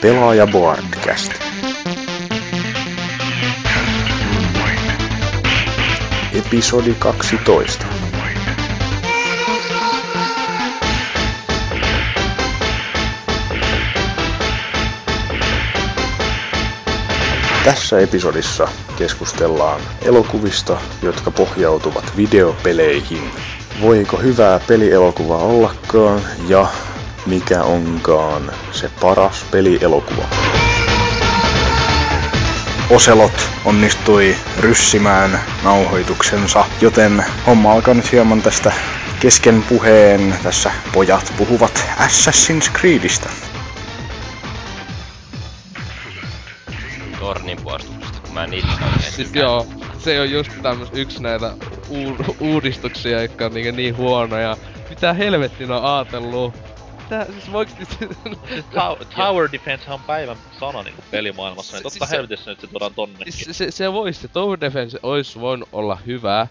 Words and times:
Pelaaja 0.00 0.46
Boardcast. 0.46 1.32
Episodi 6.32 6.94
12. 6.98 7.86
Tässä 17.64 18.00
episodissa 18.00 18.68
keskustellaan 18.98 19.80
elokuvista, 20.02 20.80
jotka 21.02 21.30
pohjautuvat 21.30 22.16
videopeleihin. 22.16 23.30
Voiko 23.80 24.16
hyvää 24.16 24.60
pelielokuvaa 24.68 25.42
ollakaan 25.42 26.20
ja 26.48 26.66
mikä 27.26 27.62
onkaan 27.62 28.52
se 28.72 28.90
paras 29.00 29.44
pelielokuva? 29.50 30.24
Oselot 32.90 33.48
onnistui 33.64 34.36
ryssimään 34.58 35.40
nauhoituksensa, 35.64 36.64
joten 36.80 37.24
homma 37.46 37.72
alkaa 37.72 37.94
nyt 37.94 38.12
hieman 38.12 38.42
tästä 38.42 38.72
kesken 39.20 39.62
puheen. 39.68 40.34
Tässä 40.42 40.70
pojat 40.92 41.32
puhuvat 41.38 41.86
Assassin's 41.98 42.72
Creedistä. 42.80 43.28
Tornin 47.18 47.58
puolustuksesta, 47.62 48.20
kun 48.20 48.34
mä 48.34 48.44
en 48.44 48.50
Siis 49.10 49.34
joo, 49.34 49.66
se 49.98 50.20
on 50.20 50.30
just 50.30 50.52
tämmös 50.62 50.88
yksi 50.92 51.22
näitä 51.22 51.54
uu- 51.88 52.36
uudistuksia, 52.40 53.22
jotka 53.22 53.46
on 53.46 53.54
niin, 53.54 53.76
niin 53.76 53.96
huonoja. 53.96 54.56
Mitä 54.90 55.12
helvettiin 55.12 55.70
on 55.70 55.84
aatellut? 55.84 56.69
Mitä, 57.10 57.32
siis 57.32 57.52
voiks 57.52 57.72
Tow- 58.74 59.04
Tower 59.16 59.48
Defense 59.52 59.90
on 59.92 60.00
päivän 60.00 60.36
sana 60.60 60.82
niinku 60.82 61.02
pelimaailmassa, 61.10 61.72
niin 61.72 61.78
Se- 61.78 61.82
totta 61.82 61.98
siis 61.98 62.10
se- 62.10 62.16
helvetissä 62.16 62.50
nyt 62.50 62.60
se 62.60 62.66
tuodaan 62.66 62.94
tonnekin. 62.94 63.32
Siis 63.32 63.58
se, 63.58 63.70
se 63.70 63.92
vois, 63.92 64.22
se 64.22 64.28
Tower 64.28 64.60
Defense 64.60 64.98
ois 65.02 65.40
voinut 65.40 65.68
olla 65.72 65.96
hyvä, 66.06 66.46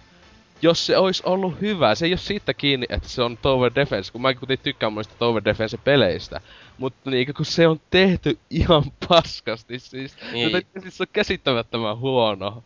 jos 0.61 0.85
se 0.85 0.97
ois 0.97 1.21
ollut 1.21 1.61
hyvä. 1.61 1.95
Se 1.95 2.05
ei 2.05 2.11
oo 2.13 2.17
siitä 2.17 2.53
kiinni, 2.53 2.85
että 2.89 3.09
se 3.09 3.21
on 3.21 3.37
Tower 3.37 3.71
Defense, 3.75 4.11
kun 4.11 4.21
mä 4.21 4.33
kuitenkin 4.33 4.63
tykkään 4.63 4.93
muista 4.93 5.15
Tower 5.19 5.41
Defense-peleistä. 5.45 6.41
Mutta 6.77 7.09
niinku 7.09 7.33
kun 7.33 7.45
se 7.45 7.67
on 7.67 7.81
tehty 7.89 8.39
ihan 8.49 8.83
paskasti, 9.09 9.80
siis, 9.80 10.15
Niin. 10.31 10.52
niin. 10.53 10.65
siis 10.81 10.97
se 10.97 11.03
on 11.03 11.07
käsittämättömän 11.13 11.97
huono. 11.99 12.63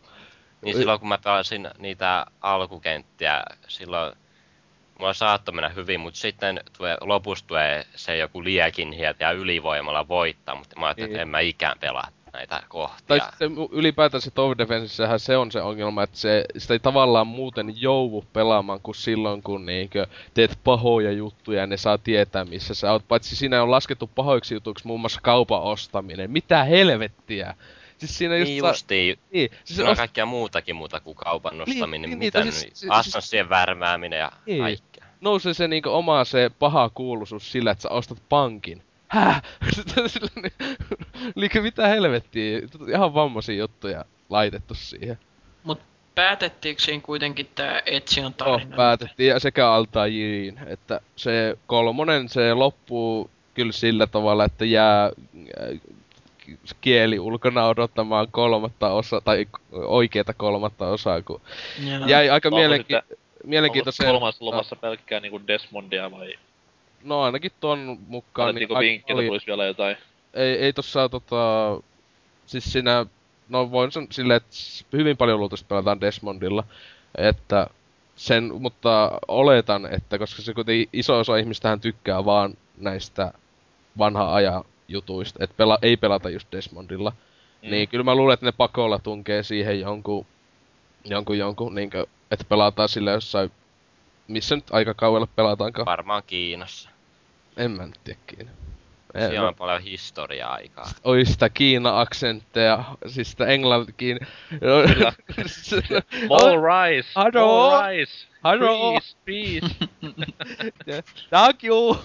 Niin 0.62 0.76
silloin 0.76 1.00
kun 1.00 1.08
mä 1.08 1.18
pelasin 1.24 1.68
niitä 1.78 2.26
alkukenttiä, 2.40 3.42
silloin 3.68 4.16
mulla 4.98 5.14
saattoi 5.14 5.54
mennä 5.54 5.68
hyvin, 5.68 6.00
mutta 6.00 6.20
sitten 6.20 6.60
tulee, 6.78 6.96
lopussa 7.00 7.46
tulee 7.46 7.84
se 7.94 8.16
joku 8.16 8.44
liekin 8.44 8.94
ja 9.20 9.30
ylivoimalla 9.30 10.08
voittaa, 10.08 10.54
mutta 10.54 10.80
mä 10.80 10.86
ajattelin, 10.86 11.08
Niin. 11.08 11.14
että 11.14 11.22
en 11.22 11.28
mä 11.28 11.40
ikään 11.40 11.76
pelaa 11.80 12.08
näitä 12.32 12.54
Tai 12.54 12.62
kohtia. 12.68 13.16
sitten 13.30 13.50
mu- 13.56 13.68
ylipäätään 13.72 14.20
se 14.20 14.30
Tower 14.30 14.58
Defensessähän 14.58 15.20
se 15.20 15.36
on 15.36 15.52
se 15.52 15.62
ongelma, 15.62 16.02
että 16.02 16.16
se, 16.16 16.44
sitä 16.56 16.74
ei 16.74 16.78
tavallaan 16.80 17.26
muuten 17.26 17.74
jouvu 17.76 18.24
pelaamaan 18.32 18.80
kuin 18.80 18.94
silloin, 18.94 19.42
kun 19.42 19.66
niinkö 19.66 20.06
teet 20.34 20.58
pahoja 20.64 21.12
juttuja 21.12 21.60
ja 21.60 21.66
ne 21.66 21.76
saa 21.76 21.98
tietää, 21.98 22.44
missä 22.44 22.74
sä 22.74 22.92
oot. 22.92 23.08
Paitsi 23.08 23.36
siinä 23.36 23.62
on 23.62 23.70
laskettu 23.70 24.10
pahoiksi 24.14 24.54
jutuiksi 24.54 24.86
muun 24.86 25.00
muassa 25.00 25.20
kaupan 25.22 25.62
ostaminen. 25.62 26.30
Mitä 26.30 26.64
helvettiä? 26.64 27.54
Siis 28.06 28.18
siinä 28.18 28.36
just 28.36 28.48
Niin 28.48 28.60
saa- 28.60 28.70
justiin, 28.70 29.18
Niin, 29.30 29.50
siis 29.64 29.80
on 29.80 29.86
ost- 29.86 29.96
kaikkea 29.96 30.26
muutakin 30.26 30.76
muuta 30.76 31.00
kuin 31.00 31.14
kaupan 31.16 31.58
nostaminen, 31.58 31.90
niin, 31.90 32.00
niin, 32.02 32.10
niin, 32.10 32.18
mitä 32.18 32.44
nyt, 32.44 32.54
siis- 32.54 32.60
siis, 32.62 32.80
siis- 32.80 32.92
assanssien 32.92 33.48
värvääminen 33.48 34.18
ja 34.18 34.32
Niin. 34.46 34.58
kaikkea. 34.62 35.04
nousee 35.20 35.54
se 35.54 35.68
niinku 35.68 35.88
oma 35.90 36.24
se 36.24 36.50
paha 36.58 36.90
kuuluisuus 36.94 37.52
sillä, 37.52 37.70
että 37.70 37.82
sä 37.82 37.88
ostat 37.88 38.18
pankin. 38.28 38.82
Häh? 39.08 39.42
Sillä 40.06 40.28
niin- 40.42 40.76
Liikä 41.34 41.62
mitä 41.62 41.88
helvettiä? 41.88 42.58
Ihan 42.90 43.14
vammaisia 43.14 43.54
juttuja 43.56 44.04
laitettu 44.30 44.74
siihen. 44.74 45.18
Mut 45.64 45.80
päätettiinkö 46.14 46.82
siinä 46.82 47.00
kuitenkin 47.00 47.48
tää 47.54 47.82
Etsion 47.86 48.26
Oh, 48.26 48.32
tarina? 48.36 48.76
päätettiin 48.76 49.28
ja 49.28 49.38
sekä 49.40 49.70
Altairin, 49.72 50.60
että 50.66 51.00
se 51.16 51.58
kolmonen 51.66 52.28
se 52.28 52.54
loppuu 52.54 53.30
kyllä 53.54 53.72
sillä 53.72 54.06
tavalla, 54.06 54.44
että 54.44 54.64
jää 54.64 55.10
kieli 56.80 57.18
ulkona 57.18 57.66
odottamaan 57.66 58.28
kolmatta 58.30 58.88
osa 58.92 59.20
tai 59.20 59.46
oikeeta 59.72 60.34
kolmatta 60.34 60.88
osaa, 60.88 61.22
kun 61.22 61.40
Joo. 61.88 62.06
jäi 62.06 62.30
aika 62.30 62.50
mielenki- 62.50 63.16
mielenkiintoisen... 63.44 64.06
Kolmas 64.06 64.40
lomassa 64.40 64.76
pelkkää 64.76 65.20
niinku 65.20 65.40
Desmondia 65.46 66.10
vai 66.10 66.34
No 67.04 67.22
ainakin 67.22 67.52
ton 67.60 67.98
mukaan... 68.08 68.48
annettiinko 68.48 68.74
aika 68.74 68.80
vinkki, 68.80 69.12
että 69.12 69.14
oli- 69.14 69.26
tulisi 69.26 69.46
vielä 69.46 69.64
jotain? 69.64 69.96
ei, 70.34 70.52
ei 70.58 70.72
tossa 70.72 71.08
tota... 71.08 71.36
Siis 72.46 72.72
siinä... 72.72 73.06
No 73.48 73.70
voin 73.70 73.92
sen 73.92 74.06
silleen, 74.10 74.36
että 74.36 74.56
hyvin 74.92 75.16
paljon 75.16 75.38
luultavasti 75.38 75.66
pelataan 75.68 76.00
Desmondilla. 76.00 76.64
Että 77.18 77.66
sen, 78.16 78.50
mutta 78.58 79.10
oletan, 79.28 79.86
että 79.94 80.18
koska 80.18 80.42
se 80.42 80.54
kuitenkin 80.54 80.88
iso 80.92 81.18
osa 81.18 81.36
ihmistähän 81.36 81.80
tykkää 81.80 82.24
vaan 82.24 82.54
näistä 82.78 83.32
vanha 83.98 84.34
ajan 84.34 84.64
jutuista, 84.88 85.44
että 85.44 85.56
pela, 85.56 85.78
ei 85.82 85.96
pelata 85.96 86.30
just 86.30 86.48
Desmondilla. 86.52 87.12
Mm. 87.62 87.70
Niin 87.70 87.88
kyllä 87.88 88.04
mä 88.04 88.14
luulen, 88.14 88.34
että 88.34 88.46
ne 88.46 88.52
pakolla 88.52 88.98
tunkee 88.98 89.42
siihen 89.42 89.80
jonkun, 89.80 90.26
jonkun, 91.04 91.38
jonkun, 91.38 91.74
niinkö, 91.74 92.06
että 92.30 92.44
pelataan 92.48 92.88
sillä 92.88 93.10
jossain, 93.10 93.50
missä 94.28 94.54
nyt 94.54 94.64
aika 94.70 94.94
kaualle 94.94 95.28
pelataankaan. 95.36 95.86
Varmaan 95.86 96.22
Kiinassa. 96.26 96.90
En 97.56 97.70
mä 97.70 97.86
nyt 97.86 98.00
tiedä 98.04 98.20
Kiina. 98.26 98.50
Siellä 99.18 99.40
no, 99.40 99.48
on 99.48 99.54
paljon 99.54 99.82
historia-aikaa. 99.82 100.90
oi 101.04 101.24
sitä 101.24 101.48
Kiina-aksentteja, 101.48 102.84
siis 103.06 103.30
sitä 103.30 103.46
englantikin. 103.46 104.18
Kyllä. 104.60 105.12
More 106.28 106.56
rice! 106.56 107.08
Hallo? 107.14 107.70
More 107.70 107.96
rice! 107.96 108.26
Hallo? 108.42 109.00
Peace! 109.00 109.16
Peace! 109.24 111.02
Thank 111.30 111.64
you! 111.64 111.98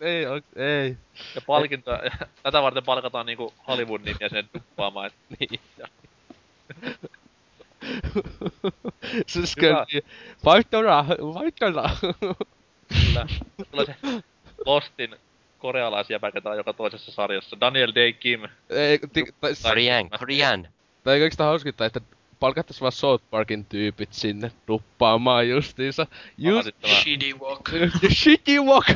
Ei, 0.00 0.24
ei. 0.56 0.96
Ja 1.34 1.40
palkinto, 1.46 1.90
tätä 2.42 2.62
varten 2.62 2.84
palkataan 2.84 3.26
niinku 3.26 3.54
Hollywood-nimiä 3.68 4.28
sen 4.28 4.48
tuppaamaan, 4.52 5.06
et 5.06 5.14
Niin. 5.40 5.60
Ja. 5.78 5.88
Ska 9.26 9.86
bli... 9.90 10.02
Vaihtola! 10.44 11.06
Vaihtola! 11.08 11.90
kyllä. 12.88 13.26
Tulee 13.70 13.86
se 13.86 13.96
Lostin 14.66 15.16
korealaisjäpä, 15.64 16.32
ketä 16.32 16.50
on 16.50 16.56
joka 16.56 16.72
toisessa 16.72 17.12
sarjassa. 17.12 17.60
Daniel 17.60 17.92
Day 17.94 18.12
Kim. 18.12 18.40
Ei, 18.70 18.98
ti- 19.12 19.34
tai, 19.40 19.52
Korean, 19.62 20.10
Korean! 20.10 20.68
tai 21.04 21.14
eikö 21.14 21.30
sitä 21.30 21.44
hauskinta, 21.44 21.86
että 21.86 22.00
palkattais 22.40 22.80
vaan 22.80 22.92
South 22.92 23.24
Parkin 23.30 23.64
tyypit 23.64 24.12
sinne 24.12 24.52
duppaamaan 24.68 25.48
justiinsa. 25.48 26.06
Just. 26.38 26.68
Shitty 26.86 27.32
walk. 27.38 27.70
the 28.00 28.08
shitty 28.22 28.58
walk! 28.60 28.86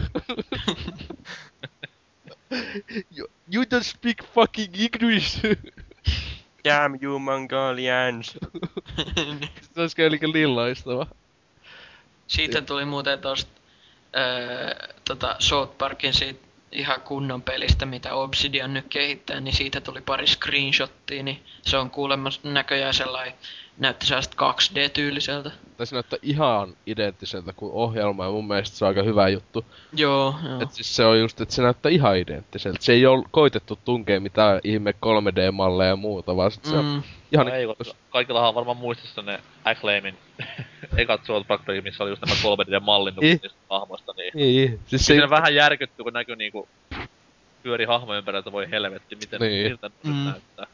you, 3.17 3.29
you 3.55 3.65
don't 3.65 3.83
speak 3.83 4.25
fucking 4.35 4.75
English! 4.81 5.41
Damn 6.65 6.99
you 7.03 7.19
Mongolians! 7.19 8.39
Se 9.75 9.81
olisi 9.81 9.97
kyllä 9.97 10.17
niin 10.33 10.57
loistava. 10.57 11.07
Siitä 12.27 12.63
tuli 12.63 12.85
muuten 12.85 13.19
tosta 13.19 13.51
öö, 14.17 14.89
tota 15.05 15.37
South 15.39 15.79
Parkin 15.79 16.15
siitä 16.15 16.48
ihan 16.73 17.01
kunnon 17.01 17.43
pelistä, 17.43 17.87
mitä 17.87 18.15
Obsidian 18.15 18.75
nyt 18.75 18.87
kehittää, 18.89 19.41
niin 19.41 19.57
siitä 19.57 19.81
tuli 19.81 20.01
pari 20.01 20.27
screenshottia, 20.27 21.23
niin 21.23 21.43
se 21.63 21.77
on 21.77 21.91
kuulemma 21.91 22.29
näköjään 22.43 22.95
sellainen, 22.95 23.35
näytti 23.79 24.07
sellaista 24.07 24.37
2D-tyyliseltä. 24.37 25.51
Tai 25.77 25.87
se 25.87 25.95
näyttää 25.95 26.19
ihan 26.23 26.77
identtiseltä 26.87 27.53
kuin 27.53 27.73
ohjelma 27.73 28.25
ja 28.25 28.31
mun 28.31 28.49
mielestä 28.49 28.77
se 28.77 28.85
on 28.85 28.89
aika 28.89 29.03
hyvä 29.03 29.29
juttu. 29.29 29.65
Joo, 29.93 30.35
joo. 30.49 30.61
Et 30.63 30.73
siis 30.73 30.97
se 30.97 31.05
on 31.05 31.21
just, 31.21 31.41
että 31.41 31.55
se 31.55 31.63
näyttää 31.63 31.93
ihan 31.93 32.17
identtiseltä. 32.17 32.79
Se 32.81 32.93
ei 32.93 33.07
ole 33.07 33.25
koitettu 33.31 33.79
tunkea 33.85 34.21
mitään 34.21 34.61
ihme 34.65 34.91
3D-malleja 35.07 35.89
ja 35.89 35.97
muuta, 35.97 36.37
vaan 36.37 36.51
sit 36.51 36.65
se 36.65 36.77
on 36.77 36.85
Mm, 36.85 37.03
ihan 37.33 37.47
No 37.47 37.53
ei, 37.55 37.67
koska 37.79 37.95
kaikillahan 38.11 38.49
on 38.49 38.55
varmaan 38.55 38.77
muistissa 38.77 39.23
ne 39.23 39.41
Acclaimin 39.65 40.15
ekat 40.97 41.25
South 41.25 41.47
Park 41.47 41.63
missä 41.83 42.05
oli 42.05 42.11
just 42.11 42.23
nämä 42.23 42.35
3D-mallinnukset 42.43 43.21
Niin. 43.21 43.41
niistä 43.43 43.59
hahmoista, 43.71 44.13
niin 44.17 44.33
Niin, 44.35 44.69
siis 44.87 44.91
se... 44.91 44.99
Se 44.99 45.05
siinä 45.05 45.31
vähän 45.31 45.55
järkytty, 45.55 46.03
kun 46.03 46.13
näkyy 46.13 46.37
niinku 46.37 46.69
pyöri 47.63 47.85
hahmo 47.85 48.15
ympärillä, 48.15 48.39
että 48.39 48.53
voi 48.53 48.71
helvetti, 48.71 49.17
miten 49.17 49.41
Niin. 49.41 49.67
miltä 49.69 49.91
Mm. 50.05 50.13
näyttää. 50.25 50.67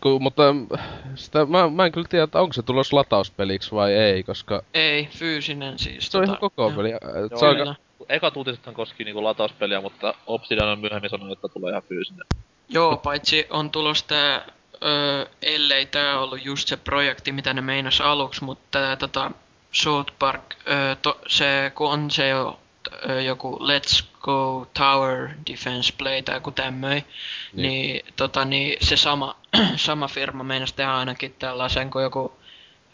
Ku, 0.00 0.20
mutta 0.20 0.42
äh, 0.78 0.80
sitä, 1.14 1.46
mä, 1.46 1.70
mä 1.70 1.86
en 1.86 1.92
kyllä 1.92 2.08
tiedä, 2.08 2.24
että 2.24 2.40
onko 2.40 2.52
se 2.52 2.62
tulos 2.62 2.92
latauspeliksi 2.92 3.72
vai 3.72 3.92
ei, 3.92 4.22
koska 4.22 4.62
ei, 4.74 5.06
fyysinen 5.06 5.78
siis. 5.78 6.06
se 6.12 6.18
on 6.18 6.22
tota, 6.22 6.30
ihan 6.30 6.40
koko 6.40 6.62
joo. 6.62 6.70
peli. 6.70 6.90
Joo, 6.90 7.38
Se 7.38 7.46
on 7.46 7.76
Ekat 8.08 8.36
uutisethan 8.36 8.74
koski 8.74 9.04
niinku 9.04 9.24
latauspeliä, 9.24 9.80
mutta 9.80 10.14
Obsidian 10.26 10.68
on 10.68 10.80
myöhemmin 10.80 11.10
sanonut, 11.10 11.38
että 11.38 11.48
tulee 11.48 11.70
ihan 11.70 11.82
fyysinen. 11.88 12.26
Joo, 12.68 12.96
paitsi 12.96 13.46
on 13.50 13.70
tulos 13.70 14.02
tää, 14.02 14.46
öö, 14.84 15.26
ellei 15.42 15.86
tää 15.86 16.20
ollut 16.20 16.44
just 16.44 16.68
se 16.68 16.76
projekti, 16.76 17.32
mitä 17.32 17.54
ne 17.54 17.60
meinas 17.60 18.00
aluksi, 18.00 18.44
mutta 18.44 18.78
tää 18.78 18.96
tota, 18.96 19.30
South 19.72 20.12
Park, 20.18 20.54
öö, 20.68 20.94
to, 21.02 21.20
se, 21.26 21.72
kun 21.74 21.90
on 21.90 22.10
se 22.10 22.28
jo 22.28 22.60
ö, 23.08 23.22
joku 23.22 23.58
Let's 23.58 24.04
Go 24.20 24.66
Tower 24.78 25.28
Defense 25.50 25.92
Play 25.98 26.22
tai 26.22 26.36
joku 26.36 26.50
tämmöi, 26.50 26.90
niin, 26.92 27.04
niin, 27.52 28.04
tota, 28.16 28.44
niin 28.44 28.76
se 28.80 28.96
sama, 28.96 29.36
sama 29.76 30.08
firma 30.08 30.44
meinasi 30.44 30.74
tehdä 30.74 30.94
ainakin 30.94 31.34
tällaisen 31.38 31.90
kuin 31.90 32.02
joku 32.02 32.32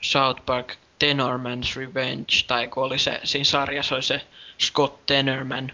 South 0.00 0.42
Park 0.46 0.74
Tenorman's 1.04 1.76
Revenge, 1.76 2.32
tai 2.46 2.68
kun 2.68 2.84
oli 2.84 2.98
se, 2.98 3.20
siinä 3.24 3.44
sarjassa 3.44 3.94
oli 3.94 4.02
se 4.02 4.20
Scott 4.60 5.06
Tenorman, 5.06 5.72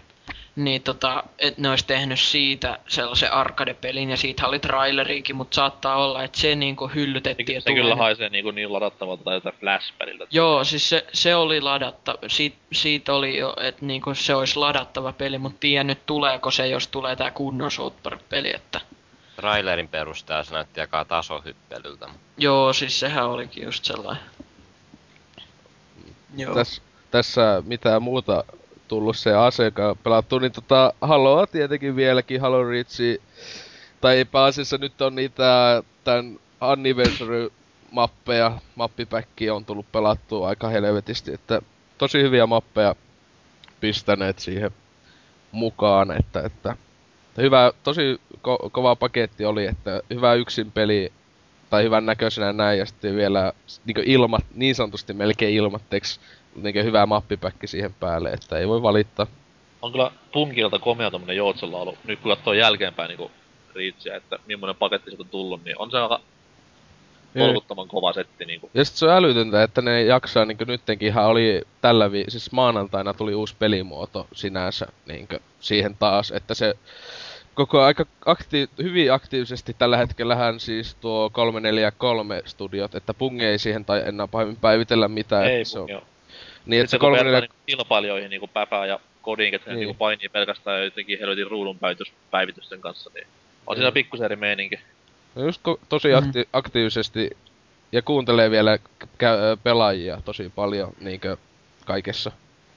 niin 0.55 0.81
tota, 0.81 1.23
et 1.39 1.57
ne 1.57 1.69
olisi 1.69 1.87
tehnyt 1.87 2.19
siitä 2.19 2.79
sellaisen 2.87 3.33
arcade-pelin, 3.33 4.09
ja 4.09 4.17
siitä 4.17 4.47
oli 4.47 4.59
traileriikin, 4.59 5.35
mutta 5.35 5.55
saattaa 5.55 6.05
olla, 6.05 6.23
että 6.23 6.39
se 6.39 6.55
niinku 6.55 6.87
hyllytettiin. 6.87 7.61
Se, 7.61 7.65
se 7.65 7.73
kyllä 7.73 7.95
haisee 7.95 8.29
niinku 8.29 8.51
niin 8.51 8.73
ladattavalta 8.73 9.23
tai 9.23 9.35
jotain 9.35 9.55
flashpäriltä. 9.59 10.27
Joo, 10.31 10.63
siis 10.63 10.89
se, 10.89 11.05
se 11.13 11.35
oli 11.35 11.61
ladattava, 11.61 12.17
Siit, 12.27 12.55
siitä 12.71 13.13
oli 13.13 13.37
jo, 13.37 13.53
että 13.61 13.85
niinku 13.85 14.13
se 14.15 14.35
olisi 14.35 14.59
ladattava 14.59 15.13
peli, 15.13 15.37
mutta 15.37 15.59
tiedän 15.59 15.87
nyt 15.87 16.05
tuleeko 16.05 16.51
se, 16.51 16.67
jos 16.67 16.87
tulee 16.87 17.15
tää 17.15 17.31
kunnon 17.31 17.71
South 17.71 18.03
Park-peli, 18.03 18.55
että... 18.55 18.81
Trailerin 19.35 19.87
perusteella 19.87 20.43
se 20.43 20.53
näytti 20.53 20.81
aika 20.81 21.05
tasohyppelyltä. 21.05 22.09
Joo, 22.37 22.73
siis 22.73 22.99
sehän 22.99 23.29
olikin 23.29 23.63
just 23.63 23.85
sellainen. 23.85 24.23
Joo. 26.37 26.55
Täs, 26.55 26.81
tässä 27.11 27.63
mitään 27.65 28.03
muuta 28.03 28.43
tullut 28.87 29.17
se 29.17 29.35
asekaan 29.35 29.97
pelattu, 30.03 30.39
niin 30.39 30.51
tota, 30.51 30.93
Haloa 31.01 31.47
tietenkin 31.47 31.95
vieläkin, 31.95 32.41
Halo 32.41 32.63
Reach, 32.63 33.01
tai 34.01 34.25
pääasiassa 34.25 34.77
nyt 34.77 35.01
on 35.01 35.15
niitä 35.15 35.83
tän 36.03 36.39
Anniversary-mappeja, 36.61 38.51
mappipäkkiä 38.75 39.55
on 39.55 39.65
tullut 39.65 39.91
pelattua 39.91 40.47
aika 40.47 40.69
helvetisti, 40.69 41.33
että 41.33 41.61
tosi 41.97 42.21
hyviä 42.21 42.45
mappeja 42.45 42.95
pistäneet 43.79 44.39
siihen 44.39 44.71
mukaan, 45.51 46.11
että, 46.11 46.41
että 46.41 46.75
hyvä, 47.37 47.71
tosi 47.83 48.21
ko- 48.35 48.69
kova 48.71 48.95
paketti 48.95 49.45
oli, 49.45 49.65
että 49.65 50.01
hyvä 50.09 50.33
yksin 50.33 50.71
peli 50.71 51.11
tai 51.69 51.83
hyvän 51.83 52.05
näköisenä 52.05 52.53
näin, 52.53 52.79
ja 52.79 52.85
sitten 52.85 53.15
vielä 53.15 53.53
niin 53.85 54.03
ilmat, 54.05 54.45
niin 54.55 54.75
sanotusti 54.75 55.13
melkein 55.13 55.53
ilmatteeksi 55.53 56.19
niin 56.55 56.85
hyvä 56.85 57.05
mappipäkki 57.05 57.67
siihen 57.67 57.93
päälle, 57.93 58.29
että 58.29 58.57
ei 58.57 58.67
voi 58.67 58.81
valittaa. 58.81 59.27
On 59.81 59.91
kyllä 59.91 60.11
punkilta 60.33 60.79
komea 60.79 61.11
tommonen 61.11 61.37
joutsella 61.37 61.77
ollut. 61.77 61.97
Nyt 62.03 62.19
kun 62.19 62.31
katsoo 62.31 62.53
jälkeenpäin 62.53 63.09
niinku 63.09 63.31
Reachia, 63.75 64.15
että 64.15 64.39
millainen 64.47 64.75
paketti 64.75 65.09
sieltä 65.09 65.23
on 65.23 65.29
tullut, 65.29 65.63
niin 65.63 65.79
on 65.79 65.91
se 65.91 65.97
aika 65.97 66.19
tolkuttoman 67.39 67.87
kova 67.87 68.13
setti 68.13 68.45
niinku. 68.45 68.69
Ja 68.73 68.85
sit 68.85 68.95
se 68.95 69.05
on 69.05 69.11
älytöntä, 69.11 69.63
että 69.63 69.81
ne 69.81 70.03
jaksaa 70.03 70.45
niinku 70.45 70.63
nyttenkinhän 70.67 71.25
oli 71.25 71.61
tällä 71.81 72.11
vi- 72.11 72.25
siis 72.27 72.51
maanantaina 72.51 73.13
tuli 73.13 73.35
uusi 73.35 73.55
pelimuoto 73.59 74.27
sinänsä 74.33 74.87
niinku 75.05 75.35
siihen 75.59 75.95
taas, 75.99 76.31
että 76.31 76.53
se 76.53 76.73
koko 77.53 77.81
aika 77.81 78.05
akti- 78.25 78.69
hyvin 78.83 79.13
aktiivisesti 79.13 79.75
tällä 79.79 79.97
hetkellähän 79.97 80.59
siis 80.59 80.95
tuo 80.95 81.29
343 81.29 82.41
studiot, 82.45 82.95
että 82.95 83.13
Pungi 83.13 83.45
ei 83.45 83.59
siihen 83.59 83.85
tai 83.85 84.01
enää 84.05 84.27
pahemmin 84.27 84.57
päivitellä 84.57 85.07
mitään. 85.07 85.45
Ei, 85.47 85.65
se 85.65 85.79
on, 85.79 85.89
joo. 85.89 86.03
niin, 86.65 86.81
että 86.81 86.89
se 86.91 86.95
Sitten 86.95 86.99
kun 86.99 87.09
344... 87.09 87.31
vertaa 87.41 87.55
niinku 87.55 87.65
kilpailijoihin 87.65 88.29
niinku 88.29 88.47
Päpää 88.47 88.85
ja 88.85 88.99
Kodin, 89.21 89.53
että 89.55 89.69
niin. 89.69 89.75
Niin. 89.75 89.79
niinku 89.79 89.97
painii 89.97 90.29
pelkästään 90.29 90.83
jotenkin 90.83 91.19
helvetin 91.19 91.47
ruudun 91.47 91.79
päivitys, 91.79 92.13
päivitysten 92.31 92.81
kanssa, 92.81 93.09
niin 93.13 93.27
on 93.67 93.73
Niin. 93.75 93.81
siinä 93.81 93.91
pikkusen 93.91 94.25
eri 94.25 94.35
meininki. 94.35 94.79
No 95.35 95.43
just 95.43 95.61
ko- 95.67 95.79
tosi 95.89 96.07
akti- 96.13 96.47
aktiivisesti 96.53 97.29
ja 97.91 98.01
kuuntelee 98.01 98.51
vielä 98.51 98.77
kä- 99.03 99.57
pelaajia 99.63 100.21
tosi 100.25 100.51
paljon 100.55 100.93
niinkö 100.99 101.37
kaikessa. 101.85 102.31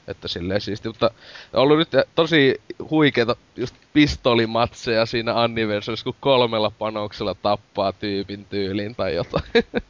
Että 0.08 0.28
silleen 0.28 0.60
siisti, 0.60 0.88
mutta 0.88 1.10
on 1.52 1.62
ollut 1.62 1.78
nyt 1.78 1.88
tosi 2.14 2.60
huikeeta 2.90 3.36
just 3.56 3.74
pistolimatseja 3.92 5.06
siinä 5.06 5.40
anniversarissa, 5.42 6.04
kun 6.04 6.14
kolmella 6.20 6.72
panoksella 6.78 7.34
tappaa 7.34 7.92
tyypin 7.92 8.44
tyyliin 8.44 8.94
tai 8.94 9.14
jotain. 9.14 9.44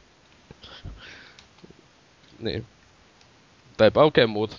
niin. 2.39 2.65
Tai 3.77 3.87
eipä 3.87 3.99
oikein 3.99 4.29
muuta. 4.29 4.57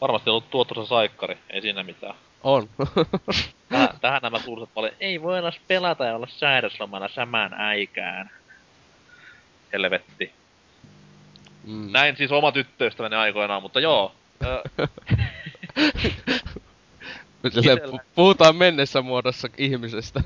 Varmasti 0.00 0.30
ollut 0.30 0.50
tuottoisa 0.50 0.86
saikkari, 0.88 1.38
ei 1.50 1.62
siinä 1.62 1.82
mitään. 1.82 2.14
On. 2.42 2.68
Tähän, 3.68 3.88
tähän 4.00 4.22
nämä 4.22 4.38
kuuluisat 4.44 4.74
paljon, 4.74 4.94
ei 5.00 5.22
voi 5.22 5.38
olla 5.38 5.52
pelata 5.68 6.04
ja 6.04 6.16
olla 6.16 6.26
sairaslomalla 6.30 7.08
samaan 7.08 7.54
aikaan. 7.54 8.30
Helvetti. 9.72 10.32
mm. 11.64 11.92
Näin 11.92 12.16
siis 12.16 12.32
oma 12.32 12.52
tyttöystäväni 12.52 13.16
aikoinaan, 13.16 13.62
mutta 13.62 13.80
joo. 13.80 14.12
Ö, 14.44 14.62
pu- 17.44 18.00
puhutaan 18.14 18.56
mennessä 18.56 19.02
muodossa 19.02 19.48
ihmisestä. 19.58 20.20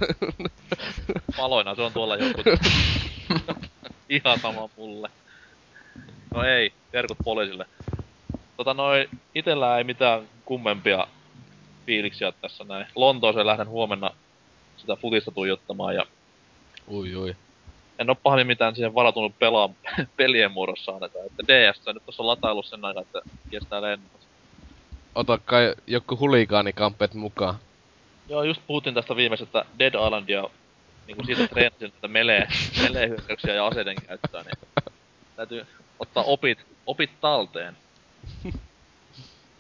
paloina 1.37 1.75
se 1.75 1.83
on 1.83 1.93
tuolla 1.93 2.17
joku. 2.17 2.43
Ihan 4.09 4.39
sama 4.39 4.69
mulle. 4.77 5.11
No 6.33 6.45
ei, 6.45 6.73
terkut 6.91 7.19
poliisille. 7.25 7.67
Tota 8.57 8.75
noin, 8.75 9.09
itellä 9.35 9.79
ei 9.79 9.85
mitään 9.85 10.23
kummempia 10.45 11.07
fiiliksiä 11.87 12.33
tässä 12.33 12.65
näin. 12.65 12.87
Lontooseen 12.95 13.47
lähden 13.47 13.69
huomenna 13.69 14.11
sitä 14.77 14.97
futista 14.97 15.31
tuijottamaan 15.31 15.95
ja 15.95 16.07
ui 16.91 17.17
ui. 17.17 17.37
en 17.99 18.11
oo 18.11 18.15
pahemmin 18.15 18.47
mitään 18.47 18.75
siihen 18.75 18.95
varautunut 18.95 19.39
pelaa 19.39 19.71
pelien 20.17 20.53
muodossa 20.53 20.93
annetaan. 20.93 21.27
Että 21.27 21.43
DS 21.49 21.81
nyt 21.87 22.07
tossa 22.07 22.27
latailu 22.27 22.63
sen 22.63 22.85
aikaa, 22.85 23.03
että 23.03 23.21
kestää 23.51 23.83
lennot. 23.83 24.21
Ota 25.15 25.39
kai 25.39 25.75
joku 25.87 26.19
huligaanikampet 26.19 27.15
mukaan. 27.15 27.55
Joo, 28.29 28.43
just 28.43 28.61
puhuttiin 28.67 28.95
tästä 28.95 29.17
viimeisestä 29.17 29.65
Dead 29.79 29.95
Islandia, 29.95 30.45
niinku 31.07 31.25
siitä 31.25 31.49
treenasin 31.49 31.91
näitä 31.93 32.09
melee, 32.09 32.49
melee-hyökkäyksiä 32.83 33.55
ja 33.55 33.67
aseiden 33.67 33.97
käyttöä, 34.07 34.43
niin 34.43 34.85
täytyy 35.37 35.67
ottaa 35.99 36.23
opit, 36.25 36.59
opit 36.87 37.11
talteen. 37.21 37.77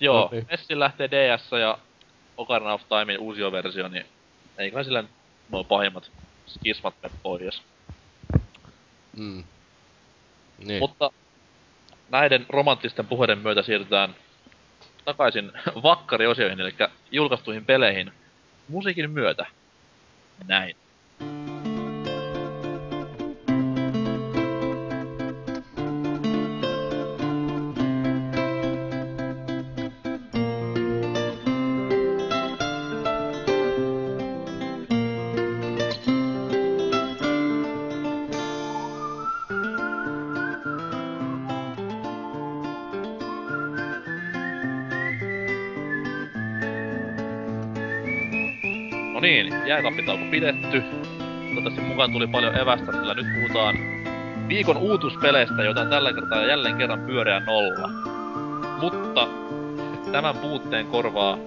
Joo, 0.01 0.21
No 0.21 0.29
niin. 0.33 0.47
Messi 0.51 0.79
lähtee 0.79 1.11
DS 1.11 1.51
ja 1.61 1.79
Ocarina 2.41 2.73
of 2.73 2.83
Timein 2.89 3.21
uusioversio, 3.21 3.89
niin 3.89 4.07
eiköhän 4.59 4.85
sillä 4.85 5.05
nuo 5.51 5.65
pahimmat 5.65 6.11
skismat 6.47 6.95
mene 7.03 7.15
pois. 7.23 7.63
Mm. 9.17 9.45
Niin. 10.59 10.79
Mutta 10.79 11.11
näiden 12.11 12.47
romanttisten 12.49 13.07
puheiden 13.07 13.39
myötä 13.39 13.63
siirrytään 13.63 14.15
takaisin 15.05 15.53
vakkariosioihin, 15.83 16.61
eli 16.61 16.75
julkaistuihin 17.11 17.65
peleihin 17.65 18.13
musiikin 18.69 19.11
myötä. 19.11 19.47
Näin. 20.47 20.77
Jääkappitauko 49.85 50.25
pidetty. 50.31 50.83
Toivottavasti 51.45 51.81
mukaan 51.81 52.13
tuli 52.13 52.27
paljon 52.27 52.59
evästä, 52.59 52.93
sillä 52.93 53.15
nyt 53.15 53.27
puhutaan 53.35 53.77
viikon 54.49 54.77
uutuspeleistä, 54.77 55.63
joita 55.63 55.81
on 55.81 55.89
tällä 55.89 56.13
kertaa 56.13 56.47
jälleen 56.47 56.77
kerran 56.77 57.01
pyöreä 57.01 57.41
nolla. 57.41 57.89
Mutta 58.81 59.29
tämän 60.13 60.37
puutteen 60.37 60.87
korvaa 60.87 61.39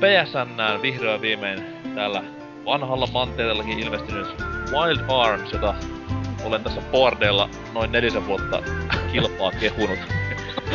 PSNään 0.00 0.82
vihdoin 0.82 1.20
viimein 1.20 1.64
täällä 1.94 2.22
vanhalla 2.64 3.08
mantereellakin 3.12 3.78
ilmestynyt 3.78 4.26
Wild 4.72 5.00
Arms, 5.08 5.52
jota 5.52 5.74
olen 6.44 6.64
tässä 6.64 6.80
bordeella 6.92 7.48
noin 7.74 7.92
nelisen 7.92 8.26
vuotta 8.26 8.62
kilpaa 9.12 9.50
kehunut 9.60 9.98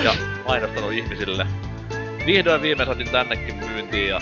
ja 0.04 0.16
mainostanut 0.48 0.92
ihmisille. 0.92 1.48
Vihdoin 2.26 2.62
viimein 2.62 2.88
saatiin 2.88 3.10
tännekin 3.10 3.56
myyntiin 3.56 4.10
ja 4.10 4.22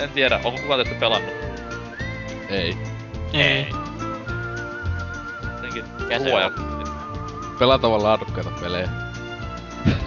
en 0.00 0.10
tiedä, 0.10 0.40
onko 0.44 0.60
kukaan 0.60 0.80
teistä 0.80 1.00
pelannut? 1.00 1.34
Ei. 2.48 2.76
Ei. 3.32 3.66
Jotenkin 5.52 5.84
luoja. 6.18 6.50
Pelatavan 7.58 8.02
laadukkaita 8.02 8.50
pelejä. 8.60 8.88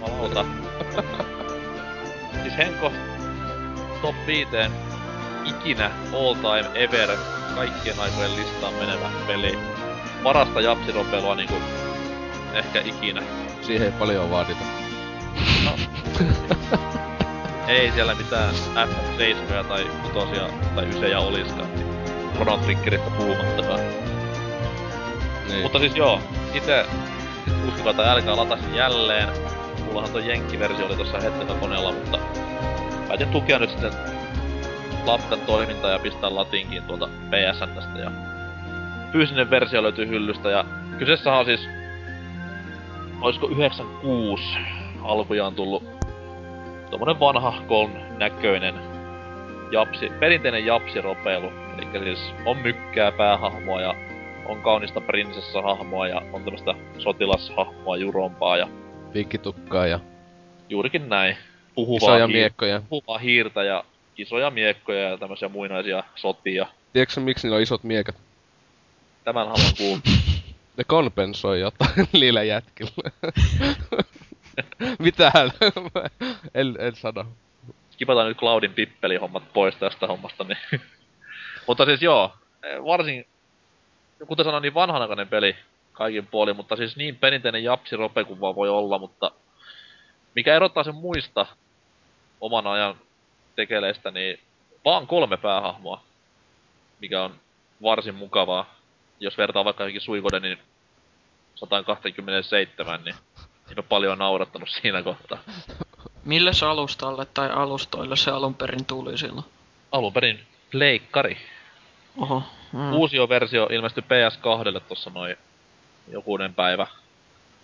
Jumalauta. 0.00 0.44
siis 2.42 2.56
Henko 2.56 2.92
top 4.02 4.14
5 4.26 4.50
ikinä 5.44 5.90
all 6.12 6.34
time 6.34 6.70
ever 6.74 7.08
kaikkien 7.54 8.00
aikojen 8.00 8.36
listaan 8.36 8.74
menevä 8.74 9.10
peli. 9.26 9.58
Parasta 10.22 10.60
japsiropelua 10.60 11.34
niinku 11.34 11.54
ehkä 12.52 12.80
ikinä. 12.84 13.22
Siihen 13.62 13.82
ei 13.86 13.92
paljon 13.92 14.30
vaadita. 14.30 14.64
No. 15.64 15.70
Ei 17.68 17.92
siellä 17.92 18.14
mitään 18.14 18.54
FF7 18.74 19.64
tai 19.64 19.86
6 20.12 20.26
tai 20.74 20.84
9 20.84 21.20
oliskaan. 21.20 21.74
Niin 21.74 21.86
Chrono 22.32 22.56
Triggeristä 22.56 23.10
puhumattakaan. 23.10 23.80
Niin. 25.48 25.62
Mutta 25.62 25.78
siis 25.78 25.96
joo, 25.96 26.20
itse 26.54 26.86
uskokaa 27.68 27.94
tai 27.94 28.08
älkää 28.08 28.36
latasin 28.36 28.74
jälleen. 28.74 29.28
Mullahan 29.84 30.10
tuo 30.10 30.20
Jenkki-versio 30.20 30.86
oli 30.86 30.96
tuossa 30.96 31.20
hetkellä 31.20 31.54
koneella, 31.54 31.92
mutta 31.92 32.18
päätin 33.08 33.28
tukea 33.28 33.58
nyt 33.58 33.70
sitten 33.70 33.92
Lapkan 35.06 35.40
toimintaa 35.40 35.90
ja 35.90 35.98
pistää 35.98 36.34
latinkiin 36.34 36.82
tuolta 36.82 37.08
PSNstä 37.08 37.98
ja 37.98 38.10
fyysinen 39.12 39.50
versio 39.50 39.82
löytyy 39.82 40.08
hyllystä 40.08 40.50
ja 40.50 40.64
kyseessä 40.98 41.32
on 41.32 41.44
siis 41.44 41.68
olisiko 43.20 43.48
96 43.48 44.44
alkujaan 45.02 45.54
tullut 45.54 45.99
tommonen 46.90 47.20
vanha 47.20 47.62
kon 47.66 47.90
näköinen 48.18 48.74
japsi, 49.70 50.10
perinteinen 50.20 50.66
japsiropeilu. 50.66 51.52
Eli 51.78 52.04
siis 52.04 52.34
on 52.46 52.56
mykkää 52.56 53.12
päähahmoa 53.12 53.80
ja 53.80 53.94
on 54.46 54.62
kaunista 54.62 55.00
prinsessahahmoa 55.00 56.08
ja 56.08 56.22
on 56.32 56.44
tämmöstä 56.44 56.74
sotilashahmoa 56.98 57.96
jurompaa 57.96 58.56
ja 58.56 58.68
Piikkitukkaa 59.12 59.86
ja 59.86 60.00
juurikin 60.68 61.08
näin. 61.08 61.36
Puhuvaa, 61.74 61.96
isoja 61.96 62.26
hiir- 62.26 62.32
miekkoja. 62.32 62.82
puhuvaa 62.88 63.18
hiirtä 63.18 63.62
ja 63.62 63.84
isoja 64.18 64.50
miekkoja 64.50 65.00
ja 65.10 65.18
tämmöisiä 65.18 65.48
muinaisia 65.48 66.04
sotia. 66.16 66.66
Tiedätkö 66.92 67.20
miksi 67.20 67.46
niillä 67.46 67.56
on 67.56 67.62
isot 67.62 67.82
miekat? 67.84 68.14
Tämän 69.24 69.48
haluan 69.48 69.72
kuulla. 69.78 70.00
Ne 70.76 70.84
kompensoi 70.86 71.60
jotain 71.60 72.08
niillä 72.12 72.42
jätkillä. 72.42 73.10
Mitään. 74.98 75.52
en, 76.54 76.76
en 76.78 76.96
sano. 76.96 77.26
Skipataan 77.90 78.28
nyt 78.28 78.38
Cloudin 78.38 78.74
pippelihommat 78.74 79.52
pois 79.52 79.76
tästä 79.76 80.06
hommasta, 80.06 80.44
niin... 80.44 80.80
mutta 81.66 81.84
siis 81.84 82.02
joo, 82.02 82.32
varsin, 82.84 83.26
kuten 84.26 84.44
sanoin, 84.44 84.62
niin 84.62 84.74
vanhanaikainen 84.74 85.28
peli 85.28 85.56
kaikin 85.92 86.26
puolin, 86.26 86.56
mutta 86.56 86.76
siis 86.76 86.96
niin 86.96 87.16
perinteinen 87.16 87.64
japsi 87.64 87.96
rope 87.96 88.24
kuin 88.24 88.40
vaan 88.40 88.54
voi 88.54 88.68
olla, 88.68 88.98
mutta 88.98 89.30
mikä 90.34 90.54
erottaa 90.54 90.84
sen 90.84 90.94
muista 90.94 91.46
oman 92.40 92.66
ajan 92.66 92.94
tekeleistä, 93.56 94.10
niin 94.10 94.40
vaan 94.84 95.06
kolme 95.06 95.36
päähahmoa, 95.36 96.02
mikä 97.00 97.22
on 97.22 97.34
varsin 97.82 98.14
mukavaa. 98.14 98.74
Jos 99.20 99.38
vertaa 99.38 99.64
vaikka 99.64 99.82
johonkin 99.82 100.00
Suikodenin 100.00 100.58
127, 101.54 103.04
niin 103.04 103.14
eipä 103.70 103.82
paljon 103.82 104.18
naurattanut 104.18 104.68
siinä 104.68 105.02
kohtaa. 105.02 105.38
Millä 106.24 106.50
alustalle 106.68 107.26
tai 107.34 107.50
alustoille 107.50 108.16
se 108.16 108.30
alun 108.30 108.54
perin 108.54 108.84
tuli 108.84 109.18
silloin? 109.18 109.46
Alun 109.92 110.12
perin 110.12 110.40
pleikkari. 110.70 111.36
Oho. 112.18 112.42
Mm. 112.72 112.92
Uusio 112.92 113.28
versio 113.28 113.68
ilmestyi 113.70 114.02
PS2 114.02 114.80
tuossa 114.80 115.10
noin 115.14 115.36
jokunen 116.08 116.54
päivä 116.54 116.86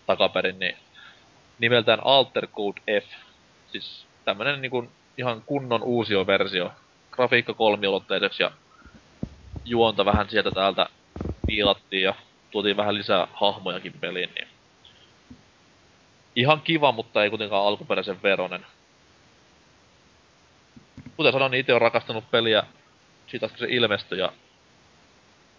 takaperin, 0.07 0.59
niin 0.59 0.77
nimeltään 1.59 2.01
Alter 2.05 2.47
Code 2.47 3.01
F. 3.01 3.07
Siis 3.73 4.07
tämmönen 4.25 4.63
niinku 4.63 4.89
ihan 5.19 5.43
kunnon 5.47 5.83
uusio 5.83 6.27
versio. 6.27 6.73
Grafiikka 7.11 7.55
kolmiulotteiseksi 7.55 8.43
ja 8.43 8.51
juonta 9.65 10.05
vähän 10.05 10.31
sieltä 10.31 10.51
täältä 10.51 10.87
viilattiin 11.47 12.03
ja 12.03 12.15
tuotiin 12.51 12.77
vähän 12.77 12.95
lisää 12.95 13.29
hahmojakin 13.33 13.93
peliin, 13.93 14.31
niin 14.35 14.49
ihan 16.37 16.61
kiva, 16.61 16.93
mutta 16.93 17.25
ei 17.25 17.31
kuitenkaan 17.31 17.67
alkuperäisen 17.67 18.23
veronen. 18.23 18.67
Kuten 21.17 21.33
sanoin, 21.33 21.51
niin 21.51 21.61
itse 21.61 21.75
on 21.75 21.81
rakastanut 21.81 22.31
peliä 22.31 22.63
siitä 23.27 23.49
kun 23.49 23.59
se 23.59 23.67
ilmestyi 23.69 24.19
ja 24.19 24.33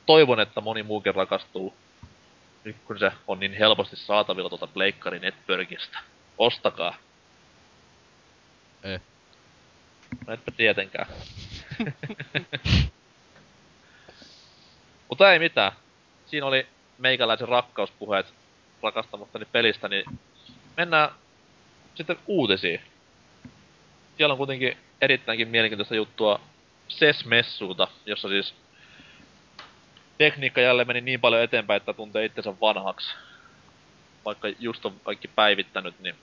toivon, 0.05 0.39
että 0.39 0.62
moni 0.62 0.84
muukin 0.84 1.15
rakastuu. 1.15 1.74
Nyt 2.63 2.75
kun 2.86 3.00
se 3.00 3.12
on 3.27 3.39
niin 3.39 3.53
helposti 3.53 3.96
saatavilla 3.96 4.50
tuolta 4.50 4.67
Pleikkari 4.67 5.19
Networkista. 5.19 6.00
Ostakaa. 6.38 6.96
Ei. 8.84 9.00
No 10.27 10.34
etpä 10.34 10.51
tietenkään. 10.51 11.07
Mutta 15.10 15.34
ei 15.34 15.39
mitään. 15.39 15.72
Siinä 16.25 16.46
oli 16.46 16.67
meikäläisen 16.98 17.48
rakkauspuheet 17.48 18.34
rakastamastani 18.84 19.46
pelistä, 19.46 19.88
niin 19.88 20.05
mennään 20.77 21.10
sitten 21.96 22.17
uutisiin. 22.27 22.81
Siellä 24.17 24.34
on 24.34 24.38
kuitenkin 24.38 24.77
erittäinkin 25.01 25.48
mielenkiintoista 25.48 25.96
juttua 25.96 26.39
SES-messuuta, 26.88 27.88
jossa 28.05 28.29
siis 28.29 28.53
tekniikka 30.17 30.62
jälleen 30.62 30.88
meni 30.88 31.01
niin 31.01 31.22
paljon 31.22 31.41
eteenpäin, 31.41 31.77
että 31.77 31.93
tuntee 31.93 32.25
itsensä 32.25 32.53
vanhaksi. 32.62 33.13
Vaikka 34.25 34.48
just 34.60 34.86
on 34.86 35.00
kaikki 35.03 35.27
päivittänyt, 35.27 36.00
niin 36.00 36.15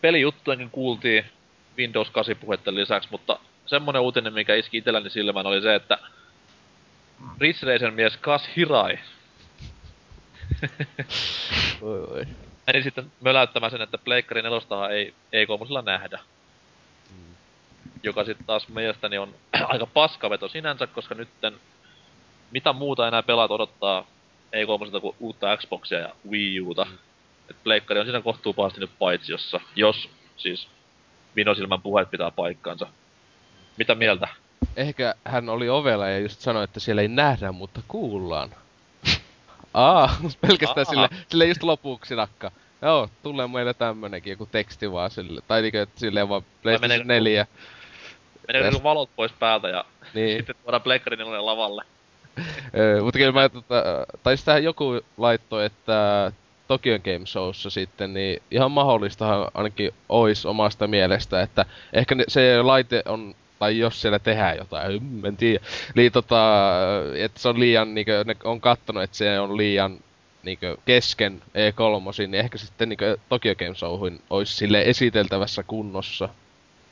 pelijuttujenkin 0.00 0.70
kuultiin 0.70 1.24
Windows 1.76 2.10
8 2.10 2.36
puhetten 2.36 2.74
lisäksi, 2.74 3.08
mutta 3.10 3.38
semmonen 3.66 4.02
uutinen, 4.02 4.32
mikä 4.32 4.54
iski 4.54 4.78
itselläni 4.78 5.10
silmään, 5.10 5.46
oli 5.46 5.62
se, 5.62 5.74
että 5.74 5.98
Ridge 7.40 7.90
mies 7.90 8.16
Kas 8.16 8.48
Hirai 8.56 8.98
Oi, 11.82 12.00
oi. 12.00 12.26
Meni 12.66 12.82
sitten 12.82 13.12
möläyttämään 13.20 13.70
sen, 13.70 13.82
että 13.82 13.98
Pleikkari 13.98 14.42
4 14.42 14.88
ei, 14.90 15.14
ei 15.32 15.46
kolmosella 15.46 15.82
nähdä. 15.82 16.20
Joka 18.02 18.24
sitten 18.24 18.46
taas 18.46 18.68
mielestäni 18.68 19.18
on 19.18 19.34
aika 19.72 19.86
paskaveto 19.86 20.48
sinänsä, 20.48 20.86
koska 20.86 21.14
nytten 21.14 21.54
mitä 22.50 22.72
muuta 22.72 23.08
enää 23.08 23.22
pelaat 23.22 23.50
odottaa 23.50 24.06
ei 24.52 24.66
kolmoselta 24.66 25.00
kuin 25.00 25.16
uutta 25.20 25.56
Xboxia 25.56 25.98
ja 25.98 26.14
Wii 26.30 26.60
Uta. 26.60 26.84
Mm. 26.84 26.98
Et 27.50 27.56
Pleikkari 27.64 28.00
on 28.00 28.06
siinä 28.06 28.20
kohtuu 28.20 28.52
pahasti 28.52 28.80
nyt 28.80 28.90
paitsiossa, 28.98 29.60
jos 29.74 30.10
siis 30.36 30.68
Vinosilmän 31.36 31.82
puheet 31.82 32.10
pitää 32.10 32.30
paikkaansa. 32.30 32.86
Mitä 33.78 33.94
mieltä? 33.94 34.28
Ehkä 34.76 35.14
hän 35.24 35.48
oli 35.48 35.68
ovella 35.68 36.08
ja 36.08 36.18
just 36.18 36.40
sanoi, 36.40 36.64
että 36.64 36.80
siellä 36.80 37.02
ei 37.02 37.08
nähdä, 37.08 37.52
mutta 37.52 37.80
kuullaan. 37.88 38.50
Aa, 39.76 40.16
pelkästään 40.40 40.86
Aa. 40.86 40.90
sille, 40.92 41.08
sille 41.28 41.46
just 41.46 41.62
lopuksi 41.62 42.14
nakka. 42.16 42.50
Joo, 42.82 43.08
tulee 43.22 43.46
meille 43.46 43.74
tämmönenkin 43.74 44.30
joku 44.30 44.46
teksti 44.46 44.92
vaan 44.92 45.10
sille. 45.10 45.40
Tai 45.48 45.62
niinkö, 45.62 45.82
että 45.82 46.00
silleen 46.00 46.28
vaan 46.28 46.42
PlayStation 46.62 46.90
meneekö- 47.00 47.04
4. 47.06 47.46
Meneekö 48.48 48.68
Täs- 48.68 48.72
niinku 48.72 48.88
valot 48.88 49.10
pois 49.16 49.32
päältä 49.32 49.68
ja 49.68 49.84
Niin. 50.14 50.36
sitten 50.38 50.56
tuodaan 50.64 50.82
Pleikkari 50.82 51.16
4 51.16 51.46
lavalle? 51.46 51.82
Mutta 53.02 53.18
kyllä 53.18 53.32
mä, 53.32 53.48
tota, 53.48 53.82
tai 54.22 54.36
sitähän 54.36 54.64
joku 54.64 55.00
laittoi, 55.16 55.64
että 55.66 56.32
Tokion 56.68 57.00
Game 57.04 57.26
Showssa 57.26 57.70
sitten, 57.70 58.14
niin 58.14 58.42
ihan 58.50 58.70
mahdollistahan 58.70 59.48
ainakin 59.54 59.94
ois 60.08 60.46
omasta 60.46 60.86
mielestä, 60.86 61.42
että 61.42 61.64
ehkä 61.92 62.16
se 62.28 62.62
laite 62.62 63.02
on, 63.06 63.34
tai 63.58 63.78
jos 63.78 64.00
siellä 64.00 64.18
tehdään 64.18 64.56
jotain, 64.56 65.00
en 65.26 65.36
tiedä, 65.36 65.64
niin 65.94 66.12
tota, 66.12 66.38
että 67.14 67.40
se 67.40 67.48
on 67.48 67.60
liian, 67.60 67.94
niinkö, 67.94 68.24
ne 68.26 68.36
on 68.44 68.60
kattonut, 68.60 69.02
että 69.02 69.16
se 69.16 69.40
on 69.40 69.56
liian 69.56 69.98
niinkö 70.42 70.76
kesken 70.84 71.42
E3, 71.48 72.18
niin 72.18 72.34
ehkä 72.34 72.58
sitten 72.58 72.88
niinkö 72.88 73.16
Tokyo 73.28 73.54
Game 73.54 73.74
Showhin 73.74 74.20
olisi 74.30 74.56
sille 74.56 74.82
esiteltävässä 74.82 75.62
kunnossa. 75.62 76.28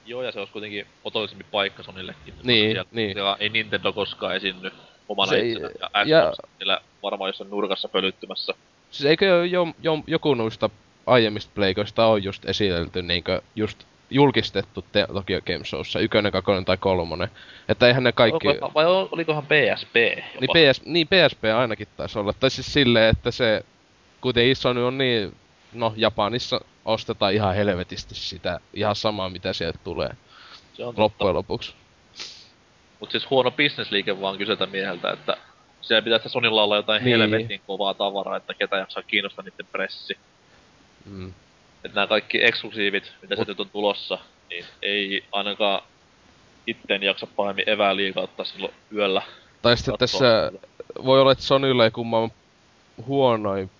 Joo, 0.07 0.23
ja 0.23 0.33
se 0.33 0.39
olisi 0.39 0.53
kuitenkin 0.53 0.87
otollisempi 1.05 1.45
paikka 1.51 1.83
Sonillekin. 1.83 2.35
Niin, 2.43 2.71
Siellä, 2.71 2.89
niin. 2.93 3.13
siellä 3.13 3.37
ei 3.41 3.49
Nintendo 3.49 3.93
koskaan 3.93 4.37
esiinny 4.37 4.71
omana 5.09 5.31
Se 5.31 5.39
itsenä, 5.41 5.71
ja 5.81 6.05
ja- 6.05 6.33
siellä 6.59 6.81
varmaan 7.03 7.29
jossain 7.29 7.51
nurkassa 7.51 7.89
pölyttymässä. 7.89 8.55
Siis 8.91 9.05
eikö 9.05 9.27
jo, 9.27 9.45
jo, 9.45 9.69
jo, 9.83 9.99
joku 10.07 10.35
noista 10.35 10.71
aiemmista 11.07 11.53
pleikoista 11.55 12.07
on 12.07 12.25
just 12.25 12.45
esitelty 12.49 13.03
niinkö 13.03 13.43
just 13.57 13.85
julkistettu 14.11 14.85
te- 14.93 15.07
Tokyo 15.13 15.41
Game 15.41 15.65
Showssa, 15.65 16.01
ykkönen, 16.01 16.33
kakkonen 16.33 16.65
tai 16.65 16.77
kolmonen. 16.77 17.29
Että 17.69 17.87
eihän 17.87 18.05
ne 18.05 18.13
kaikki... 18.13 18.49
Vai 18.75 18.87
ol- 18.87 19.09
olikohan 19.13 19.47
PSP 19.47 19.97
jopa? 19.97 20.55
Niin, 20.55 20.71
PS, 20.73 20.83
niin 20.85 21.07
PSP 21.07 21.45
ainakin 21.57 21.89
taisi 21.97 22.19
olla. 22.19 22.33
Tai 22.33 22.51
siis 22.51 22.73
silleen, 22.73 23.11
että 23.11 23.31
se... 23.31 23.65
Kuten 24.21 24.57
Sony 24.57 24.87
on 24.87 24.99
niin... 24.99 25.37
No, 25.73 25.93
Japanissa 25.97 26.61
ostetaan 26.85 27.35
ihan 27.35 27.55
helvetisti 27.55 28.15
sitä. 28.15 28.61
Ihan 28.75 28.97
samaa, 28.97 29.31
mitä 29.31 29.53
sieltä 29.53 29.79
tulee. 29.85 30.11
se 30.73 30.85
on 30.85 30.95
totta. 30.95 31.03
Loppujen 31.03 31.35
lopuksi. 31.35 31.75
Mut 33.01 33.11
siis 33.11 33.31
huono 33.31 33.51
bisnesliike 33.51 34.21
vaan 34.21 34.39
kyseltä 34.39 34.67
mieheltä, 34.67 35.11
että 35.11 35.37
siellä 35.81 36.03
pitäisi 36.03 36.29
Sonilla 36.29 36.63
olla 36.63 36.77
jotain 36.77 37.05
niin. 37.05 37.21
helvetin 37.21 37.61
kovaa 37.67 37.95
tavaraa, 37.95 38.37
että 38.37 38.55
ketä 38.55 38.77
jaksaa 38.77 39.03
kiinnostaa 39.03 39.45
niiden 39.45 39.67
pressi. 39.73 40.19
Mm. 41.05 41.33
Että 41.85 41.95
nämä 41.95 42.07
kaikki 42.07 42.45
eksklusiivit, 42.45 43.13
mitä 43.23 43.37
se 43.37 43.45
nyt 43.47 43.61
on 43.61 43.71
tulossa, 43.71 44.19
niin 44.51 44.65
ei 44.83 45.25
ainakaan 45.33 45.83
itten 46.67 47.03
jaksa 47.03 47.27
pahemmin 47.27 47.69
evää 47.69 47.97
liikaa 47.97 48.23
ottaa 48.23 48.47
silloin 48.47 48.75
yöllä. 48.95 49.23
Tai 49.63 49.77
sitten 49.77 49.95
tässä... 49.99 50.53
Voi 51.05 51.21
olla, 51.21 51.33
että 51.33 51.45
Sonylla 51.45 51.85
ei 51.85 51.91
kumman 51.91 52.31
huonoin 53.07 53.71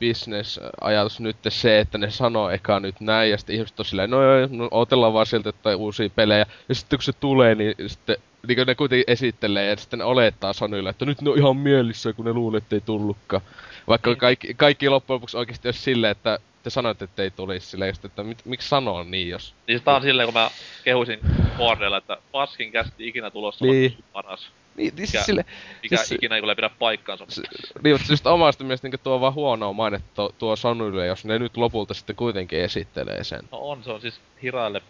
business-ajatus 0.00 1.20
nyt 1.20 1.36
se, 1.48 1.80
että 1.80 1.98
ne 1.98 2.10
sanoo 2.10 2.50
eka 2.50 2.80
nyt 2.80 3.00
näin, 3.00 3.30
ja 3.30 3.38
sitten 3.38 3.56
ihmiset 3.56 3.80
on 3.80 3.84
silleen, 3.84 4.10
no 4.10 4.22
joo, 4.22 4.48
no 4.50 4.68
otellaan 4.70 5.12
vaan 5.12 5.26
sieltä 5.26 5.48
jotain 5.48 5.76
uusia 5.76 6.10
pelejä, 6.10 6.46
ja 6.68 6.74
sitten 6.74 6.98
kun 6.98 7.04
se 7.04 7.12
tulee, 7.12 7.54
niin 7.54 7.74
sitten 7.86 8.16
niin 8.48 8.66
ne 8.66 8.74
kuitenkin 8.74 9.04
esittelee, 9.12 9.66
ja 9.66 9.76
sitten 9.76 9.98
ne 9.98 10.04
olettaa 10.04 10.52
Sonylle, 10.52 10.90
että 10.90 11.04
nyt 11.04 11.20
ne 11.20 11.30
on 11.30 11.38
ihan 11.38 11.56
mielissä, 11.56 12.12
kun 12.12 12.24
ne 12.24 12.32
luulee, 12.32 12.58
että 12.58 12.76
ei 12.76 12.80
tullutkaan. 12.80 13.42
Vaikka 13.88 14.10
Niin. 14.10 14.18
kaikki, 14.18 14.54
kaikki 14.54 14.88
loppujen 14.88 15.14
lopuksi 15.14 15.36
oikeasti 15.36 15.68
olisi 15.68 15.80
silleen, 15.80 16.10
että 16.10 16.38
te 16.64 16.70
sanoitte, 16.70 17.04
että 17.04 17.22
ei 17.22 17.30
tulisi 17.30 17.66
silleen, 17.66 17.88
just, 17.88 18.04
että 18.04 18.22
mit, 18.22 18.38
miksi 18.44 18.68
sanoa 18.68 19.04
niin, 19.04 19.28
jos... 19.28 19.54
Niin 19.68 19.82
tää 19.82 19.96
on 19.96 20.02
silleen, 20.02 20.26
kun 20.26 20.34
mä 20.34 20.50
kehusin 20.84 21.20
Fordella, 21.58 21.96
että 21.96 22.16
paskin 22.32 22.72
kästi 22.72 23.08
ikinä 23.08 23.30
tulossa 23.30 23.64
Niin. 23.64 23.74
niin. 23.92 24.04
paras. 24.12 24.48
Niin, 24.76 24.86
niin 24.86 24.94
Mikä- 24.94 25.06
siis 25.10 25.24
sille, 25.26 25.44
Mikä 25.82 25.96
Siis- 25.96 26.08
siis... 26.08 26.18
ikinä 26.18 26.34
ei 26.34 26.42
kyllä 26.42 26.54
pidä 26.56 26.70
paikkaansa. 26.78 27.24
se, 27.28 27.42
niin, 27.84 27.94
mutta 27.96 28.12
just 28.12 28.26
omasta 28.26 28.64
mielestä 28.64 28.88
niin 28.88 29.00
tuo 29.02 29.20
vaan 29.20 29.34
huonoa 29.34 29.72
mainetta 29.72 30.08
tuo, 30.14 30.32
tuo 30.38 30.56
Sonylle, 30.56 31.06
jos 31.06 31.24
ne 31.24 31.38
nyt 31.38 31.56
lopulta 31.56 31.94
sitten 31.94 32.16
kuitenkin 32.16 32.58
esittelee 32.60 33.24
sen. 33.24 33.40
No 33.52 33.58
on, 33.58 33.84
se 33.84 33.90
on 33.90 34.00
siis 34.00 34.20
hiraille 34.42 34.82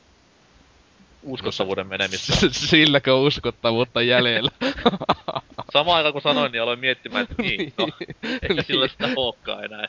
uskottavuuden 1.22 1.86
menemistä. 1.86 2.32
Silläkö 2.50 3.14
uskottavuutta 3.14 4.02
jäljellä? 4.02 4.50
Samaan 5.72 5.96
aikaan 5.96 6.12
kun 6.12 6.22
sanoin, 6.22 6.52
niin 6.52 6.62
aloin 6.62 6.78
miettimään, 6.78 7.22
että 7.30 7.42
niin, 7.42 7.72
no, 7.78 7.88
eikä 8.42 8.54
Niin. 8.54 8.64
sillä 8.64 8.88
sitä 8.88 9.08
olekaan 9.16 9.64
enää. 9.64 9.88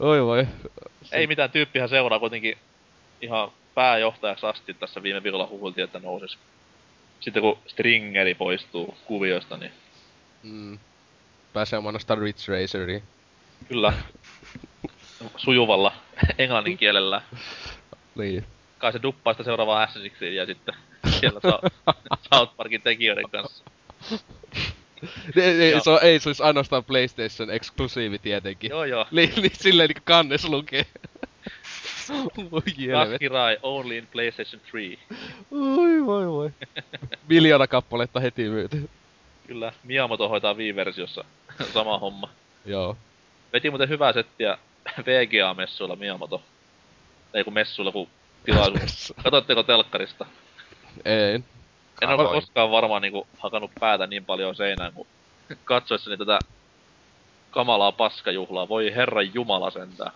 Oi 0.00 0.24
voi. 0.24 0.46
Ei 1.12 1.26
mitään, 1.26 1.50
tyyppihän 1.50 1.88
seuraa 1.88 2.18
kuitenkin 2.18 2.58
ihan 3.22 3.50
pääjohtajaksi 3.74 4.46
asti 4.46 4.74
tässä 4.74 5.02
viime 5.02 5.22
viikolla 5.22 5.46
huhultiin, 5.46 5.84
että 5.84 5.98
nousis. 5.98 6.38
Sitten 7.20 7.42
kun 7.42 7.58
Stringeri 7.66 8.34
poistuu 8.34 8.96
kuvioista, 9.04 9.56
niin 9.56 9.72
Mm. 10.42 10.78
Pääsee 11.52 11.80
mainostaa 11.80 12.16
Ridge 12.16 12.52
Raceria. 12.52 13.00
kyllä 13.68 13.92
sujuvalla 15.36 15.92
englannin 16.38 16.78
kielellä. 16.78 17.22
Niin. 18.14 18.44
Kai 18.78 18.92
se 18.92 19.02
duppaa 19.02 19.32
sitä 19.32 19.44
seuraavaa 19.44 19.88
ja 20.34 20.46
sitten 20.46 20.74
siellä 21.20 21.40
saa 21.40 21.60
South 22.34 22.56
Parkin 22.56 22.82
tekijöiden 22.82 23.30
kanssa. 23.30 23.64
Ei, 25.36 25.70
Joo. 25.70 25.80
se, 25.80 25.90
on, 25.90 25.98
ei 26.02 26.20
se 26.20 26.28
olisi 26.28 26.42
ainoastaan 26.42 26.84
PlayStation 26.84 27.50
eksklusiivi 27.50 28.18
tietenkin. 28.18 28.70
Joo 28.70 28.84
joo. 28.84 29.06
Niin, 29.10 29.32
niin 29.36 29.52
silleen 29.54 29.88
niinku 29.88 30.02
kannes 30.04 30.48
lukee. 30.48 30.86
Raskirai 32.92 33.58
only 33.62 33.96
in 33.96 34.06
PlayStation 34.12 34.62
3. 34.72 34.96
Oi 35.80 36.06
voi 36.06 36.26
voi. 36.26 36.50
Miljoona 37.28 37.66
kappaletta 37.66 38.20
heti 38.20 38.48
myyty. 38.48 38.88
Kyllä, 39.46 39.72
Miyamoto 39.84 40.28
hoitaa 40.28 40.54
Wii-versiossa 40.54 41.24
sama 41.74 41.98
homma. 41.98 42.28
Joo. 42.66 42.96
Veti 43.52 43.70
muuten 43.70 43.88
hyvää 43.88 44.12
settiä 44.12 44.58
VGA-messuilla 45.06 45.96
Miyamoto. 45.96 46.42
Ei 47.34 47.44
kun 47.44 47.52
messuilla, 47.52 47.92
kun 47.92 48.08
tilaisuus. 48.44 49.14
Katotteko 49.24 49.62
telkkarista? 49.62 50.26
Ei. 51.04 51.40
En 52.00 52.08
ole 52.08 52.16
Katoin. 52.16 52.40
koskaan 52.40 52.70
varmaan 52.70 53.02
niinku 53.02 53.26
hakannut 53.38 53.70
päätä 53.80 54.06
niin 54.06 54.24
paljon 54.24 54.54
seinään, 54.54 54.92
kun 54.92 55.06
katsoessani 55.64 56.16
tätä 56.16 56.38
kamalaa 57.50 57.92
paskajuhlaa. 57.92 58.68
Voi 58.68 58.94
herran 58.94 59.34
jumala 59.34 59.70
sentään. 59.70 60.12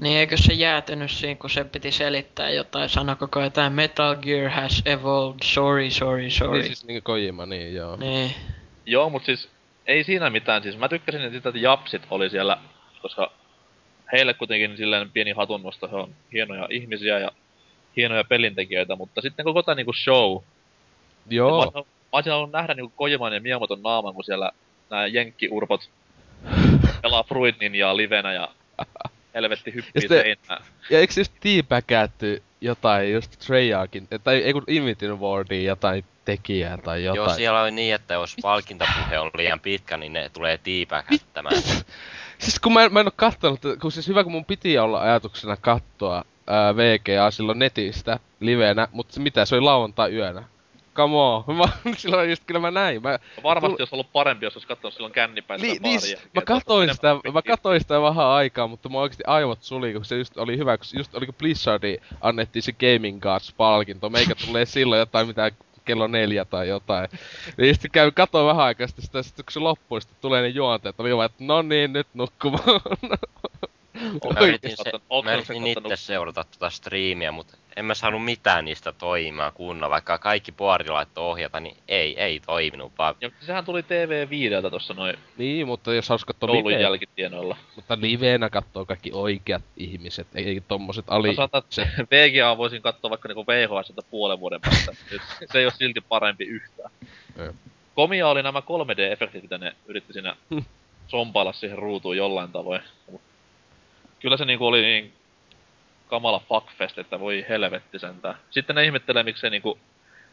Niin 0.00 0.18
eikö 0.18 0.36
se 0.36 0.52
jäätynyt 0.52 1.10
siinä, 1.10 1.34
kun 1.34 1.50
se 1.50 1.64
piti 1.64 1.92
selittää 1.92 2.50
jotain, 2.50 2.88
sano 2.88 3.16
koko 3.16 3.38
ajan, 3.38 3.46
jotain 3.46 3.72
Metal 3.72 4.16
Gear 4.16 4.50
has 4.50 4.82
evolved, 4.86 5.38
sorry, 5.44 5.90
sorry, 5.90 6.30
sorry. 6.30 6.58
Niin 6.58 6.66
siis 6.66 6.84
niinku 6.84 7.04
Kojima, 7.04 7.46
niin 7.46 7.74
joo. 7.74 7.96
Niin. 7.96 8.34
Joo, 8.86 9.10
mut 9.10 9.24
siis 9.24 9.48
ei 9.86 10.04
siinä 10.04 10.30
mitään. 10.30 10.62
Siis 10.62 10.78
mä 10.78 10.88
tykkäsin 10.88 11.20
että 11.20 11.38
sitä, 11.38 11.48
että 11.48 11.58
japsit 11.58 12.02
oli 12.10 12.30
siellä, 12.30 12.58
koska 13.02 13.32
heille 14.12 14.34
kuitenkin 14.34 14.76
silleen 14.76 15.10
pieni 15.10 15.32
hatunnosto, 15.32 15.88
he 15.88 15.96
on 15.96 16.14
hienoja 16.32 16.66
ihmisiä 16.70 17.18
ja 17.18 17.32
hienoja 17.96 18.24
pelintekijöitä, 18.24 18.96
mutta 18.96 19.20
sitten 19.20 19.44
koko 19.44 19.62
tää 19.62 19.74
niinku 19.74 19.92
show. 19.92 20.42
Mä, 21.26 21.34
Joo. 21.34 21.56
olisin- 21.58 21.72
mä 21.74 21.82
olisin 22.12 22.32
halunnut 22.32 22.52
nähdä 22.52 22.74
niinku 22.74 22.92
Kojiman 22.96 23.32
ja 23.32 23.40
Miyamoton 23.40 23.82
naaman, 23.82 24.14
kun 24.14 24.24
siellä 24.24 24.50
nämä 24.90 25.06
jenkkiurpot 25.06 25.90
pelaa 27.02 27.22
Fruit 27.22 27.60
Ninjaa 27.60 27.96
livenä 27.96 28.32
ja 28.32 28.48
helvetti 29.34 29.74
hyppii 29.74 30.08
seinään. 30.08 30.64
Ja 30.90 30.98
eikö 30.98 31.12
just 31.20 31.32
teabagatty 31.40 32.42
jotain 32.60 33.12
just 33.12 33.38
Treyarchin, 33.46 34.08
tai 34.24 34.36
ei 34.36 34.52
kun 34.52 34.64
Infinity 34.66 35.14
Wardin 35.14 35.64
jotain 35.64 36.04
tekijää 36.24 36.78
tai 36.78 37.04
jotain. 37.04 37.16
Joo, 37.26 37.34
siellä 37.34 37.62
oli 37.62 37.70
niin, 37.70 37.94
että 37.94 38.14
jos 38.14 38.36
palkintapuhe 38.42 39.18
on 39.18 39.30
liian 39.36 39.60
pitkä, 39.60 39.96
niin 39.96 40.12
ne 40.12 40.28
tulee 40.28 40.58
tiipäkättämään. 40.58 41.62
Siis 42.38 42.60
kun 42.60 42.72
mä, 42.72 42.84
en- 42.84 42.92
mä 42.92 43.00
en 43.00 43.06
oo 43.06 43.12
kattonut, 43.16 43.60
kun 43.80 43.92
siis 43.92 44.08
hyvä 44.08 44.22
kun 44.22 44.32
mun 44.32 44.44
piti 44.44 44.78
olla 44.78 45.00
ajatuksena 45.00 45.56
kattoa 45.56 46.24
ää, 46.46 46.76
VGA 46.76 47.30
silloin 47.30 47.58
netistä 47.58 48.18
livenä, 48.40 48.88
mutta 48.92 49.14
se 49.14 49.20
mitä, 49.20 49.44
se 49.44 49.54
oli 49.54 49.62
lauantai 49.62 50.12
yönä. 50.14 50.44
Come 50.96 51.16
on, 51.16 51.44
mä, 51.56 51.64
silloin 51.96 52.30
just 52.30 52.42
kyllä 52.46 52.60
mä 52.60 52.70
näin. 52.70 53.02
Mä, 53.02 53.18
Varmasti 53.42 53.76
Tull- 53.76 53.80
olisi 53.80 53.94
ollut 53.94 54.12
parempi, 54.12 54.46
jos 54.46 54.56
olisi 54.56 54.68
katsonut 54.68 54.94
silloin 54.94 55.12
kännipäin 55.12 55.60
sitä 55.60 55.72
Niin, 55.72 55.82
niin, 55.82 56.00
baaria. 56.00 56.18
mä 56.34 56.40
katoin 56.42 56.94
sitä, 56.94 57.16
mä 57.32 57.42
katoin 57.42 57.80
sitä 57.80 58.02
vähän 58.02 58.26
aikaa, 58.26 58.66
mutta 58.66 58.88
mä 58.88 58.98
oikeesti 58.98 59.24
aivot 59.26 59.62
suli, 59.62 59.92
kun 59.92 60.04
se 60.04 60.16
just 60.18 60.38
oli 60.38 60.56
hyvä, 60.58 60.78
kun 60.78 60.86
just 60.94 61.14
oliko 61.14 61.32
Blizzardi 61.32 61.96
annettiin 62.20 62.62
se 62.62 62.72
Gaming 62.72 63.20
Gods-palkinto, 63.22 64.10
meikä 64.10 64.34
tulee 64.46 64.64
silloin 64.64 64.98
jotain 64.98 65.26
mitä 65.26 65.50
kello 65.84 66.06
neljä 66.06 66.44
tai 66.44 66.68
jotain. 66.68 67.08
Ja 67.58 67.72
sitten 67.74 67.90
käy 67.90 68.10
katoin 68.10 68.46
vähän 68.46 68.64
aikaa, 68.64 68.86
sitten, 68.86 69.04
sitä, 69.04 69.22
sitten 69.22 69.44
kun 69.44 69.52
se 69.52 69.60
loppui, 69.60 70.00
sitten 70.00 70.18
tulee 70.20 70.42
ne 70.42 70.48
juonteet, 70.48 70.96
että 71.24 71.34
no 71.44 71.62
niin, 71.62 71.92
nyt 71.92 72.06
nukkumaan. 72.14 72.64
Mä 74.34 74.40
yritin, 74.40 74.76
se, 74.76 74.92
mä 75.24 75.34
yritin 75.34 75.66
itse 75.66 75.96
seurata 75.96 76.44
tota 76.44 76.70
striimiä, 76.70 77.32
mutta 77.32 77.56
en 77.76 77.84
mä 77.84 77.94
saanut 77.94 78.24
mitään 78.24 78.64
niistä 78.64 78.92
toimimaan 78.92 79.52
kunnolla, 79.52 79.90
vaikka 79.90 80.18
kaikki 80.18 80.54
laittoi 80.88 81.24
ohjata, 81.24 81.60
niin 81.60 81.76
ei, 81.88 82.20
ei 82.20 82.40
toiminut 82.40 82.92
vaan. 82.98 83.14
Ja 83.20 83.30
sehän 83.40 83.64
tuli 83.64 83.80
TV5 83.80 84.70
tossa 84.70 84.94
noin 84.94 85.18
niin, 85.36 85.66
mutta 85.66 85.94
jos 85.94 86.08
haluaisi 86.08 86.26
katsoa 86.26 86.52
live, 86.52 86.80
jälkitienoilla. 86.80 87.56
mutta 87.76 87.98
livenä 88.00 88.50
katsoo 88.50 88.84
kaikki 88.84 89.10
oikeat 89.12 89.62
ihmiset, 89.76 90.26
ei, 90.34 90.44
ei 90.44 90.62
tommoset 90.68 91.04
ali... 91.08 91.36
Mä 91.36 91.44
että 91.44 91.86
VGA 92.12 92.56
voisin 92.56 92.82
katsoa 92.82 93.10
vaikka 93.10 93.28
niinku 93.28 93.46
VHS 93.46 93.92
puolen 94.10 94.40
vuoden 94.40 94.60
päästä. 94.60 94.92
Se 95.52 95.58
ei 95.58 95.64
ole 95.64 95.72
silti 95.72 96.00
parempi 96.00 96.44
yhtään. 96.44 96.90
Komia 97.94 98.28
oli 98.28 98.42
nämä 98.42 98.60
3D-efektit, 98.60 99.42
mitä 99.42 99.58
ne 99.58 99.74
yritti 99.86 100.12
siinä 100.12 100.36
sompailla 101.08 101.52
siihen 101.52 101.78
ruutuun 101.78 102.16
jollain 102.16 102.52
tavoin. 102.52 102.80
Mut 103.10 103.20
Kyllä 104.26 104.36
se 104.36 104.44
niinku 104.44 104.66
oli 104.66 104.82
niin 104.82 105.12
kamala 106.08 106.42
fuckfest, 106.48 106.98
että 106.98 107.20
voi 107.20 107.44
helvetti 107.48 107.98
sentään. 107.98 108.38
Sitten 108.50 108.76
ne 108.76 108.84
ihmettelee, 108.84 109.22
miksei 109.22 109.50
niinku 109.50 109.78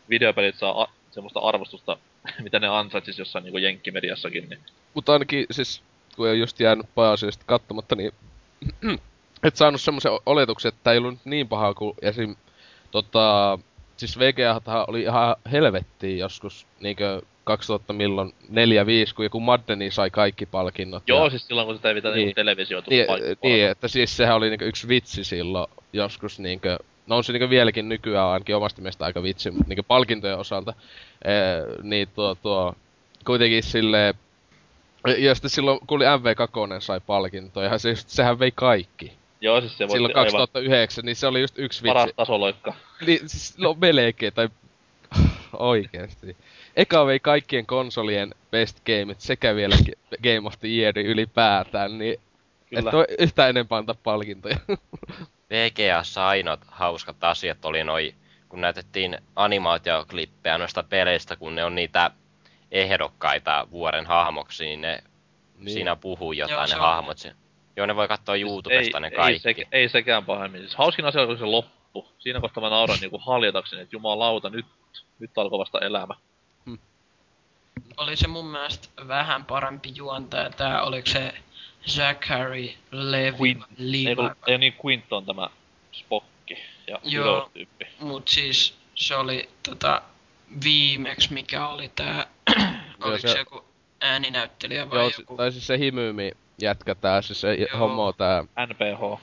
videopelit 0.09 0.55
saa 0.55 0.81
a- 0.81 0.91
semmoista 1.11 1.39
arvostusta, 1.39 1.97
mitä 2.43 2.59
ne 2.59 2.67
ansaitsis 2.67 3.19
jossain 3.19 3.43
niinku 3.43 3.57
jenkkimediassakin. 3.57 4.49
Niin. 4.49 4.59
Mutta 4.93 5.13
ainakin 5.13 5.45
siis, 5.51 5.81
kun 6.15 6.29
ei 6.29 6.39
just 6.39 6.59
jäänyt 6.59 6.95
pääasiasta 6.95 7.43
katsomatta, 7.47 7.95
niin 7.95 8.11
et 9.43 9.55
saanut 9.55 9.81
semmoisen 9.81 10.11
oletuksen, 10.25 10.69
että 10.69 10.91
ei 10.91 10.97
ollut 10.97 11.19
niin 11.25 11.47
paha 11.47 11.73
kuin 11.73 11.95
esim. 12.01 12.35
Tota, 12.91 13.59
siis 13.97 14.19
VGA 14.19 14.85
oli 14.87 15.01
ihan 15.01 15.35
helvettiin 15.51 16.17
joskus 16.19 16.67
niinkö 16.79 17.21
2000 17.43 17.93
milloin 17.93 18.33
4-5, 18.49 19.13
kun 19.15 19.25
joku 19.25 19.39
Maddeni 19.39 19.91
sai 19.91 20.09
kaikki 20.09 20.45
palkinnot. 20.45 21.03
Joo, 21.07 21.23
ja, 21.23 21.29
siis 21.29 21.47
silloin 21.47 21.67
kun 21.67 21.75
sitä 21.75 21.89
ei 21.89 21.95
mitään 21.95 22.15
Niin. 22.15 22.25
niin. 22.25 22.35
televisioitu 22.35 22.89
niin, 22.89 23.05
niin, 23.43 23.67
että 23.67 23.87
siis 23.87 24.17
sehän 24.17 24.35
oli 24.35 24.49
niinkö 24.49 24.65
yksi 24.65 24.87
vitsi 24.87 25.23
silloin 25.23 25.67
joskus 25.93 26.39
niinkö, 26.39 26.79
no 27.07 27.17
on 27.17 27.23
se 27.23 27.33
niinkö 27.33 27.49
vieläkin 27.49 27.89
nykyään 27.89 28.27
ainakin 28.27 28.55
omasta 28.55 28.81
mielestä 28.81 29.05
aika 29.05 29.23
vitsi, 29.23 29.51
mutta 29.51 29.69
niinkö 29.69 29.83
palkintojen 29.83 30.37
osalta. 30.37 30.73
Ee, 31.25 31.33
niin 31.83 32.07
tuo, 32.15 32.35
tuo, 32.35 32.75
kuitenkin 33.25 33.63
silleen, 33.63 34.13
ja 35.17 35.35
sitten 35.35 35.49
silloin, 35.51 35.79
kun 35.87 35.95
oli 35.95 36.05
MV2 36.05 36.79
sai 36.81 37.01
palkintoja, 37.07 37.69
ja 37.69 37.77
se 37.77 37.89
just, 37.89 38.09
sehän 38.09 38.39
vei 38.39 38.51
kaikki. 38.55 39.13
Joo, 39.41 39.61
siis 39.61 39.77
se 39.77 39.77
Silloin 39.77 40.13
voitti 40.13 40.13
2009, 40.13 41.05
niin 41.05 41.15
se 41.15 41.27
oli 41.27 41.41
just 41.41 41.59
yksi 41.59 41.83
paras 41.87 42.03
vitsi. 42.03 42.15
tasoloikka. 42.15 42.73
Niin, 43.05 43.29
siis 43.29 43.57
no 43.57 43.75
melkein, 43.81 44.33
tai 44.33 44.49
oikeesti. 45.53 46.37
Eka 46.75 47.05
vei 47.05 47.19
kaikkien 47.19 47.65
konsolien 47.65 48.29
best 48.51 48.85
gameit 48.85 49.21
sekä 49.21 49.55
vielä 49.55 49.75
Game 50.23 50.47
of 50.47 50.59
the 50.59 50.67
Year 50.67 50.99
ylipäätään, 50.99 51.97
niin 51.97 52.19
Kyllä. 52.69 52.89
et 52.89 52.93
voi 52.93 53.05
yhtään 53.19 53.49
enempää 53.49 53.77
antaa 53.77 53.95
palkintoja. 54.03 54.57
VGAssa 55.49 56.27
ainoat 56.27 56.59
hauskat 56.67 57.23
asiat 57.23 57.65
oli 57.65 57.83
noi, 57.83 58.13
kun 58.49 58.61
näytettiin 58.61 59.17
animaatioklippejä 59.35 60.57
noista 60.57 60.83
peleistä, 60.83 61.35
kun 61.35 61.55
ne 61.55 61.63
on 61.65 61.75
niitä 61.75 62.11
ehdokkaita 62.71 63.67
vuoden 63.71 64.05
hahmoksi, 64.05 64.65
niin 64.65 64.81
ne 64.81 65.03
niin. 65.57 65.73
siinä 65.73 65.95
puhuu 65.95 66.31
jotain 66.33 66.55
Joo, 66.57 66.65
ne 66.67 66.75
on- 66.75 66.81
hahmot. 66.81 67.17
si- 67.17 67.31
Joo, 67.75 67.85
ne 67.85 67.95
voi 67.95 68.07
katsoa 68.07 68.35
YouTubesta 68.35 68.99
ne 68.99 69.07
ei, 69.07 69.15
kaikki. 69.15 69.47
Ei, 69.49 69.55
se, 69.55 69.67
ei 69.71 69.89
sekään 69.89 70.25
pahemmin. 70.25 70.61
Siis 70.61 70.75
hauskin 70.75 71.05
asia 71.05 71.21
oli 71.21 71.37
se 71.37 71.45
loppu. 71.45 72.07
Siinä 72.19 72.39
kohtaa 72.39 72.61
mä 72.63 72.69
nauran 72.69 72.97
niinku 73.01 73.17
haljatakseni, 73.17 73.81
että 73.81 73.95
jumalauta, 73.95 74.49
nyt, 74.49 74.65
nyt 75.19 75.37
alkoi 75.37 75.59
vasta 75.59 75.79
elämä. 75.79 76.13
Oli 77.97 78.15
se 78.17 78.27
mun 78.27 78.45
mielestä 78.47 78.87
vähän 79.07 79.45
parempi 79.45 79.91
juontaja. 79.95 80.49
Tää 80.49 80.83
oliko 80.83 81.07
se 81.07 81.33
Zachary 81.89 82.69
Levi, 82.91 83.53
Quint- 83.53 83.65
Levi. 83.77 84.21
Ei, 84.21 84.53
ei 84.53 84.57
niin 84.57 84.73
Quint 84.85 85.13
on 85.13 85.25
tämä 85.25 85.49
Spockki 85.91 86.57
ja 86.87 86.99
Joo. 87.03 87.25
Willow-tyyppi. 87.25 87.87
Mut 87.99 88.27
siis 88.27 88.77
se 88.95 89.15
oli 89.15 89.49
tota 89.69 90.01
viimeksi 90.63 91.33
mikä 91.33 91.67
oli 91.67 91.91
tää, 91.95 92.27
oliko 93.03 93.17
se- 93.17 93.27
se 93.33 93.37
joku 93.39 93.65
ääninäyttelijä 94.01 94.89
vai 94.89 94.99
Joo, 94.99 95.11
joku? 95.19 95.37
tai 95.37 95.51
siis 95.51 95.67
se 95.67 95.77
himyymi 95.79 96.31
jätkä 96.61 96.95
tää, 96.95 97.21
siis 97.21 97.41
se 97.41 97.53
Joo. 97.53 97.79
homo 97.79 98.13
tää, 98.13 98.43
NPH. 98.43 99.21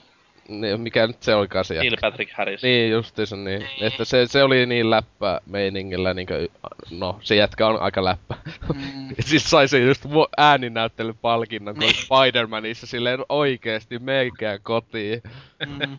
Niin, 0.48 0.81
mikä 0.81 1.07
nyt 1.07 1.22
se 1.22 1.35
olikaan 1.35 1.64
se 1.64 1.74
Neil 1.74 1.85
jätkä. 1.92 2.11
Patrick 2.11 2.33
Harris. 2.37 2.62
Niin, 2.62 2.90
justiinsa 2.90 3.37
niin. 3.37 3.44
Niin. 3.61 3.68
Että 3.81 4.05
se, 4.05 4.26
se 4.26 4.42
oli 4.42 4.66
niin 4.66 4.90
läppä 4.90 5.40
meiningillä 5.46 6.14
niinkö, 6.14 6.48
no 6.90 7.18
se 7.22 7.35
jätkä 7.37 7.66
on 7.66 7.81
aika 7.83 8.05
läppä. 8.05 8.35
Mm, 8.74 9.09
siis 9.20 9.50
sai 9.50 9.68
se 9.68 9.79
just 9.79 10.05
vu- 10.12 10.29
ääninäyttelypalkinnon, 10.37 11.74
kun 11.74 11.81
Niin. 11.81 11.94
Spider-Manissa 11.94 12.87
silleen 12.87 13.20
oikeesti 13.29 13.98
meikää 13.98 14.59
kotiin. 14.59 15.22
mm, 15.66 15.96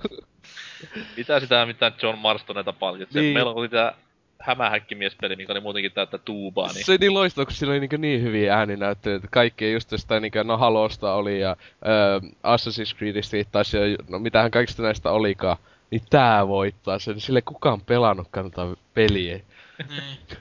Mitä 1.16 1.40
sitä 1.40 1.66
mitään 1.66 1.92
John 2.02 2.18
Marstoneita 2.18 2.72
palkitsee? 2.72 3.22
Niin. 3.22 3.26
Niin. 3.26 3.34
Meillä 3.36 3.52
oli 3.52 3.68
tää 3.68 3.94
hämähäkkimiespeli, 4.40 5.36
mikä 5.36 5.52
oli 5.52 5.60
muutenkin 5.60 5.92
täyttä 5.92 6.18
tuubaa, 6.18 6.72
niin 6.72 6.84
Se 6.84 6.92
oli 6.92 6.98
niin 6.98 7.14
loistava, 7.14 7.44
kun 7.44 7.54
siinä 7.54 7.72
oli 7.72 7.80
niinku 7.80 7.96
niin 7.96 8.22
hyviä 8.22 8.56
ääninäyttelyitä. 8.56 9.28
Kaikki 9.30 9.72
just 9.72 9.92
jostain 9.92 10.22
niinku, 10.22 10.42
no 10.42 10.56
Halosta 10.56 11.14
oli 11.14 11.40
ja 11.40 11.56
öö, 11.86 12.20
Assassin's 12.42 12.96
Creedistä 12.96 13.36
taisi 13.52 13.76
no 14.08 14.18
mitähän 14.18 14.50
kaikista 14.50 14.82
näistä 14.82 15.10
olikaan. 15.10 15.56
Niin 15.90 16.02
tää 16.10 16.48
voittaa 16.48 16.98
sen. 16.98 17.20
Sille 17.20 17.42
kukaan 17.42 17.80
pelannutkaan 17.80 18.50
tätä 18.50 18.62
peliä. 18.94 19.40
niin. 19.88 20.38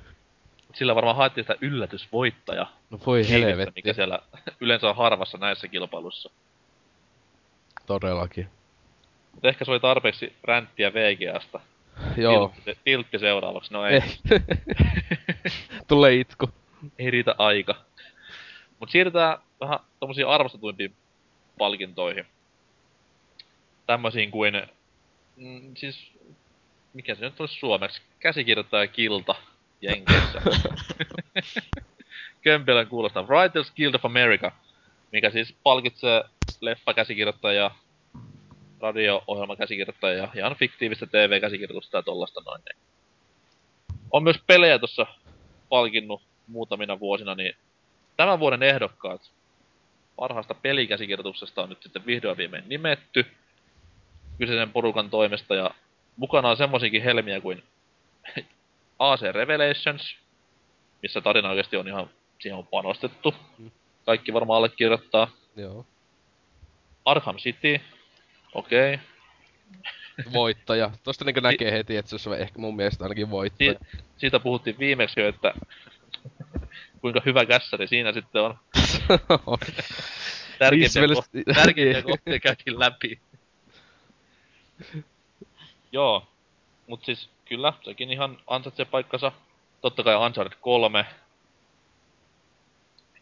sillä 0.73 0.95
varmaan 0.95 1.15
haettiin 1.15 1.43
sitä 1.43 1.55
yllätysvoittaja. 1.61 2.65
No 2.89 2.99
voi 3.05 3.29
helvetti. 3.29 3.71
Mikä 3.75 3.93
siellä 3.93 4.19
yleensä 4.59 4.89
on 4.89 4.95
harvassa 4.95 5.37
näissä 5.37 5.67
kilpailuissa. 5.67 6.29
Todellakin. 7.85 8.47
Mutta 9.31 9.47
ehkä 9.47 9.65
se 9.65 9.71
oli 9.71 9.79
tarpeeksi 9.79 10.33
ränttiä 10.43 10.93
VGAsta. 10.93 11.59
Joo. 12.17 12.53
Tiltti, 12.55 12.81
tiltti 12.83 13.19
seuraavaksi. 13.19 13.73
No 13.73 13.85
ei, 13.85 13.93
Ei. 13.93 14.01
Tulee 15.87 16.13
itku. 16.13 16.49
ei 16.99 17.11
riitä 17.11 17.35
aika. 17.37 17.75
Mut 18.79 18.89
siirrytään 18.89 19.37
vähän 19.59 19.79
tommosiin 19.99 20.27
arvostetuimpiin 20.27 20.95
palkintoihin. 21.57 22.25
Tämmösiin 23.85 24.31
kuin... 24.31 24.53
Mm, 25.35 25.75
siis... 25.75 26.11
Mikä 26.93 27.15
se 27.15 27.25
nyt 27.25 27.39
olisi 27.39 27.59
suomeksi? 27.59 28.01
Käsikirjoittaja 28.19 28.87
Kilta 28.87 29.35
Jenkeissä. 29.81 30.41
Kömpelön 32.41 32.87
kuulostaa 32.87 33.23
Writers 33.23 33.71
Guild 33.71 33.93
of 33.93 34.05
America, 34.05 34.51
mikä 35.11 35.29
siis 35.29 35.55
palkitsee 35.63 36.23
leffakäsikirjoittajaa, 36.61 37.79
radio-ohjelmakäsikirjoittajaa 38.81 40.25
ja 40.25 40.31
ihan 40.35 40.55
fiktiivistä 40.55 41.05
TV-käsikirjoitusta 41.05 41.97
ja 41.97 42.03
tollasta 42.03 42.41
noin. 42.45 42.61
Niin. 42.65 42.77
On 44.11 44.23
myös 44.23 44.39
pelejä 44.47 44.79
tuossa 44.79 45.05
palkinnut 45.69 46.21
muutamina 46.47 46.99
vuosina, 46.99 47.35
niin 47.35 47.55
tämän 48.17 48.39
vuoden 48.39 48.63
ehdokkaat 48.63 49.31
parhaasta 50.15 50.53
pelikäsikirjoituksesta 50.53 51.63
on 51.63 51.69
nyt 51.69 51.83
sitten 51.83 52.05
vihdoin 52.05 52.37
viimein 52.37 52.63
nimetty 52.67 53.25
kyseisen 54.37 54.71
porukan 54.71 55.09
toimesta 55.09 55.55
ja 55.55 55.71
mukana 56.17 56.49
on 56.49 56.57
semmosiakin 56.57 57.03
helmiä 57.03 57.41
kuin 57.41 57.63
AC 58.99 59.21
Revelations, 59.21 60.15
missä 61.01 61.21
tarina 61.21 61.49
oikeasti 61.49 61.77
on 61.77 61.87
ihan, 61.87 62.09
siihen 62.39 62.57
on 62.57 62.67
panostettu. 62.67 63.35
Kaikki 64.05 64.33
varmaan 64.33 64.57
allekirjoittaa. 64.57 65.31
Joo. 65.55 65.85
Arkham 67.05 67.37
City, 67.37 67.81
okei. 68.53 68.93
Okay. 68.93 70.33
Voittaja. 70.33 70.91
Tosta 71.03 71.25
niinku 71.25 71.39
näkee 71.39 71.71
heti, 71.71 71.97
että 71.97 72.17
se 72.17 72.29
on 72.29 72.39
ehkä 72.39 72.59
mun 72.59 72.75
mielestä 72.75 73.03
ainakin 73.03 73.29
voittaja. 73.29 73.73
Si- 73.73 73.97
siitä 74.17 74.39
puhuttiin 74.39 74.79
viimeksi 74.79 75.19
jo, 75.19 75.27
että 75.27 75.53
kuinka 77.01 77.21
hyvä 77.25 77.45
kässäri 77.45 77.87
siinä 77.87 78.13
sitten 78.13 78.41
on. 78.41 78.57
Tärkeimpiä, 80.59 80.79
Viisi 80.79 80.99
ko- 80.99 81.53
tärkeimpiä 81.55 81.93
niin. 81.93 82.03
kohtia 82.03 82.39
käytiin 82.39 82.79
läpi. 82.79 83.19
Joo, 85.91 86.27
mut 86.87 87.05
siis 87.05 87.29
kyllä, 87.45 87.73
sekin 87.83 88.11
ihan 88.11 88.37
ansaitsee 88.47 88.85
paikkansa. 88.85 89.31
Totta 89.81 90.03
kai 90.03 90.25
Uncharted 90.25 90.57
3. 90.61 91.05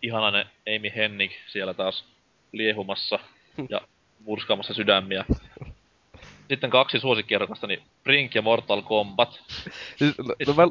Ihanainen 0.01 0.45
Amy 0.75 0.91
Hennig 0.95 1.31
siellä 1.47 1.73
taas 1.73 2.05
liehumassa 2.51 3.19
ja 3.69 3.81
murskaamassa 4.25 4.73
sydämiä. 4.73 5.25
Sitten 6.49 6.69
kaksi 6.69 6.99
suosikkiehdokasta, 6.99 7.67
niin 7.67 7.81
Brink 8.03 8.35
ja 8.35 8.41
Mortal 8.41 8.81
Kombat. 8.81 9.41
Siis, 9.95 10.17
no, 10.17 10.35
no, 10.47 10.53
mä, 10.53 10.63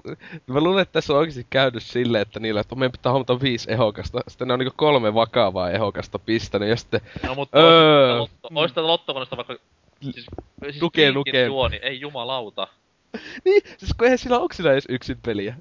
mä 0.54 0.60
luulen, 0.60 0.82
että 0.82 0.92
tässä 0.92 1.12
on 1.12 1.18
oikeesti 1.18 1.46
käynyt 1.50 1.82
silleen, 1.82 2.22
että 2.22 2.40
niillä, 2.40 2.60
että 2.60 2.74
meidän 2.74 2.92
pitää 2.92 3.12
hommata 3.12 3.40
viisi 3.40 3.72
ehokasta. 3.72 4.20
Sitten 4.28 4.48
ne 4.48 4.54
on 4.54 4.58
niinku 4.58 4.74
kolme 4.76 5.14
vakavaa 5.14 5.70
ehokasta 5.70 6.18
pistänyt 6.18 6.68
ja 6.68 6.76
sitten... 6.76 7.00
No 7.22 7.34
mutta 7.34 7.58
Öö. 7.58 8.26
ois 8.54 8.72
tätä 8.72 8.86
lottokoneesta 8.86 9.36
vaikka... 9.36 9.56
Siis, 10.00 10.26
siis 10.62 10.80
Nuke, 10.80 11.12
nuke. 11.12 11.44
juoni, 11.44 11.76
ei 11.82 12.00
jumalauta. 12.00 12.68
Niin, 13.44 13.62
siis 13.78 13.94
kun 13.98 14.04
eihän 14.04 14.18
sillä, 14.18 14.38
onko 14.38 14.54
sillä 14.54 14.72
edes 14.72 14.86
yksin 14.88 15.18
peliä? 15.26 15.54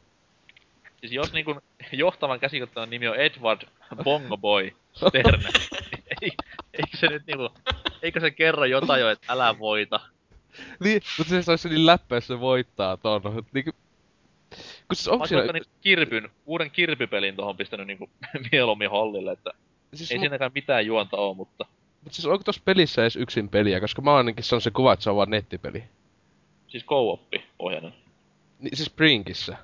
Siis 0.99 1.11
jos 1.11 1.33
niinku 1.33 1.61
johtavan 1.91 2.39
käsikirjoittajan 2.39 2.89
nimi 2.89 3.07
on 3.07 3.15
Edward 3.15 3.61
Bongo 4.03 4.37
Boy 4.37 4.71
Sterne, 4.93 5.37
niin 5.37 5.83
eikö 6.21 6.97
se 6.97 7.07
nyt 7.07 7.27
niinku, 7.27 7.49
eikö 8.01 8.19
se 8.19 8.31
kerro 8.31 8.65
jotain 8.65 9.01
jo, 9.01 9.09
että 9.09 9.33
älä 9.33 9.59
voita? 9.59 9.99
Niin, 10.79 11.01
mutta 11.17 11.41
se 11.41 11.51
olisi 11.51 11.69
niin 11.69 11.85
läppä, 11.85 12.15
jos 12.15 12.27
se 12.27 12.39
voittaa 12.39 12.97
ton. 12.97 13.21
Niinku... 13.53 13.71
Kun 14.87 14.95
siis 14.95 15.07
onko 15.07 15.27
siellä... 15.27 15.53
niinku 15.53 15.69
kirpyn, 15.81 16.29
uuden 16.45 16.71
kirpypelin 16.71 17.35
tohon 17.35 17.57
pistänyt 17.57 17.87
niinku 17.87 18.09
mieluummin 18.51 18.89
hollille, 18.89 19.31
että 19.31 19.51
Siis, 19.93 20.11
ei 20.11 20.17
mu- 20.17 20.21
siinäkään 20.21 20.51
mitään 20.55 20.85
juonta 20.85 21.17
oo, 21.17 21.33
mutta 21.33 21.65
Mut 22.05 22.13
siis 22.13 22.25
onko 22.25 22.43
tossa 22.43 22.61
pelissä 22.65 23.01
edes 23.01 23.15
yksin 23.15 23.49
peliä? 23.49 23.79
Koska 23.79 24.01
mä 24.01 24.15
ainakin 24.15 24.43
se 24.43 24.55
on 24.55 24.61
se 24.61 24.71
kuva, 24.71 24.93
että 24.93 25.03
se 25.03 25.09
on 25.09 25.15
vaan 25.15 25.29
nettipeli. 25.29 25.83
siis 26.67 26.85
co-oppi 26.85 27.43
pohjainen. 27.57 27.93
Niin, 28.59 28.77
siis 28.77 28.85
Springissä. 28.85 29.57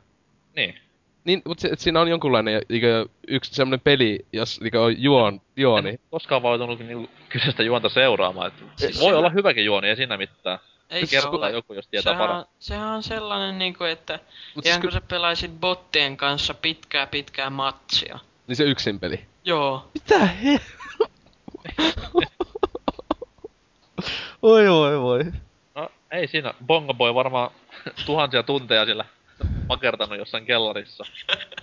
Niin. 0.55 0.75
Niin, 1.23 1.41
mut 1.45 1.59
se, 1.59 1.67
et 1.67 1.79
siinä 1.79 2.01
on 2.01 2.07
jonkunlainen 2.07 2.61
niinkö, 2.69 3.05
yksi 3.27 3.55
semmonen 3.55 3.79
peli, 3.79 4.25
jos 4.33 4.61
niinkö 4.61 4.81
on 4.81 5.01
juon, 5.03 5.41
juoni. 5.57 5.89
En 5.89 5.99
koskaan 6.11 6.43
vautunut 6.43 6.79
niinku 6.79 7.09
kyseistä 7.29 7.63
juonta 7.63 7.89
seuraamaan, 7.89 8.47
että 8.47 8.63
Siis 8.75 8.99
voi 9.01 9.09
se- 9.11 9.15
olla 9.15 9.29
hyväkin 9.29 9.65
juoni, 9.65 9.87
ei 9.89 9.95
siinä 9.95 10.17
mitään. 10.17 10.59
Ei 10.89 11.05
se 11.05 11.27
ole. 11.27 11.51
joku, 11.51 11.73
jos 11.73 11.87
tietää 11.87 12.13
Sehän 12.13 12.17
paremmin. 12.27 12.39
on, 12.45 12.51
sehän 12.59 12.87
on 12.87 13.03
sellainen 13.03 13.59
niinku, 13.59 13.83
että 13.83 14.19
Mut 14.55 14.65
ihan 14.65 14.75
siis, 14.81 14.81
kun 14.81 14.91
sä 14.91 15.01
pelaisit 15.07 15.51
bottien 15.59 16.17
kanssa 16.17 16.53
pitkää 16.53 17.07
pitkää 17.07 17.49
matsia. 17.49 18.19
niin 18.47 18.55
se 18.55 18.63
yksin 18.63 18.99
peli. 18.99 19.25
Joo. 19.45 19.87
Mitä 19.93 20.25
he? 20.25 20.59
oi 24.41 24.69
voi 24.69 24.99
voi. 25.01 25.23
No 25.75 25.89
ei 26.11 26.27
siinä. 26.27 26.53
Bongo 26.65 26.93
Boy 26.93 27.13
varmaan 27.13 27.51
tuhansia 28.05 28.43
tunteja 28.43 28.85
sillä 28.85 29.05
makertanut 29.71 30.17
jossain 30.17 30.45
kellarissa. 30.45 31.03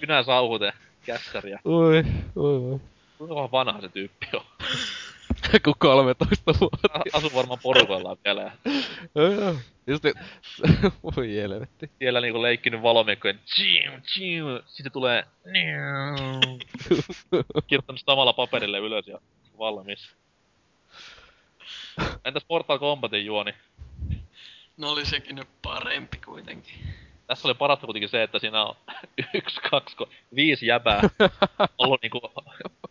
Kynä 0.00 0.22
sauhute 0.22 0.72
kässäriä. 1.06 1.60
Oi, 1.64 1.96
oi 2.36 2.60
voi. 2.60 2.80
Kuinka 3.18 3.50
vanha 3.52 3.80
se 3.80 3.88
tyyppi 3.88 4.26
on? 4.34 4.44
Kun 5.64 5.74
13 5.78 6.52
vuotta. 6.60 6.88
A- 6.94 7.02
Asuu 7.18 7.30
varmaan 7.34 7.58
porukoillaan 7.62 8.16
pelejä. 8.22 8.52
Joo, 9.14 9.32
joo. 9.32 9.54
Just 9.86 10.04
niin, 10.04 10.14
voi 11.16 11.34
helvetti. 11.36 11.90
Siellä 11.98 12.20
niinku 12.20 12.42
leikkinyt 12.42 12.82
valomiekkojen 12.82 13.40
tjiu, 13.54 13.92
tjiu. 14.14 14.44
Sitten 14.66 14.92
tulee. 14.92 15.24
Kirjoittanut 17.66 18.02
samalla 18.06 18.32
paperille 18.32 18.78
ylös 18.78 19.06
ja 19.06 19.18
valmis. 19.58 20.14
Entäs 22.24 22.46
Mortal 22.48 22.78
Kombatin 22.78 23.26
juoni? 23.26 23.54
No 24.76 24.90
oli 24.90 25.06
sekin 25.06 25.36
nyt 25.36 25.48
parempi 25.62 26.16
kuitenkin. 26.24 26.74
Tässä 27.28 27.48
oli 27.48 27.54
parasta 27.54 27.86
kuitenkin 27.86 28.08
se, 28.08 28.22
että 28.22 28.38
siinä 28.38 28.64
on 28.64 28.76
yksi, 29.34 29.60
kaksi, 29.70 29.96
ko- 30.02 30.08
viisi 30.34 30.66
jäbää 30.66 31.00
ollut 31.78 32.02
niinku 32.02 32.20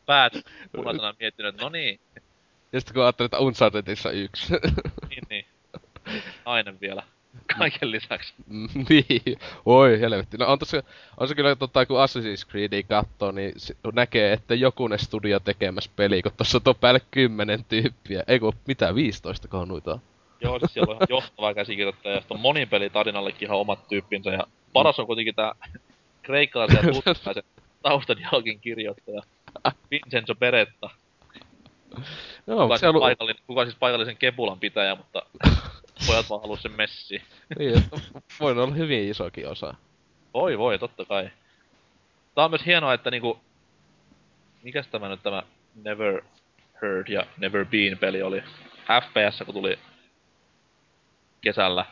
päät 0.05 0.33
punaisena 0.75 1.15
miettinyt, 1.19 1.49
että 1.49 1.63
no 1.63 1.69
niin, 1.69 1.99
Ja 2.71 2.79
sitten 2.79 2.93
kun 2.93 3.03
ajattelin, 3.03 3.27
että 3.27 3.39
Unchartedissa 3.39 4.11
yksi. 4.11 4.53
niin, 5.09 5.23
niin. 5.29 5.45
Nainen 6.45 6.79
vielä. 6.81 7.03
Kaiken 7.57 7.91
lisäksi. 7.91 8.33
Niin, 8.89 9.39
oi 9.65 9.99
helvetti. 9.99 10.37
No 10.37 10.45
on 10.47 10.59
tossa, 10.59 10.83
on 11.17 11.27
se 11.27 11.35
kyllä 11.35 11.55
tota, 11.55 11.85
kun 11.85 11.97
Assassin's 11.97 12.49
Creedia 12.49 12.83
kattoo, 12.83 13.31
niin 13.31 13.53
näkee, 13.93 14.33
että 14.33 14.55
jokunen 14.55 14.99
studio 14.99 15.39
tekemässä 15.39 15.91
peli, 15.95 16.21
kun 16.21 16.31
tossa 16.37 16.61
on 16.65 16.75
päälle 16.75 17.01
kymmenen 17.11 17.65
tyyppiä. 17.65 18.23
Ei 18.27 18.39
kun, 18.39 18.53
mitä, 18.67 18.95
15 18.95 19.47
kohan 19.47 19.67
noita 19.67 19.93
on. 19.93 20.01
Joo, 20.41 20.59
siis 20.59 20.73
siellä 20.73 20.91
on 20.91 20.95
ihan 20.95 21.07
johtava 21.09 21.53
käsikirjoittaja, 21.53 22.15
ja 22.15 22.21
sitten 22.21 22.35
on 22.35 22.41
monin 22.41 22.69
pelitarinallekin 22.69 23.45
ihan 23.45 23.57
omat 23.57 23.87
tyyppinsä, 23.87 24.29
ja 24.29 24.43
paras 24.73 24.99
on 24.99 25.07
kuitenkin 25.07 25.35
tää 25.35 25.53
kreikkalaisen 26.21 26.77
ja 26.77 26.93
tutkilaisen 26.93 27.43
taustadialogin 27.81 28.59
kirjoittaja, 28.59 29.21
Vincenzo 29.91 30.35
Beretta. 30.35 30.89
Joo, 32.47 32.63
Kuka, 32.63 32.77
siis 32.77 32.89
ollut... 32.89 33.01
paikallinen, 33.01 33.43
kuka 33.47 33.65
siis 33.65 33.75
paikallisen 33.75 34.17
kepulan 34.17 34.59
pitäjä, 34.59 34.95
mutta 34.95 35.21
pojat 36.07 36.29
vaan 36.29 36.41
halus 36.41 36.61
sen 36.61 36.71
messi. 36.71 37.21
Niin, 37.59 37.77
että 37.77 37.99
voi 38.39 38.51
olla 38.51 38.73
hyvin 38.73 39.09
isokin 39.09 39.47
osa. 39.47 39.73
Voi 40.33 40.57
voi, 40.57 40.79
totta 40.79 41.05
kai. 41.05 41.29
Tää 42.35 42.45
on 42.45 42.51
myös 42.51 42.65
hienoa, 42.65 42.93
että 42.93 43.11
niinku... 43.11 43.39
Mikäs 44.63 44.87
tämä 44.87 45.09
nyt 45.09 45.23
tämä 45.23 45.43
Never 45.83 46.21
Heard 46.81 47.07
ja 47.07 47.25
Never 47.37 47.65
Been 47.65 47.97
peli 47.97 48.21
oli? 48.21 48.43
FPS, 49.01 49.43
kun 49.45 49.53
tuli 49.53 49.79
kesällä. 51.41 51.85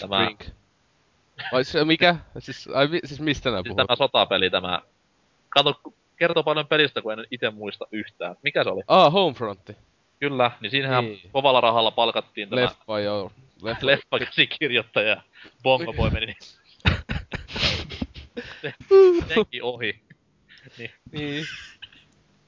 Tämä- 0.00 0.24
Spring. 0.24 0.40
Vai 1.52 1.64
se 1.64 1.84
mikä? 1.84 2.16
Siis, 2.38 2.68
ai, 2.74 2.88
siis 3.04 3.20
mistä 3.20 3.50
nää 3.50 3.58
Siis 3.62 3.74
puhut? 3.74 3.76
tämä 3.86 3.96
sotapeli, 3.96 4.50
tämä... 4.50 4.80
Kato, 5.48 5.80
kertoo 6.16 6.42
paljon 6.42 6.66
pelistä, 6.66 7.02
kun 7.02 7.12
en 7.12 7.26
itse 7.30 7.50
muista 7.50 7.84
yhtään. 7.92 8.36
Mikä 8.42 8.64
se 8.64 8.70
oli? 8.70 8.82
Ah, 8.88 9.12
Homefrontti. 9.12 9.76
Kyllä, 10.20 10.50
niin 10.60 10.70
siinähän 10.70 11.04
Niin. 11.04 11.20
kovalla 11.32 11.60
rahalla 11.60 11.90
palkattiin 11.90 12.48
tämä 12.50 12.62
Leffa, 12.62 13.00
joo. 13.00 13.32
Leffa. 13.62 13.86
leffa 13.86 14.18
käsikirjoittaja 14.18 15.08
ja 15.08 15.22
Bongo 15.62 15.92
Boy 15.92 16.10
meni 16.10 16.36
se, 18.62 18.74
senkin 19.34 19.62
ohi. 19.62 20.00
Niin. 21.12 21.44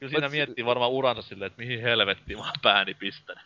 Kyllä 0.01 0.11
siinä 0.11 0.27
Mut- 0.27 0.31
miettii 0.31 0.65
varmaan 0.65 0.91
uransa 0.91 1.23
silleen, 1.23 1.47
että 1.47 1.63
mihin 1.63 1.81
helvettiin 1.83 2.39
mä 2.39 2.45
oon 2.45 2.53
pääni 2.63 2.95
pistän. 2.95 3.37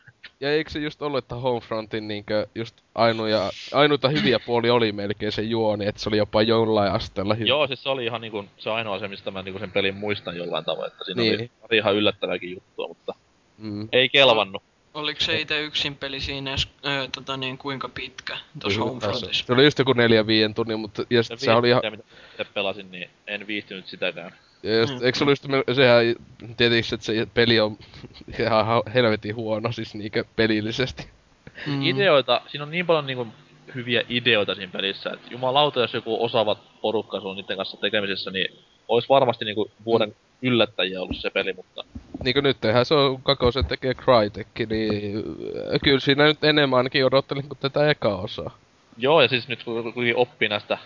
Ja 0.44 0.52
eikö 0.52 0.70
se 0.70 0.78
just 0.78 1.02
ollut, 1.02 1.18
että 1.24 1.35
Homefrontin 1.35 2.09
niinkö 2.09 2.46
just 2.54 2.76
ainoja, 2.94 3.50
ainuita 3.72 4.09
hyviä 4.09 4.38
puoli 4.38 4.70
oli 4.70 4.92
melkein 4.92 5.33
se 5.33 5.42
juoni, 5.42 5.87
että 5.87 6.00
se 6.00 6.09
oli 6.09 6.16
jopa 6.16 6.42
jollain 6.42 6.92
asteella 6.92 7.35
hyvä. 7.35 7.48
Joo, 7.48 7.66
siis 7.66 7.83
se 7.83 7.88
oli 7.88 8.04
ihan 8.04 8.20
niinku 8.20 8.44
se 8.59 8.70
ainoa 8.70 8.98
se, 8.98 9.09
mistä 9.09 9.30
mä 9.30 9.42
niinku 9.42 9.59
sen 9.61 9.70
pelin 9.72 9.94
muistan 9.94 10.37
jollain 10.37 10.64
tavoin, 10.64 10.87
että 10.92 11.04
siinä 11.04 11.22
Niin. 11.22 11.35
oli 11.40 11.50
pari 11.61 11.76
ihan 11.76 11.94
yllättävääkin 11.94 12.50
juttua, 12.50 12.88
mutta 12.88 13.14
Mm. 13.59 13.88
ei 13.92 14.09
kelvannut. 14.09 14.62
Oliko 14.94 15.20
se 15.20 15.40
itse 15.40 15.61
yksin 15.61 15.96
peli 15.96 16.20
siinä 16.20 16.50
edes, 16.50 16.68
öö, 16.87 17.09
tota 17.14 17.37
niin, 17.37 17.59
kuinka 17.59 17.88
pitkä 17.88 18.37
tuossa 18.61 18.80
Homefrontissa? 18.80 19.46
Se 19.46 19.52
oli 19.52 19.64
just 19.64 19.78
joku 19.78 19.92
neljä 19.92 20.26
viien 20.26 20.54
tunnin, 20.54 20.80
mutta 20.80 21.02
ja 21.11 21.22
sit 21.22 21.40
se 21.40 21.52
oli 21.52 21.68
ihan, 21.68 21.83
mitä 22.38 22.50
pelasin, 22.54 22.90
niin 22.92 23.11
en 23.26 23.46
viihtynyt 23.46 23.87
sitäkään. 23.87 24.33
Ja 24.64 24.79
just, 24.79 24.94
Mm. 24.94 25.05
eikö 25.07 25.18
se 25.18 25.24
oli 25.24 25.31
just, 25.33 25.46
sehän 25.77 26.14
tietysti, 26.57 26.94
että 26.94 27.05
se 27.07 27.27
peli 27.35 27.61
on 27.61 27.79
ihan 28.40 28.66
ha- 28.66 28.83
helvetin 28.94 29.37
huono, 29.37 29.72
siis 29.72 29.94
niinkö 29.94 30.24
pelillisesti. 30.37 31.09
Mm. 31.66 31.83
Ideoita, 31.83 32.40
siinä 32.46 32.62
on 32.64 32.70
niin 32.70 32.87
paljon 32.87 33.07
niinku 33.07 33.27
hyviä 33.74 34.03
ideoita 34.09 34.55
siinä 34.55 34.72
pelissä, 34.72 35.11
että 35.11 35.29
jumalauta, 35.31 35.81
jos 35.81 35.94
joku 35.94 36.24
osaava 36.24 36.57
porukka 36.81 37.20
sun 37.20 37.37
niiden 37.37 37.57
kanssa 37.57 37.77
tekemisissä, 37.77 38.31
niin 38.31 38.59
olisi 38.88 39.09
varmasti 39.09 39.44
niinku 39.44 39.70
vuoden 39.85 40.16
yllättäjiä 40.42 41.00
ollut 41.03 41.16
se 41.16 41.31
peli, 41.31 41.53
mutta 41.53 41.85
Niinku 42.24 42.40
nyt 42.40 42.57
tehdään 42.61 42.87
se 42.87 42.94
on 42.94 43.22
Kakosen 43.22 43.64
tekee 43.64 43.94
Crytek, 43.94 44.68
niin 44.70 45.16
äh, 45.16 45.81
kyllä 45.85 46.00
siinä 46.00 46.24
nyt 46.24 46.44
enemmän 46.44 46.77
ainakin 46.77 47.05
odottelin 47.07 47.48
kuin 47.48 47.59
tätä 47.59 47.90
eka 47.90 48.16
osaa. 48.16 48.59
Joo, 48.98 49.22
ja 49.22 49.29
siis 49.29 49.48
nyt 49.48 49.64
kun 49.64 49.94
oppii 50.14 50.48
näistä 50.48 50.79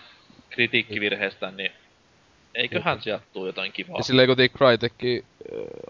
kritiikkivirheistä, 0.51 1.51
niin 1.51 1.73
eiköhän 2.59 3.03
sieltä 3.03 3.25
tuu 3.33 3.47
jotain 3.47 3.73
kivaa. 3.73 3.97
Ja 3.97 4.03
silleen 4.03 4.27
kuitenkin 4.29 4.59
Crytek 4.59 4.93
äh, 5.05 5.25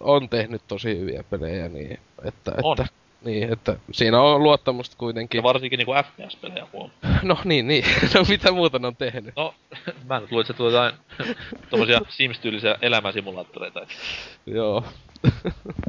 on 0.01 0.29
tehnyt 0.29 0.63
tosi 0.69 0.99
hyviä 0.99 1.25
pelejä, 1.31 1.69
niin 1.69 1.99
että, 2.25 2.53
On. 2.63 2.81
että 2.81 2.95
niin, 3.25 3.53
että 3.53 3.77
siinä 3.93 4.21
on 4.21 4.43
luottamusta 4.43 4.97
kuitenkin. 4.99 5.39
Ja 5.39 5.43
varsinkin 5.43 5.79
niinku 5.79 5.93
FPS-pelejä 5.93 6.67
huom. 6.73 6.91
No 7.23 7.39
niin, 7.45 7.69
niin. 7.69 7.85
No 8.15 8.25
mitä 8.29 8.53
muuta 8.53 8.79
ne 8.79 8.87
on 8.87 8.97
tehnyt? 8.97 9.37
No, 9.37 9.55
mä 10.09 10.21
nyt 10.21 10.31
luulen, 10.31 10.43
että 10.43 10.53
se 10.53 10.57
tulee 10.57 10.73
jotain 10.73 10.95
tommosia 11.71 12.01
Sims-tyylisiä 12.09 12.77
elämänsimulaattoreita. 12.83 13.81
et 13.83 13.89
Joo. 14.47 14.85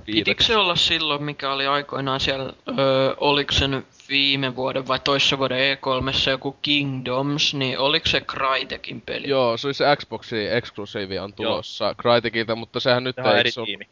Pitikö 0.06 0.44
se 0.44 0.58
olla 0.58 0.76
silloin, 0.76 1.24
mikä 1.24 1.52
oli 1.52 1.68
aikoinaan 1.68 2.20
siellä, 2.20 2.54
öö, 2.80 3.14
oliko 3.18 3.52
se 3.52 3.68
nyt 3.68 3.86
viime 4.10 4.56
vuoden 4.56 4.88
vai 4.88 5.00
toissa 5.00 5.38
vuoden 5.38 5.78
E3 5.78 6.30
joku 6.30 6.58
Kingdoms, 6.62 7.54
niin 7.54 7.80
oliko 7.80 8.10
se 8.10 8.22
Crytekin 8.22 9.02
peli? 9.02 9.30
Joo, 9.30 9.58
se 9.58 9.68
oli 9.68 9.74
se 9.74 9.96
Xboxin 9.96 10.52
eksklusiivi 10.52 11.20
on 11.20 11.34
tulossa 11.34 11.96
Crytekilta, 12.02 12.56
mutta 12.56 12.80
sehän 12.80 13.04
nyt 13.04 13.20
on 13.20 13.26
ei 13.26 13.40
eri 13.40 13.52
se 13.52 13.62
tiimi. 13.66 13.88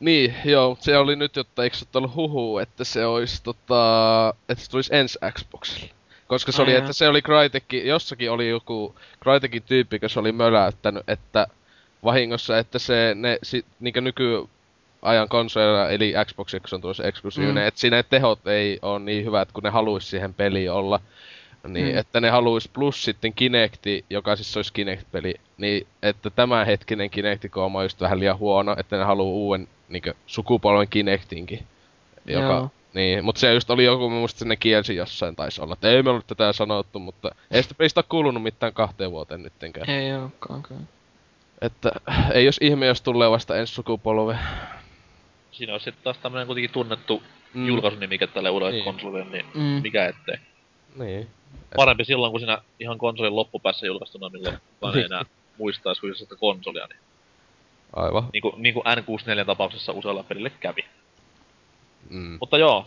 Niin, 0.00 0.34
joo, 0.44 0.68
mutta 0.68 0.84
se 0.84 0.98
oli 0.98 1.16
nyt, 1.16 1.36
jotta 1.36 1.64
eikö 1.64 1.76
se 1.76 1.86
ollut 1.94 2.14
huhu, 2.14 2.58
että 2.58 2.84
se 2.84 3.06
olisi 3.06 3.42
tota, 3.42 4.34
että 4.48 4.64
se 4.64 4.70
tulisi 4.70 4.96
ensi 4.96 5.18
Xboxille. 5.32 5.90
Koska 6.26 6.52
se 6.52 6.62
Ai 6.62 6.64
oli, 6.64 6.72
jaa. 6.72 6.78
että 6.78 6.92
se 6.92 7.08
oli 7.08 7.22
Crytekki, 7.22 7.86
jossakin 7.86 8.30
oli 8.30 8.48
joku 8.48 8.94
Crytekin 9.22 9.62
tyyppi, 9.62 9.98
kun 9.98 10.10
se 10.10 10.20
oli 10.20 10.32
möläyttänyt, 10.32 11.02
että 11.08 11.46
vahingossa, 12.04 12.58
että 12.58 12.78
se, 12.78 13.12
ne 13.14 13.38
sit, 13.42 13.66
niinkö 13.80 14.00
nykyajan 15.06 15.28
konsoleilla, 15.28 15.90
eli 15.90 16.14
Xbox, 16.24 16.50
kun 16.50 16.60
se 16.68 16.74
on 16.74 16.80
tuossa 16.80 17.04
eksklusiivinen, 17.04 17.64
Mm. 17.64 17.68
että 17.68 17.80
siinä 17.80 18.02
tehot 18.02 18.46
ei 18.46 18.78
ole 18.82 18.98
niin 18.98 19.24
hyvät, 19.24 19.52
kun 19.52 19.62
ne 19.62 19.70
haluaisi 19.70 20.06
siihen 20.08 20.34
peliin 20.34 20.72
olla. 20.72 21.00
Niin, 21.68 21.92
Mm. 21.92 21.98
että 21.98 22.20
ne 22.20 22.30
haluaisi 22.30 22.70
plus 22.72 23.04
sitten 23.04 23.32
Kinecti, 23.32 24.04
joka 24.10 24.36
siis 24.36 24.56
olisi 24.56 24.72
Kinect-peli, 24.72 25.34
niin 25.58 25.86
että 26.02 26.30
tämänhetkinen 26.30 27.10
Kinecti-kooma 27.10 27.78
on 27.78 27.84
just 27.84 28.00
vähän 28.00 28.20
liian 28.20 28.38
huono, 28.38 28.76
että 28.78 28.96
ne 28.96 29.04
haluaa 29.04 29.32
uuden 29.32 29.68
niinkö, 29.88 30.14
sukupolven 30.26 30.88
Kinectinkin. 30.88 31.62
Joka, 32.26 32.44
Joo. 32.46 32.70
niin, 32.94 33.24
mutta 33.24 33.40
se 33.40 33.54
just 33.54 33.70
oli 33.70 33.84
joku, 33.84 34.10
mä 34.10 34.16
muistin, 34.16 34.38
että 34.38 34.48
ne 34.48 34.56
kielsi 34.56 34.96
jossain 34.96 35.36
taisi 35.36 35.60
olla, 35.62 35.72
että 35.72 35.88
ei 35.90 36.02
me 36.02 36.10
ollut 36.10 36.26
tätä 36.26 36.52
sanottu, 36.52 36.98
mutta 36.98 37.30
ei 37.50 37.62
sitä 37.62 37.74
pelistä 37.74 37.98
ole 38.00 38.04
kuulunut 38.08 38.42
mitään 38.42 38.72
kahteen 38.72 39.10
vuoteen 39.10 39.42
nyttenkään. 39.42 39.90
Ei 39.90 40.14
olekaan 40.16 40.62
kyllä. 40.62 40.80
Että 41.60 41.92
ei 42.32 42.44
jos 42.44 42.58
ihme, 42.60 42.86
jos 42.86 43.00
tulee 43.02 43.30
vasta 43.30 43.56
ensi 43.56 43.74
sukupolve. 43.74 44.38
Siinä 45.56 45.72
olisi 45.72 45.84
sitten 45.84 46.04
taas 46.04 46.18
tämmönen 46.18 46.46
kuitenkin 46.46 46.70
tunnettu 46.70 47.22
Mm. 47.54 47.66
julkaisunimike 47.66 48.26
tälle 48.26 48.50
uudelle 48.50 48.72
Niin. 48.72 48.84
konsolille, 48.84 49.24
niin 49.30 49.44
Mm. 49.54 49.60
mikä 49.82 50.06
ettei. 50.06 50.36
Niin. 50.96 51.26
Parempi 51.76 52.04
silloin, 52.04 52.30
kun 52.30 52.40
siinä 52.40 52.58
ihan 52.80 52.98
konsolin 52.98 53.36
loppupäässä 53.36 53.86
julkaistuna, 53.86 54.28
milloin 54.28 54.58
kukaan 54.74 54.94
ei 54.94 55.02
Niin. 55.02 55.12
enää 55.12 55.24
muistaisi 55.58 56.00
fyysistä 56.00 56.36
konsolia, 56.36 56.86
niin, 56.86 56.98
Aivan. 57.92 58.28
niin, 58.32 58.42
kuin, 58.42 58.54
niin 58.62 58.74
kuin 58.74 58.84
N64 58.86 59.44
tapauksessa 59.44 59.92
usealla 59.92 60.22
pelille 60.22 60.50
kävi. 60.50 60.84
Mm. 62.10 62.36
Mutta 62.40 62.58
joo, 62.58 62.86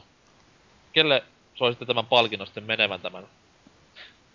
kelle 0.94 1.24
soisitte 1.56 1.86
tämän 1.86 2.06
palkinnon 2.06 2.48
sitten 2.48 2.64
menevän 2.64 3.02
tämän? 3.02 3.24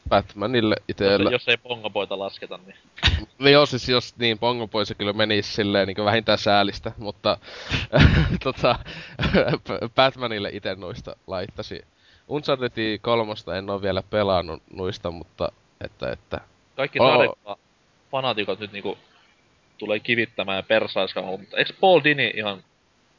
Batmanille 0.09 0.77
itellä. 0.88 1.31
jos 1.31 1.49
ei 1.49 1.57
pongopoita 1.57 2.19
lasketa, 2.19 2.59
niin 2.67 2.77
No 3.38 3.49
joo, 3.49 3.67
siis 3.67 3.88
jos 3.88 4.19
niin 4.19 4.38
Pongo 4.38 4.69
Boy 4.69 4.85
se 4.85 4.95
kyllä 4.95 5.12
menisi 5.12 5.53
silleen 5.53 5.88
niin 5.88 6.05
vähintään 6.05 6.38
säälistä, 6.38 6.93
mutta 6.97 7.38
tota, 8.45 8.79
Batmanille 9.97 10.51
itse 10.53 10.75
noista 10.75 11.17
laittasi. 11.27 11.85
Uncharted 12.29 12.99
kolmosta 13.01 13.57
en 13.57 13.71
ole 13.71 13.83
vielä 13.83 14.03
pelannut 14.03 14.62
noista, 14.73 15.11
mutta 15.11 15.53
että, 15.81 16.12
että 16.12 16.40
kaikki 16.77 16.99
Oo. 16.99 17.09
sarjat 17.09 17.59
fanaatikot 18.11 18.61
nyt 18.61 18.73
niinku 18.73 18.99
tulee 19.79 20.01
kivittämään 20.01 20.57
ja 20.57 20.62
persaiskaamaan, 20.62 21.40
mutta 21.40 21.57
eikö 21.57 21.73
Paul 21.81 22.01
Dini 22.05 22.33
ihan 22.37 22.64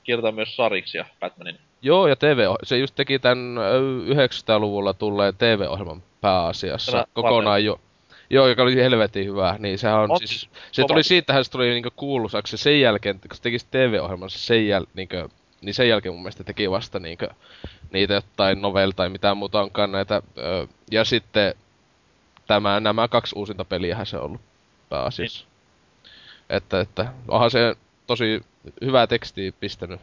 kirjoita 0.03 0.31
myös 0.31 0.55
sariksia 0.55 1.05
Batmanin? 1.19 1.59
Joo, 1.85 2.07
ja 2.07 2.15
TV, 2.15 2.39
se 2.63 2.77
just 2.77 2.95
teki 2.95 3.13
ö, 3.13 4.13
900-luvulla 4.13 4.93
tulleen 4.93 5.35
TV-ohjelman 5.37 6.03
pääasiassa 6.21 6.91
Tämä 6.91 7.05
kokonaan 7.13 7.65
jo. 7.65 7.79
Joo, 8.29 8.47
joka 8.47 8.63
oli 8.63 8.75
helvetin 8.75 9.25
hyvä, 9.25 9.55
niin 9.59 9.79
sehän 9.79 9.99
on, 9.99 10.11
On 10.11 10.17
siis, 10.17 10.29
siis 10.29 10.49
se 10.71 10.81
kova. 10.81 10.87
tuli 10.87 11.03
siitähän 11.03 11.45
se 11.45 11.51
tuli 11.51 11.69
niinku 11.69 11.89
kuuluisaksi 11.95 12.57
sen 12.57 12.81
jälkeen, 12.81 13.19
kun 13.19 13.35
se 13.35 13.41
teki 13.41 13.59
se 13.59 13.65
TV-ohjelmansa 13.71 14.39
sen 14.39 14.67
jäl, 14.67 14.85
niinku, 14.93 15.15
niin 15.61 15.73
sen 15.73 15.89
jälkeen 15.89 16.13
mun 16.13 16.21
mielestä 16.21 16.43
teki 16.43 16.71
vasta 16.71 16.99
niinku, 16.99 17.25
niitä 17.91 18.13
jotain 18.13 18.61
novel 18.61 18.91
tai 18.91 19.09
mitään 19.09 19.37
muuta 19.37 19.61
onkaan 19.61 19.91
näitä, 19.91 20.21
ö, 20.37 20.67
ja 20.91 21.05
sitten 21.05 21.53
tämä, 22.47 22.79
nämä 22.79 23.07
kaksi 23.07 23.35
uusinta 23.35 23.65
peliähän 23.65 24.05
se 24.05 24.17
on 24.17 24.23
ollut 24.23 24.41
pääasiassa. 24.89 25.45
Että, 26.49 26.79
että 26.79 27.05
onhan 27.27 27.51
se 27.51 27.75
tosi 28.07 28.41
hyvää 28.81 29.07
tekstiä 29.07 29.51
pistänyt 29.59 30.01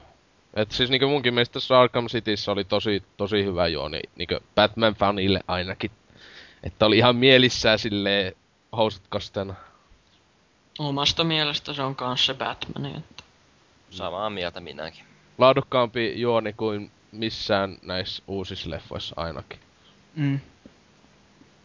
et 0.54 0.72
siis 0.72 0.90
niinku 0.90 1.08
munkin 1.08 1.34
mielestä 1.34 1.52
tässä 1.52 1.80
Arkham 1.80 2.06
Cityssä 2.06 2.52
oli 2.52 2.64
tosi, 2.64 3.02
tosi 3.16 3.44
hyvä 3.44 3.68
juoni, 3.68 4.00
niinku 4.16 4.34
Batman-fanille 4.34 5.40
ainakin. 5.48 5.90
Että 6.62 6.86
oli 6.86 6.98
ihan 6.98 7.16
mielissään 7.16 7.78
silleen 7.78 8.32
housut 8.76 9.02
kostena. 9.08 9.54
Omasta 10.78 11.24
mielestä 11.24 11.72
se 11.72 11.82
on 11.82 11.96
kans 11.96 12.26
se 12.26 12.34
Batman. 12.34 12.86
Että. 12.86 13.24
Samaa 13.90 14.30
mieltä 14.30 14.60
minäkin. 14.60 15.04
Laadukkaampi 15.38 16.20
juoni 16.20 16.52
kuin 16.52 16.90
missään 17.12 17.78
näissä 17.82 18.22
uusissa 18.26 18.70
leffoissa 18.70 19.14
ainakin. 19.16 19.58
Mm. 20.16 20.40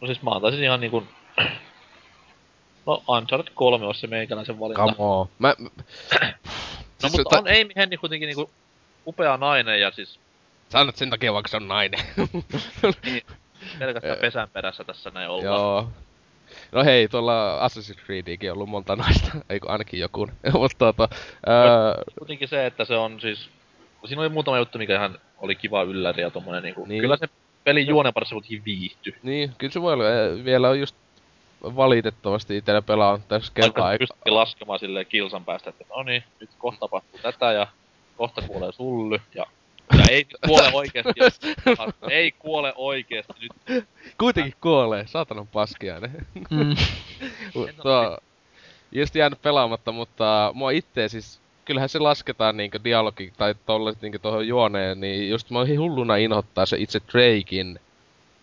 No 0.00 0.06
siis 0.06 0.22
mä 0.22 0.30
antaisin 0.30 0.62
ihan 0.64 0.80
niinku... 0.80 1.04
No 2.86 3.02
Uncharted 3.08 3.52
3 3.54 3.86
olisi 3.86 4.00
se 4.00 4.06
meikäläisen 4.06 4.60
valinta. 4.60 4.82
Come 4.82 4.94
on. 4.98 5.28
Mä, 5.38 5.54
mä, 5.58 5.68
No 7.02 7.08
siis 7.08 7.12
mutta 7.12 7.30
ta- 7.30 7.38
on 7.38 7.48
Amy 7.48 7.70
Henni 7.76 7.96
kuitenkin 7.96 8.26
niinku 8.26 8.50
upea 9.06 9.36
nainen 9.36 9.80
ja 9.80 9.90
siis 9.90 10.18
Sanot 10.68 10.96
sen 10.96 11.10
takia 11.10 11.32
vaikka 11.32 11.48
se 11.48 11.56
on 11.56 11.68
nainen. 11.68 12.00
pelkästään 13.78 14.14
Eh. 14.16 14.20
pesän 14.20 14.48
perässä 14.52 14.84
tässä 14.84 15.10
näin 15.10 15.28
ollaan. 15.28 15.44
Joo. 15.44 15.88
No 16.72 16.84
hei, 16.84 17.08
tuolla 17.08 17.68
Assassin's 17.68 18.04
Creedikin 18.06 18.50
on 18.50 18.56
ollut 18.56 18.68
monta 18.68 18.96
naista, 18.96 19.30
eikö 19.50 19.68
ainakin 19.72 20.00
joku. 20.00 20.28
Mutta 20.52 20.78
tota, 20.92 21.08
ää, 21.46 21.94
Kuitenkin 22.18 22.48
se, 22.48 22.66
että 22.66 22.84
se 22.84 22.96
on 22.96 23.20
siis 23.20 23.50
Siinä 24.06 24.20
oli 24.22 24.28
muutama 24.28 24.58
juttu, 24.58 24.78
mikä 24.78 24.94
ihan 24.96 25.18
oli 25.38 25.54
kiva 25.54 25.82
ylläri 25.82 26.22
ja 26.22 26.30
tommonen 26.30 26.62
niinku... 26.62 26.80
Niin. 26.80 26.88
Niin. 26.88 27.00
Kyllä 27.00 27.16
se 27.16 27.28
pelin 27.64 27.86
juonen 27.86 28.14
parissa 28.14 28.34
kuitenkin 28.34 28.64
viihtyi. 28.64 29.14
Niin, 29.22 29.52
kyllä 29.58 29.72
se 29.72 29.82
voi 29.82 29.92
olla. 29.92 30.04
eh, 30.10 30.44
Vielä 30.44 30.68
on 30.68 30.80
just 30.80 30.96
valitettavasti 31.62 32.56
itellä 32.56 32.82
pelaa 32.82 33.18
tässä 33.28 33.52
kertaa. 33.54 33.92
se 33.92 33.98
pystyi 33.98 34.30
laskemaan 34.32 34.78
silleen 34.78 35.06
kilsan 35.06 35.44
päästä, 35.44 35.70
että 35.70 35.84
no 35.96 36.02
niin, 36.02 36.24
nyt 36.40 36.50
kohta 36.58 36.80
tapahtuu 36.80 37.20
tätä 37.22 37.52
ja 37.52 37.66
kohta 38.18 38.42
kuolee 38.42 38.72
sully 38.72 39.18
ja... 39.34 39.46
Ja 39.98 40.04
ei 40.10 40.26
kuole 40.46 40.70
oikeesti, 40.72 41.12
jos... 41.16 41.40
ei 42.10 42.32
kuole 42.32 42.72
oikeesti 42.76 43.32
nyt. 43.40 43.84
Kuitenkin 44.18 44.54
kuolee, 44.60 45.06
saatanan 45.06 45.46
paskiainen. 45.46 46.26
Mm. 46.50 46.76
mutta 47.54 48.18
just 48.92 49.14
jäänyt 49.14 49.42
pelaamatta, 49.42 49.92
mutta 49.92 50.50
mua 50.54 50.70
itse 50.70 51.08
siis, 51.08 51.40
kyllähän 51.64 51.88
se 51.88 51.98
lasketaan 51.98 52.56
niinkö 52.56 52.80
dialogi 52.84 53.32
tai 53.36 53.54
tolle 53.66 53.92
niinkö 54.02 54.18
tohon 54.18 54.48
juoneen, 54.48 55.00
niin 55.00 55.30
just 55.30 55.50
mä 55.50 55.58
oon 55.58 55.78
hulluna 55.78 56.16
inhottaa 56.16 56.66
se 56.66 56.76
itse 56.80 57.00
Drakein 57.12 57.80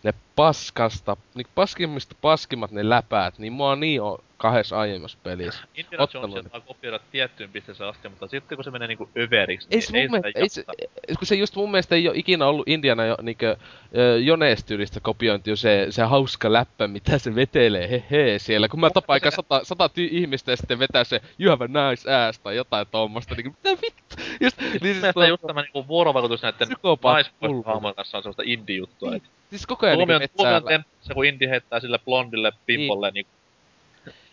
ne 0.03 0.13
paskasta, 0.35 1.17
niin 1.35 1.47
paskimmista 1.55 2.15
paskimmat 2.21 2.71
ne 2.71 2.89
läpäät, 2.89 3.39
niin 3.39 3.53
mua 3.53 3.75
niin 3.75 4.01
on 4.01 4.17
kahdessa 4.37 4.79
aiemmassa 4.79 5.17
pelissä. 5.23 5.63
Indiana 5.75 6.03
Ottanut. 6.03 6.29
Jonesia 6.29 6.51
saa 6.51 6.61
kopioida 6.61 6.99
tiettyyn 7.11 7.49
pisteeseen 7.49 7.89
asti, 7.89 8.09
mutta 8.09 8.27
sitten 8.27 8.57
kun 8.57 8.63
se 8.63 8.71
menee 8.71 8.87
niinku 8.87 9.09
överiksi, 9.17 9.67
Ei 9.71 9.77
niin 9.77 9.81
se 9.83 9.91
mielestä, 9.91 10.27
sitä 10.27 10.41
ei 10.41 10.49
se, 10.49 11.15
kun 11.19 11.27
se 11.27 11.35
just 11.35 11.55
mun 11.55 11.71
mielestä 11.71 11.95
ei 11.95 12.07
ole 12.07 12.17
ikinä 12.17 12.47
ollut 12.47 12.67
Indiana 12.67 13.05
jo, 13.05 13.17
niinkö, 13.21 13.55
ö, 13.97 14.19
Jones-tyylistä 14.19 14.99
kopiointi, 14.99 15.55
se, 15.55 15.87
se 15.89 16.03
hauska 16.03 16.53
läppä, 16.53 16.87
mitä 16.87 17.17
se 17.17 17.35
vetelee, 17.35 17.89
he 17.89 18.03
he, 18.11 18.39
siellä. 18.39 18.67
Kun 18.67 18.79
mä 18.79 18.89
tapaan 18.89 19.15
aika 19.15 19.31
sata, 19.31 19.61
sata 19.63 19.87
ty- 19.87 20.09
ihmistä 20.11 20.51
ja 20.51 20.57
sitten 20.57 20.79
vetää 20.79 21.03
se 21.03 21.21
you 21.39 21.49
have 21.49 21.65
a 21.65 21.89
nice 21.89 22.13
ass 22.13 22.39
tai 22.39 22.55
jotain 22.55 22.87
tommosta, 22.91 23.35
niin 23.35 23.45
mitä 23.47 23.81
vittu? 23.81 24.15
Just, 24.41 24.57
niin 24.57 24.71
Mun 24.71 24.79
siis, 24.81 25.01
mielestä 25.01 25.27
just 25.27 25.43
tämä 25.47 25.61
niinku 25.61 25.87
vuorovaikutus 25.87 26.41
näiden 26.41 26.67
naispuolisten 27.03 27.95
kanssa 27.95 28.17
on 28.17 28.23
sellaista 28.23 28.43
indie-juttua. 28.45 29.15
et 29.15 29.23
siis 29.49 29.65
koko 29.67 29.85
ajan 29.85 29.97
niinku 29.97 30.13
on, 30.13 30.21
Tuomi 30.27 30.49
on 30.49 30.55
metsää... 30.55 30.69
temppu, 30.69 30.89
se 31.01 31.13
kun 31.13 31.25
indie 31.25 31.49
heittää 31.49 31.79
sille 31.79 31.99
blondille 31.99 32.51
pimpolle 32.65 33.11
niin 33.11 33.25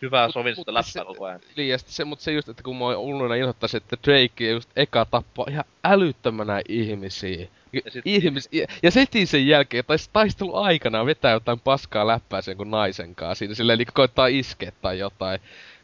hyvää 0.03 0.31
sovinnista 0.31 0.73
mut 0.73 0.87
se- 0.87 0.99
läppää 0.99 1.15
koko 1.15 1.25
ajan. 1.25 1.41
Niin, 1.57 1.79
se, 1.79 2.05
mut 2.05 2.21
se 2.21 2.33
just, 2.33 2.49
että 2.49 2.63
kun 2.63 2.77
mä 2.77 2.85
oon 2.85 2.97
ulluna 2.97 3.35
inhottaisin, 3.35 3.77
että 3.79 3.97
Drake 4.07 4.51
just 4.51 4.71
eka 4.77 5.05
tappaa 5.05 5.47
ihan 5.51 5.65
älyttömänä 5.85 6.61
ihmisiä. 6.69 7.47
Ja, 7.73 7.81
sit- 7.89 8.03
ihmis, 8.07 8.49
ja, 8.53 8.67
ja 8.83 8.91
setin 8.91 9.27
sen 9.27 9.47
jälkeen, 9.47 9.85
tai 9.85 9.97
taistelu 10.13 10.55
aikana 10.55 11.07
vetää 11.07 11.33
jotain 11.33 11.61
paskaa 11.61 12.07
läppää 12.07 12.43
sen 12.43 12.57
kuin 12.57 12.71
naisen 12.71 13.15
kanssa 13.15 13.35
siinä, 13.39 13.55
silleen 13.55 13.79
niinku 13.79 13.93
koittaa 13.95 14.27
iskeä 14.27 14.73
tai 14.83 14.99
jotain. 14.99 15.41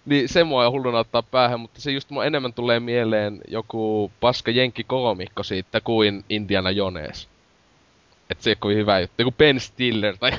Niin 0.07 0.29
se 0.29 0.44
mua 0.44 0.71
hulluna 0.71 0.99
ottaa 0.99 1.23
päähän, 1.23 1.61
mutta 1.61 1.81
se 1.81 1.90
just 1.90 2.11
mua 2.11 2.25
enemmän 2.25 2.53
tulee 2.53 2.81
mieleen 2.81 3.40
joku 3.49 4.12
paska 4.21 4.51
jenkki-koomikko 4.51 5.42
siitä 5.42 5.81
kuin 5.81 6.25
Indiana 6.29 6.71
Jones. 6.71 7.29
Et 8.31 8.43
se 8.43 8.51
ei 8.51 8.53
ole 8.53 8.57
kovin 8.61 8.77
hyvä 8.77 9.01
juttu. 9.01 9.14
Joku 9.19 9.33
Ben 9.38 9.61
Stiller 9.61 10.17
tai 10.17 10.33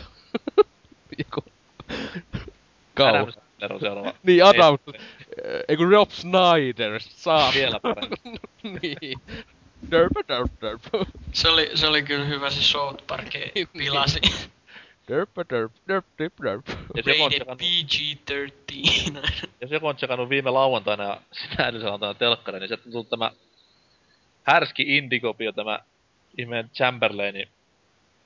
joku... 1.17 1.43
Kauhu. 2.93 3.15
Adam 3.15 3.31
Sandler 3.31 3.73
on 3.73 3.79
seuraava. 3.79 4.13
Niin, 4.23 4.45
Adam, 4.45 4.77
Ei, 4.93 4.99
ei 5.67 5.77
kun 5.77 5.91
Rob 5.91 6.09
Snyder, 6.09 6.99
saa. 7.01 7.51
Vielä 7.53 7.79
parempi. 7.79 8.15
niin. 8.81 9.19
Derp, 9.91 10.11
derp, 10.27 10.51
derp. 10.61 10.81
Se 11.33 11.49
oli, 11.49 11.71
se 11.75 11.87
oli 11.87 12.03
kyllä 12.03 12.25
hyvä 12.25 12.49
se 12.49 12.61
South 12.61 13.03
Park 13.07 13.29
pilasi. 13.73 14.19
Derp, 15.07 15.29
derp, 15.49 15.71
derp, 15.87 16.05
derp, 16.19 16.33
derp. 16.43 16.67
Ja 16.95 17.03
se 17.03 17.11
on 17.11 17.17
Rated 17.19 17.29
tsekannut, 17.29 17.61
PG-13. 17.61 19.17
ja 19.61 19.67
se 19.67 19.79
on 19.81 19.95
tsekannut 19.95 20.29
viime 20.29 20.49
lauantaina 20.49 21.03
ja 21.03 21.21
sitä 21.31 21.63
edellisen 21.63 21.85
lauantaina 21.85 22.13
telkkari, 22.13 22.59
niin 22.59 22.67
sieltä 22.67 22.83
on 22.85 22.91
tullut 22.91 23.09
tämä 23.09 23.31
härski 24.43 24.97
indikopio, 24.97 25.51
tämä 25.51 25.79
ihmeen 26.37 26.69
Chamberlaini. 26.69 27.47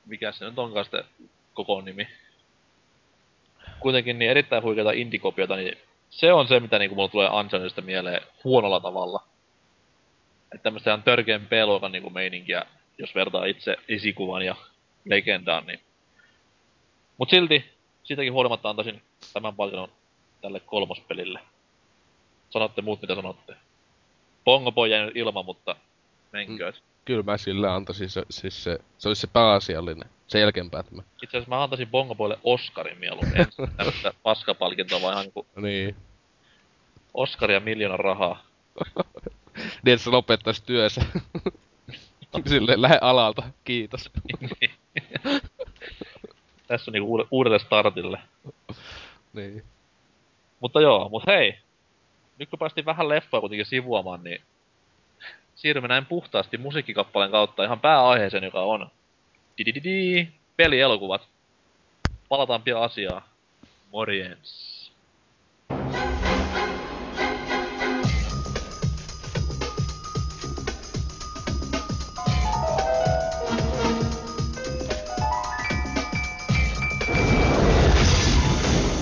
Mikä 0.05 0.31
se 0.31 0.45
nyt 0.45 0.59
onkaan 0.59 0.85
sitten 0.85 1.03
koko 1.53 1.81
nimi. 1.81 2.07
Kuitenkin 3.79 4.19
niin 4.19 4.31
erittäin 4.31 4.63
huikeata 4.63 4.91
indikopiota, 4.91 5.55
niin 5.55 5.77
se 6.09 6.33
on 6.33 6.47
se, 6.47 6.59
mitä 6.59 6.79
niinku 6.79 6.95
mulla 6.95 7.07
tulee 7.09 7.29
Unchartedista 7.29 7.81
mieleen 7.81 8.21
huonolla 8.43 8.79
tavalla. 8.79 9.23
Että 10.53 10.63
tämmöstä 10.63 10.89
ihan 10.89 11.03
törkeen 11.03 11.47
B-luokan 11.47 11.91
niinku 11.91 12.09
meininkiä, 12.09 12.65
jos 12.97 13.15
vertaa 13.15 13.45
itse 13.45 13.77
esikuvan 13.87 14.45
ja 14.45 14.55
legendaan, 15.05 15.67
niin... 15.67 15.79
Mut 17.17 17.29
silti, 17.29 17.65
siitäkin 18.03 18.33
huolimatta 18.33 18.69
antaisin 18.69 19.01
tämän 19.33 19.55
palkinnon 19.55 19.91
tälle 20.41 20.59
kolmospelille. 20.59 21.39
Sanotte 22.49 22.81
muut, 22.81 23.01
mitä 23.01 23.15
sanotte. 23.15 23.55
Bongo 24.45 24.71
Boy 24.71 24.89
jäi 24.89 25.05
nyt 25.05 25.15
ilman, 25.15 25.45
mutta 25.45 25.75
menkööt. 26.31 26.83
Kyllä 27.05 27.23
mä 27.23 27.37
sille 27.37 27.69
antaisin 27.69 28.09
se, 28.09 28.23
siis 28.29 28.63
se, 28.63 28.79
se 28.97 29.07
olisi 29.07 29.21
se 29.21 29.27
pääasiallinen. 29.27 30.09
Sen 30.27 30.41
jälkeenpäin 30.41 30.85
mä. 30.91 31.01
Itse 31.23 31.37
asiassa 31.37 31.49
mä 31.49 31.63
antaisin 31.63 31.87
Bongo 31.87 32.15
Boylle 32.15 32.39
Oscarin 32.43 32.97
mieluummin. 32.99 33.37
En 33.41 33.47
tämmöstä 33.77 34.13
paskapalkintoa, 34.23 35.01
vaan 35.01 35.13
ihan 35.13 35.23
niinku 35.25 35.45
Niin. 35.55 35.95
Oscar 37.13 37.51
ja 37.51 37.59
miljoona 37.59 37.97
rahaa. 37.97 38.43
Niin, 39.83 39.93
että 39.93 40.03
se 40.03 40.09
lopettaisi 40.09 40.63
työnsä. 40.65 41.01
Silleen, 42.49 42.81
lähde 42.81 42.97
alalta, 43.01 43.43
kiitos. 43.63 44.11
Tässä 46.67 46.91
on 46.91 46.93
niinku 46.93 47.11
uude, 47.11 47.23
uudelle 47.31 47.59
startille. 47.59 48.19
niin. 49.33 49.63
Mutta 50.59 50.81
joo, 50.81 51.09
mut 51.09 51.23
hei. 51.27 51.57
Nyt 52.39 52.49
kun 52.49 52.59
päästiin 52.59 52.85
vähän 52.85 53.09
leffoa 53.09 53.39
kuitenkin 53.39 53.65
sivuamaan, 53.65 54.23
niin 54.23 54.41
siirrymme 55.63 55.87
näin 55.87 56.05
puhtaasti 56.05 56.57
musiikkikappaleen 56.57 57.31
kautta 57.31 57.63
ihan 57.63 57.79
pääaiheeseen, 57.79 58.43
joka 58.43 58.61
on 58.61 58.91
didididi, 59.57 60.27
pelielokuvat. 60.55 61.27
Palataan 62.29 62.61
pian 62.61 62.81
asiaan. 62.81 63.21
Morjens. 63.91 64.73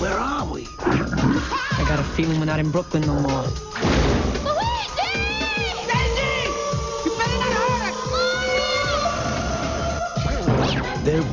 Where 0.00 0.18
are 0.18 0.46
we? 0.52 0.60
I 0.60 1.84
got 1.88 1.98
a 1.98 2.04
feeling 2.16 2.38
we're 2.38 2.44
not 2.44 2.60
in 2.60 2.72
Brooklyn 2.72 3.06
no 3.06 3.20
more. 3.20 3.48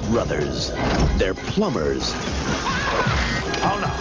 Brothers. 0.10 0.72
They're 1.18 1.34
plumbers. 1.34 2.14
Oh 3.62 3.78
no. 3.80 3.94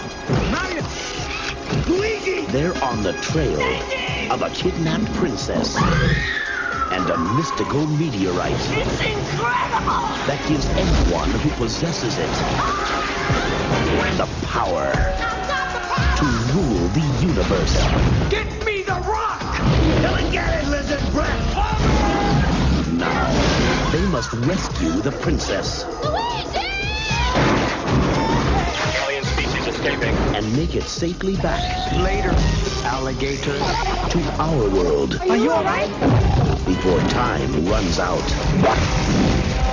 Yet. 0.73 1.87
Luigi! 1.87 2.45
They're 2.47 2.75
on 2.83 3.03
the 3.03 3.13
trail 3.13 3.61
of 4.31 4.41
a 4.41 4.49
kidnapped 4.49 5.13
princess 5.13 5.75
and 6.91 7.09
a 7.09 7.17
mystical 7.35 7.85
meteorite 7.85 8.53
It's 8.53 9.01
incredible! 9.01 10.01
that 10.27 10.43
gives 10.47 10.65
anyone 10.67 11.29
who 11.31 11.49
possesses 11.51 12.17
it 12.17 12.29
the 14.17 14.27
power 14.47 14.91
to 16.17 16.25
rule 16.53 16.87
the 16.89 17.25
universe. 17.25 17.77
Get 18.29 18.58
must 24.19 24.33
rescue 24.49 24.91
the 25.01 25.11
princess 25.21 25.85
Luigi! 26.03 26.59
Alien 29.05 29.23
species 29.23 29.67
escaping. 29.67 30.13
and 30.35 30.53
make 30.57 30.75
it 30.75 30.83
safely 30.83 31.37
back 31.37 31.63
Later, 31.93 32.33
alligator. 32.83 33.57
to 34.09 34.19
our 34.41 34.69
world 34.71 35.15
Are 35.21 35.37
you 35.37 35.49
alright? 35.51 35.89
before 36.65 36.99
time 37.07 37.65
runs 37.65 37.97
out. 37.97 39.68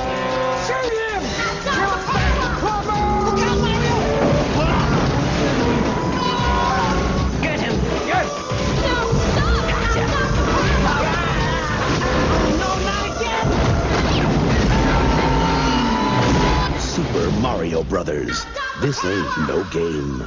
Brothers. 17.89 18.47
This 18.81 19.05
ain't 19.05 19.49
no 19.49 19.65
game. 19.73 20.25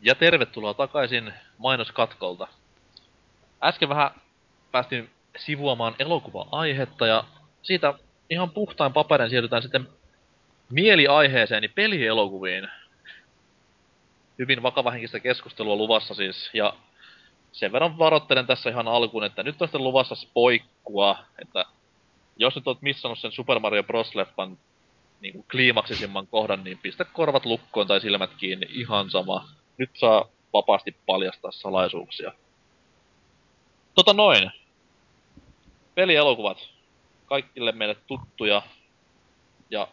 Ja 0.00 0.14
tervetuloa 0.14 0.74
takaisin 0.74 1.32
mainoskatkolta. 1.58 2.48
Äsken 3.62 3.88
vähän 3.88 4.10
päästiin 4.72 5.10
sivuamaan 5.36 5.94
elokuva-aihetta 5.98 7.06
ja 7.06 7.24
siitä 7.62 7.94
ihan 8.30 8.50
puhtain 8.50 8.92
paperin 8.92 9.30
siirrytään 9.30 9.62
sitten 9.62 9.88
mieliaiheeseen, 10.70 11.62
niin 11.62 11.72
pelielokuviin. 11.74 12.68
Hyvin 14.38 14.62
vakavahenkistä 14.62 15.20
keskustelua 15.20 15.76
luvassa 15.76 16.14
siis. 16.14 16.50
Ja 16.54 16.74
sen 17.52 17.72
verran 17.72 17.98
varoittelen 17.98 18.46
tässä 18.46 18.70
ihan 18.70 18.88
alkuun, 18.88 19.24
että 19.24 19.42
nyt 19.42 19.62
on 19.62 19.68
sitten 19.68 19.84
luvassa 19.84 20.14
spoikkua, 20.14 21.18
että 21.38 21.64
jos 22.36 22.54
nyt 22.54 22.66
oot 22.66 22.82
missannut 22.82 23.18
sen 23.18 23.32
Super 23.32 23.58
Mario 23.58 23.82
Bros-leffan 23.82 24.48
niin 24.48 24.58
kuin 25.32 25.44
kliimaksisimman 25.50 26.26
kohdan, 26.26 26.64
niin 26.64 26.78
pistä 26.78 27.04
korvat 27.04 27.46
lukkoon 27.46 27.86
tai 27.86 28.00
silmät 28.00 28.30
kiinni, 28.34 28.66
ihan 28.70 29.10
sama. 29.10 29.48
Nyt 29.78 29.90
saa 29.94 30.28
vapaasti 30.52 30.96
paljastaa 31.06 31.52
salaisuuksia. 31.52 32.32
Tota 33.94 34.12
noin. 34.12 34.50
Pelielokuvat. 35.94 36.68
Kaikille 37.26 37.72
meille 37.72 37.96
tuttuja. 38.06 38.62
Ja 39.70 39.88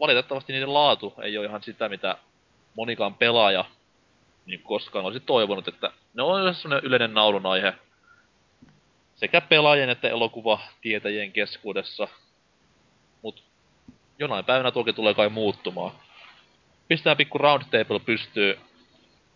valitettavasti 0.00 0.52
niiden 0.52 0.74
laatu 0.74 1.14
ei 1.22 1.38
ole 1.38 1.46
ihan 1.46 1.62
sitä, 1.62 1.88
mitä 1.88 2.16
monikaan 2.76 3.14
pelaaja 3.14 3.64
niin 4.46 4.62
koskaan 4.62 5.04
olisi 5.04 5.20
toivonut, 5.20 5.68
että 5.68 5.92
ne 6.14 6.22
on 6.22 6.54
sellainen 6.54 6.86
yleinen 6.86 7.14
naulun 7.14 7.46
aihe 7.46 7.74
sekä 9.14 9.40
pelaajien 9.40 9.88
että 9.90 10.08
elokuvatietäjien 10.08 11.32
keskuudessa. 11.32 12.08
Mut 13.22 13.42
jonain 14.18 14.44
päivänä 14.44 14.70
tuokin 14.70 14.94
tulee 14.94 15.14
kai 15.14 15.28
muuttumaan. 15.28 15.92
Pistää 16.88 17.16
pikku 17.16 17.38
roundtable 17.38 18.00
pystyy. 18.00 18.60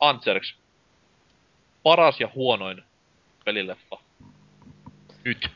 Anserks. 0.00 0.54
Paras 1.82 2.20
ja 2.20 2.28
huonoin 2.34 2.82
pelileffa. 3.44 3.98
Nyt. 5.24 5.50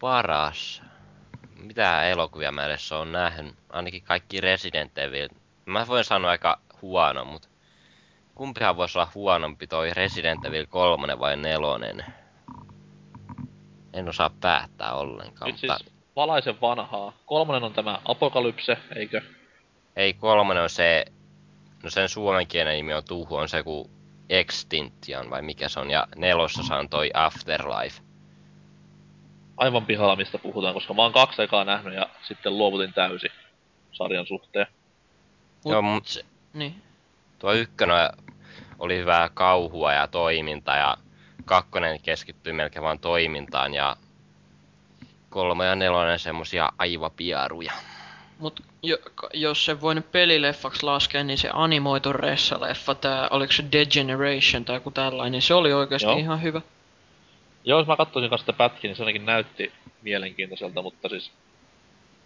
Paras. 0.00 0.82
Mitä 1.56 2.02
elokuvia 2.02 2.52
mä 2.52 2.66
edes 2.66 2.92
on 2.92 3.12
nähnyt? 3.12 3.54
Ainakin 3.70 4.02
kaikki 4.02 4.40
Resident 4.40 4.98
Evil. 4.98 5.28
Mä 5.66 5.86
voin 5.88 6.04
sanoa 6.04 6.30
aika 6.30 6.60
huono, 6.82 7.24
mut 7.24 7.50
kumpihan 8.34 8.76
voisi 8.76 8.98
olla 8.98 9.10
huonompi 9.14 9.66
toi 9.66 9.90
Resident 9.94 10.44
Evil 10.44 10.66
3 10.66 11.18
vai 11.18 11.36
4? 11.36 12.06
En 13.92 14.08
osaa 14.08 14.30
päättää 14.40 14.92
ollenkaan, 14.92 15.50
Nyt 15.50 15.62
mutta 15.62 15.78
siis 15.78 15.97
valaisen 16.18 16.60
vanhaa. 16.60 17.12
Kolmonen 17.26 17.64
on 17.64 17.72
tämä 17.72 17.98
Apokalypse, 18.04 18.76
eikö? 18.96 19.22
ei 19.96 20.12
kolmonen 20.12 20.62
on 20.62 20.70
se, 20.70 21.04
no 21.82 21.90
sen 21.90 22.08
suomenkielinen 22.08 22.76
nimi 22.76 22.94
on 22.94 23.02
Tuhu, 23.08 23.36
on 23.36 23.48
se 23.48 23.62
kuin 23.62 23.90
Extinction 24.28 25.30
vai 25.30 25.42
mikä 25.42 25.68
se 25.68 25.80
on, 25.80 25.90
ja 25.90 26.06
nelosessa 26.16 26.76
on 26.76 26.88
toi 26.88 27.10
Afterlife. 27.14 28.02
Aivan 29.56 29.86
pihalla 29.86 30.16
mistä 30.16 30.38
puhutaan, 30.38 30.74
koska 30.74 30.94
mä 30.94 31.02
oon 31.02 31.12
kaksi 31.12 31.42
ekaa 31.42 31.64
nähnyt 31.64 31.94
ja 31.94 32.08
sitten 32.22 32.58
luovutin 32.58 32.92
täysin 32.92 33.30
sarjan 33.92 34.26
suhteen. 34.26 34.66
Mut 35.64 35.72
Joo, 35.72 35.82
mu- 35.82 36.00
se, 36.04 36.24
niin. 36.54 36.82
Tuo 37.38 37.52
ykkönen 37.52 38.10
oli 38.78 38.96
hyvää 38.96 39.30
kauhua 39.34 39.92
ja 39.92 40.06
toiminta 40.06 40.76
ja 40.76 40.96
kakkonen 41.44 42.00
keskittyi 42.00 42.52
melkein 42.52 42.82
vaan 42.82 42.98
toimintaan 42.98 43.74
ja 43.74 43.96
kolme 45.30 45.66
ja 45.66 45.74
nelonen 45.74 46.18
semmosia 46.18 46.68
aivapiaruja. 46.78 47.72
Mut 48.38 48.60
jo, 48.82 48.98
jos 49.32 49.64
se 49.64 49.80
voi 49.80 49.94
nyt 49.94 50.12
pelileffaksi 50.12 50.82
laskea, 50.82 51.24
niin 51.24 51.38
se 51.38 51.50
animoitu 51.52 52.12
ressaleffa, 52.12 52.94
tää, 52.94 53.28
oliko 53.30 53.52
se 53.52 53.64
Degeneration 53.72 54.64
tai 54.64 54.76
joku 54.76 54.90
tällainen, 54.90 55.32
niin 55.32 55.42
se 55.42 55.54
oli 55.54 55.72
oikeasti 55.72 56.08
Joo. 56.08 56.18
ihan 56.18 56.42
hyvä. 56.42 56.60
Joo, 57.64 57.78
jos 57.78 57.88
mä 57.88 57.96
katsoisin 57.96 58.30
kanssa 58.30 58.42
sitä 58.42 58.58
pätkiä, 58.58 58.88
niin 58.88 58.96
se 58.96 59.02
ainakin 59.02 59.26
näytti 59.26 59.72
mielenkiintoiselta, 60.02 60.82
mutta 60.82 61.08
siis... 61.08 61.30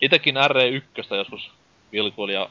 Itekin 0.01 0.37
RE1 0.37 1.17
joskus 1.17 1.51
vilkuili 1.93 2.35
ja... 2.35 2.51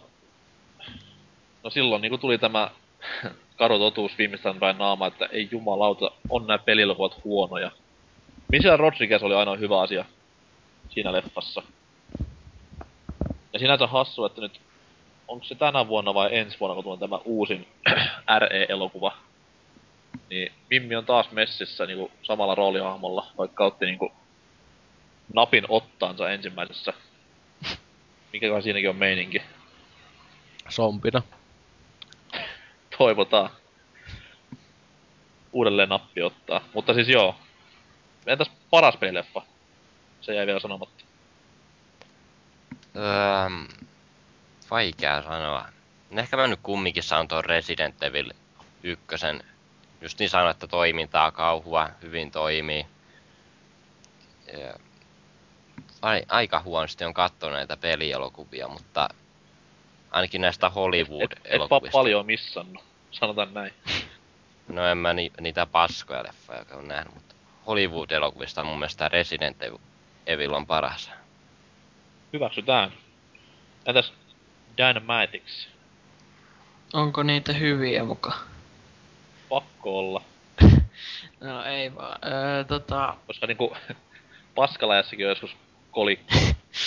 No 1.64 1.70
silloin 1.70 2.02
niinku 2.02 2.18
tuli 2.18 2.38
tämä 2.38 2.72
karu 3.60 3.80
totuus 3.80 4.18
viimeistään 4.18 4.60
päin 4.60 4.78
naama, 4.78 5.08
että 5.08 5.26
ei 5.26 5.48
jumalauta, 5.52 6.12
on 6.30 6.48
nämä 6.48 6.58
pelilokuvat 6.58 7.24
huonoja. 7.24 7.72
Michelle 8.52 8.78
Rodriguez 8.78 9.24
oli 9.24 9.36
ainoa 9.36 9.56
hyvä 9.56 9.82
asia 9.82 10.06
siinä 10.94 11.14
leffassa. 11.14 11.64
Ja 13.54 13.60
sinänsä 13.60 13.88
hassu, 13.88 14.26
että 14.26 14.42
nyt 14.42 14.62
onko 15.28 15.46
se 15.46 15.56
tänä 15.56 15.88
vuonna 15.88 16.14
vai 16.14 16.38
ensi 16.38 16.60
vuonna, 16.60 16.76
kun 16.76 16.84
tulee 16.84 17.00
tämä 17.00 17.20
uusin 17.26 17.68
RE-elokuva, 18.40 19.18
niin 20.30 20.52
Mimmi 20.70 20.96
on 20.96 21.06
taas 21.06 21.32
messissä 21.32 21.86
niinku 21.86 22.12
samalla 22.24 22.56
roolihahmolla, 22.56 23.28
vaikka 23.38 23.66
otti 23.66 23.86
niinku 23.86 24.12
napin 25.34 25.66
ottaansa 25.70 26.30
ensimmäisessä. 26.30 26.94
Mikäköhän 28.34 28.64
siinäkin 28.64 28.90
on 28.90 28.96
meininki. 28.96 29.42
Sompina. 30.70 31.22
Toivotaan. 32.98 33.50
Uudelleen 35.54 35.90
nappi 35.90 36.22
ottaa. 36.22 36.62
Mutta 36.74 36.94
siis 36.94 37.10
joo. 37.10 37.36
Entäs 38.28 38.52
paras 38.70 38.98
pelileffa? 38.98 39.42
Se 40.22 40.36
jäi 40.36 40.46
vielä 40.48 40.60
sanomatta. 40.60 41.04
Öö, 42.96 43.76
vaikea 44.72 45.24
sanoa. 45.24 45.66
Ehkä 46.18 46.38
mä 46.38 46.48
nyt 46.48 46.60
kumminkin 46.64 47.04
saan 47.04 47.28
tuon 47.28 47.46
Resident 47.46 48.04
Evil 48.04 48.32
ykkösen. 48.84 49.44
Just 50.02 50.20
niin 50.20 50.30
sanoin, 50.30 50.52
että 50.52 50.68
toimintaa, 50.68 51.32
kauhua, 51.32 51.90
hyvin 52.02 52.32
toimii. 52.32 52.86
Ja, 54.54 54.74
ai, 56.02 56.24
aika 56.28 56.62
huonosti 56.62 57.06
on 57.06 57.14
katsonut 57.14 57.56
näitä 57.56 57.78
pelielokuvia, 57.78 58.68
mutta 58.68 59.10
ainakin 60.12 60.42
näistä 60.42 60.68
Et, 60.68 60.72
et 60.72 60.80
vaan 60.80 60.82
Hollywood-elokuvista. 60.84 61.92
paljon 61.92 62.26
missannut. 62.26 62.84
Sanotaan 63.12 63.54
näin. 63.54 63.74
No 64.68 64.86
en 64.86 64.98
mä 64.98 65.14
ni, 65.14 65.32
niitä 65.42 65.66
paskoja 65.66 66.24
leffoja 66.24 66.66
on 66.74 66.88
nähnyt, 66.88 67.14
mutta 67.14 67.36
Hollywood-elokuvista 67.68 68.64
mun 68.64 68.80
mielestä 68.80 69.10
Resident 69.10 69.58
Evil 70.28 70.54
on 70.54 70.68
paras. 70.68 71.12
Hyväksytään. 72.34 72.92
Entäs 73.86 74.14
Dynamitics? 74.78 75.68
Onko 76.94 77.24
niitä 77.24 77.54
hyviä 77.54 78.04
muka? 78.04 78.34
Pakko 79.50 80.00
olla. 80.00 80.22
No 81.40 81.64
ei 81.64 81.96
vaan. 81.96 82.20
Öö, 82.26 82.64
tota, 82.64 83.18
Koska 83.28 83.48
niinku 83.48 83.78
paskalajassakin 84.56 85.26
on 85.26 85.30
joskus 85.30 85.56
kolikko. 85.92 86.34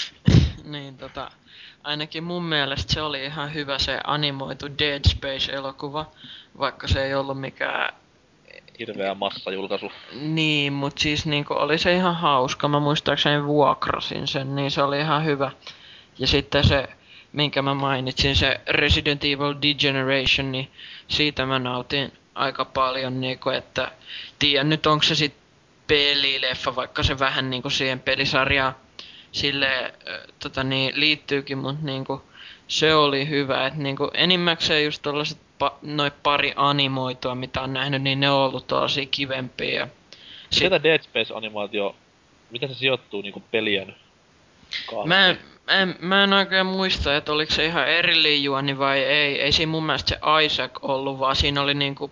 niin 0.64 0.98
tota, 0.98 1.30
ainakin 1.84 2.24
mun 2.24 2.44
mielestä 2.44 2.92
se 2.92 3.02
oli 3.02 3.24
ihan 3.24 3.54
hyvä 3.54 3.78
se 3.78 4.00
animoitu 4.04 4.66
Dead 4.78 5.00
Space-elokuva, 5.08 6.10
vaikka 6.58 6.88
se 6.88 7.04
ei 7.04 7.14
ollut 7.14 7.40
mikään 7.40 7.94
Hirveä 8.78 9.14
massajulkaisu. 9.14 9.92
Niin, 10.20 10.72
mut 10.72 10.98
siis 10.98 11.26
niinku 11.26 11.54
oli 11.54 11.78
se 11.78 11.94
ihan 11.94 12.16
hauska. 12.16 12.68
Mä 12.68 12.80
muistaakseni 12.80 13.44
vuokrasin 13.44 14.26
sen, 14.26 14.54
niin 14.54 14.70
se 14.70 14.82
oli 14.82 14.98
ihan 14.98 15.24
hyvä. 15.24 15.50
Ja 16.18 16.26
sitten 16.26 16.64
se, 16.64 16.88
minkä 17.32 17.62
mä 17.62 17.74
mainitsin, 17.74 18.36
se 18.36 18.60
Resident 18.68 19.24
Evil 19.24 19.54
Degeneration, 19.62 20.52
niin 20.52 20.70
siitä 21.08 21.46
mä 21.46 21.58
nautin 21.58 22.12
aika 22.34 22.64
paljon, 22.64 23.20
niinku, 23.20 23.50
että 23.50 23.92
tiedän 24.38 24.68
nyt 24.68 24.86
onko 24.86 25.02
se 25.02 25.14
sit 25.14 25.34
pelileffa, 25.86 26.76
vaikka 26.76 27.02
se 27.02 27.18
vähän 27.18 27.50
niinku 27.50 27.70
siihen 27.70 28.00
pelisarjaan 28.00 28.74
sille 29.32 29.94
tota 30.38 30.64
niin, 30.64 31.00
liittyykin, 31.00 31.58
mut 31.58 31.82
niinku 31.82 32.22
se 32.68 32.94
oli 32.94 33.28
hyvä, 33.28 33.66
että 33.66 33.78
niinku 33.78 34.10
enimmäkseen 34.14 34.84
just 34.84 35.02
tollaset 35.02 35.38
pa- 35.64 35.78
noi 35.82 36.10
pari 36.22 36.52
animoitua, 36.56 37.34
mitä 37.34 37.60
on 37.60 37.72
nähnyt, 37.72 38.02
niin 38.02 38.20
ne 38.20 38.30
on 38.30 38.40
ollut 38.40 38.66
tosi 38.66 39.06
kivempiä. 39.06 39.88
Sit, 40.50 40.64
Mitä 40.64 40.82
Dead 40.82 41.02
Space-animaatio, 41.02 41.96
miten 42.50 42.68
se 42.68 42.74
sijoittuu 42.74 43.22
niinku 43.22 43.42
pelien 43.50 43.94
mä, 45.04 45.28
en, 45.28 45.38
mä, 45.66 45.72
en, 45.72 45.96
mä 46.00 46.24
en 46.24 46.32
oikein 46.32 46.66
muista, 46.66 47.16
että 47.16 47.32
oliko 47.32 47.52
se 47.52 47.64
ihan 47.64 47.88
erillinen 47.88 48.42
juoni 48.42 48.78
vai 48.78 48.98
ei. 48.98 49.40
Ei 49.40 49.52
siinä 49.52 49.70
mun 49.70 49.86
mielestä 49.86 50.08
se 50.08 50.44
Isaac 50.44 50.70
ollut, 50.82 51.18
vaan 51.18 51.36
siinä 51.36 51.62
oli 51.62 51.74
niinku 51.74 52.10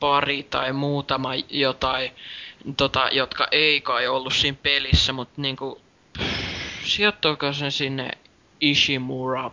pari 0.00 0.42
tai 0.42 0.72
muutama 0.72 1.34
jotain, 1.50 2.10
tota, 2.76 3.08
jotka 3.12 3.48
ei 3.50 3.80
kai 3.80 4.08
ollut 4.08 4.34
siinä 4.34 4.58
pelissä, 4.62 5.12
mutta 5.12 5.42
niinku, 5.42 5.80
sijoittuuko 6.84 7.52
se 7.52 7.70
sinne 7.70 8.10
Ishimura 8.60 9.50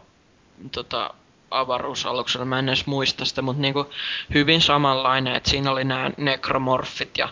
tota, 0.71 1.13
avaruusaluksella, 1.60 2.45
mä 2.45 2.60
en 2.60 2.70
edes 2.70 2.86
muista 2.86 3.26
sitä, 3.26 3.41
mutta 3.41 3.62
niinku 3.62 3.89
hyvin 4.34 4.62
samanlainen, 4.62 5.36
että 5.36 5.49
siinä 5.49 5.72
oli 5.72 5.84
nämä 5.84 6.12
nekromorfit 6.18 7.18
ja 7.18 7.30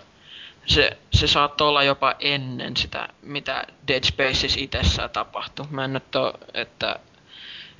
se, 0.65 0.97
se 1.13 1.27
saattoi 1.27 1.67
olla 1.67 1.83
jopa 1.83 2.15
ennen 2.19 2.77
sitä, 2.77 3.09
mitä 3.21 3.67
Dead 3.87 4.03
Spaces 4.03 4.57
itsessään 4.57 5.09
tapahtui. 5.09 5.65
Mä 5.69 5.85
en 5.85 5.93
nyt 5.93 6.15
oo, 6.15 6.33
että 6.53 6.99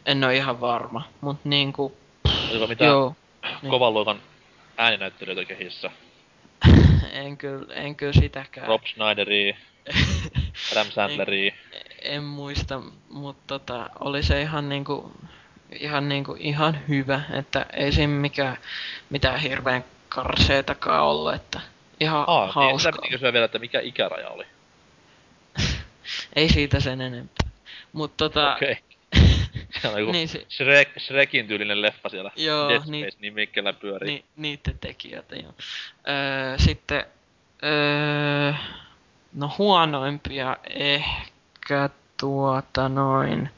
en 0.05 0.23
oo 0.23 0.29
ihan 0.29 0.61
varma, 0.61 1.03
mut 1.21 1.37
niinku, 1.43 1.97
Oliko 2.51 2.67
mitään 2.67 2.89
joo, 2.89 3.15
niin. 3.61 3.71
kovan 3.71 3.93
luokan 3.93 4.21
ääninäyttelijöitä 4.77 5.45
kehissä? 5.45 5.91
en 7.11 7.37
kyllä, 7.37 7.73
en 7.73 7.95
kyllä 7.95 8.13
sitäkään. 8.13 8.67
Rob 8.67 8.81
Schneideria, 8.85 9.55
Adam 10.71 10.87
Sandleria. 10.87 11.53
En 12.01 12.23
muista, 12.23 12.81
mutta 13.09 13.43
tota, 13.47 13.89
oli 13.99 14.23
se 14.23 14.41
ihan 14.41 14.69
niinku, 14.69 15.11
ihan 15.79 16.09
niinku, 16.09 16.35
ihan 16.39 16.79
hyvä, 16.87 17.21
että 17.33 17.65
ei 17.73 17.91
siinä 17.91 18.13
mikään, 18.13 18.57
mitään 19.09 19.39
hirveän 19.39 19.83
karseetakaan 20.09 21.03
ollut, 21.03 21.33
että 21.33 21.61
ihan 21.99 22.23
Aa, 22.27 22.45
niin, 22.45 22.53
hauskaa. 22.53 22.91
piti 22.91 23.09
kysyä 23.09 23.33
vielä, 23.33 23.45
että 23.45 23.59
mikä 23.59 23.79
ikäraja 23.79 24.29
oli. 24.29 24.45
Ei 26.35 26.49
siitä 26.49 26.79
sen 26.79 27.01
enempää. 27.01 27.49
Mut 27.93 28.17
tota, 28.17 28.55
Okei. 28.55 28.77
Joku 29.99 30.11
Niin 30.11 30.27
se- 30.27 30.45
Shrek, 30.49 30.89
Shrekin 30.99 31.47
tyylinen 31.47 31.81
leffa 31.81 32.09
siellä. 32.09 32.31
Joo, 32.35 32.69
Dead 32.69 32.81
niin- 32.85 33.05
Space 33.05 33.17
nimikkeellä 33.21 33.73
pyörii. 33.73 34.11
ni, 34.13 34.25
niitten 34.35 34.79
tekijöitä, 34.79 35.35
joo. 35.35 35.53
Öö, 36.09 36.57
sitten, 36.57 37.05
öö, 37.63 38.53
no 39.33 39.51
huonoimpia 39.57 40.57
ehkä 40.69 41.89
tuota 42.19 42.89
noin. 42.89 43.49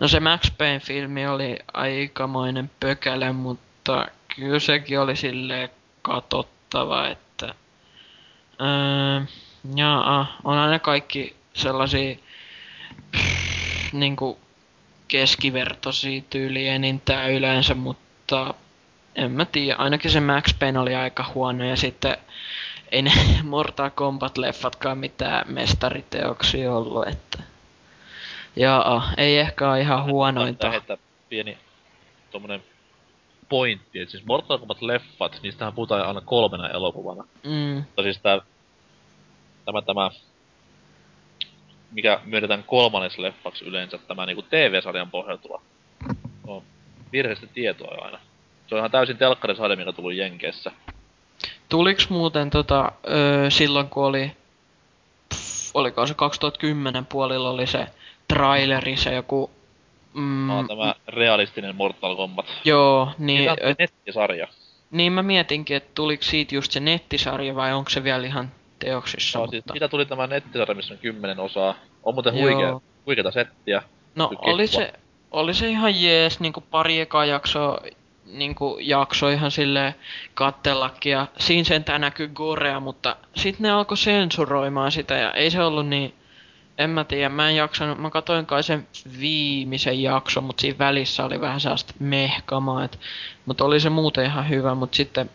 No 0.00 0.08
se 0.08 0.20
Max 0.20 0.50
Payne 0.58 0.80
filmi 0.80 1.26
oli 1.26 1.58
aikamoinen 1.72 2.70
pökälä, 2.80 3.32
mutta 3.32 4.06
kyllä 4.36 4.58
sekin 4.58 5.00
oli 5.00 5.16
silleen 5.16 5.68
katottava, 6.02 7.08
että 7.08 7.54
öö, 8.60 9.26
jaa, 9.74 10.36
on 10.44 10.58
aina 10.58 10.78
kaikki 10.78 11.36
sellaisia 11.54 12.16
pff, 13.12 13.92
niinku 13.92 14.38
keskivertoisia 15.08 16.22
tyyliä 16.30 16.74
enintään 16.74 17.30
yleensä, 17.30 17.74
mutta 17.74 18.54
en 19.14 19.30
mä 19.30 19.44
tiedä, 19.44 19.76
ainakin 19.76 20.10
se 20.10 20.20
Max 20.20 20.58
Payne 20.58 20.78
oli 20.78 20.94
aika 20.94 21.30
huono 21.34 21.64
ja 21.64 21.76
sitten 21.76 22.16
ei 22.92 23.02
ne 23.02 23.12
Mortal 23.42 23.90
Kombat-leffatkaan 23.90 24.98
mitään 24.98 25.52
mestariteoksia 25.52 26.74
ollut, 26.74 27.08
että 27.08 27.38
Jaa, 28.56 29.10
ei 29.16 29.38
ehkä 29.38 29.70
ole 29.70 29.80
ihan 29.80 30.04
huonointa. 30.04 30.74
Että 30.74 30.98
pieni 31.28 31.58
tommonen 32.30 32.62
pointti, 33.48 33.98
että 34.00 34.10
siis 34.10 34.24
Mortal 34.26 34.58
Kombat-leffat, 34.58 35.42
niistähän 35.42 35.72
puhutaan 35.72 36.06
aina 36.06 36.20
kolmena 36.20 36.68
elokuvana. 36.68 37.24
Mm, 37.44 37.74
Mutta 37.76 38.02
siis 38.02 38.18
tää, 38.18 38.40
tämä, 39.64 39.82
tämä, 39.82 40.10
mikä 41.90 42.20
myönnetään 42.24 42.64
kolmannes 42.64 43.18
leffaksi 43.18 43.64
yleensä, 43.64 43.98
tämä 43.98 44.26
niinku 44.26 44.42
TV-sarjan 44.42 45.10
pohjautuva, 45.10 45.60
on 46.46 46.62
virheistä 47.12 47.46
tietoa 47.46 47.94
jo 47.94 48.02
aina. 48.02 48.18
Se 48.68 48.74
on 48.74 48.78
ihan 48.78 48.90
täysin 48.90 49.16
telkkarisarja, 49.18 49.76
mikä 49.76 49.92
tuli 49.92 50.18
Jenkeissä. 50.18 50.70
tuliks 51.68 52.08
muuten 52.08 52.50
tota, 52.50 52.92
öö, 53.08 53.50
silloin 53.50 53.88
kun 53.88 54.04
oli, 54.04 54.32
pff, 55.34 55.70
oliko 55.76 56.06
se 56.06 56.14
2010 56.14 57.06
puolilla 57.06 57.50
oli 57.50 57.66
se 57.66 57.86
traileri, 58.34 58.96
se 58.96 59.14
joku, 59.14 59.50
mm, 60.14 60.22
Mm. 60.50 60.68
Tämä 60.68 60.94
realistinen 61.08 61.76
Mortal 61.76 62.16
Kombat. 62.16 62.46
joo, 62.64 63.08
niin, 63.18 63.38
Niin, 63.38 63.50
ö, 63.50 63.74
nettisarja. 63.78 64.48
niin 64.90 65.12
mä 65.12 65.22
mietinkin, 65.22 65.76
että 65.76 65.90
tuliko 65.94 66.22
siitä 66.22 66.54
just 66.54 66.72
se 66.72 66.80
nettisarja 66.80 67.54
vai 67.54 67.72
onko 67.72 67.90
se 67.90 68.04
vielä 68.04 68.26
ihan 68.26 68.50
teoksissa, 68.78 69.38
No, 69.38 69.46
siis, 69.46 69.62
mutta... 69.64 69.72
siitä 69.72 69.88
tuli 69.88 70.06
tämä 70.06 70.26
nettisarja, 70.26 70.74
missä 70.74 70.94
on 70.94 70.98
kymmenen 70.98 71.40
osaa. 71.40 71.74
On 72.02 72.14
muuten 72.14 72.34
huikea, 72.34 72.80
huikeata 73.06 73.30
settiä. 73.30 73.82
No 74.14 74.30
oli 74.38 74.66
se, 74.66 74.92
oli 75.30 75.54
se 75.54 75.68
ihan 75.68 76.02
jees, 76.02 76.40
niinku 76.40 76.60
pari 76.60 77.00
ekaa 77.00 77.24
jaksoa, 77.24 77.78
niinku 78.26 78.76
jakso 78.80 79.28
ihan 79.28 79.50
silleen 79.50 79.94
kattellakin 80.34 81.12
ja 81.12 81.26
siinä 81.38 81.64
sentään 81.64 82.00
näkyy 82.00 82.28
gorea, 82.28 82.80
mutta 82.80 83.16
sit 83.36 83.58
ne 83.58 83.70
alkoi 83.70 83.96
sensuroimaan 83.96 84.92
sitä 84.92 85.14
ja 85.14 85.32
ei 85.32 85.50
se 85.50 85.62
ollut 85.64 85.86
niin, 85.88 86.14
en 86.78 86.90
mä 86.90 87.04
tiedä, 87.04 87.28
mä 87.28 87.50
en 87.50 87.56
jaksanut, 87.56 87.98
mä 87.98 88.10
katoin 88.10 88.46
kai 88.46 88.62
sen 88.62 88.86
viimeisen 89.20 90.02
jakson, 90.02 90.44
mutta 90.44 90.60
siinä 90.60 90.78
välissä 90.78 91.24
oli 91.24 91.40
vähän 91.40 91.60
sellaista 91.60 91.94
mehkamaa, 91.98 92.84
et, 92.84 93.00
mutta 93.46 93.64
oli 93.64 93.80
se 93.80 93.90
muuten 93.90 94.24
ihan 94.24 94.48
hyvä, 94.48 94.74
mutta 94.74 94.96
sitten, 94.96 95.30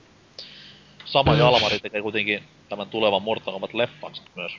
Sama 1.05 1.33
Mm. 1.33 1.39
Jalmari 1.39 1.79
tekee 1.79 2.01
kuitenkin 2.01 2.43
tämän 2.69 2.87
tulevan 2.87 3.21
Mortal 3.21 3.59
Kombat-leffan 3.59 4.15
sit 4.15 4.29
myös. 4.35 4.51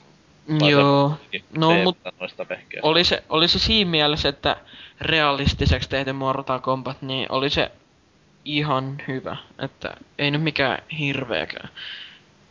Tai 0.59 0.71
joo, 0.71 1.17
no 1.57 1.71
se- 1.71 1.83
mut 1.83 1.99
noista 2.21 2.49
vehkeistä. 2.49 2.89
oli 2.89 3.05
se, 3.05 3.25
oli 3.29 3.49
se 3.49 3.59
siinä 3.59 3.91
mielessä, 3.91 4.29
että 4.29 4.57
realistiseksi 5.01 5.89
tehty 5.89 6.13
Mortal 6.13 6.59
Kombat, 6.59 7.03
niin 7.03 7.33
oli 7.33 7.51
se 7.51 7.71
ihan 8.45 9.03
hyvä. 9.09 9.37
Että 9.59 9.97
ei 10.19 10.31
nyt 10.31 10.43
mikään 10.43 10.79
hirveäkään. 10.99 11.69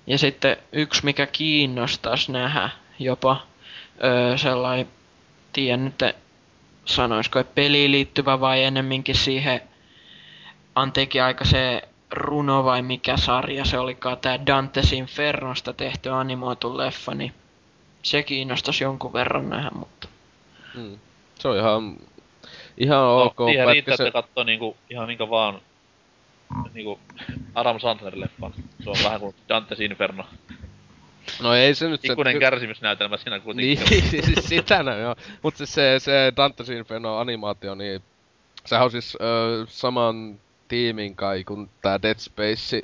Ja 0.07 0.17
sitten 0.17 0.57
yksi, 0.71 1.05
mikä 1.05 1.25
kiinnostaisi 1.28 2.32
nähdä 2.32 2.69
jopa 2.99 3.41
öö, 4.04 4.38
sellainen, 4.38 4.88
tiedän 5.54 5.86
nyt, 5.86 6.16
sanoisiko, 6.86 7.39
että 7.39 7.56
peliin 7.56 7.91
liittyvä 7.91 8.39
vai 8.39 8.64
ennemminkin 8.64 9.16
siihen 9.16 9.62
anteekin 10.76 11.24
aika 11.24 11.45
se 11.45 11.82
runo 12.12 12.64
vai 12.64 12.82
mikä 12.82 13.18
sarja 13.18 13.66
se 13.66 13.80
olikaan, 13.80 14.18
tämä 14.18 14.38
Dante's 14.38 14.93
Infernosta 14.95 15.74
tehty 15.74 16.10
animoitu 16.10 16.78
leffa, 16.78 17.14
niin 17.14 17.34
se 18.04 18.24
kiinnostaisi 18.24 18.84
jonkun 18.84 19.14
verran 19.14 19.50
nähdä, 19.50 19.70
mutta 19.76 20.08
Mm. 20.76 20.98
Se 21.39 21.48
on 21.48 21.58
ihan, 21.58 21.98
ihan 22.78 22.98
No, 22.98 23.22
ok. 23.24 23.36
siihen 23.50 23.68
riittää, 23.68 23.98
se- 23.98 24.08
että 24.08 24.22
katsoo 24.22 24.43
niinku, 24.43 24.78
ihan 24.89 25.08
minkä 25.08 25.30
vaan 25.30 25.62
niinku 26.74 27.00
Adam 27.56 27.78
Sandler-leffan. 27.78 28.62
Se 28.84 28.89
on 28.89 28.95
vähän 29.04 29.20
kuin 29.20 29.36
Dante's 29.54 29.82
Inferno. 29.84 30.26
No 31.41 31.53
ei 31.53 31.75
se 31.75 31.89
nyt... 31.89 32.05
Ikuinen 32.05 32.34
se, 32.34 32.39
kärsimysnäytelmä 32.39 33.17
siinä 33.17 33.39
kuitenkin. 33.39 33.80
Niin, 33.89 34.25
siis 34.25 34.49
sitä 34.49 34.84
näin 34.84 35.01
joo. 35.01 35.15
Mut 35.43 35.55
siis 35.55 35.73
se, 35.73 35.95
se 35.99 36.34
Dante's 36.36 36.71
Inferno 36.71 37.17
animaatio, 37.17 37.75
niin 37.75 38.01
sehän 38.65 38.86
on 38.86 38.91
siis 38.91 39.17
ö, 39.21 39.65
saman 39.69 40.39
tiimin 40.67 41.15
kai 41.15 41.43
kuin 41.43 41.69
tää 41.82 42.01
Dead 42.01 42.19
Space 42.19 42.82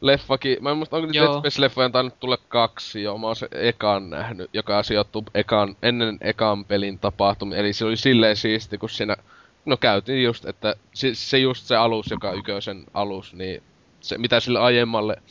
leffakin. 0.00 0.58
Mä 0.60 0.70
en 0.70 0.76
muista, 0.76 0.96
onko. 0.96 1.12
Dead 1.12 1.26
Space-leffoja 1.26 1.90
tainnut 1.90 2.20
tulla 2.20 2.36
kaksi 2.36 3.02
jo. 3.02 3.18
Mä 3.18 3.26
oon 3.26 3.36
se 3.36 3.48
ekan 3.52 4.10
nähnyt, 4.10 4.50
joka 4.52 4.82
sijoittuu 4.82 5.24
ekan, 5.34 5.76
ennen 5.82 6.18
ekan 6.20 6.64
pelin 6.64 6.98
tapahtumia. 6.98 7.58
Eli 7.58 7.72
se 7.72 7.84
oli 7.84 7.96
silleen 7.96 8.36
siisti, 8.36 8.78
kun 8.78 8.90
siinä 8.90 9.16
No 9.64 9.76
käytiin 9.76 10.24
just, 10.24 10.44
että 10.44 10.76
se, 10.94 11.14
se 11.14 11.38
just 11.38 11.66
se 11.66 11.76
alus, 11.76 12.10
joka 12.10 12.30
on 12.30 12.38
yköisen 12.38 12.84
alus, 12.94 13.34
niin 13.34 13.62
se 14.00 14.18
mitä 14.18 14.40
sille 14.40 14.58
aiemmalle 14.58 15.22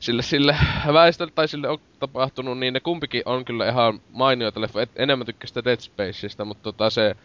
sille, 0.00 0.22
sille 0.22 0.56
väestölle 0.92 1.32
tai 1.34 1.48
sille 1.48 1.68
on 1.68 1.78
tapahtunut, 2.00 2.58
niin 2.58 2.74
ne 2.74 2.80
kumpikin 2.80 3.22
on 3.24 3.44
kyllä 3.44 3.68
ihan 3.68 4.00
mainioita 4.12 4.60
leffa. 4.60 4.82
Et, 4.82 4.90
enemmän 4.96 5.26
tykkäsin 5.26 5.48
sitä 5.48 5.64
Dead 5.64 5.80
Spaceista, 5.80 6.44
mutta 6.44 6.62
tota 6.62 6.90
se, 6.90 7.16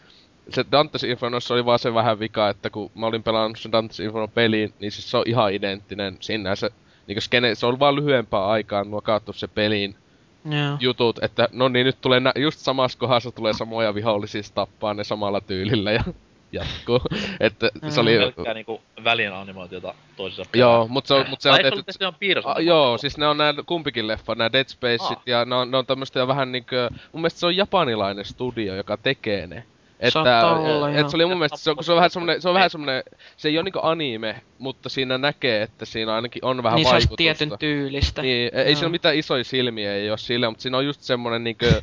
se 0.49 0.61
Dante's 0.61 1.07
Infernossa 1.07 1.53
oli 1.53 1.65
vaan 1.65 1.79
se 1.79 1.93
vähän 1.93 2.19
vika, 2.19 2.49
että 2.49 2.69
kun 2.69 2.91
mä 2.95 3.05
olin 3.05 3.23
pelannut 3.23 3.59
sen 3.59 3.71
Dante's 3.73 4.03
Inferno 4.03 4.27
peliin, 4.27 4.73
niin 4.79 4.91
siis 4.91 5.11
se 5.11 5.17
on 5.17 5.23
ihan 5.25 5.53
identtinen. 5.53 6.17
Siinä 6.19 6.55
se, 6.55 6.69
niin 7.07 7.21
skene, 7.21 7.55
se 7.55 7.65
on 7.65 7.79
vaan 7.79 7.95
lyhyempää 7.95 8.45
aikaa 8.45 8.83
nuokattu 8.83 9.33
se 9.33 9.47
pelin 9.47 9.95
joo. 10.45 10.77
jutut, 10.79 11.23
että 11.23 11.47
no 11.51 11.69
niin 11.69 11.85
nyt 11.85 12.01
tulee 12.01 12.19
nä- 12.19 12.33
just 12.35 12.59
samassa 12.59 12.97
kohdassa 12.97 13.31
tulee 13.31 13.53
samoja 13.53 13.95
vihollisia 13.95 14.41
tappaa 14.53 14.93
ne 14.93 15.03
samalla 15.03 15.41
tyylillä 15.41 15.91
ja 15.91 16.03
jatkuu. 16.53 17.01
että 17.39 17.69
se 17.89 17.99
oli... 17.99 18.17
Pelkkää 18.17 18.53
niinku 18.53 18.81
välien 19.03 19.33
animaatiota 19.33 19.93
toisessa 20.17 20.43
Joo, 20.53 20.87
mut 20.87 21.05
se 21.05 21.13
on, 21.13 21.25
mut 21.29 21.41
se 21.41 21.49
on 21.49 21.55
tehty... 21.55 21.69
tehty... 21.69 21.83
tehty 21.83 22.03
ihan 22.03 22.15
piirros. 22.19 22.45
Ah, 22.45 22.59
joo, 22.59 22.97
siis 22.97 23.17
ne 23.17 23.27
on 23.27 23.37
nää 23.37 23.53
kumpikin 23.65 24.07
leffa, 24.07 24.35
nää 24.35 24.51
Dead 24.51 24.67
Spaceit, 24.67 25.19
Ah. 25.19 25.21
ja 25.25 25.45
ne 25.45 25.55
on, 25.55 25.71
ne 25.71 25.77
on 25.77 25.85
tämmöstä 25.85 26.19
jo 26.19 26.27
vähän 26.27 26.51
niinkö... 26.51 26.89
Mun 27.11 27.21
mielestä 27.21 27.39
se 27.39 27.45
on 27.45 27.57
japanilainen 27.57 28.25
studio, 28.25 28.75
joka 28.75 28.97
tekee 28.97 29.47
ne. 29.47 29.63
Että, 29.99 30.47
olla, 30.47 30.91
et 30.91 31.09
se 31.09 31.15
oli 31.17 31.25
mun 31.25 31.37
mielestä, 31.37 31.57
se 31.57 31.71
on, 31.71 31.83
se 31.83 31.91
on 31.91 31.95
vähän 31.95 32.09
semmonen, 32.09 32.41
se 32.41 32.49
on 32.49 32.55
vähän 32.55 32.69
semmonen, 32.69 33.03
se 33.37 33.49
ei 33.49 33.57
oo 33.57 33.63
niinku 33.63 33.79
anime, 33.83 34.41
mutta 34.59 34.89
siinä 34.89 35.17
näkee, 35.17 35.61
että 35.61 35.85
siinä 35.85 36.15
ainakin 36.15 36.45
on 36.45 36.63
vähän 36.63 36.75
niin 36.75 36.87
se 36.87 36.93
olisi 36.93 37.09
vaikutusta. 37.09 37.17
tietyn 37.17 37.59
tyylistä. 37.59 38.21
Niin, 38.21 38.49
ei, 38.53 38.61
ei 38.61 38.65
Joo. 38.65 38.75
siinä 38.75 38.85
ole 38.85 38.91
mitään 38.91 39.15
isoja 39.15 39.43
silmiä, 39.43 39.93
ei 39.93 40.09
oo 40.09 40.17
sillä, 40.17 40.49
mutta 40.49 40.61
siinä 40.61 40.77
on 40.77 40.85
just 40.85 41.01
semmonen 41.01 41.43
niinkö... 41.43 41.71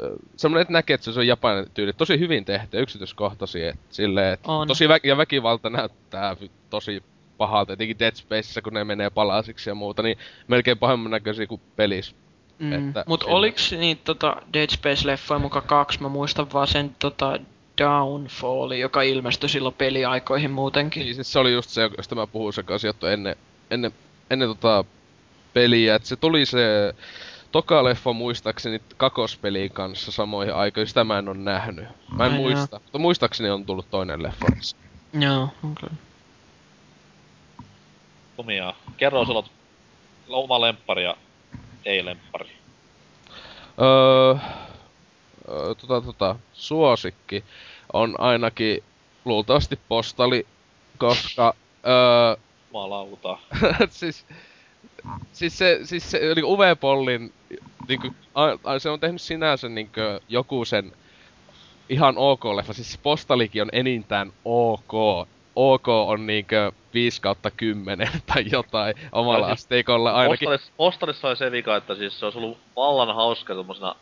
ö, 0.00 0.16
semmonen, 0.36 0.62
että 0.62 0.72
näkee, 0.72 0.94
että 0.94 1.12
se 1.12 1.20
on 1.20 1.26
japanin 1.26 1.66
tyyli. 1.74 1.92
Tosi 1.92 2.18
hyvin 2.18 2.44
tehty, 2.44 2.80
yksityiskohtaisia, 2.80 3.70
et 3.70 3.78
silleen, 3.90 4.32
että 4.32 4.52
On. 4.52 4.68
tosi 4.68 4.86
vä- 4.86 5.00
ja 5.02 5.16
väkivalta 5.16 5.70
näyttää 5.70 6.36
tosi 6.70 7.02
pahalta, 7.38 7.72
etenkin 7.72 7.98
Dead 7.98 8.14
Spacessa, 8.14 8.62
kun 8.62 8.72
ne 8.72 8.84
menee 8.84 9.10
palasiksi 9.10 9.70
ja 9.70 9.74
muuta, 9.74 10.02
niin 10.02 10.18
melkein 10.48 10.78
pahemman 10.78 11.10
näköisiä 11.10 11.46
kuin 11.46 11.60
pelissä. 11.76 12.14
Mm. 12.58 12.72
Että 12.72 13.04
Mut 13.06 13.22
oliks 13.22 13.72
niitä 13.72 14.00
tota 14.04 14.36
Dead 14.52 14.70
Space-leffoja 14.70 15.38
muka 15.38 15.60
kaksi? 15.60 16.02
Mä 16.02 16.08
muistan 16.08 16.52
vaan 16.52 16.66
sen 16.66 16.96
tota 16.98 17.38
Downfall, 17.78 18.70
joka 18.70 19.02
ilmestyi 19.02 19.48
silloin 19.48 19.74
peliaikoihin 19.74 20.50
muutenkin. 20.50 21.02
Niin, 21.04 21.14
siis 21.14 21.32
se 21.32 21.38
oli 21.38 21.52
just 21.52 21.70
se, 21.70 21.90
josta 21.96 22.14
mä 22.14 22.26
puhuin, 22.26 22.54
joka 22.56 22.78
sijoittui 22.78 23.12
ennen, 23.12 23.36
ennen, 23.70 23.92
ennen 24.30 24.48
tota 24.48 24.84
peliä, 25.54 25.94
että 25.94 26.08
se 26.08 26.16
tuli 26.16 26.46
se 26.46 26.94
toka 27.52 27.84
leffa 27.84 28.12
muistaakseni 28.12 28.80
kakospeliin 28.96 29.72
kanssa 29.72 30.12
samoihin 30.12 30.54
aikoihin, 30.54 30.88
sitä 30.88 31.04
mä 31.04 31.18
en 31.18 31.28
oo 31.28 31.34
nähnyt. 31.34 31.88
Mä 32.16 32.26
en 32.26 32.32
Ai 32.32 32.38
muista, 32.38 32.80
mutta 32.82 32.98
muistaakseni 32.98 33.50
on 33.50 33.66
tullut 33.66 33.90
toinen 33.90 34.22
leffa. 34.22 34.46
Joo, 35.20 35.48
okei. 35.72 35.88
Kumia. 38.36 38.74
Kerro, 38.96 39.24
sulla 39.24 39.44
oma 40.28 40.60
lemppari 40.60 41.04
ja 41.04 41.16
ei 41.84 42.04
lemppari. 42.04 42.50
Öö, 43.80 44.34
öö, 45.48 45.74
tota, 45.74 46.00
tota, 46.00 46.36
suosikki 46.52 47.44
on 47.92 48.20
ainakin 48.20 48.82
luultavasti 49.24 49.80
postali, 49.88 50.46
koska 50.98 51.54
öö, 51.86 52.36
Jumalauta. 52.72 53.38
siis, 53.90 54.26
siis 55.32 55.58
se, 55.58 55.80
siis 55.84 56.10
se 56.10 56.18
niinku 56.34 56.52
Uwe 56.54 56.74
Pollin, 56.74 57.32
niinku, 57.88 58.08
a, 58.34 58.44
a, 58.64 58.78
se 58.78 58.90
on 58.90 59.00
tehnyt 59.00 59.20
sinänsä 59.22 59.68
niinku 59.68 60.00
joku 60.28 60.64
sen 60.64 60.92
ihan 61.88 62.14
ok-leffa. 62.18 62.72
Siis 62.72 62.92
se 62.92 62.98
postalikin 63.02 63.62
on 63.62 63.68
enintään 63.72 64.32
ok. 64.44 64.92
OK 65.56 65.88
on 65.88 66.26
niinkö 66.26 66.72
5 66.94 67.20
kautta 67.20 67.50
10 67.50 68.08
tai 68.34 68.44
jotain 68.52 68.94
omalla 69.12 69.38
No 69.38 69.46
siis 69.46 69.60
asteikolla 69.60 70.12
ainakin. 70.12 70.46
Postalis, 70.48 70.72
postalissa 70.76 71.28
oli 71.28 71.36
se 71.36 71.50
vika, 71.50 71.76
että 71.76 71.94
siis 71.94 72.18
se 72.20 72.24
olisi 72.26 72.38
ollut 72.38 72.58
vallan 72.76 73.14
hauska 73.14 73.54
semmosena 73.54 73.94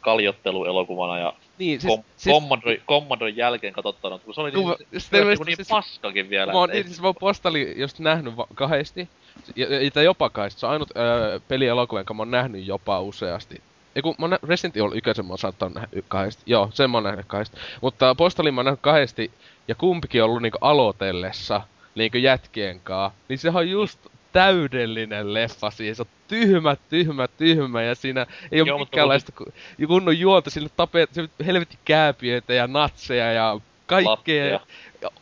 kaljotteluelokuvana 0.00 1.18
ja 1.18 1.32
Niin, 1.58 1.80
siis, 1.80 1.92
siis, 1.92 1.96
kom- 1.96 2.04
siis 2.16 2.34
Commodore, 2.34 2.80
Commodore 2.88 3.30
jälkeen 3.30 3.72
katsottuna, 3.72 4.18
kun 4.18 4.34
se 4.34 4.40
oli 4.40 4.52
Kun 4.52 4.58
niin, 4.60 4.68
mä- 4.68 4.76
se, 4.76 5.00
sitten 5.00 5.20
se, 5.20 5.24
mä- 5.24 5.30
niin, 5.30 5.46
niin 5.46 5.56
siis- 5.56 5.68
paskakin 5.68 6.30
vielä. 6.30 6.52
Mä 6.52 6.58
oon, 6.58 6.70
että 6.70 6.76
ei- 6.76 6.82
niin, 6.82 6.94
siis 6.94 7.14
postali 7.20 7.74
just 7.76 7.98
nähnyt 7.98 8.36
va- 8.36 8.46
kahdesti. 8.54 9.08
Ja, 9.56 10.02
jopa 10.02 10.30
kahdesti. 10.30 10.60
Se 10.60 10.66
on 10.66 10.72
ainut 10.72 10.90
öö, 10.96 11.40
pelielokuva, 11.48 11.98
jonka 12.00 12.14
mä 12.14 12.20
oon 12.22 12.30
nähnyt 12.30 12.66
jopa 12.66 13.00
useasti. 13.00 13.62
Ei 13.96 14.02
kun 14.02 14.14
mä 14.18 14.24
oon 14.24 14.30
nä- 14.30 14.38
Resident 14.42 14.76
Evil 14.76 14.92
1 15.08 15.22
mä 15.22 15.28
oon 15.28 15.38
saattanut 15.38 15.74
nähdä 15.74 15.88
kahdesti. 16.08 16.42
Joo, 16.46 16.70
sen 16.72 16.90
mä 16.90 16.96
oon 16.96 17.04
nähnyt 17.04 17.26
kahdesti. 17.26 17.56
Mutta 17.80 18.14
Postalin 18.14 18.54
mä 18.54 18.58
oon 18.58 18.64
nähnyt 18.64 18.80
kahdesti. 18.80 19.30
Ja 19.68 19.74
kumpikin 19.74 20.22
on 20.22 20.28
ollut 20.28 20.42
niinku 20.42 20.58
aloitellessa. 20.60 21.60
Niinku 21.94 22.18
jätkien 22.18 22.80
kaa. 22.80 23.12
Niin 23.28 23.38
se 23.38 23.50
on 23.54 23.70
just 23.70 23.98
täydellinen 24.32 25.34
leffa 25.34 25.70
siis. 25.70 25.96
Se 25.96 26.02
on 26.02 26.08
tyhmä, 26.28 26.76
tyhmä, 26.88 27.28
tyhmä. 27.28 27.82
Ja 27.82 27.94
siinä 27.94 28.26
ei 28.52 28.60
oo 28.60 28.66
Joo, 28.66 28.78
mutta 28.78 28.90
minkäänlaista 28.92 29.32
ku- 29.32 29.52
kunnon 29.86 30.18
juonta. 30.18 30.50
Tapet, 30.76 31.10
helvetti 31.46 31.78
kääpiöitä 31.84 32.54
ja 32.54 32.66
natseja 32.66 33.32
ja 33.32 33.60
kaikkea. 33.90 34.60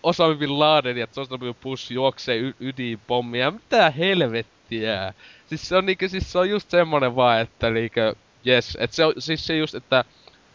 Osama 0.02 0.34
Bin 0.34 0.58
Laden 0.58 0.96
ja 0.96 1.06
Bin 1.40 1.54
Bush 1.62 1.92
juoksee 1.92 2.36
y- 2.36 2.54
ydinpommia. 2.60 3.50
Mitä 3.50 3.90
helvettiä? 3.90 5.14
Siis 5.46 5.68
se 5.68 5.76
on 5.76 5.86
niinkö, 5.86 6.08
siis 6.08 6.32
se 6.32 6.38
on 6.38 6.50
just 6.50 6.70
semmonen 6.70 7.16
vaan, 7.16 7.40
että 7.40 7.70
niinkö, 7.70 8.14
yes. 8.46 8.78
Et 8.80 8.92
se 8.92 9.04
on 9.04 9.12
siis 9.18 9.46
se 9.46 9.56
just, 9.56 9.74
että 9.74 10.04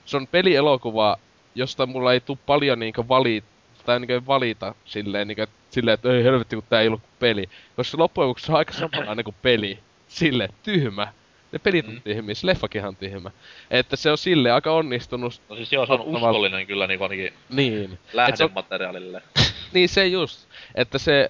se 0.06 0.18
on 0.18 0.28
pelielokuva, 0.28 1.18
josta 1.56 1.86
mulla 1.86 2.14
ei 2.14 2.20
tuu 2.20 2.40
paljon 2.46 2.80
niinkö 2.80 3.04
valita, 3.08 3.48
tai 3.86 4.00
niinkö 4.00 4.22
valita 4.28 4.76
silleen, 4.86 5.28
niinkö, 5.28 5.48
silleen, 5.70 5.94
että 5.94 6.14
ei 6.14 6.24
helvetti, 6.24 6.56
kun 6.56 6.66
tää 6.70 6.82
ei 6.82 6.88
ollut 6.88 7.02
peli. 7.20 7.50
Koska 7.76 7.98
loppujen 7.98 8.28
lopuksi 8.28 8.46
se 8.46 8.52
on 8.52 8.58
aika 8.58 8.74
samanlainen 8.74 9.26
kuin 9.26 9.36
peli. 9.42 9.80
Sille 10.08 10.50
tyhmä. 10.64 11.14
Ne 11.54 11.60
pelit 11.60 11.88
on 11.88 11.94
Mm. 11.94 12.02
tyhmiä, 12.02 12.36
se 12.36 12.48
leffakin 12.48 12.86
on 12.86 12.96
tyhmä. 12.96 13.32
Että 13.72 13.96
se 13.96 14.12
on 14.12 14.18
sille 14.18 14.52
aika 14.52 14.72
onnistunut. 14.72 15.42
No 15.50 15.56
siis 15.56 15.72
joo, 15.74 15.86
se 15.86 15.94
on 15.94 16.00
Tavalla- 16.00 16.18
uskollinen 16.30 16.68
kyllä 16.68 16.88
niin 16.88 17.02
ainakin 17.02 17.34
Niin. 17.50 17.90
Se 17.90 17.94
on, 17.94 18.00
lähdemateriaalille. 18.14 19.22
niin 19.74 19.90
se 19.90 20.08
just, 20.08 20.48
että 20.76 20.98
se 20.98 21.30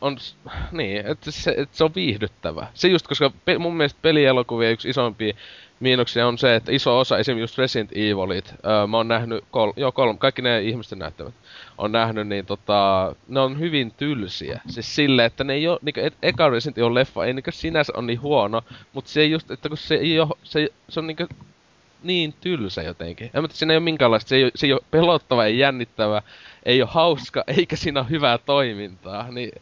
on, 0.00 0.16
niin, 0.72 1.06
että 1.06 1.30
se, 1.30 1.54
että 1.56 1.76
se 1.76 1.84
on 1.84 1.94
viihdyttävä. 1.94 2.66
Se 2.74 2.88
just, 2.88 3.06
koska 3.06 3.30
pe, 3.44 3.58
mun 3.58 3.76
mielestä 3.76 3.98
pelielokuvia 4.02 4.70
yksi 4.70 4.88
isompia 4.88 5.34
miinuksia 5.84 6.26
on 6.26 6.38
se, 6.38 6.54
että 6.54 6.72
iso 6.72 6.98
osa, 6.98 7.18
esimerkiksi 7.18 7.42
just 7.42 7.58
Resident 7.58 7.92
Evilit, 7.92 8.54
öö, 8.66 8.86
mä 8.86 8.96
oon 8.96 9.08
nähnyt, 9.08 9.44
kol, 9.50 9.72
joo 9.76 9.92
kolme, 9.92 10.18
kaikki 10.18 10.42
ne 10.42 10.62
ihmisten 10.62 10.98
näyttävät, 10.98 11.34
on 11.78 11.92
nähnyt, 11.92 12.28
niin 12.28 12.46
tota, 12.46 13.14
ne 13.28 13.40
on 13.40 13.58
hyvin 13.58 13.92
tylsiä. 13.96 14.60
Siis 14.68 14.94
silleen, 14.94 15.26
että 15.26 15.44
ne 15.44 15.52
ei 15.52 15.68
oo, 15.68 15.78
niinku, 15.82 16.00
et, 16.00 16.14
eka 16.22 16.48
Resident 16.48 16.78
Evil 16.78 16.94
leffa 16.94 17.24
ei 17.24 17.32
niinku 17.32 17.50
sinänsä 17.52 17.92
on 17.96 18.06
niin 18.06 18.20
huono, 18.20 18.62
mutta 18.92 19.10
se 19.10 19.20
ei 19.20 19.30
just, 19.30 19.50
että 19.50 19.68
kun 19.68 19.78
se 19.78 19.94
ei 19.94 20.20
oo, 20.20 20.38
se, 20.42 20.68
se 20.88 21.00
on 21.00 21.06
niinku 21.06 21.26
niin 22.02 22.34
tylsä 22.40 22.82
jotenkin. 22.82 23.30
En 23.34 23.42
mä 23.42 23.48
tiedä, 23.48 23.58
siinä 23.58 23.72
ei 23.72 23.76
ole 23.76 23.84
minkäänlaista, 23.84 24.28
se 24.28 24.36
ei, 24.36 24.44
oo- 24.44 24.50
se 24.54 24.66
ei 24.66 24.72
ole 24.72 24.80
pelottava, 24.90 25.44
ei 25.44 25.58
jännittävä, 25.58 26.22
ei 26.64 26.82
ole 26.82 26.90
hauska, 26.92 27.44
eikä 27.58 27.76
siinä 27.76 28.00
ole 28.00 28.10
hyvää 28.10 28.38
toimintaa, 28.38 29.30
niin... 29.30 29.52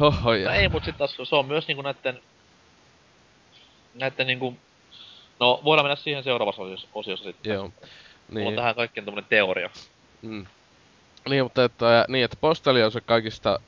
Hohoja. 0.00 0.48
No 0.48 0.54
ei, 0.54 0.68
mut 0.68 0.84
sit 0.84 0.98
taas 0.98 1.16
se 1.24 1.36
on 1.36 1.46
myös 1.46 1.68
niinku 1.68 1.82
näitten... 1.82 2.20
Näitten 3.94 4.26
niinku... 4.26 4.56
No, 5.42 5.60
voidaan 5.64 5.86
mennä 5.86 5.96
siihen 5.96 6.22
seuraavassa 6.24 6.62
osiossa, 6.62 6.88
osiossa 6.94 7.24
sitten. 7.24 7.52
Joo. 7.52 7.62
Mulla 7.62 7.72
on 8.28 8.34
Niin, 8.34 8.56
tähän 8.56 8.74
kaikkeen 8.74 9.04
tämmönen 9.04 9.28
teoria. 9.28 9.70
mm. 10.22 10.46
niin, 11.28 11.44
mutta 11.44 11.64
että, 11.64 12.04
niin, 12.08 12.24
että 12.24 12.36
Postali 12.40 12.82
on 12.82 12.92
se 12.92 13.00
kaikista, 13.00 13.60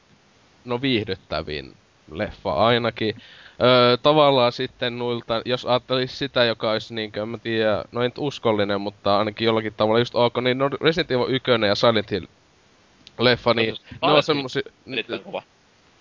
no 0.65 0.83
viihdyttävin 0.83 1.77
leffa 2.11 2.53
ainakin. 2.53 3.17
Öö, 3.63 3.97
tavallaan 3.97 4.53
sitten 4.53 4.99
noilta, 4.99 5.43
jos 5.45 5.65
ajattelisi 5.67 6.17
sitä, 6.17 6.45
joka 6.45 6.71
olisi 6.71 6.95
niinkö, 6.95 7.23
en 7.23 7.29
mä 7.29 7.39
tiedä, 7.39 7.85
no 7.93 8.03
en 8.03 8.13
uskollinen, 8.19 8.81
mutta 8.81 9.19
ainakin 9.19 9.47
jollakin 9.47 9.75
tavalla 9.75 9.99
just 9.99 10.15
ok, 10.15 10.39
niin 10.41 10.59
no 10.59 10.71
Resident 10.81 11.11
Evil 11.11 11.27
1 11.29 11.51
ja 11.69 11.75
Silent 11.75 12.11
Hill 12.11 12.27
leffa, 13.19 13.55
niin 13.55 13.77
ne 14.03 14.13
on 14.13 14.23
semmosia... 14.23 14.63
Erittäin 14.93 15.23
kova. 15.23 15.43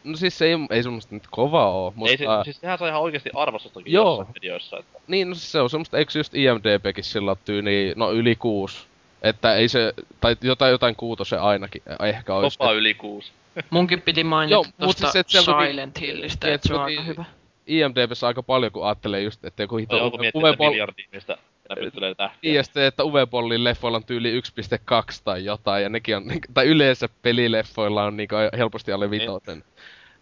No 0.04 0.18
siis 0.18 0.38
se 0.38 0.46
ei, 0.46 0.54
ei 0.70 0.84
semmoista 0.84 1.16
nyt 1.16 1.24
kovaa 1.32 1.70
oo, 1.72 1.94
mutta... 1.96 2.12
Ei 2.12 2.18
se, 2.18 2.26
siis 2.44 2.62
sehän 2.62 2.78
sai 2.78 2.90
ihan 2.90 3.02
oikeesti 3.02 3.30
arvostustakin 3.36 3.94
Joo. 3.94 4.10
jossain 4.10 4.36
videoissa. 4.36 4.80
Että... 4.80 5.00
Niin, 5.08 5.30
no 5.30 5.36
siis 5.36 5.52
se 5.52 5.60
on 5.60 5.70
semmoista, 5.70 5.98
eikö 5.98 6.20
just 6.20 6.36
IMDBkin 6.36 7.04
sillä 7.04 7.36
tyyli, 7.46 7.94
no 7.96 8.12
yli 8.12 8.36
kuusi. 8.36 8.88
Että 9.22 9.56
ei 9.56 9.68
se, 9.68 9.94
tai 10.22 10.36
jotain, 10.42 10.72
jotain 10.72 10.96
kuutosen 10.96 11.42
ainakin 11.42 11.82
ehkä 12.04 12.36
olisi. 12.36 12.58
Topa 12.58 12.72
yli 12.72 12.94
kuusi. 12.94 13.32
Munkin 13.70 14.02
piti 14.02 14.24
mainita 14.24 14.54
Joo, 14.54 14.66
tosta 14.80 15.12
siis 15.12 15.16
et 15.16 15.30
Silent 15.30 16.02
Hillistä, 16.02 16.48
niin, 16.48 16.56
että 16.56 16.68
se 16.68 16.74
on 16.74 16.82
aika 16.82 17.02
hyvä. 17.02 17.26
IMDBssä 17.68 18.28
aika 18.28 18.44
paljon, 18.44 18.72
kun 18.72 18.86
ajattelee 18.86 19.22
just, 19.22 19.46
että 19.46 19.64
joku 19.64 19.78
hito... 19.78 19.98
No 19.98 20.06
joku 20.06 20.18
miettii 20.18 20.42
Boll- 20.42 20.70
miljardia, 20.70 21.06
mistä 21.12 21.38
näpyttelee 21.70 22.16
tähtiä. 22.16 22.40
Niin, 22.42 22.56
ja 22.56 22.64
sitten, 22.64 22.84
että 22.84 23.04
Uwe 23.04 23.26
Bollin 23.26 23.64
leffoilla 23.64 23.98
on 23.98 24.04
tyyli 24.04 24.40
1.2 24.40 25.22
tai 25.24 25.46
jotain, 25.46 25.84
ja 25.84 25.90
nekin 25.90 26.18
on, 26.18 26.24
tai 26.54 26.68
yleensä 26.68 27.10
pelileffoilla 27.22 28.04
on 28.04 28.18
niinku 28.18 28.36
helposti 28.58 28.92
alle 28.92 29.12
vitoten. 29.12 29.64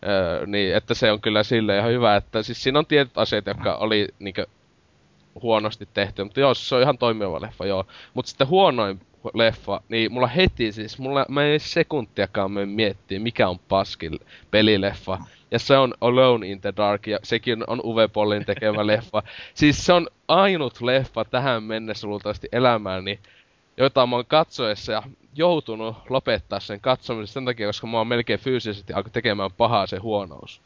Öö, 0.08 0.46
niin, 0.46 0.76
että 0.76 0.94
se 0.94 1.12
on 1.12 1.22
kyllä 1.22 1.44
silleen 1.44 1.80
ihan 1.80 1.92
hyvä, 1.92 2.16
että 2.16 2.44
siis 2.44 2.64
siinä 2.64 2.80
on 2.80 2.86
tietyt 2.86 3.18
asiat, 3.18 3.46
jotka 3.46 3.76
oli 3.76 4.08
niinku 4.20 4.42
huonosti 5.42 5.88
tehty, 5.94 6.24
mutta 6.24 6.40
joo, 6.40 6.54
se 6.54 6.76
on 6.76 6.82
ihan 6.82 6.98
toimiva 6.98 7.42
leffa, 7.42 7.66
joo. 7.66 7.86
Mutta 8.14 8.30
sitten 8.30 8.48
huonoin 8.48 9.02
leffa, 9.34 9.82
niin 9.90 10.14
mulla 10.14 10.28
heti 10.28 10.72
siis, 10.72 11.00
mulla 11.00 11.26
mä 11.30 11.44
ei 11.44 11.60
sekuntiakaan 11.60 12.52
mene 12.52 12.66
miettiä, 12.66 13.20
mikä 13.20 13.50
on 13.50 13.60
paskin 13.60 14.20
pelileffa. 14.52 15.18
Ja 15.52 15.60
se 15.60 15.78
on 15.78 15.94
Alone 16.02 16.48
in 16.48 16.62
the 16.62 16.74
Dark, 16.78 17.08
ja 17.08 17.20
sekin 17.24 17.64
on 17.68 17.82
Uwe 17.84 18.08
Bollin 18.08 18.46
tekemä 18.46 18.88
leffa. 18.88 19.24
Siis 19.54 19.86
se 19.86 19.94
on 19.94 20.08
ainut 20.28 20.82
leffa 20.82 21.26
tähän 21.26 21.64
mennessä 21.64 22.08
luultavasti 22.08 22.48
elämääni, 22.52 23.20
jota 23.78 24.08
mä 24.08 24.16
oon 24.16 24.26
katsoessa 24.26 24.92
ja 24.92 25.04
joutunut 25.36 25.96
lopettaa 26.10 26.60
sen 26.60 26.82
katsomisen 26.82 27.34
sen 27.34 27.46
takia, 27.46 27.68
koska 27.68 27.88
mä 27.88 27.98
oon 27.98 28.08
melkein 28.08 28.40
fyysisesti 28.40 28.94
alkoi 28.94 29.12
tekemään 29.12 29.52
pahaa 29.52 29.88
se 29.88 29.98
huonous. 29.98 30.62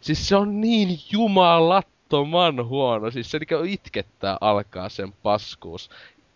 Siis 0.00 0.28
se 0.28 0.36
on 0.36 0.60
niin 0.60 0.98
jumalattoman 1.12 2.66
huono, 2.66 3.10
siis 3.10 3.30
se 3.30 3.38
niinku 3.38 3.64
itkettää 3.64 4.38
alkaa 4.40 4.88
sen 4.88 5.12
paskuus. 5.22 5.90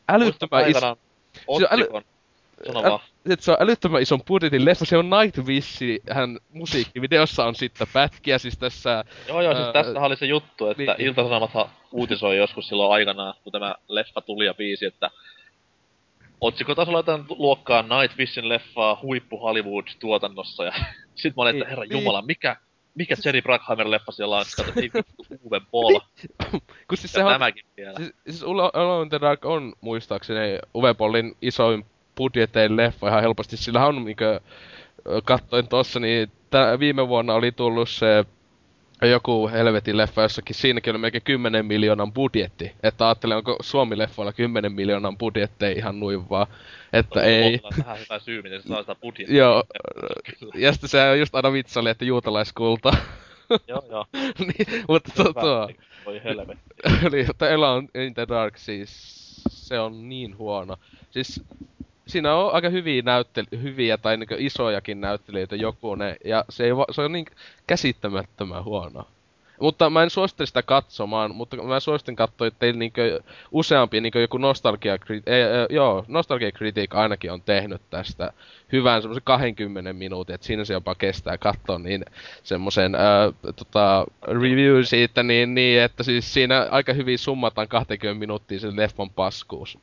Älyttömän 0.08 0.70
iso, 0.70 0.98
Se 1.34 1.44
on 1.48 1.62
äly- 1.62 2.04
Ä- 2.76 3.36
se 3.38 3.50
on 3.50 3.56
älyttömän 3.60 4.02
ison 4.02 4.22
budjetin 4.26 4.64
leffa, 4.64 4.84
se 4.84 4.96
on 4.96 5.10
Nightwish, 5.10 5.82
hän 6.10 6.38
musiikkivideossa 6.52 7.44
on 7.44 7.54
sitten 7.54 7.86
pätkiä, 7.92 8.38
siis 8.38 8.58
tässä... 8.58 9.04
Joo 9.28 9.40
joo, 9.40 9.54
siis 9.54 9.66
tästä 9.72 10.00
oli 10.00 10.16
se 10.16 10.26
juttu, 10.26 10.66
että 10.66 10.82
niin. 10.82 11.08
Ilta-Sanomathan 11.08 11.70
uutisoi 11.92 12.36
joskus 12.36 12.68
silloin 12.68 12.92
aikanaan, 12.92 13.34
kun 13.44 13.52
tämä 13.52 13.74
leffa 13.88 14.20
tuli 14.20 14.46
ja 14.46 14.54
biisi, 14.54 14.86
että 14.86 15.10
otsikotasolla 16.40 16.98
jotain 16.98 17.24
luokkaa 17.28 17.82
Nightwishin 17.82 18.48
leffaa 18.48 18.98
huippu 19.02 19.38
Hollywood-tuotannossa, 19.40 20.64
ja 20.64 20.72
sit 21.14 21.36
mä 21.36 21.42
olin, 21.42 21.50
että 21.56 21.64
Niin, 21.64 21.68
herra 21.70 21.84
niin. 21.84 21.98
jumala, 21.98 22.22
mikä, 22.22 22.56
mikä 22.94 23.14
Jerry 23.24 23.40
Bruckheimer-leffa 23.40 24.12
siellä 24.12 24.36
on, 24.36 24.44
kato, 24.56 24.72
ei 24.76 24.90
vittu 24.94 25.26
Uwe 25.44 25.60
Boll, 25.70 26.00
Kun 26.88 26.98
siis 26.98 27.14
ja 27.14 27.18
se 27.20 27.24
on, 27.24 27.32
tämäkin 27.32 27.64
vielä. 27.76 27.96
siis, 27.96 28.14
siis 28.28 28.42
Alone 28.72 29.02
in 29.02 29.08
the 29.08 29.20
Dark 29.20 29.44
on 29.44 29.72
muistaakseni 29.80 30.58
Uwe 30.74 30.94
Bollin 30.94 31.36
isoin 31.42 31.86
budjetein 32.16 32.76
leffa 32.76 33.08
ihan 33.08 33.22
helposti. 33.22 33.56
Sillä 33.56 33.86
on 33.86 34.04
niinkö, 34.04 34.40
kattoin 35.24 35.68
tossa, 35.68 36.00
niin 36.00 36.32
tä, 36.50 36.78
viime 36.78 37.08
vuonna 37.08 37.34
oli 37.34 37.52
tullut 37.52 37.88
se 37.88 38.24
joku 39.06 39.48
helvetin 39.48 39.96
leffa 39.96 40.22
jossakin, 40.22 40.56
siinäkin 40.56 40.90
oli 40.90 40.98
melkein 40.98 41.22
10 41.22 41.66
miljoonan 41.66 42.12
budjetti. 42.12 42.72
Että 42.82 43.06
ajattelen, 43.08 43.36
onko 43.36 43.56
Suomi-leffoilla 43.62 44.32
10 44.32 44.72
miljoonan 44.72 45.18
budjetteja 45.18 45.76
ihan 45.76 46.00
noin 46.00 46.30
vaan. 46.30 46.46
Että 46.92 47.22
ei. 47.22 47.60
On 47.62 47.70
Tähän 47.76 47.98
hyvä 47.98 48.18
syy, 48.18 48.42
miten 48.42 48.62
se 48.62 48.68
saa 48.68 48.80
sitä 48.80 48.94
budjettia. 48.94 49.36
Joo. 49.36 49.64
Ja 50.54 50.72
sitten 50.72 50.90
se 50.90 51.16
just 51.16 51.34
aina 51.34 51.52
vitsaili, 51.52 51.90
että 51.90 52.04
juutalaiskulta. 52.04 52.92
Joo, 53.68 53.84
joo. 53.90 54.06
niin, 54.38 54.84
mutta 54.88 55.12
tota... 55.16 55.68
Voi 56.06 56.20
helvetti. 56.24 56.64
Eli 57.06 57.20
että 57.30 57.54
Alone 57.54 57.88
in 57.94 58.14
the 58.14 58.26
Dark 58.28 58.56
siis, 58.56 58.90
se 59.48 59.78
on 59.78 60.08
niin 60.08 60.38
huono. 60.38 60.76
Siis 61.10 61.44
siinä 62.10 62.34
on 62.34 62.52
aika 62.52 62.68
hyviä 62.68 63.02
näyttely, 63.02 63.46
hyviä 63.62 63.98
tai 63.98 64.16
niinku 64.16 64.34
isojakin 64.38 65.00
näyttelijöitä 65.00 65.56
joku 65.56 65.94
ne, 65.94 66.16
ja 66.24 66.44
se, 66.48 66.64
ei 66.64 66.76
va, 66.76 66.84
se 66.90 67.02
on 67.02 67.12
niin 67.12 67.26
käsittämättömän 67.66 68.64
huono. 68.64 69.06
Mutta 69.60 69.90
mä 69.90 70.02
en 70.02 70.10
suosittele 70.10 70.46
sitä 70.46 70.62
katsomaan, 70.62 71.34
mutta 71.34 71.56
mä 71.56 71.80
suosittelen 71.80 72.16
katsoa, 72.16 72.46
että 72.46 72.58
teillä 72.58 72.78
niinkö 72.78 73.20
useampi 73.50 74.00
niinkö 74.00 74.20
joku 74.20 74.38
nostalgia, 74.38 74.98
ei, 75.10 75.20
ei, 75.26 75.42
joo, 75.70 76.04
nostalgia 76.08 76.52
critic 76.52 76.94
ainakin 76.94 77.32
on 77.32 77.42
tehnyt 77.42 77.82
tästä 77.90 78.32
hyvän 78.72 79.02
semmoisen 79.02 79.22
20 79.24 79.92
minuutin, 79.92 80.34
että 80.34 80.46
siinä 80.46 80.64
se 80.64 80.72
jopa 80.72 80.94
kestää 80.94 81.38
katsoa 81.38 81.78
niin 81.78 82.04
semmoisen 82.42 82.92
tota, 83.56 84.06
review 84.22 84.82
siitä 84.82 85.22
niin, 85.22 85.54
niin, 85.54 85.80
että 85.80 86.02
siis 86.02 86.34
siinä 86.34 86.68
aika 86.70 86.92
hyvin 86.92 87.18
summataan 87.18 87.68
20 87.68 88.18
minuuttia 88.18 88.60
sen 88.60 88.76
leffan 88.76 89.10
paskuus. 89.10 89.78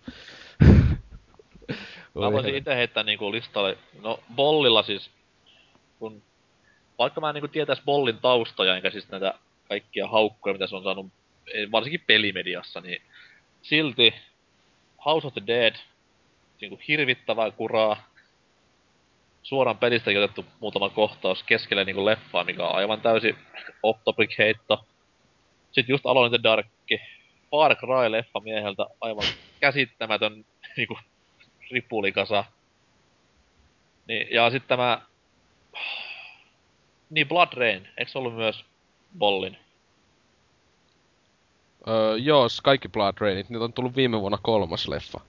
Mä 2.20 2.32
voisin 2.32 2.55
itse 2.55 2.76
heittää 2.76 3.03
niinku 3.03 3.32
listalle, 3.32 3.78
no 4.01 4.20
Bollilla 4.36 4.84
siis, 4.84 5.11
kun 5.99 6.24
vaikka 6.99 7.22
mä 7.22 7.30
en 7.30 7.34
niinku 7.34 7.47
tietäis 7.47 7.82
Bollin 7.86 8.18
taustoja, 8.18 8.76
enkä 8.76 8.89
siis 8.89 9.09
näitä 9.09 9.34
kaikkia 9.70 10.07
haukkoja, 10.07 10.53
mitä 10.53 10.68
se 10.68 10.76
on 10.76 10.84
saanut, 10.84 11.07
varsinkin 11.72 12.03
pelimediassa, 12.07 12.82
niin 12.82 13.01
silti 13.61 14.13
House 15.05 15.28
of 15.28 15.34
the 15.34 15.43
Dead, 15.47 15.76
niinku 16.61 16.80
hirvittävää 16.88 17.51
kuraa, 17.51 18.03
suoraan 19.43 19.78
pelistä 19.78 20.11
otettu 20.11 20.45
muutama 20.59 20.89
kohtaus 20.89 21.43
keskelle 21.43 21.86
niinku 21.86 22.05
leffaa, 22.05 22.43
mikä 22.43 22.68
on 22.68 22.76
aivan 22.76 23.01
täysin 23.01 23.38
off-topic 23.84 24.38
heitto. 24.38 24.86
Sitten 25.72 25.93
just 25.93 26.05
aloin 26.05 26.32
The 26.32 26.39
Darkki. 26.43 27.01
Far 27.51 27.76
Cry-leffa 27.76 28.43
mieheltä 28.43 28.86
aivan 29.01 29.26
käsittämätön 29.59 30.45
niinku 30.78 30.97
ripulikasa. 31.72 32.43
Niin, 34.07 34.28
ja 34.32 34.49
sitten 34.49 34.68
tämä... 34.68 35.01
Niin, 37.09 37.28
Blood 37.28 37.53
Rain, 37.53 37.88
eikö 37.97 38.11
se 38.11 38.18
ollut 38.18 38.36
myös 38.36 38.65
Bollin? 39.18 39.57
Öö, 41.88 42.18
joo, 42.18 42.47
kaikki 42.63 42.89
Blood 42.89 43.15
Rainit, 43.20 43.49
niitä 43.49 43.63
on 43.63 43.74
tullut 43.74 43.95
viime 43.95 44.22
vuonna 44.22 44.38
kolmas 44.41 44.88
leffa. 44.88 45.20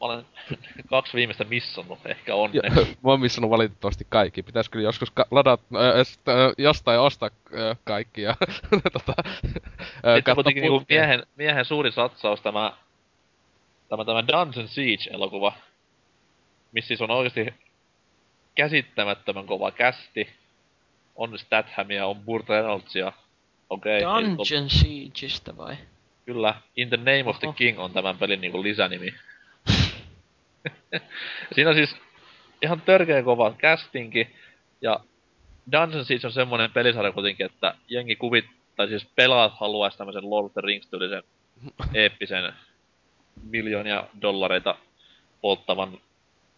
Mä 0.00 0.06
olen 0.06 0.26
kaksi 0.90 1.16
viimeistä 1.16 1.44
missannut, 1.44 1.98
ehkä 2.06 2.34
on. 2.34 2.50
Mä 3.04 3.10
oon 3.10 3.20
missannut 3.20 3.50
valitettavasti 3.50 4.06
kaikki. 4.08 4.42
Pitäis 4.42 4.68
kyllä 4.68 4.84
joskus 4.84 5.10
ka- 5.10 5.26
ladata, 5.30 5.64
äh, 5.76 6.54
jostain 6.58 7.00
ostaa 7.00 7.30
äh, 7.54 7.78
kaikki 7.84 8.22
ja 8.22 8.34
tota, 8.92 9.14
äh, 9.26 10.22
katsoa 10.24 10.52
niinku 10.54 10.82
miehen, 10.88 11.26
miehen 11.36 11.64
suuri 11.64 11.92
satsaus 11.92 12.40
tämä, 12.40 12.72
tämä, 13.90 14.04
tämä 14.04 14.28
Dungeon 14.28 14.68
Siege-elokuva. 14.68 15.52
Missä 16.72 16.88
siis 16.88 17.00
on 17.00 17.10
oikeasti 17.10 17.54
käsittämättömän 18.54 19.46
kova 19.46 19.70
kästi. 19.70 20.28
On 21.16 21.38
Stathamia, 21.38 22.06
on 22.06 22.16
Burt 22.16 22.48
Reynoldsia. 22.48 23.12
Okay, 23.70 24.00
Dungeon 24.00 24.70
Siegeistä 24.70 25.56
vai? 25.56 25.76
Kyllä. 26.24 26.54
In 26.76 26.88
the 26.88 26.96
Name 26.96 27.24
of 27.26 27.38
the 27.38 27.52
King 27.56 27.78
on 27.78 27.92
tämän 27.92 28.18
pelin 28.18 28.40
niinku 28.40 28.62
lisänimi. 28.62 29.14
Siinä 31.54 31.70
on 31.70 31.76
siis 31.76 31.96
ihan 32.62 32.80
törkeä 32.80 33.22
kova 33.22 33.54
castingi, 33.58 34.28
ja 34.80 35.00
Dungeon 35.72 36.04
Siege 36.04 36.26
on 36.26 36.32
semmonen 36.32 36.70
pelisarja 36.70 37.12
kuitenkin, 37.12 37.46
että 37.46 37.74
jengi 37.88 38.16
kuvit, 38.16 38.44
tai 38.76 38.88
siis 38.88 39.06
pelaat 39.16 39.52
haluaisi 39.60 39.98
tämmösen 39.98 40.30
Lord 40.30 40.46
of 40.46 40.52
the 40.52 40.60
Rings-tyylisen 40.60 41.22
eeppisen 41.94 42.52
miljoonia 43.42 44.04
dollareita 44.22 44.74
polttavan 45.40 45.98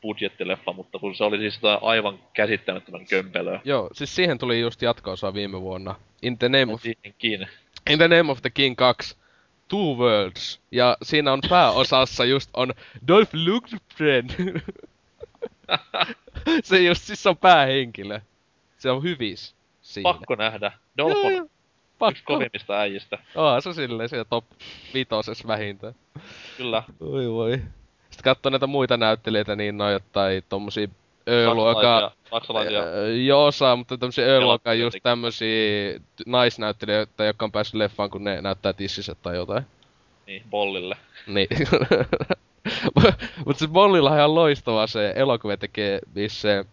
budjettileffa, 0.02 0.72
mutta 0.72 0.98
kun 0.98 1.14
se 1.14 1.24
oli 1.24 1.38
siis 1.38 1.60
aivan 1.80 2.18
käsittämättömän 2.32 3.06
kömpelöä. 3.06 3.60
Joo, 3.64 3.90
siis 3.92 4.16
siihen 4.16 4.38
tuli 4.38 4.60
just 4.60 4.82
jatkoosa 4.82 5.34
viime 5.34 5.60
vuonna. 5.60 5.94
In 6.22 6.38
the 6.38 6.48
name 6.48 6.72
of... 6.72 6.82
Siihenkin. 6.82 7.48
In 7.90 7.98
the 7.98 8.08
name 8.08 8.32
of 8.32 8.42
the 8.42 8.50
King 8.50 8.76
2 8.76 9.16
Two 9.68 9.96
Worlds. 9.96 10.60
Ja 10.70 10.96
siinä 11.02 11.32
on 11.32 11.40
pääosassa 11.48 12.24
just 12.24 12.50
on 12.54 12.74
Dolph 13.08 13.34
Lundgren. 13.34 14.28
se 16.64 16.82
just 16.82 17.02
siis 17.02 17.26
on 17.26 17.36
päähenkilö. 17.36 18.20
Se 18.78 18.90
on 18.90 19.02
hyvis 19.02 19.54
siinä. 19.82 20.12
Pakko 20.12 20.34
nähdä. 20.34 20.72
Dolph 20.98 21.26
on. 21.26 21.50
Yksi 22.10 22.24
kovimmista 22.24 22.78
äijistä. 22.78 23.18
Oo, 23.34 23.60
se 23.60 23.72
silleen 23.72 24.08
siellä 24.08 24.24
top 24.24 24.44
vitoses 24.94 25.46
vähintään. 25.46 25.94
Kyllä. 26.56 26.82
Oi 27.00 27.30
voi. 27.30 27.50
Sitten 28.10 28.24
katsoo 28.24 28.50
näitä 28.50 28.66
muita 28.66 28.96
näyttelijöitä, 28.96 29.56
niin 29.56 29.78
noin 29.78 29.92
jotain 29.92 30.42
tommosia 30.48 30.88
Ö-luokan... 31.28 32.10
Saksalaisia. 32.30 32.82
Joo, 33.26 33.50
saa, 33.50 33.76
mutta 33.76 33.98
tämmösiä 33.98 34.24
Ö-luokan 34.24 34.80
just 34.80 34.96
tämmösiä 35.02 36.00
naisnäyttelijöitä, 36.26 37.24
jotka 37.24 37.44
on 37.44 37.52
päässyt 37.52 37.74
leffaan, 37.74 38.10
kun 38.10 38.24
ne 38.24 38.40
näyttää 38.40 38.72
tissiset 38.72 39.18
tai 39.22 39.36
jotain. 39.36 39.66
Niin, 40.26 40.42
Bollille. 40.50 40.96
Niin. 41.26 41.48
Mutta 43.46 43.60
se 43.60 43.68
Bollilla 43.68 44.10
on 44.10 44.16
ihan 44.16 44.34
loistava 44.34 44.86
se 44.86 45.12
elokuva 45.16 45.56
tekee 45.56 46.00
se 46.28 46.64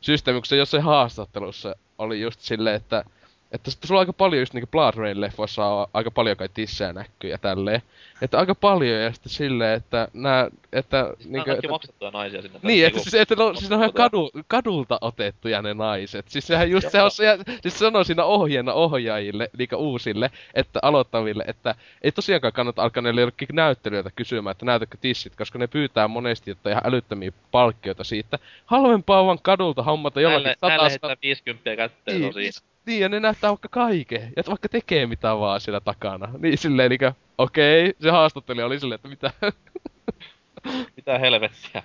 systeemi, 0.00 0.40
kun 0.40 0.46
se 0.46 0.56
jossain 0.56 0.82
haastattelussa 0.82 1.74
oli 1.98 2.20
just 2.20 2.40
silleen, 2.40 2.76
että 2.76 3.04
että 3.52 3.70
sulla 3.70 3.98
on 3.98 4.02
aika 4.02 4.12
paljon 4.12 4.42
just 4.42 4.54
niinku 4.54 4.68
Blood 4.70 4.94
Rain 4.94 5.20
leffoissa 5.20 5.66
on 5.66 5.86
aika 5.94 6.10
paljon 6.10 6.36
kai 6.36 6.48
tissejä 6.54 6.92
näkyy 6.92 7.30
ja 7.30 7.38
tälleen. 7.38 7.82
Että 8.22 8.38
aika 8.38 8.54
paljon 8.54 9.00
ja 9.00 9.12
sitten 9.12 9.32
silleen, 9.32 9.76
että 9.76 10.08
nää, 10.12 10.48
että... 10.72 11.14
Siis 11.16 11.28
niinku, 11.28 11.50
että, 11.50 11.68
maksettuja 11.68 12.10
naisia 12.10 12.42
sinne. 12.42 12.60
Niin, 12.62 12.86
että, 12.86 13.00
siis, 13.00 13.14
että 13.14 13.34
no, 13.34 13.54
siis 13.54 13.70
ne 13.70 13.76
on 13.76 13.82
ihan 13.82 13.92
kadu, 13.92 14.30
kadulta 14.48 14.98
otettuja 15.00 15.62
ne 15.62 15.74
naiset. 15.74 16.28
Siis 16.28 16.46
sehän 16.46 16.70
just, 16.70 16.90
se 16.90 17.02
on 17.02 17.10
se, 17.10 17.38
siis 17.62 17.78
sanoo 17.78 18.04
siinä 18.04 18.24
ohjeena 18.24 18.72
ohjaajille, 18.72 19.50
niinku 19.58 19.76
uusille, 19.76 20.30
että 20.54 20.78
aloittaville, 20.82 21.44
että 21.46 21.74
ei 22.02 22.12
tosiaankaan 22.12 22.52
kannata 22.52 22.82
alkaa 22.82 23.02
neille 23.02 23.20
jollekin 23.20 23.48
näyttelijöitä 23.52 24.10
kysymään, 24.16 24.52
että 24.52 24.66
näytäkö 24.66 24.96
tissit, 25.00 25.36
koska 25.36 25.58
ne 25.58 25.66
pyytää 25.66 26.08
monesti, 26.08 26.50
että 26.50 26.70
ihan 26.70 26.86
älyttömiä 26.86 27.32
palkkioita 27.50 28.04
siitä. 28.04 28.38
Halvempaa 28.66 29.26
vaan 29.26 29.38
kadulta 29.42 29.82
hommata 29.82 30.20
jollakin 30.20 30.54
satasta. 30.60 31.06
Näille 31.06 31.18
50 31.22 31.76
kätteen 31.76 32.20
niin. 32.20 32.52
Niin, 32.88 33.00
ja 33.00 33.08
ne 33.08 33.20
näyttää 33.20 33.50
vaikka 33.50 33.68
kaiken. 33.68 34.32
Ja 34.36 34.42
vaikka 34.48 34.68
tekee 34.68 35.06
mitä 35.06 35.38
vaan 35.38 35.60
siellä 35.60 35.80
takana. 35.80 36.28
Niin 36.38 36.58
silleen 36.58 36.90
niinkö, 36.90 37.12
okei, 37.38 37.88
okay, 37.88 37.94
se 38.00 38.10
haastattelija 38.10 38.66
oli 38.66 38.80
silleen, 38.80 38.94
että 38.94 39.08
mitä. 39.08 39.30
mitä 40.96 41.18
helvettiä. 41.18 41.82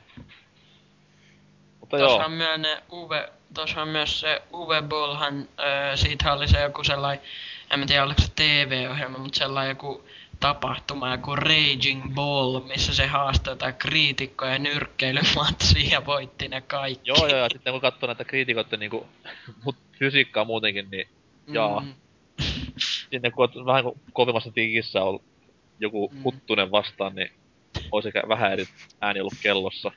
Mutta 1.79 1.97
joo. 1.97 2.29
Myös 2.29 2.59
ne 2.59 2.83
Uwe, 2.91 3.29
tossahan 3.53 3.87
myös 3.87 4.19
se 4.19 4.41
Uwe 4.53 4.81
Bollhan, 4.81 5.47
öö, 5.59 5.97
siitä 5.97 6.33
oli 6.33 6.47
se 6.47 6.61
joku 6.61 6.83
sellainen, 6.83 7.25
en 7.71 7.79
mä 7.79 7.85
tiedä 7.85 8.03
oliko 8.03 8.21
se 8.21 8.31
TV-ohjelma, 8.35 9.17
mutta 9.17 9.37
sellainen 9.37 9.71
joku 9.71 10.03
tapahtuma, 10.43 11.11
joku 11.11 11.35
Raging 11.35 12.13
Ball, 12.13 12.59
missä 12.59 12.95
se 12.95 13.07
haastoi 13.07 13.51
jotain 13.51 13.75
kriitikkoja 13.75 14.59
nyrkkeilymatsia 14.59 15.89
ja 15.91 16.05
voitti 16.05 16.47
ne 16.47 16.61
kaikki. 16.61 17.09
Joo, 17.09 17.27
joo, 17.27 17.37
ja 17.37 17.47
sitten 17.51 17.73
kun 17.73 17.81
katsoo 17.81 18.07
näitä 18.07 18.23
kriitikoiden 18.23 18.79
niinku, 18.79 19.07
mut 19.63 19.75
fysiikkaa 19.99 20.45
muutenkin, 20.45 20.87
niin 20.91 21.07
jaa. 21.47 21.79
Mm. 21.79 21.93
Sinne 23.09 23.31
kun 23.31 23.43
oot 23.43 23.65
vähän 23.65 23.83
kovimmassa 24.13 24.51
tikissä 24.51 25.03
on 25.03 25.19
joku 25.79 26.11
mm. 26.13 26.23
huttunen 26.23 26.71
vastaan, 26.71 27.15
niin 27.15 27.31
olisi 27.91 28.09
ehkä 28.09 28.23
vähän 28.27 28.51
eri 28.53 28.65
ääni 29.01 29.19
ollut 29.19 29.33
kellossa. 29.41 29.91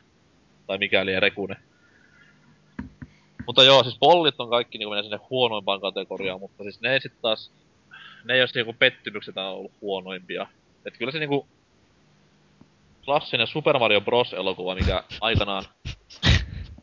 Tai 0.67 0.79
mikäli 0.79 1.13
ja 1.13 1.21
rekune. 1.21 1.57
Mutta 3.47 3.65
joo, 3.65 3.83
siis 3.83 3.99
pollit 3.99 4.41
on 4.41 4.51
kaikki 4.51 4.79
niin 4.79 4.89
menee 4.89 5.03
sinne 5.03 5.21
huonoimpaan 5.31 5.81
kategoriaan, 5.81 6.41
mutta 6.41 6.63
siis 6.63 6.81
ne 6.81 6.93
ei 6.93 7.01
sit 7.01 7.21
taas 7.23 7.53
ne 8.27 8.35
ei 8.35 8.41
ole 8.41 8.49
niinku 8.55 8.73
pettymykset 8.79 9.37
on 9.37 9.45
ollut 9.45 9.73
huonoimpia. 9.81 10.47
Et 10.87 10.97
kyllä 10.99 11.13
se 11.13 11.19
niinku 11.19 11.47
klassinen 13.05 13.47
Super 13.47 13.79
Mario 13.79 14.01
Bros. 14.01 14.33
elokuva, 14.33 14.75
mikä 14.75 15.03
aikanaan 15.21 15.65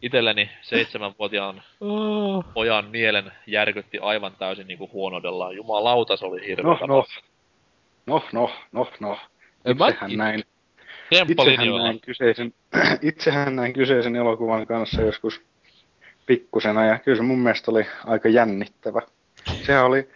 itselleni 0.02 0.50
seitsemänvuotiaan 0.62 1.64
oh. 1.82 2.46
pojan 2.54 2.86
mielen 2.86 3.32
järkytti 3.48 4.00
aivan 4.00 4.36
täysin 4.40 4.68
niinku 4.68 4.90
huonodellaan. 4.94 5.56
Jumalauta, 5.56 6.18
se 6.18 6.26
oli 6.26 6.48
hirveä. 6.48 6.78
No, 6.82 6.88
no. 6.88 7.06
No, 8.06 8.24
no, 8.34 8.52
no, 8.72 8.88
no. 9.00 9.18
Itsehän 9.66 10.18
näin, 10.18 10.44
itsehän 11.12 11.78
näin, 11.78 12.00
kyseisen, 12.02 12.54
itsehän 13.02 13.56
näin 13.56 13.74
kyseisen 13.74 14.16
elokuvan 14.16 14.68
kanssa 14.68 15.02
joskus 15.02 15.42
pikkusena 16.26 16.86
ja 16.86 17.00
kyllä 17.00 17.18
se 17.18 17.24
mun 17.24 17.40
mielestä 17.40 17.72
oli 17.72 17.86
aika 18.06 18.30
jännittävä. 18.30 19.02
Sehän 19.66 19.86
oli 19.86 20.10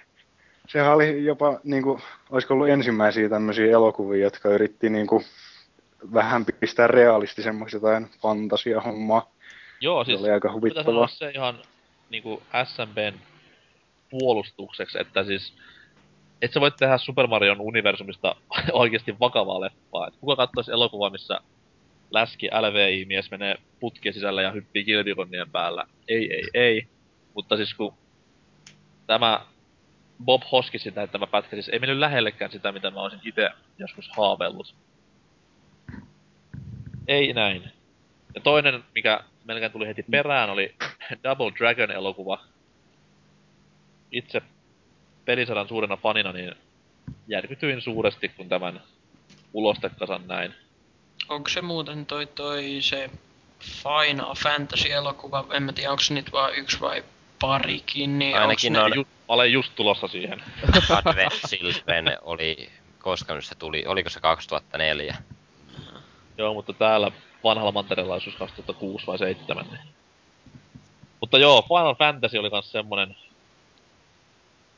sehän 0.67 0.93
oli 0.93 1.25
jopa, 1.25 1.59
niin 1.63 1.83
kuin, 1.83 2.01
olisiko 2.29 2.53
ollut 2.53 2.69
ensimmäisiä 2.69 3.29
tämmöisiä 3.29 3.71
elokuvia, 3.71 4.23
jotka 4.23 4.49
yritti 4.49 4.89
niin 4.89 5.07
kuin, 5.07 5.23
vähän 6.13 6.45
pistää 6.59 6.87
realistisemmaksi 6.87 7.75
jotain 7.75 8.07
fantasiahommaa. 8.21 9.31
Joo, 9.81 10.03
siis 10.03 10.19
se 10.19 10.23
oli 10.23 10.31
aika 10.31 10.53
huvittavaa. 10.53 11.07
se 11.07 11.31
ihan 11.31 11.61
niin 12.09 12.23
kuin 12.23 12.41
SMBn 12.63 13.13
puolustukseksi, 14.09 14.99
että 15.01 15.23
siis 15.23 15.53
et 16.41 16.53
sä 16.53 16.61
voit 16.61 16.75
tehdä 16.75 16.97
Super 16.97 17.27
Marion 17.27 17.61
universumista 17.61 18.35
oikeasti 18.71 19.19
vakavaa 19.19 19.61
leffaa. 19.61 20.07
Et 20.07 20.15
kuka 20.15 20.35
katsoisi 20.35 20.71
elokuvaa, 20.71 21.09
missä 21.09 21.39
läski 22.11 22.47
LVI-mies 22.47 23.31
menee 23.31 23.55
putkien 23.79 24.13
sisällä 24.13 24.41
ja 24.41 24.51
hyppii 24.51 24.85
kilpikonnien 24.85 25.51
päällä? 25.51 25.83
Ei, 26.07 26.33
ei, 26.33 26.43
ei. 26.53 26.87
Mutta 27.33 27.57
siis 27.57 27.73
kun 27.73 27.93
tämä 29.07 29.45
Bob 30.25 30.41
Hoskisin 30.51 30.93
näyttämä 30.95 31.27
pätkä, 31.27 31.55
siis 31.55 31.69
ei 31.69 31.79
mennyt 31.79 31.97
lähellekään 31.97 32.51
sitä, 32.51 32.71
mitä 32.71 32.91
mä 32.91 33.01
olisin 33.01 33.19
itse 33.23 33.49
joskus 33.77 34.09
haaveillut. 34.17 34.75
Ei 37.07 37.33
näin. 37.33 37.71
Ja 38.35 38.41
toinen, 38.41 38.83
mikä 38.95 39.23
melkein 39.43 39.71
tuli 39.71 39.87
heti 39.87 40.03
perään, 40.11 40.49
oli 40.49 40.75
Double 41.23 41.51
Dragon-elokuva. 41.59 42.39
Itse 44.11 44.41
pelisadan 45.25 45.67
suurena 45.67 45.97
fanina, 45.97 46.31
niin 46.31 46.55
järkytyin 47.27 47.81
suuresti, 47.81 48.29
kun 48.29 48.49
tämän 48.49 48.81
ulostekasan 49.53 50.27
näin. 50.27 50.53
Onko 51.29 51.49
se 51.49 51.61
muuten 51.61 52.05
toi, 52.05 52.25
toi 52.25 52.77
se 52.81 53.09
Final 53.59 54.35
Fantasy-elokuva, 54.35 55.45
en 55.53 55.63
mä 55.63 55.73
tiedä 55.73 55.91
onko 55.91 56.03
se 56.03 56.13
nyt 56.13 56.31
vaan 56.31 56.55
yksi 56.55 56.79
vai 56.79 57.03
parikin, 57.39 58.19
niin 58.19 58.37
Ainakin 58.37 58.77
onks 58.77 58.85
on- 58.85 58.91
ne... 58.91 58.95
Ju- 58.95 59.03
mä 59.03 59.33
olen 59.33 59.51
just 59.53 59.71
tulossa 59.75 60.07
siihen. 60.07 60.43
Advent 60.89 61.33
Children 61.47 62.17
oli, 62.21 62.69
koska 62.99 63.33
nyt 63.35 63.45
se 63.45 63.55
tuli, 63.55 63.83
oliko 63.85 64.09
se 64.09 64.19
2004? 64.19 65.15
Joo, 66.37 66.53
mutta 66.53 66.73
täällä 66.73 67.11
vanhalla 67.43 67.71
mantereella 67.71 68.13
olisi 68.13 68.31
2006 68.31 69.07
vai 69.07 69.17
2007. 69.17 69.65
Niin. 69.71 69.93
Mutta 71.21 71.37
joo, 71.37 71.61
Final 71.61 71.95
Fantasy 71.95 72.37
oli 72.37 72.49
kans 72.49 72.71
semmonen... 72.71 73.15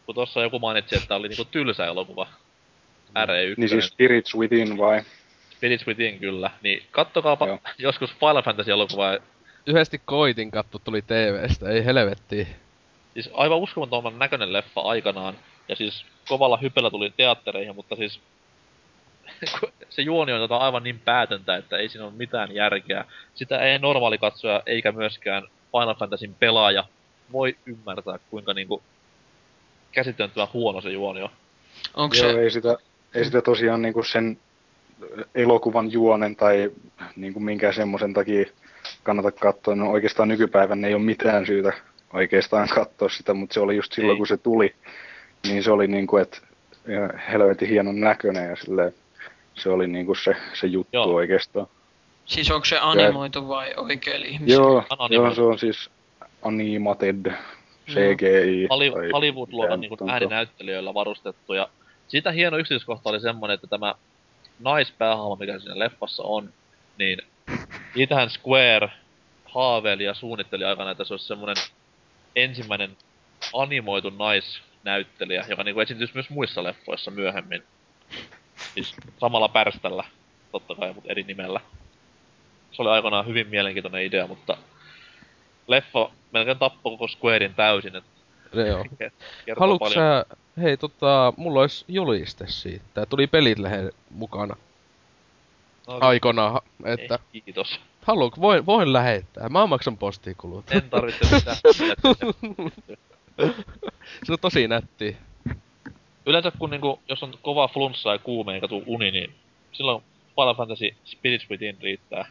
Kun 0.06 0.16
tossa 0.16 0.42
joku 0.42 0.60
mainitsi, 0.60 0.96
että 0.98 1.16
oli 1.16 1.28
niinku 1.28 1.46
tylsä 1.46 1.86
elokuva. 1.86 2.28
RE1. 3.10 3.54
Niin 3.58 3.70
siis 3.70 3.88
Spirits 3.88 4.36
Within 4.36 4.78
vai? 4.78 5.02
Spirits 5.58 5.88
Within 5.88 6.20
kyllä. 6.20 6.52
Niin 6.64 6.84
kattokaapa 6.92 7.48
Joo. 7.48 7.60
joskus 7.78 8.12
Final 8.14 8.42
Fantasy-elokuvaa. 8.44 9.18
Yhdesti 9.70 10.02
koitin 10.06 10.52
katto 10.52 10.80
tuli 10.80 11.02
TVstä, 11.02 11.70
ei 11.70 11.86
helvettiä. 11.86 12.48
Siis 13.14 13.30
aivan 13.34 13.58
uskomattoman 13.58 14.20
näköinen 14.20 14.54
leffa 14.54 14.82
aikanaan. 14.82 15.36
Ja 15.68 15.76
siis 15.76 16.06
kovalla 16.28 16.58
hypellä 16.58 16.90
tuli 16.90 17.14
teattereihin, 17.18 17.76
mutta 17.76 17.96
siis... 17.96 18.20
se 19.90 20.02
juoni 20.02 20.34
on 20.34 20.40
tota 20.40 20.58
aivan 20.58 20.84
niin 20.84 21.00
päätöntä, 21.00 21.56
että 21.56 21.78
ei 21.78 21.90
siinä 21.90 22.06
ole 22.06 22.14
mitään 22.18 22.56
järkeä. 22.56 23.06
Sitä 23.36 23.60
ei 23.60 23.80
normaali 23.80 24.18
katsoja 24.18 24.64
eikä 24.66 24.92
myöskään 24.92 25.44
Final 25.72 25.96
Fantasyn 25.96 26.36
pelaaja 26.40 26.84
voi 27.32 27.56
ymmärtää, 27.66 28.20
kuinka 28.30 28.54
niinku 28.54 28.82
käsittämättömän 29.92 30.54
huono 30.54 30.82
se 30.82 30.90
juoni 30.90 31.22
on. 31.22 31.30
Onko 31.94 32.16
Joo, 32.16 32.32
se... 32.32 32.40
ei 32.40 32.52
sitä, 32.52 32.78
ei 33.14 33.26
sitä 33.26 33.42
tosiaan 33.42 33.82
niinku 33.82 34.04
sen 34.04 34.38
elokuvan 35.36 35.92
juonen 35.92 36.36
tai 36.36 36.72
niinku 37.16 37.40
minkään 37.40 37.74
semmoisen 37.74 38.14
takia 38.14 38.46
kannata 39.04 39.32
katsoa. 39.32 39.76
No 39.76 39.92
oikeastaan 39.92 40.30
nykypäivänä 40.30 40.88
ei 40.88 40.94
ole 40.94 41.02
mitään 41.02 41.46
syytä 41.46 41.74
oikeastaan 42.14 42.68
katsoa 42.68 43.10
sitä, 43.10 43.34
mutta 43.34 43.54
se 43.54 43.60
oli 43.60 43.76
just 43.76 43.94
silloin, 43.94 44.16
Ei. 44.16 44.18
kun 44.18 44.28
se 44.28 44.38
tuli, 44.38 44.76
niin 45.44 45.64
se 45.64 45.72
oli 45.72 45.88
niinku, 45.88 46.18
että 46.18 46.38
helvetin 47.32 47.70
hienon 47.70 48.00
näköinen 48.00 48.50
ja 48.50 48.56
silleen, 48.56 48.94
se 49.54 49.70
oli 49.70 49.88
niinku 49.88 50.16
se, 50.16 50.36
se 50.54 50.68
juttu 50.68 50.98
Joo. 50.98 51.14
oikeastaan. 51.14 51.68
Siis 52.26 52.52
onko 52.52 52.66
se 52.66 52.78
animoitu 52.82 53.48
vai 53.48 53.74
oikein 53.78 54.26
ihmisiä? 54.26 54.56
Joo, 54.56 54.84
joo, 55.10 55.36
se 55.36 55.42
on 55.42 55.60
siis 55.60 55.90
animated 56.42 57.34
CGI. 57.88 58.68
Tai 58.70 59.10
Hollywood-luokan 59.14 59.82
niin 59.82 59.98
on. 60.02 60.10
ääninäyttelijöillä 60.10 60.94
varustettu. 60.94 61.54
Ja 61.54 61.70
siitä 62.08 62.32
hieno 62.32 62.58
yksityiskohta 62.58 63.10
oli 63.10 63.20
semmonen, 63.20 63.54
että 63.54 63.68
tämä 63.68 63.96
naispäähahmo, 64.60 65.36
mikä 65.36 65.60
siinä 65.60 65.80
leffassa 65.80 66.24
on, 66.24 66.50
niin 66.98 67.22
niitähän 67.96 68.30
Square 68.30 68.92
haaveili 69.46 70.04
ja 70.04 70.14
suunnitteli 70.14 70.64
aikana, 70.64 70.92
että 70.92 71.04
se 71.04 71.14
olisi 71.14 71.28
semmonen 71.28 71.56
ensimmäinen 72.36 72.98
animoitu 73.54 74.10
naisnäyttelijä, 74.10 75.46
joka 75.48 75.64
niinku 75.64 75.80
esiintyisi 75.80 76.14
myös 76.14 76.30
muissa 76.30 76.64
leffoissa 76.64 77.12
myöhemmin. 77.12 77.64
Siis 78.74 78.96
samalla 79.20 79.50
pärställä, 79.50 80.04
totta 80.52 80.76
kai, 80.76 80.94
mutta 80.94 81.12
eri 81.12 81.24
nimellä. 81.24 81.62
Se 82.72 82.82
oli 82.82 82.90
aikanaan 82.90 83.28
hyvin 83.28 83.48
mielenkiintoinen 83.48 84.04
idea, 84.04 84.28
mutta 84.28 84.58
leffa 85.68 86.12
melkein 86.32 86.60
tappoi 86.60 86.92
koko 86.92 87.08
Squarein 87.08 87.54
täysin, 87.54 87.96
että 87.96 88.10
Se 88.54 88.68
joo. 88.68 88.86
Haluatko 89.60 89.90
sä, 89.90 90.26
hei 90.62 90.78
tota, 90.78 91.34
mulla 91.38 91.62
olisi 91.62 91.86
juliste 91.88 92.46
siitä. 92.48 92.86
Tää 92.94 93.06
tuli 93.06 93.28
pelit 93.28 93.60
lehden 93.60 93.92
mukana 94.10 94.56
Aikanaan, 95.90 96.62
että 96.86 97.20
Ei, 97.34 97.42
kiitos. 97.42 97.80
haluatko, 98.02 98.42
voin, 98.42 98.66
voin 98.66 98.94
lähettää. 98.94 99.50
Mä 99.50 99.68
maksan 99.68 99.98
postikulut. 99.98 100.72
En 100.72 100.90
tarvitse 100.90 101.36
mitään. 101.36 101.58
Se 104.24 104.32
on 104.32 104.40
tosi 104.42 104.68
nätti. 104.68 105.18
Yleensä 106.26 106.52
kun 106.60 106.70
niinku, 106.70 107.00
jos 107.10 107.24
on 107.24 107.34
kova 107.42 107.68
flunssa 107.68 108.12
ja 108.12 108.20
kuume 108.20 108.54
eikä 108.54 108.68
tuu 108.68 108.84
uni, 108.86 109.12
niin 109.12 109.36
silloin 109.72 110.04
Final 110.36 110.56
Fantasy 110.56 110.96
Spirits 111.06 111.50
Within 111.50 111.78
riittää. 111.82 112.26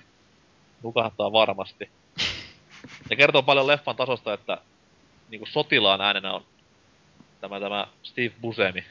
Nukahtaa 0.82 1.32
varmasti. 1.32 1.90
Ja 3.10 3.16
kertoo 3.16 3.42
paljon 3.42 3.66
leffan 3.66 3.96
tasosta, 3.96 4.32
että 4.32 4.58
niinku 5.30 5.46
sotilaan 5.46 6.00
äänenä 6.00 6.32
on 6.32 6.44
tämä, 7.40 7.60
tämä 7.60 7.86
Steve 8.02 8.34
Buscemi. 8.40 8.84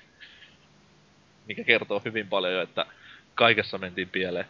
Mikä 1.48 1.64
kertoo 1.64 2.02
hyvin 2.06 2.28
paljon 2.28 2.54
jo, 2.54 2.62
että 2.62 2.86
kaikessa 3.36 3.78
mentiin 3.78 4.10
pieleen. 4.10 4.46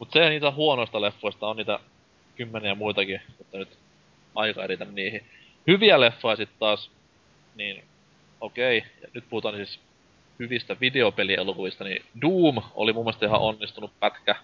Mut 0.00 0.10
se 0.12 0.28
niitä 0.28 0.50
huonoista 0.50 1.00
leffoista 1.00 1.46
on 1.46 1.56
niitä 1.56 1.78
kymmeniä 2.36 2.74
muitakin, 2.74 3.20
mutta 3.38 3.58
nyt 3.58 3.78
aika 4.34 4.62
ei 4.62 4.68
riitä 4.68 4.84
niihin. 4.84 5.24
Hyviä 5.66 6.00
leffoja 6.00 6.36
sit 6.36 6.48
taas, 6.58 6.90
niin 7.54 7.84
okei, 8.40 8.84
ja 9.02 9.08
nyt 9.14 9.24
puhutaan 9.30 9.54
siis 9.54 9.80
hyvistä 10.38 10.76
videopelielokuvista, 10.80 11.84
niin 11.84 12.04
Doom 12.20 12.62
oli 12.74 12.92
mun 12.92 13.04
mielestä 13.04 13.26
ihan 13.26 13.40
onnistunut 13.40 13.90
pätkä. 14.00 14.34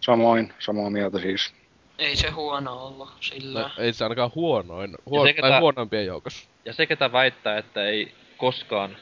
Samoin, 0.00 0.52
samaa 0.58 0.90
mieltä 0.90 1.18
siis. 1.18 1.54
Ei 1.98 2.16
se 2.16 2.30
huono 2.30 2.86
ollut 2.86 3.10
sillä. 3.20 3.60
No, 3.60 3.70
ei 3.78 3.92
se 3.92 4.04
ainakaan 4.04 4.30
huonoin. 4.34 4.94
Huo- 5.06 5.26
se, 5.26 5.32
tai 5.32 5.50
ketä- 5.50 5.60
huonoimpien 5.60 6.06
joukossa. 6.06 6.48
Ja 6.64 6.72
se, 6.72 6.86
ketä 6.86 7.12
väittää, 7.12 7.58
että 7.58 7.84
ei 7.84 8.14
koskaan 8.36 8.96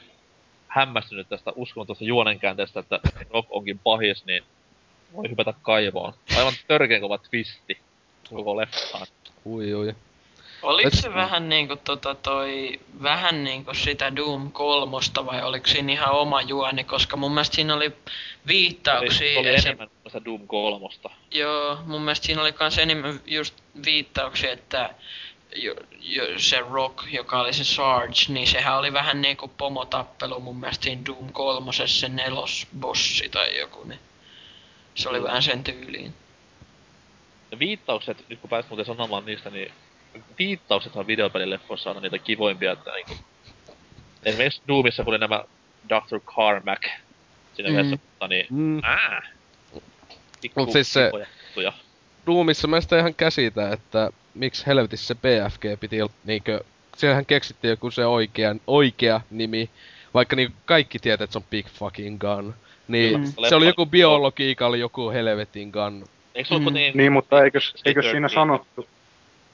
hämmästynyt 0.67 1.29
tästä 1.29 1.51
uskomattomasta 1.55 2.03
juonenkäänteestä, 2.03 2.79
että 2.79 2.99
Rock 3.29 3.47
onkin 3.49 3.79
pahis, 3.79 4.25
niin 4.25 4.43
voi 5.15 5.29
hypätä 5.29 5.53
kaivoon. 5.61 6.13
Aivan 6.37 6.53
törkeän 6.67 7.01
kova 7.01 7.17
twisti 7.17 7.77
koko 8.29 8.57
leffaan. 8.57 9.07
Ui 9.45 9.73
ui. 9.73 9.95
Oliko 10.61 10.89
se 10.93 11.13
vähän 11.13 11.49
niinku 11.49 11.75
tota 11.75 12.15
toi, 12.15 12.79
vähän 13.03 13.43
niinku 13.43 13.73
sitä 13.73 14.15
Doom 14.15 14.51
kolmosta 14.51 15.25
vai 15.25 15.43
oliko 15.43 15.67
siinä 15.67 15.93
ihan 15.93 16.11
oma 16.11 16.41
juoni, 16.41 16.83
koska 16.83 17.17
mun 17.17 17.31
mielestä 17.31 17.55
siinä 17.55 17.75
oli 17.75 17.85
oli, 17.85 17.95
viittauksia 18.47 19.33
se 19.33 19.39
oli 19.39 19.55
esim- 19.55 19.65
enemmän 19.65 19.89
sitä 20.05 20.25
Doom 20.25 20.47
kolmosta. 20.47 21.09
Joo, 21.31 21.77
mun 21.85 22.01
mielestä 22.01 22.25
siinä 22.25 22.41
oli 22.41 22.53
kans 22.53 22.77
enemmän 22.77 23.19
just 23.25 23.55
viittauksia, 23.85 24.51
että 24.51 24.95
jo, 25.55 25.75
jo, 26.01 26.23
se 26.37 26.59
Rock, 26.59 26.97
joka 27.11 27.41
oli 27.41 27.53
se 27.53 27.63
Sarge, 27.63 28.19
niin 28.27 28.47
sehän 28.47 28.77
oli 28.77 28.93
vähän 28.93 29.21
niinku 29.21 29.47
pomotappelu 29.47 30.39
mun 30.39 30.59
mielestä 30.59 30.83
siinä 30.83 31.01
Doom 31.05 31.33
kolmosessa 31.33 31.99
se 31.99 32.09
nelosbossi 32.09 33.29
tai 33.29 33.59
joku, 33.59 33.83
niin 33.83 33.99
se 35.01 35.09
oli 35.09 35.23
vähän 35.23 35.43
sen 35.43 35.63
tyyliin. 35.63 36.13
Ja 37.51 37.59
viittaukset, 37.59 38.25
nyt 38.29 38.39
kun 38.39 38.49
pääsit 38.49 38.69
muuten 38.69 38.85
sanomaan 38.85 39.25
niistä, 39.25 39.49
niin 39.49 39.71
viittauksethan 40.39 41.07
videopelileffoissa 41.07 41.91
on 41.91 42.01
niitä 42.01 42.17
kivoimpia, 42.19 42.71
että 42.71 42.91
niinku... 42.91 43.13
Esimerkiksi 44.23 44.61
Doomissa, 44.67 45.03
kun 45.03 45.11
oli 45.13 45.19
nämä 45.19 45.43
Dr. 45.89 46.19
Carmack 46.19 46.83
siinä 47.53 47.69
Mm. 47.69 47.75
yhdessä, 47.75 47.95
mutta 48.09 48.27
niin... 48.27 48.45
Mm. 48.49 48.79
Ää! 48.83 49.21
Pikku, 50.41 50.59
Mut 50.59 50.71
siis 50.71 50.93
se- 50.93 51.07
kivoja 51.07 51.25
juttuja. 51.45 51.73
Doomissa 52.27 52.67
mä 52.67 52.81
sitä 52.81 52.99
ihan 52.99 53.15
käsitä, 53.15 53.71
että 53.73 54.09
miksi 54.33 54.65
helvetissä 54.67 55.07
se 55.07 55.15
PFG 55.15 55.79
piti 55.79 56.01
olla 56.01 56.11
niinkö... 56.23 56.63
Siellähän 56.97 57.25
keksittiin 57.25 57.69
joku 57.69 57.91
se 57.91 58.05
oikea, 58.05 58.55
oikea 58.67 59.21
nimi, 59.29 59.69
vaikka 60.13 60.35
niinku 60.35 60.57
kaikki 60.65 60.99
tietää, 60.99 61.23
että 61.23 61.31
se 61.31 61.37
on 61.39 61.45
Big 61.49 61.67
Fucking 61.67 62.19
Gun. 62.19 62.55
Niin 62.91 63.33
Kyllä. 63.35 63.49
se 63.49 63.55
oli 63.55 63.65
joku 63.65 63.85
biologiikalla 63.85 64.77
joku 64.77 65.09
helvetin 65.09 65.69
gun. 65.69 66.05
Eikö 66.35 66.47
se 66.47 66.55
ollut 66.55 66.73
Mm. 66.73 66.73
niin... 66.73 66.97
Niin, 66.97 67.11
mutta 67.11 67.43
eikös, 67.43 67.73
eikös 67.85 68.11
siinä 68.11 68.29
sanottu, 68.29 68.87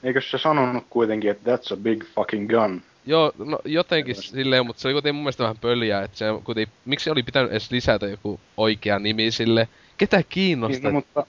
eikös 0.02 0.30
se 0.30 0.38
sanonut 0.38 0.84
kuitenkin, 0.90 1.30
että 1.30 1.56
that's 1.56 1.72
a 1.72 1.76
big 1.76 2.04
fucking 2.14 2.50
gun? 2.50 2.82
Joo, 3.06 3.32
no 3.38 3.58
jotenkin 3.64 4.14
silleen, 4.14 4.66
mutta 4.66 4.82
se 4.82 4.88
oli 4.88 4.92
kuitenkin 4.94 5.14
mun 5.14 5.24
mielestä 5.24 5.42
vähän 5.42 5.58
pöliä, 5.58 6.02
että 6.02 6.18
se 6.18 6.24
kuitenkin, 6.44 6.74
miksi 6.84 7.10
oli 7.10 7.22
pitänyt 7.22 7.50
edes 7.50 7.70
lisätä 7.70 8.06
joku 8.06 8.40
oikea 8.56 8.98
nimi 8.98 9.30
sille? 9.30 9.68
Ketä 9.98 10.16
Niin, 10.16 10.26
kiinnostaa? 10.28 10.90
no, 10.90 10.94
mutta, 10.94 11.26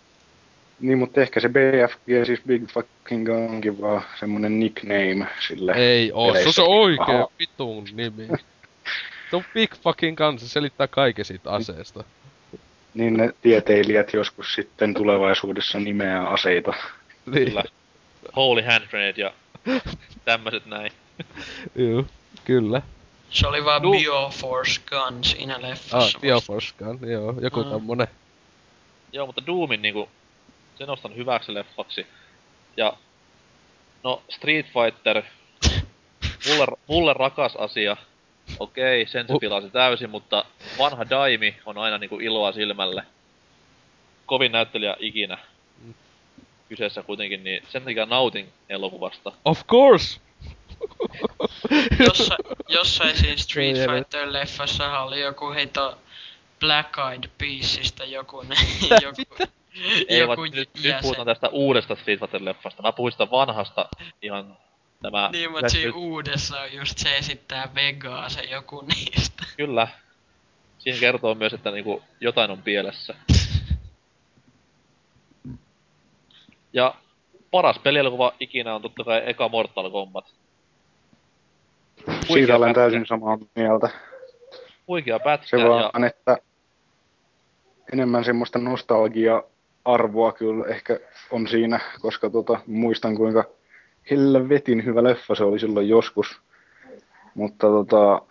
niin, 0.79 0.97
mutta 0.97 1.21
ehkä 1.21 1.39
se 1.39 1.49
BFG, 1.49 2.25
siis 2.25 2.41
Big 2.47 2.63
Fucking 2.67 3.25
Gunkin 3.25 3.81
vaan 3.81 4.01
semmonen 4.19 4.59
nickname 4.59 5.27
sille. 5.47 5.71
Ei 5.71 6.11
oo, 6.13 6.33
se 6.33 6.47
on 6.47 6.53
se 6.53 6.61
oikea 6.61 7.27
vitun 7.39 7.85
nimi. 7.93 8.27
Se 9.29 9.35
on 9.35 9.43
Big 9.53 9.75
Fucking 9.83 10.17
Gun, 10.17 10.39
se 10.39 10.47
selittää 10.47 10.87
kaiken 10.87 11.25
siitä 11.25 11.51
aseesta. 11.51 12.03
Niin 12.93 13.17
ne 13.17 13.33
tieteilijät 13.41 14.13
joskus 14.13 14.53
sitten 14.53 14.93
tulevaisuudessa 14.93 15.79
nimeää 15.79 16.27
aseita. 16.29 16.73
Niin. 17.25 17.47
Kyllä. 17.47 17.63
Holy 18.35 18.61
Hand 18.61 18.87
Grenade 18.87 19.21
ja 19.21 19.33
tämmöset 20.25 20.65
näin. 20.65 20.91
Joo, 21.75 22.05
kyllä. 22.45 22.81
Se 23.29 23.47
oli 23.47 23.65
vaan 23.65 23.81
Du- 23.81 23.99
Bioforce 23.99 24.81
Gun 24.89 25.23
siinä 25.23 25.55
Ah, 25.55 25.61
leffassa. 25.61 26.19
Bioforskaan, 26.19 26.99
joo, 27.01 27.35
joku 27.41 27.63
Mm. 27.63 27.69
tommonen. 27.69 28.07
Joo, 29.13 29.25
mutta 29.25 29.45
Doomin 29.45 29.81
niinku, 29.81 30.09
sen 30.77 30.87
nostan 30.87 31.15
hyväksi 31.15 31.53
leffaksi. 31.53 32.07
Ja, 32.77 32.93
no 34.03 34.21
Street 34.29 34.65
Fighter, 34.65 35.21
mulle, 36.49 36.67
mulle 36.87 37.13
rakas 37.13 37.55
asia. 37.55 37.97
Okei, 38.59 39.07
sen 39.07 39.27
se 39.27 39.33
pilasi 39.39 39.69
täysin, 39.69 40.09
mutta 40.09 40.45
vanha 40.79 41.09
Daimi 41.09 41.55
on 41.65 41.77
aina 41.77 41.97
niinku 41.97 42.19
iloa 42.19 42.51
silmälle. 42.51 43.03
Kovin 44.25 44.51
näyttelijä 44.51 44.95
ikinä. 44.99 45.37
Kyseessä 46.69 47.03
kuitenkin, 47.03 47.43
niin 47.43 47.63
sen 47.69 47.83
takia 47.83 48.05
nautin 48.05 48.49
elokuvasta. 48.69 49.31
Of 49.45 49.67
course! 49.67 50.19
Jossa, 52.05 52.37
jossain 52.67 53.17
siinä 53.17 53.37
Street 53.37 53.77
ei, 53.77 53.87
Fighter-leffassa 53.87 54.99
oli 54.99 55.19
joku 55.19 55.51
heito 55.51 55.97
Black 56.59 56.97
Eyed 56.97 57.29
Peasista 57.37 58.05
joku, 58.05 58.41
ne, 58.41 58.55
joku, 59.01 59.35
Ei, 60.07 60.19
joku 60.19 60.41
vaan 60.41 60.51
nyt, 60.51 60.69
nyt 60.83 60.95
puhutaan 61.01 61.25
tästä 61.25 61.49
uudesta 61.49 61.95
Street 61.95 62.19
Fighter-leffasta. 62.19 62.81
Mä 62.81 62.91
puhuin 62.91 63.11
sitä 63.11 63.31
vanhasta 63.31 63.89
ihan 64.21 64.57
tämä... 65.01 65.29
Niin, 65.33 65.51
mutta 65.51 65.69
siinä 65.69 65.95
uudessa 65.95 66.61
on 66.61 66.73
just 66.73 66.97
se 66.97 67.17
esittää 67.17 67.69
Vegaa 67.75 68.29
se 68.29 68.41
joku 68.41 68.81
niistä. 68.95 69.43
Kyllä. 69.57 69.87
Siinä 70.79 70.99
kertoo 70.99 71.35
myös, 71.35 71.53
että 71.53 71.71
niinku 71.71 72.03
jotain 72.21 72.51
on 72.51 72.61
pielessä. 72.61 73.15
Ja 76.73 76.95
paras 77.51 77.79
pelielokuva 77.79 78.33
ikinä 78.39 78.75
on 78.75 78.81
totta 78.81 79.03
kai 79.03 79.21
eka 79.25 79.49
Mortal 79.49 79.91
Kombat. 79.91 80.25
Siitä 82.27 82.55
olen 82.55 82.69
pätkä. 82.69 82.81
täysin 82.81 83.05
samaa 83.05 83.37
mieltä. 83.55 83.89
Huikea 84.87 85.19
pätkä 85.19 85.57
Se 85.57 85.57
ja 85.57 85.69
vaan, 85.69 86.03
että 86.03 86.37
enemmän 87.93 88.25
semmoista 88.25 88.59
nostalgia-arvoa 88.59 90.31
kyllä 90.31 90.65
ehkä 90.65 90.99
on 91.31 91.47
siinä, 91.47 91.79
koska 92.01 92.29
tota, 92.29 92.59
muistan 92.67 93.15
kuinka 93.15 93.45
helvetin 94.11 94.85
hyvä 94.85 95.03
leffa 95.03 95.35
se 95.35 95.43
oli 95.43 95.59
silloin 95.59 95.89
joskus. 95.89 96.41
Mutta 97.35 97.67
tota, 97.67 98.21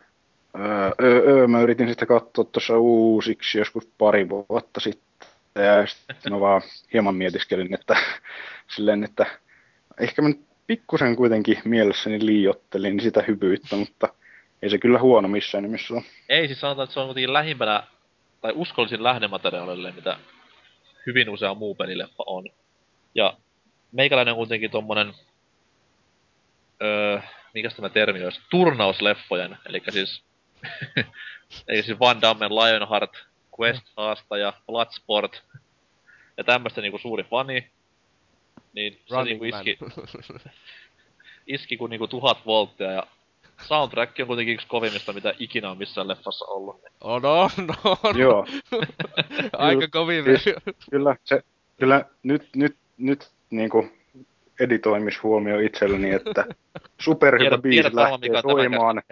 öö, 0.59 0.93
öö, 1.03 1.47
mä 1.47 1.61
yritin 1.61 1.89
sitä 1.89 2.07
katsoa 2.07 2.45
tuossa 2.45 2.79
uusiksi 2.79 3.59
joskus 3.59 3.89
pari 3.99 4.29
vuotta 4.29 4.81
sitten. 4.81 5.29
Ja 5.55 5.87
sitten 5.87 6.33
mä 6.33 6.41
vaan 6.41 6.63
hieman 6.93 7.15
mietiskelin, 7.15 7.75
että 7.75 7.97
silleen, 8.75 9.05
että 9.05 9.27
ehkä 10.01 10.23
mä 10.23 10.29
nyt 10.29 10.41
pikkusen 10.67 11.17
kuitenkin 11.17 11.59
mielessäni 11.65 12.27
liiottelin 12.27 13.01
sitä 13.01 13.25
hyvyyttä, 13.29 13.77
mutta 13.77 14.09
ei 14.63 14.71
se 14.71 14.79
kyllä 14.79 14.99
huono 14.99 15.29
missään 15.29 15.65
nimessä 15.65 15.95
ole. 15.95 16.03
ei 16.29 16.47
siis 16.47 16.61
sanotaan, 16.61 16.85
että 16.85 16.95
se 16.95 17.01
on 17.01 17.07
kuitenkin 17.07 17.33
lähimpänä, 17.33 17.83
tai 18.41 18.53
uskollisin 18.55 19.03
lähdemateriaalille, 19.03 19.93
mitä 19.93 20.19
hyvin 21.07 21.31
usea 21.31 21.55
muu 21.55 21.75
pelileffa 21.75 22.25
on. 22.27 22.45
Ja 23.15 23.37
meikäläinen 23.93 24.33
on 24.33 24.39
kuitenkin 24.39 24.71
tommonen, 24.71 25.13
öö, 26.83 27.21
mikäs 27.55 27.75
tämä 27.75 27.89
termi 27.89 28.25
olisi, 28.25 28.41
turnausleffojen, 28.51 29.57
eli 29.67 29.83
siis, 29.91 30.23
eli 31.69 31.83
siis 31.83 32.01
Van 32.01 32.21
Dammen 32.21 32.55
Lionheart, 32.55 33.13
Quest-haastaja, 33.61 34.53
Bloodsport, 34.67 35.43
ja 36.37 36.45
tämmöstä 36.45 36.81
niinku 36.81 36.99
suuri 36.99 37.25
fani, 37.25 37.71
niin 38.73 39.01
se 39.07 39.23
niinku 39.23 39.45
iski, 39.45 39.79
iski 41.47 41.77
kuin 41.77 41.91
niinku 41.91 42.09
tuhat 42.09 42.47
volttia, 42.47 42.93
ja 42.93 43.07
soundtrack 43.67 44.21
on 44.21 44.27
kuitenkin 44.27 44.55
yksi 44.55 44.67
kovimmista, 44.67 45.13
mitä 45.13 45.35
ikinä 45.39 45.71
on 45.71 45.79
missään 45.79 46.09
leffassa 46.09 46.45
ollut. 46.45 46.81
on, 47.01 47.25
on, 47.25 47.51
on. 48.03 48.19
Joo, 48.19 48.47
Aika 49.59 49.89
kovin. 49.89 50.25
Siis- 50.25 50.57
kyllä, 50.91 51.17
se, 51.25 51.43
kyllä 51.79 52.05
nyt, 52.23 52.49
nyt, 52.57 52.77
nyt 52.99 53.31
niinku 53.51 53.89
editoimishuomio 54.61 55.59
itselleni, 55.59 56.11
että 56.11 56.45
superhyvä 57.01 57.59
biisi 57.59 57.83
varmaan, 57.85 58.11
lähtee 58.11 58.29
mikä 58.31 58.43
soimaan, 58.43 59.03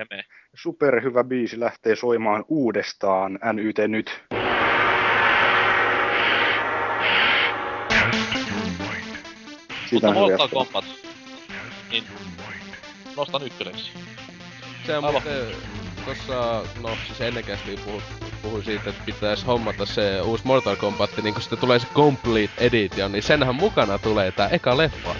superhyvä 0.54 1.24
biisi 1.24 1.60
lähtee 1.60 1.96
soimaan 1.96 2.44
uudestaan 2.48 3.38
NYT 3.52 3.76
nyt. 3.88 4.22
Sitä 9.90 10.06
Mutta 10.06 10.08
on 10.08 10.14
Mortal. 10.14 10.48
Kombat, 10.48 10.84
niin 11.90 12.04
nostan 13.16 13.42
ykköseksi. 13.46 13.90
Se 14.86 14.98
on 14.98 15.04
muuten 15.12 15.46
tossa, 16.06 16.62
no 16.82 16.96
siis 17.06 17.20
ennen 17.20 17.44
kästiä 17.44 17.78
puhu, 17.84 18.02
puhui 18.46 18.64
siitä, 18.64 18.90
että 18.90 19.02
pitäisi 19.06 19.46
hommata 19.46 19.86
se 19.86 20.20
uusi 20.20 20.46
Mortal 20.46 20.76
Kombat, 20.76 21.10
niin 21.22 21.34
kun 21.34 21.42
sitten 21.42 21.58
tulee 21.58 21.78
se 21.78 21.86
Complete 21.94 22.52
Edition, 22.58 23.12
niin 23.12 23.22
senhän 23.22 23.54
mukana 23.54 23.98
tulee 23.98 24.32
tää 24.32 24.48
eka 24.48 24.76
leffa. 24.76 25.14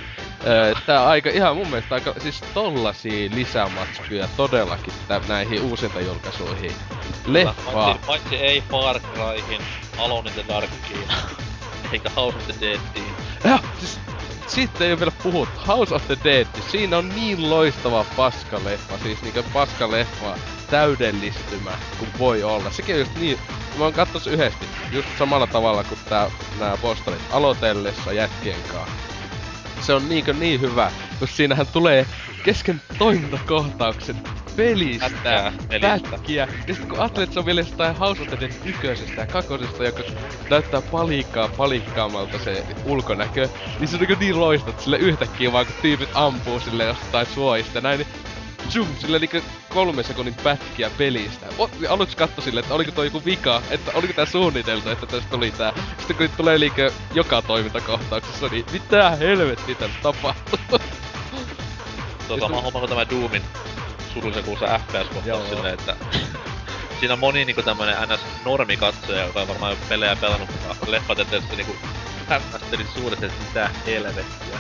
Öö, 0.47 0.75
tää 0.87 1.09
aika, 1.09 1.31
ihan 1.31 1.57
mun 1.57 1.69
mielestä 1.69 1.95
aika, 1.95 2.15
siis 2.19 2.41
tollasia 2.55 3.31
lisämatskuja 3.35 4.29
todellakin 4.37 4.93
tä, 5.09 5.21
näihin 5.29 5.63
uusintajulkaisuihin. 5.63 6.73
Leffa. 7.27 7.73
Paitsi, 7.73 8.07
paitsi 8.07 8.37
ei 8.37 8.61
Far 8.71 9.01
Cryhin, 9.01 9.61
Alone 9.99 10.31
in 10.31 10.35
the 10.35 10.45
Darkiin, 10.49 11.09
eikä 11.93 12.11
House 12.17 12.37
of 12.37 12.45
the 12.45 12.55
Deadiin. 12.61 13.15
Ja, 13.45 13.59
siis, 13.79 14.01
siitä 14.47 14.85
ei 14.85 14.93
oo 14.93 14.99
vielä 14.99 15.13
puhuttu. 15.23 15.61
House 15.67 15.95
of 15.95 16.07
the 16.07 16.19
Dead, 16.25 16.47
siinä 16.71 16.99
on 16.99 17.09
niin 17.09 17.51
loistava 17.51 18.05
paskaleffa, 18.17 18.99
siis 18.99 19.23
niinkö 19.23 19.43
paskaleffa 19.53 20.39
täydellistymä 20.71 21.71
kuin 21.99 22.11
voi 22.19 22.43
olla. 22.43 22.71
Sekin 22.71 22.95
on 22.95 22.99
just 22.99 23.17
niin, 23.17 23.39
mä 23.79 23.85
oon 23.85 23.93
kattonut 23.93 24.23
se 24.23 24.31
yhdesti, 24.31 24.67
just 24.93 25.09
samalla 25.19 25.47
tavalla 25.47 25.85
kuin 25.85 26.01
tää, 26.09 26.31
nää 26.61 26.77
posterit 26.77 27.23
aloitellessa 27.33 28.13
jätkien 28.13 28.63
kanssa. 28.73 28.97
Se 29.81 29.95
on 29.95 30.09
niinkö 30.09 30.33
niin 30.33 30.61
hyvä, 30.61 30.93
kun 31.19 31.29
siinähän 31.29 31.67
tulee 31.67 32.07
kesken 32.45 32.81
toimintakohtauksen 32.99 34.17
pelistä, 34.57 35.11
Pätkää 35.11 35.53
pelistä. 35.69 36.11
pätkiä. 36.11 36.49
Ja 36.69 36.75
sit 36.75 36.85
kun 36.85 36.99
se 37.31 37.39
on 37.39 37.47
vielä 37.47 37.61
jostain 37.61 37.97
the 38.29 38.41
Dead 38.41 38.53
ykkösestä 38.65 39.21
ja 39.21 39.27
kakosesta, 39.27 39.85
joka 39.85 40.03
näyttää 40.51 40.81
palikkaa 40.81 41.49
palikkaamalta 41.57 42.39
se 42.39 42.67
ulkonäkö, 42.85 43.49
niin 43.79 43.89
se 43.89 43.97
on 43.97 44.01
niinku 44.01 44.21
niin 44.21 44.41
loistava, 44.41 44.71
että 44.71 44.83
sille 44.83 44.97
yhtäkkiä 44.97 45.53
vaan 45.53 45.67
kun 45.67 45.75
tyypit 45.83 46.09
ampuu 46.15 46.61
sille 46.61 46.85
jostain 46.85 47.27
suojista 47.27 47.81
näin, 47.81 47.99
niin 47.99 48.09
zoom, 48.71 48.89
sille 48.99 49.19
niinku 49.19 49.41
kolme 49.69 50.03
sekunnin 50.03 50.35
pätkiä 50.35 50.91
pelistä. 50.99 51.47
O, 51.59 51.71
aluksi 51.89 52.17
katso 52.17 52.41
sille, 52.41 52.61
että 52.61 52.75
oliko 52.75 52.91
toi 52.91 53.07
joku 53.07 53.25
vika, 53.25 53.63
että 53.71 53.91
oliko 53.95 54.13
tää 54.13 54.27
suunniteltu, 54.27 54.91
että 54.91 55.07
tästä 55.07 55.31
tuli 55.31 55.51
tää. 55.51 55.73
Sitten 55.99 56.17
kun 56.17 56.29
tulee 56.37 56.61
liike 56.61 56.93
joka 57.15 57.43
toimintakohtauksessa, 57.43 58.49
niin 58.49 58.65
mitä 58.73 59.11
helvettiä 59.11 59.75
tän 59.75 59.91
tapahtuu. 60.03 60.59
Sama 62.41 62.61
homma 62.61 62.79
kuin 62.79 62.89
tämä 62.89 63.11
Doomin 63.11 63.43
surullisen 64.15 64.45
kuussa. 64.45 64.67
FPS-kohtaus 64.67 65.49
silleen, 65.49 65.75
että 65.75 65.97
siinä 67.01 67.13
on 67.13 67.19
moni 67.19 67.45
niinku 67.45 67.63
tämmönen 67.63 67.97
ns 68.09 68.21
normikatsoja, 68.45 69.27
joka 69.27 69.41
on 69.41 69.49
varmaan 69.49 69.73
jo 69.73 69.79
pelejä 69.89 70.17
pelannut, 70.17 70.51
mutta 70.51 70.91
leffat 70.91 71.19
eteessä 71.19 71.57
niinku 71.57 71.77
hämmästeli 72.29 72.87
suuresti, 72.95 73.27
että 73.27 73.45
mitä 73.45 73.71
helvettiä. 73.87 74.59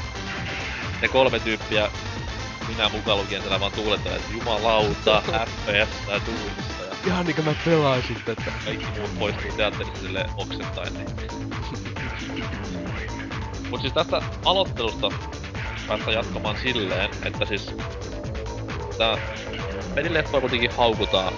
Ne 1.02 1.08
kolme 1.08 1.40
tyyppiä, 1.40 1.90
minä 2.68 2.88
mukaan 2.88 3.18
lukien 3.18 3.40
siellä 3.40 3.60
vaan 3.60 3.72
tuulettelen, 3.72 4.16
että 4.16 4.32
jumalauta, 4.32 5.22
FPS 5.22 6.08
ja 6.08 6.20
Doomista 6.26 6.84
ja 6.90 6.96
Ihan 7.06 7.26
niinkö 7.26 7.42
mä 7.42 7.54
pelaisin 7.64 8.16
tätä. 8.24 8.52
kaikki 8.64 8.86
muut 8.98 9.18
poistuu 9.18 9.52
teatterista 9.56 9.98
silleen 9.98 10.30
oksentain. 10.36 10.94
Niin. 10.94 11.06
Mut 13.70 13.80
siis 13.80 13.92
tästä 13.92 14.22
aloittelusta 14.44 15.10
päästään 15.88 16.12
jatkamaan 16.12 16.56
silleen, 16.62 17.10
että 17.24 17.44
siis 17.44 17.74
tää 18.98 19.18
pelileffa 19.94 20.40
kuitenkin 20.40 20.70
haukutaan 20.76 21.32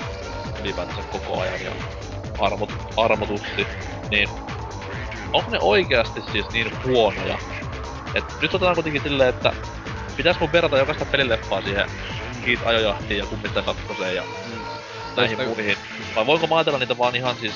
ylipäätänsä 0.62 1.02
koko 1.02 1.40
ajan 1.40 1.60
ja 1.64 1.70
armot, 2.38 2.72
armotusti, 2.96 3.66
niin 4.10 4.28
onko 5.32 5.50
ne 5.50 5.58
oikeasti 5.60 6.22
siis 6.32 6.50
niin 6.52 6.70
huonoja? 6.84 7.38
Et 8.14 8.24
nyt 8.42 8.54
otetaan 8.54 8.74
kuitenkin 8.74 9.02
silleen, 9.02 9.28
että 9.28 9.52
pitäis 10.18 10.40
mun 10.40 10.52
verrata 10.52 10.78
jokaista 10.78 11.04
pelileffaa 11.04 11.62
siihen 11.62 11.90
Heat 12.46 12.60
ajojahtiin 12.66 13.18
ja 13.18 13.26
kummista 13.26 13.62
kakkoseen 13.62 14.16
ja 14.16 14.24
näihin 15.16 15.36
Tästä- 15.38 15.54
muihin. 15.54 15.76
Vai 16.16 16.26
voinko 16.26 16.46
mä 16.46 16.56
ajatella 16.56 16.78
niitä 16.78 16.98
vaan 16.98 17.16
ihan 17.16 17.36
siis 17.40 17.52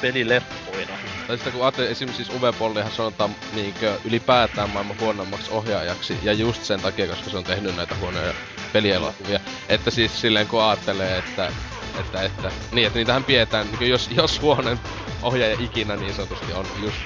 pelileffoina? 0.00 0.92
Tai 1.26 1.36
sitten 1.36 1.52
kun 1.52 1.62
ajattelee 1.62 1.90
esimerkiksi 1.90 2.24
siis 2.24 2.40
Uwe 2.40 2.52
Bollihan 2.52 2.92
sanotaan 2.92 3.36
niinkö 3.54 3.98
ylipäätään 4.04 4.70
maailman 4.70 5.00
huonommaksi 5.00 5.50
ohjaajaksi, 5.50 6.18
ja 6.22 6.32
just 6.32 6.64
sen 6.64 6.80
takia, 6.80 7.06
koska 7.06 7.30
se 7.30 7.36
on 7.36 7.44
tehnyt 7.44 7.76
näitä 7.76 7.94
huonoja 7.94 8.34
pelielokuvia. 8.72 9.40
Että 9.68 9.90
siis 9.90 10.20
silleen 10.20 10.46
kun 10.46 10.62
ajattelee, 10.62 11.18
että, 11.18 11.52
että, 12.00 12.22
että 12.22 12.50
niin, 12.72 12.86
että 12.86 12.98
niitähän 12.98 13.24
pidetään, 13.24 13.66
niin 13.80 13.90
jos, 13.90 14.10
jos 14.16 14.40
huonon 14.40 14.80
ohjaaja 15.22 15.56
ikinä 15.60 15.96
niin 15.96 16.14
sanotusti 16.14 16.52
on 16.52 16.66
just 16.82 16.96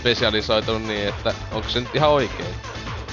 spesialisoitunut 0.00 0.82
niin, 0.82 1.08
että 1.08 1.34
onko 1.52 1.68
se 1.68 1.80
nyt 1.80 1.94
ihan 1.94 2.10
oikein? 2.10 2.54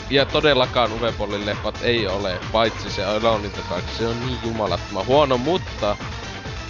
Ja 0.09 0.25
todellakaan 0.25 0.91
Uwepolin 0.93 1.45
leffat 1.45 1.79
ei 1.81 2.07
ole, 2.07 2.39
paitsi 2.51 2.89
se 2.91 3.05
Alone 3.05 3.45
in 3.45 3.51
the 3.51 3.61
Dark. 3.69 3.85
Se 3.97 4.07
on 4.07 4.19
niin 4.19 4.37
jumalattoman 4.45 5.05
huono, 5.05 5.37
mutta 5.37 5.97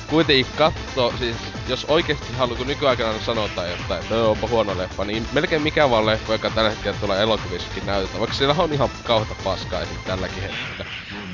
kuitenkin 0.09 0.45
katso, 0.57 1.13
siis 1.19 1.35
jos 1.67 1.85
oikeesti 1.85 2.33
haluaa, 2.33 2.57
kun 2.57 2.67
nykyaikana 2.67 3.19
sanotaan 3.19 3.69
jotain, 3.69 4.01
että 4.01 4.15
"Öö, 4.15 4.27
onpa 4.27 4.47
huono 4.47 4.77
leffa, 4.77 5.05
niin 5.05 5.27
melkein 5.33 5.61
mikä 5.61 5.89
vaan 5.89 6.05
leffa, 6.05 6.33
joka 6.33 6.49
tällä 6.49 6.69
hetkellä 6.69 6.97
tulee 7.01 7.21
elokuvissakin 7.21 7.85
näytetään, 7.85 8.19
vaikka 8.19 8.35
siellä 8.35 8.55
on 8.57 8.73
ihan 8.73 8.89
kauheita 9.03 9.35
paskaa 9.43 9.81
esim. 9.81 9.97
tälläkin 10.07 10.41
hetkellä. 10.43 10.85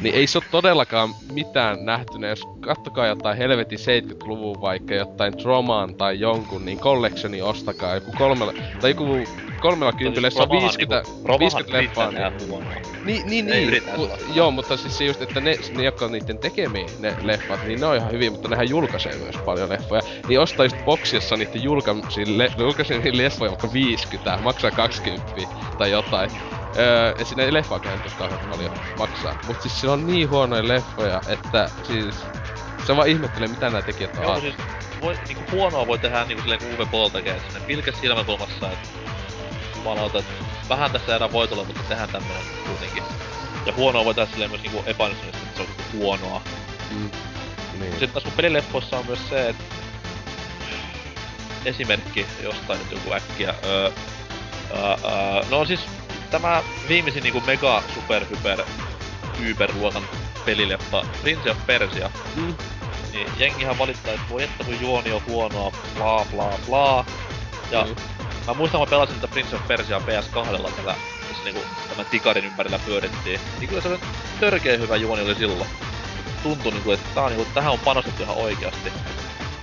Niin 0.01 0.16
ei 0.16 0.28
se 0.28 0.38
ole 0.38 0.45
todellakaan 0.51 1.10
mitään 1.32 1.86
nähtynä, 1.86 2.28
jos 2.28 2.43
kattokaa 2.60 3.08
jotain 3.08 3.38
helvetin 3.38 3.80
70-luvun 3.80 4.62
vaikka 4.62 4.93
jotain 4.93 5.38
Tromaan 5.38 5.95
tai 5.95 6.20
jonkun, 6.20 6.66
niin 6.66 6.80
collectioni 6.80 7.41
ostakaa 7.41 7.95
joku 7.95 8.12
kolmella, 8.18 8.54
tai 8.82 8.89
joku 8.91 9.24
kolmella 9.64 9.93
kympillä, 9.93 10.28
jossa 10.28 10.43
on 10.43 10.49
50, 10.49 11.03
50 11.39 11.78
leffaa. 11.78 12.11
Niin, 12.11 13.28
niin, 13.28 13.45
niin, 13.45 13.72
niin. 13.72 13.84
Mu- 13.84 14.36
joo, 14.36 14.51
mutta 14.51 14.78
siis 14.78 14.97
se 14.97 15.05
just, 15.05 15.22
että 15.22 15.41
ne, 15.41 15.57
ne 15.78 15.84
jotka 15.84 16.05
on 16.05 16.11
niiden 16.11 16.38
tekemiä, 16.38 16.88
ne 16.99 17.16
leffat, 17.22 17.64
niin 17.68 17.80
ne 17.80 17.86
on 17.86 17.95
ihan 17.95 18.11
hyviä, 18.11 18.32
mutta 18.32 18.47
nehän 18.47 18.70
julkaisee 18.70 19.16
myös 19.16 19.38
paljon 19.38 19.70
leffoja. 19.70 20.01
Niin 20.28 20.39
ostaa 20.39 20.66
just 20.66 20.86
boksissa 20.86 21.38
niiden 21.38 21.64
julkaisiin, 21.64 22.38
le, 22.38 22.51
julkaisiin 22.57 23.18
leffoja 23.18 23.51
vaikka 23.51 23.74
50, 23.74 24.39
maksaa 24.43 24.72
20 24.72 25.32
tai 25.78 25.91
jotain. 25.91 26.32
Öö, 26.78 27.16
ja 27.20 27.26
siinä 27.26 27.43
ei 27.43 27.51
nyt 27.51 27.66
kauhean 28.18 28.39
paljon 28.49 28.72
maksaa. 28.97 29.39
Mut 29.47 29.61
siis 29.61 29.82
sillä 29.82 29.93
on 29.93 30.07
niin 30.07 30.30
huonoja 30.30 30.68
leffoja, 30.68 31.22
että 31.28 31.70
siis... 31.84 32.16
Se 32.88 32.95
vaan 32.95 33.07
ihmettelee, 33.07 33.47
mitä 33.47 33.66
nämä 33.66 33.82
tekijät 33.82 34.18
on 34.18 34.24
Joo, 34.24 34.39
siis 34.39 34.55
voi, 35.01 35.18
niinku 35.28 35.43
huonoa 35.51 35.88
voi 35.88 35.99
tehdä 35.99 36.26
niinku 36.26 36.41
silleen 36.41 36.59
kuin 36.59 36.76
Uwe 36.76 36.86
Boll 36.86 37.09
tekee, 37.09 37.39
sinne 37.47 37.59
pilkäs 37.68 38.01
silmäkulmassa, 38.01 38.72
että 38.72 39.12
jumalauta, 39.84 40.19
että 40.19 40.34
vähän 40.69 40.91
tässä 40.91 41.11
jäädään 41.11 41.31
voitolle, 41.31 41.63
mutta 41.63 41.84
tehdään 41.84 42.09
tämmönen 42.09 42.43
kuitenkin. 42.67 43.03
Ja 43.65 43.73
huonoa 43.73 44.05
voi 44.05 44.15
tehdä 44.15 44.31
silleen 44.31 44.51
myös 44.51 44.61
niinku 44.61 44.84
epäonnistumista, 44.86 45.43
että 45.43 45.55
se 45.55 45.61
on 45.61 45.67
niinku 45.67 45.97
huonoa. 45.97 46.41
Mm. 46.91 47.11
Niin. 47.79 47.91
Sitten 47.91 48.09
taas 48.09 48.23
kun 48.23 48.34
pelileffoissa 48.34 48.97
on 48.97 49.05
myös 49.05 49.29
se, 49.29 49.49
että 49.49 49.63
esimerkki 51.65 52.25
jostain 52.43 52.79
nyt 52.79 52.91
joku 52.91 53.13
äkkiä. 53.13 53.55
Öö, 53.65 53.86
öö, 53.86 53.91
öö, 54.75 55.43
no 55.51 55.65
siis 55.65 55.79
tämä 56.31 56.63
viimeisin 56.88 57.23
niinku 57.23 57.41
mega 57.45 57.84
super 57.93 58.25
hyper 58.29 58.63
yberluokan 59.41 60.03
pelileffa 60.45 61.05
Prince 61.21 61.51
of 61.51 61.57
Persia. 61.65 62.11
Mm. 62.36 62.55
Niin 63.11 63.27
jengihän 63.38 63.77
valittaa, 63.77 64.13
että 64.13 64.29
voi 64.29 64.43
että 64.43 64.63
kun 64.63 64.81
juoni 64.81 65.11
on 65.11 65.21
huonoa, 65.27 65.71
bla 65.95 66.25
bla 66.31 66.53
bla. 66.67 67.05
Ja 67.74 67.84
Niin. 67.84 67.95
mä 68.47 68.53
muistan, 68.53 68.82
mä 68.82 68.86
pelasin 68.88 69.15
tätä 69.15 69.28
Prince 69.28 69.55
of 69.55 69.67
Persia 69.67 69.99
PS2 69.99 70.45
tällä, 70.45 70.95
missä 71.30 71.43
niinku 71.43 71.61
tämän 71.89 72.05
tikarin 72.05 72.45
ympärillä 72.45 72.80
pyörittiin. 72.86 73.39
Niin 73.59 73.69
kyllä 73.69 73.82
se 73.82 73.99
törkeä 74.39 74.78
hyvä 74.78 74.95
juoni 74.95 75.21
oli 75.21 75.36
silloin. 75.36 75.69
Tuntui 76.43 76.71
niinku, 76.71 76.91
että 76.91 77.09
tää 77.15 77.24
on 77.24 77.32
niinku, 77.32 77.47
tähän 77.53 77.74
on 77.74 77.80
panostettu 77.80 78.24
ihan 78.24 78.38
oikeasti. 78.38 78.91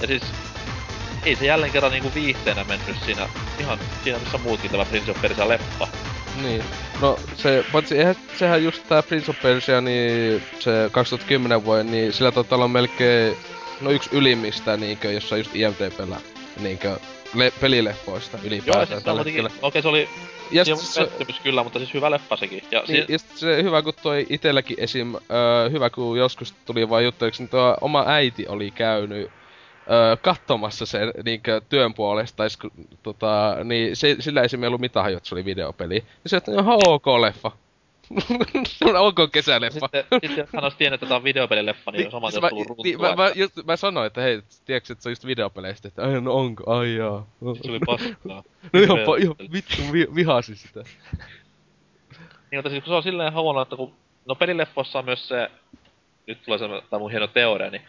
Ja 0.01 0.07
siis 0.07 0.23
ei 1.25 1.37
se 1.37 1.47
jälleen 1.47 1.73
kerran 1.73 1.93
niinku 1.93 2.11
viihteenä 2.15 2.65
mennyt 2.65 2.97
siinä, 3.05 3.29
ihan 3.59 3.79
siinä 4.05 4.19
missä 4.19 4.39
muutkin 4.39 4.71
tämä 4.71 4.85
Prince 4.85 5.11
of 5.11 5.21
Persia 5.21 5.49
leffa. 5.49 5.89
Niin. 6.43 6.65
No 7.01 7.19
se, 7.37 7.65
paitsi 7.73 7.99
eihän, 7.99 8.17
sehän 8.39 8.65
just 8.65 8.89
tää 8.89 9.03
Prince 9.03 9.31
of 9.31 9.43
Persia, 9.43 9.81
niin 9.81 10.43
se 10.61 10.71
2010 10.93 11.65
vuoden, 11.65 11.91
niin 11.91 12.13
sillä 12.13 12.33
taitaa 12.33 12.57
olla 12.57 12.69
melkein, 12.69 13.37
no 13.81 13.91
yksi 13.91 14.11
ylimmistä 14.13 14.77
niinkö, 14.77 15.13
jossa 15.13 15.37
just 15.37 15.57
IMDbllä 15.57 16.17
niinkö 16.61 16.99
le, 17.35 17.53
pelileffoista 17.61 18.37
Joo, 18.37 18.47
ylipäätään 18.47 18.87
siis 18.87 18.89
se 18.91 18.97
on 18.97 19.03
tällä 19.03 19.23
hetkellä. 19.25 19.51
okei 19.63 19.83
se 19.83 19.89
oli 19.89 20.09
Ja 20.51 20.65
sit 20.65 20.77
se... 20.77 21.01
pettymys 21.05 21.41
kyllä, 21.41 21.63
mutta 21.65 21.79
siis 21.79 21.95
hyvä 21.95 22.11
leffa 22.11 22.37
sekin. 22.37 22.63
Ja 22.71 22.83
niin, 22.89 23.07
si- 23.07 23.13
ja 23.13 23.19
sit 23.19 23.37
se 23.37 23.63
hyvä 23.63 23.83
kun 23.83 23.93
toi 24.03 24.27
itelläkin 24.31 24.77
esim, 24.81 25.15
öö, 25.15 25.71
hyvä 25.71 25.91
kun 25.91 26.19
joskus 26.19 26.53
tuli 26.67 26.91
vaan 26.91 27.05
juttuiksi, 27.05 27.43
niin 27.43 27.51
tuo 27.51 27.77
oma 27.81 28.05
äiti 28.07 28.47
oli 28.49 28.71
käynyt 28.71 29.31
öö, 29.91 30.17
katsomassa 30.17 30.87
sen 30.87 31.13
niinkö 31.25 31.61
työn 31.69 31.95
puolesta, 31.95 32.43
kun, 32.61 32.71
tota, 33.03 33.57
niin 33.65 33.97
se, 33.97 34.17
sillä 34.21 34.43
ei 34.43 34.49
ollut 34.67 34.81
mitään 34.81 35.13
että 35.13 35.29
se 35.29 35.35
oli 35.35 35.45
videopeli. 35.45 36.05
Ja 36.25 36.31
se, 36.31 36.37
että 36.37 36.53
ihan 36.53 36.79
ok 36.87 37.05
leffa. 38.15 38.35
Semmoinen 38.69 39.03
ok 39.03 39.33
kesäleffa. 39.33 39.81
sitten, 39.81 40.05
sitten 40.13 40.37
jos 40.37 40.49
hän 40.55 40.65
olisi 40.65 40.77
tiennyt, 40.77 41.03
että 41.03 41.09
tää 41.09 41.17
on 41.17 41.25
videopelileffa, 41.25 41.91
niin 41.91 42.11
saman 42.11 42.33
siis 42.33 42.45
tullut 42.49 42.67
runtua. 42.67 42.83
niin, 42.85 43.01
mä, 43.01 43.17
mä, 43.17 43.31
just, 43.35 43.55
mä 43.67 43.77
sanoin, 43.77 44.07
että 44.07 44.21
hei, 44.21 44.43
tiedätkö, 44.65 44.93
että 44.93 45.03
se 45.03 45.09
on 45.09 45.11
just 45.11 45.27
videopeleistä, 45.27 45.89
että 45.89 46.03
ai 46.03 46.21
no 46.21 46.35
onko, 46.35 46.75
ai 46.75 46.95
jaa. 46.95 47.27
No, 47.41 47.55
Se 47.55 47.71
oli 47.71 47.79
paskaa. 47.87 48.17
no 48.73 48.81
ihan, 48.81 48.99
Hirveä- 48.99 49.07
pa, 49.07 49.17
ihan 49.17 49.37
vittu 49.53 49.83
vi, 49.93 50.07
vihasin 50.15 50.57
sitä. 50.57 50.85
Niin, 52.51 52.59
mutta 52.59 52.71
siis 52.71 52.85
kun 52.85 52.91
se 52.91 52.95
on 52.95 53.03
silleen 53.03 53.33
huono, 53.33 53.63
että 53.63 53.77
kun... 53.77 53.95
No 54.27 54.35
pelileffossa 54.35 54.99
on 54.99 55.05
myös 55.05 55.29
se... 55.29 55.51
Nyt 56.27 56.43
tulee 56.45 56.59
se 56.59 56.65
tää 56.91 56.99
mun 56.99 57.11
hieno 57.11 57.27
teoria, 57.27 57.71
niin... 57.71 57.83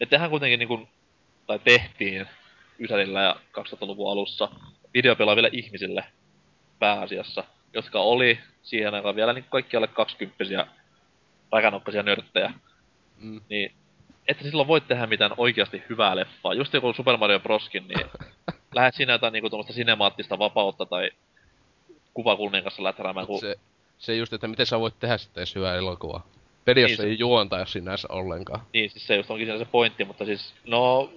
Että 0.00 0.10
tehdään 0.10 0.30
kuitenkin 0.30 0.58
niinku... 0.58 0.88
Tai 1.46 1.58
tehtiin 1.58 2.26
Ysärillä 2.80 3.22
ja 3.22 3.36
2000-luvun 3.60 4.12
alussa 4.12 4.48
videopelaaville 4.94 5.50
ihmisille 5.52 6.04
pääasiassa, 6.78 7.44
jotka 7.76 8.00
oli 8.00 8.38
siihen 8.62 8.94
aikaan 8.94 9.16
vielä 9.16 9.32
niin 9.32 9.44
kaikki 9.50 9.76
alle 9.76 9.86
20 9.88 10.66
räkänokkaisia 11.52 12.02
nörttejä. 12.02 12.52
Mm. 13.18 13.40
Niin, 13.48 13.72
että 14.28 14.44
silloin 14.44 14.68
voit 14.68 14.88
tehdä 14.88 15.06
mitään 15.06 15.34
oikeasti 15.36 15.82
hyvää 15.88 16.16
leffaa. 16.16 16.54
Just 16.54 16.74
joku 16.74 16.92
Super 16.92 17.16
Mario 17.16 17.40
Broskin, 17.40 17.88
niin 17.88 18.06
lähet 18.74 18.94
sinä 18.94 19.12
jotain 19.12 19.32
niinku 19.32 19.50
tuommoista 19.50 19.72
sinemaattista 19.72 20.38
vapautta 20.38 20.86
tai 20.86 21.10
kuvakulmien 22.14 22.62
kanssa 22.62 22.82
läträämään, 22.82 23.26
kun 23.26 23.40
Se, 23.40 23.56
se 23.98 24.16
just, 24.16 24.32
että 24.32 24.48
miten 24.48 24.66
sä 24.66 24.80
voit 24.80 24.98
tehdä 24.98 25.16
sitten 25.16 25.40
edes 25.40 25.54
hyvää 25.54 25.74
elokuvaa. 25.74 26.26
Periaatteessa 26.64 27.02
Niin 27.02 27.10
se- 27.10 27.14
ei 27.14 27.18
juonta 27.18 27.64
sinänsä 27.66 28.08
ollenkaan. 28.10 28.60
Niin, 28.72 28.90
siis 28.90 29.06
se 29.06 29.16
just 29.16 29.30
onkin 29.30 29.46
siinä 29.46 29.58
se 29.58 29.64
pointti, 29.64 30.04
mutta 30.04 30.24
siis, 30.24 30.54
no, 30.66 31.10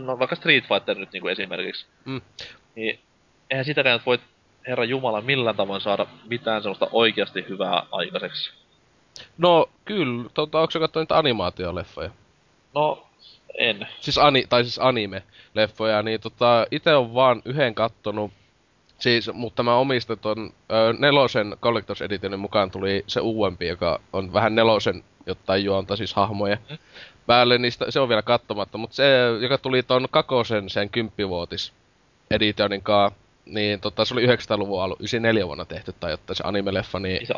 no 0.00 0.18
vaikka 0.18 0.36
Street 0.36 0.64
Fighter 0.68 0.98
nyt 0.98 1.12
niinku 1.12 1.28
esimerkiksi. 1.28 1.86
Mm. 2.04 2.20
Niin, 2.74 2.98
eihän 3.50 3.64
sitäkään 3.64 3.98
nyt 3.98 4.06
voi, 4.06 4.18
herra 4.66 4.84
Jumala, 4.84 5.20
millään 5.20 5.56
tavoin 5.56 5.80
saada 5.80 6.06
mitään 6.28 6.62
semmoista 6.62 6.88
oikeasti 6.92 7.44
hyvää 7.48 7.82
aikaiseksi. 7.92 8.52
No, 9.38 9.68
kyllä. 9.84 10.30
Tota, 10.34 10.60
onko 10.60 10.70
sä 10.70 10.78
katsonyt 10.78 11.02
niitä 11.02 11.18
animaatioleffoja? 11.18 12.10
No, 12.74 13.06
en. 13.58 13.88
Siis 14.00 14.18
ani, 14.18 14.44
tai 14.48 14.64
siis 14.64 14.78
anime-leffoja, 14.78 16.02
niin 16.02 16.20
tota, 16.20 16.66
ite 16.70 16.94
on 16.94 17.14
vaan 17.14 17.42
yhden 17.44 17.74
kattonut. 17.74 18.32
Siis, 18.98 19.30
mutta 19.32 19.62
mä 19.62 19.76
omistan 19.76 20.18
ton 20.18 20.52
ö, 20.72 20.94
nelosen 20.98 21.56
Collectors 21.62 22.02
Editionin 22.02 22.40
mukaan 22.40 22.70
tuli 22.70 23.04
se 23.06 23.20
uudempi, 23.20 23.66
joka 23.66 24.00
on 24.12 24.32
vähän 24.32 24.54
nelosen 24.54 25.04
jotain 25.26 25.64
juonta, 25.64 25.96
siis 25.96 26.14
hahmoja 26.14 26.58
päälle, 27.26 27.58
niin 27.58 27.72
sitä, 27.72 27.90
se 27.90 28.00
on 28.00 28.08
vielä 28.08 28.22
kattomatta. 28.22 28.78
Mutta 28.78 28.96
se, 28.96 29.04
joka 29.40 29.58
tuli 29.58 29.82
ton 29.82 30.06
kakosen 30.10 30.70
sen 30.70 30.90
kymppivuotis 30.90 31.72
editionin 32.30 32.82
kaa, 32.82 33.10
niin 33.44 33.80
tota, 33.80 34.04
se 34.04 34.14
oli 34.14 34.26
900-luvun 34.26 34.82
alu, 34.82 34.96
94 34.98 35.46
vuonna 35.46 35.64
tehty 35.64 35.94
tai 36.00 36.10
jotta 36.10 36.34
se 36.34 36.44
anime-leffa, 36.44 36.98
niin 36.98 37.26
se 37.26 37.34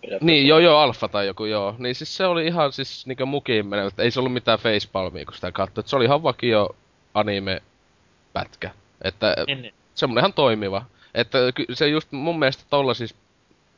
periaatteessa. 0.00 0.26
niin, 0.26 0.46
joo 0.46 0.58
joo, 0.58 0.78
Alfa 0.78 1.08
tai 1.08 1.26
joku 1.26 1.44
joo. 1.44 1.74
Niin 1.78 1.94
siis 1.94 2.16
se 2.16 2.26
oli 2.26 2.46
ihan 2.46 2.72
siis 2.72 3.06
niinkö 3.06 3.26
mukiin 3.26 3.66
menevä, 3.66 3.88
että 3.88 4.02
ei 4.02 4.10
se 4.10 4.20
ollut 4.20 4.32
mitään 4.32 4.58
facepalmia, 4.58 5.24
kun 5.24 5.34
sitä 5.34 5.52
katsoi. 5.52 5.84
Se 5.86 5.96
oli 5.96 6.04
ihan 6.04 6.22
vakio 6.22 6.76
anime-pätkä. 7.14 8.70
Että 9.02 9.36
niin. 9.46 9.74
semmonen 9.94 10.22
ihan 10.22 10.32
toimiva. 10.32 10.84
Että 11.14 11.38
se 11.72 11.88
just 11.88 12.12
mun 12.12 12.38
mielestä 12.38 12.64
tolla 12.70 12.94
siis 12.94 13.14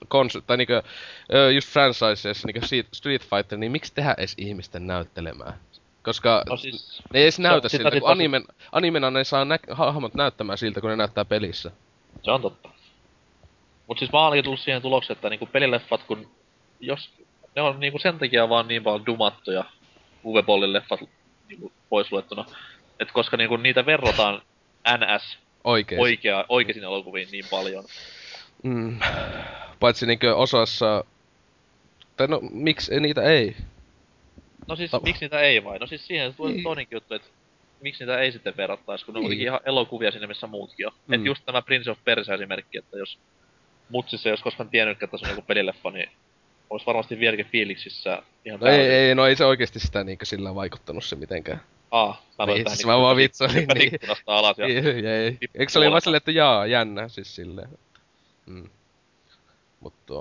kons- 0.04 0.42
tai 0.46 0.56
niinkö, 0.56 0.82
just 1.54 1.68
franchiseissa 1.68 2.48
niinkö 2.48 2.66
Street 2.92 3.22
Fighter, 3.22 3.58
niin 3.58 3.72
miksi 3.72 3.94
tehdä 3.94 4.14
edes 4.18 4.34
ihmisten 4.38 4.86
näyttelemään? 4.86 5.54
Koska 6.02 6.42
No 6.48 6.56
siis, 6.56 7.02
ne 7.12 7.18
ei 7.18 7.22
edes 7.24 7.38
näytä 7.38 7.68
sitä 7.68 7.82
siltä, 7.82 7.90
kun 7.90 8.00
vasta- 8.02 8.12
animen, 8.12 8.44
animena 8.72 9.10
ne 9.10 9.24
saa 9.24 9.44
nä- 9.44 9.58
hahmot 9.70 10.14
näyttämään 10.14 10.58
siltä, 10.58 10.80
kun 10.80 10.90
ne 10.90 10.96
näyttää 10.96 11.24
pelissä. 11.24 11.70
se 12.22 12.30
on 12.30 12.42
totta. 12.42 12.68
Mut 13.86 13.98
siis 13.98 14.12
mä 14.12 14.18
oon 14.18 14.24
ainakin 14.24 14.44
tullut 14.44 14.60
siihen 14.60 14.82
tulokseen, 14.82 15.14
että 15.16 15.30
niinku 15.30 15.46
pelileffat, 15.46 16.02
kun 16.02 16.30
jos 16.80 17.10
ne 17.56 17.62
on 17.62 17.80
niinku 17.80 17.98
sen 17.98 18.18
takia 18.18 18.48
vaan 18.48 18.68
niin 18.68 18.82
paljon 18.82 19.06
dumattuja 19.06 19.64
Uwe 20.24 20.42
Bollin 20.42 20.72
leffat 20.72 21.00
niinku 21.48 21.72
pois 21.88 22.12
luettuna. 22.12 22.44
Et 23.00 23.12
koska 23.12 23.36
niinku 23.36 23.56
niitä 23.56 23.86
verrataan 23.86 24.42
NS 24.98 25.38
Oikein. 25.64 26.00
oikea, 26.00 26.44
oikeisiin 26.48 26.84
elokuviin 26.84 27.28
niin 27.32 27.44
paljon. 27.50 27.84
Mm. 28.62 28.98
Paitsi 29.80 30.06
niinkö 30.06 30.36
osassa... 30.36 31.04
Tai 32.16 32.26
no, 32.26 32.40
miksi 32.52 33.00
niitä 33.00 33.22
ei? 33.22 33.56
No 34.70 34.76
siis, 34.76 34.90
Ta- 34.90 35.00
miksi 35.04 35.24
niitä 35.24 35.40
ei 35.40 35.64
vai? 35.64 35.78
No 35.78 35.86
siis 35.86 36.06
siihen 36.06 36.34
tulee 36.34 36.52
Niin. 36.52 36.62
toinenkin 36.62 36.96
juttu, 36.96 37.14
että 37.14 37.28
miksi 37.80 38.04
niitä 38.04 38.20
ei 38.20 38.32
sitten 38.32 38.56
verrattais, 38.56 39.04
kun 39.04 39.14
ne 39.14 39.18
on 39.18 39.22
Niin. 39.22 39.26
kuitenkin 39.26 39.46
ihan 39.46 39.60
elokuvia 39.64 40.10
sinne, 40.10 40.26
missä 40.26 40.46
muutkin 40.46 40.86
on. 40.86 40.92
Mm. 41.06 41.14
Et 41.14 41.24
just 41.24 41.42
tämä 41.46 41.62
Prince 41.62 41.90
of 41.90 41.98
Persia 42.04 42.34
esimerkki, 42.34 42.78
että 42.78 42.98
jos 42.98 43.18
mutsissa 43.88 44.28
ei 44.28 44.30
olisi 44.30 44.44
koskaan 44.44 44.68
tiennyt, 44.70 45.02
että 45.02 45.18
se 45.18 45.24
on 45.24 45.30
joku 45.30 45.42
pelileffa, 45.42 45.90
niin 45.90 46.10
olisi 46.70 46.86
varmasti 46.86 47.18
vieläkin 47.18 47.46
fiiliksissä 47.46 48.22
ihan 48.44 48.60
No 48.60 48.66
ei, 48.66 48.80
ei, 48.80 49.14
no 49.14 49.26
ei 49.26 49.36
se 49.36 49.44
oikeesti 49.44 49.80
sitä 49.80 50.04
niinkö 50.04 50.24
sillä 50.24 50.54
vaikuttanut 50.54 51.04
se 51.04 51.16
mitenkään. 51.16 51.60
Aa, 51.90 52.22
mä 52.38 52.46
Niin, 52.46 52.68
siis 52.70 52.86
mä 52.86 52.98
vaan 52.98 53.16
vitsailin, 53.16 53.56
hyppäsin 53.56 53.80
niin. 53.80 53.94
ikkunasta 53.94 54.38
alas 54.38 54.58
ja... 54.58 54.66
Ei, 54.66 54.76
ei, 55.06 55.38
Eikö 55.54 55.72
se 55.72 55.78
oli 55.78 55.90
vaan 55.90 56.02
silleen, 56.02 56.16
että 56.18 56.30
jaa, 56.30 56.66
jännä, 56.66 57.08
siis 57.08 57.34
silleen. 57.36 57.68
Mm. 58.46 58.68
Mutta 59.80 60.14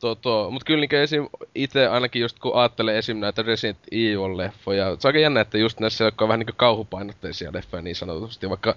tuo, 0.00 0.50
mut 0.50 0.64
kyllä 0.64 0.80
niinku 0.80 0.96
esim. 0.96 1.26
ite 1.54 1.86
ainakin 1.86 2.22
just 2.22 2.38
kun 2.38 2.54
ajattelee 2.54 2.98
esim. 2.98 3.16
näitä 3.16 3.42
Resident 3.42 3.78
Evil-leffoja, 3.92 4.96
se 4.98 5.08
on 5.08 5.08
aika 5.08 5.18
jännä, 5.18 5.40
että 5.40 5.58
just 5.58 5.80
näissä, 5.80 6.04
jotka 6.04 6.24
on 6.24 6.28
vähän 6.28 6.38
niinku 6.38 6.52
kauhupainotteisia 6.56 7.52
leffoja 7.52 7.82
niin 7.82 7.96
sanotusti, 7.96 8.48
vaikka 8.48 8.76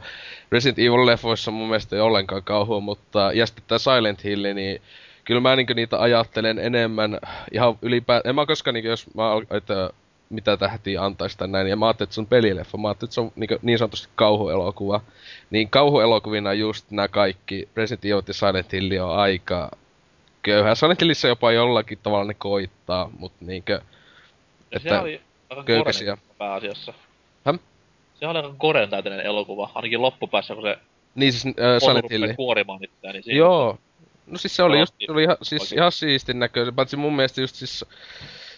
Resident 0.51 0.79
Evil-leffoissa 0.79 1.51
mun 1.51 1.67
mielestä 1.67 1.95
ei 1.95 2.01
ollenkaan 2.01 2.43
kauhua, 2.43 2.79
mutta 2.79 3.31
ja 3.33 3.45
sitten 3.45 3.63
tää 3.67 3.77
Silent 3.77 4.23
Hill, 4.23 4.53
niin 4.53 4.81
kyllä 5.23 5.41
mä 5.41 5.55
niinku 5.55 5.73
niitä 5.73 6.01
ajattelen 6.01 6.59
enemmän 6.59 7.19
ihan 7.51 7.77
ylipäätään, 7.81 8.29
en 8.29 8.35
mä 8.35 8.45
koskaan 8.45 8.73
niinku, 8.73 8.89
jos 8.89 9.15
mä 9.15 9.23
että 9.57 9.89
mitä 10.29 10.57
tähtiä 10.57 11.03
antaisi 11.03 11.37
tai 11.37 11.47
näin, 11.47 11.67
ja 11.67 11.75
mä 11.75 11.85
ajattelin, 11.85 12.07
että 12.07 12.15
se 12.15 12.21
on 12.21 12.27
pelileffa, 12.27 12.77
mä 12.77 12.87
ajattelin, 12.87 13.07
että 13.07 13.15
se 13.15 13.21
on 13.21 13.31
niin, 13.35 13.49
niin 13.61 13.77
sanotusti 13.77 14.09
kauhuelokuva. 14.15 15.01
Niin 15.49 15.69
kauhuelokuvina 15.69 16.53
just 16.53 16.91
nämä 16.91 17.07
kaikki, 17.07 17.69
Resident 17.75 18.05
Evil 18.05 18.21
ja 18.27 18.33
Silent 18.33 18.73
Hill 18.73 19.03
on 19.03 19.19
aika 19.19 19.71
köyhää. 20.41 20.75
Silent 20.75 21.01
Hillissä 21.01 21.27
jopa 21.27 21.51
jollakin 21.51 21.97
tavalla 22.03 22.25
ne 22.25 22.33
koittaa, 22.33 23.09
mutta 23.19 23.45
niinkö... 23.45 23.81
Että 24.71 24.89
sehän 24.89 25.03
oli 25.03 25.21
aika 25.49 25.63
köykäisiä. 25.63 26.17
pääasiassa. 26.37 26.93
Häm? 27.45 27.59
Se 28.19 28.27
oli 28.27 28.37
aika 28.37 28.53
koren 28.57 28.89
täyteinen 28.89 29.25
elokuva, 29.25 29.71
ainakin 29.75 30.01
loppupäässä, 30.01 30.53
kun 30.53 30.63
se 30.63 30.77
Niin 31.15 31.33
siis 31.33 31.45
äh, 31.45 31.53
Silent 31.79 32.09
Hill. 32.11 32.33
kuorimaan 32.35 32.83
itseään, 32.83 33.13
niin 33.13 33.23
siinä 33.23 33.37
Joo. 33.37 33.77
No 34.27 34.37
siis 34.37 34.55
se 34.55 34.63
oli 34.63 34.79
just, 34.79 34.95
se 35.05 35.11
oli 35.11 35.23
ihan, 35.23 35.37
siis 35.41 35.61
oikein. 35.61 35.79
ihan 35.79 35.91
siistin 35.91 36.39
näköinen, 36.39 36.75
paitsi 36.75 36.97
mun 36.97 37.15
mielestä 37.15 37.41
just 37.41 37.55
siis 37.55 37.85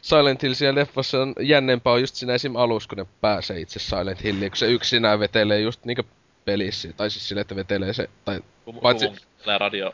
Silent 0.02 0.44
Hill 0.44 0.54
siellä 0.54 0.80
leffassa 0.80 1.22
on 1.22 1.34
jännempää 1.40 1.94
on 1.94 2.02
just 2.02 2.16
siinä 2.16 2.34
esim. 2.34 2.56
alus, 2.56 2.88
kun 2.88 2.98
ne 2.98 3.06
pääsee 3.22 3.60
itse 3.60 3.80
Silent 3.80 4.24
Hilliin, 4.24 4.52
kun 4.52 4.58
se 4.58 4.68
yksinään 4.72 5.20
vetelee 5.20 5.60
just 5.60 5.86
niinkö 5.86 6.04
pelissä, 6.46 6.94
tai 6.94 7.10
siis 7.12 7.28
sille, 7.28 7.42
että 7.42 7.56
vetelee 7.56 7.94
se, 7.94 8.10
tai, 8.26 8.40
kun 8.66 8.76
paitsi- 8.76 9.08
Paitsi... 9.08 9.26
radio 9.46 9.94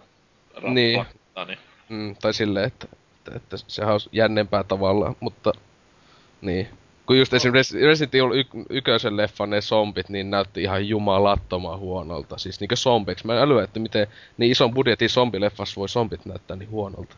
ra- 0.55 0.69
Niin. 0.69 0.97
rakuttaa, 0.97 1.45
niin. 1.45 1.57
Mm, 1.89 2.15
tai 2.21 2.33
silleen, 2.33 2.65
että, 2.65 2.87
että, 3.17 3.31
että 3.35 3.57
sehän 3.67 3.93
on 3.93 3.99
jännempää 4.11 4.63
tavallaan, 4.63 5.15
mutta 5.19 5.51
niin. 6.41 6.67
Kun 7.05 7.17
just 7.17 7.33
esim. 7.33 7.53
Res- 7.53 7.85
Resident 7.85 8.15
Evil 8.15 8.31
y- 8.31 8.65
ykösen 8.69 9.17
leffan 9.17 9.49
ne 9.49 9.61
zombit, 9.61 10.09
niin 10.09 10.29
näytti 10.29 10.61
ihan 10.61 10.87
jumalattoman 10.87 11.79
huonolta. 11.79 12.37
Siis 12.37 12.59
niinkö 12.59 12.75
zombeiksi. 12.75 13.27
Mä 13.27 13.33
en 13.33 13.41
älyä, 13.41 13.63
että 13.63 13.79
miten 13.79 14.07
niin 14.37 14.51
ison 14.51 14.73
budjetin 14.73 15.09
zombileffassa 15.09 15.79
voi 15.79 15.89
zombit 15.89 16.25
näyttää 16.25 16.57
niin 16.57 16.69
huonolta. 16.69 17.15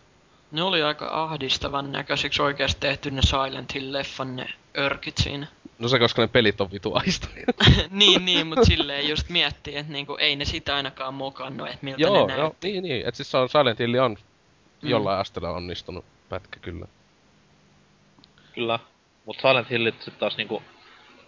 Ne 0.52 0.64
oli 0.64 0.81
aika 0.81 1.07
ahdistavan 1.23 1.91
näköisiksi 1.91 2.41
oikeasti 2.41 2.80
tehty 2.80 3.11
ne 3.11 3.22
Silent 3.22 3.73
Hill-leffan 3.76 4.35
ne 4.35 4.49
örkit 4.77 5.18
siinä. 5.18 5.48
No 5.80 5.88
se, 5.88 5.99
koska 5.99 6.22
ne 6.22 6.27
pelit 6.27 6.61
on 6.61 6.72
vitu 6.72 6.93
niin, 7.91 8.26
niin, 8.26 8.48
mut 8.48 8.60
silleen 8.64 9.10
just 9.10 9.30
miettii, 9.30 9.76
että 9.76 9.91
niinku, 9.93 10.15
ei 10.15 10.35
ne 10.35 10.45
sitä 10.45 10.76
ainakaan 10.76 11.14
mokannut, 11.14 11.68
että 11.68 11.80
miltä 11.81 12.02
joo, 12.02 12.27
ne 12.27 12.34
joo, 12.34 12.41
näytti. 12.43 12.72
niin, 12.72 12.84
niin. 12.84 13.07
Et 13.07 13.15
siis 13.15 13.31
Silent 13.31 13.80
Hill 13.80 13.95
on 13.95 14.18
Mm. 14.82 14.90
jollain 14.90 15.20
asteella 15.20 15.52
onnistunut 15.52 16.06
pätkä 16.30 16.60
kyllä. 16.60 16.86
Kyllä. 18.53 18.80
Mut 19.26 19.38
Silent 19.41 19.70
Hillit 19.70 20.14
taas 20.20 20.38
niinku 20.38 20.64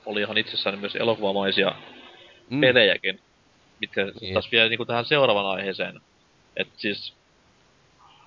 oli 0.06 0.22
ihan 0.22 0.38
itsessään 0.38 0.80
myös 0.80 0.96
elokuvamaisia 0.96 1.76
Mm. 2.50 2.62
pelejäkin. 2.62 3.20
Mitkä 3.82 4.06
Niin. 4.22 4.34
taas 4.34 4.52
vielä 4.52 4.70
niinku 4.70 4.86
tähän 4.86 5.06
seuraavan 5.06 5.46
aiheeseen. 5.46 6.02
Et 6.58 6.68
siis... 6.78 7.14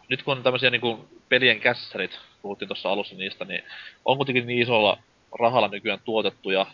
Nyt 0.08 0.22
kun 0.22 0.36
on 0.36 0.42
tämmösiä 0.42 0.70
niinku 0.70 1.08
pelien 1.28 1.60
kässärit, 1.60 2.18
puhuttiin 2.42 2.68
tuossa 2.68 2.88
alussa 2.92 3.14
niistä, 3.14 3.44
niin 3.44 3.62
on 4.04 4.16
kuitenkin 4.16 4.46
niin 4.46 4.62
isolla 4.62 4.98
rahalla 5.38 5.68
nykyään 5.68 6.00
tuotettu 6.04 6.50
ja 6.50 6.66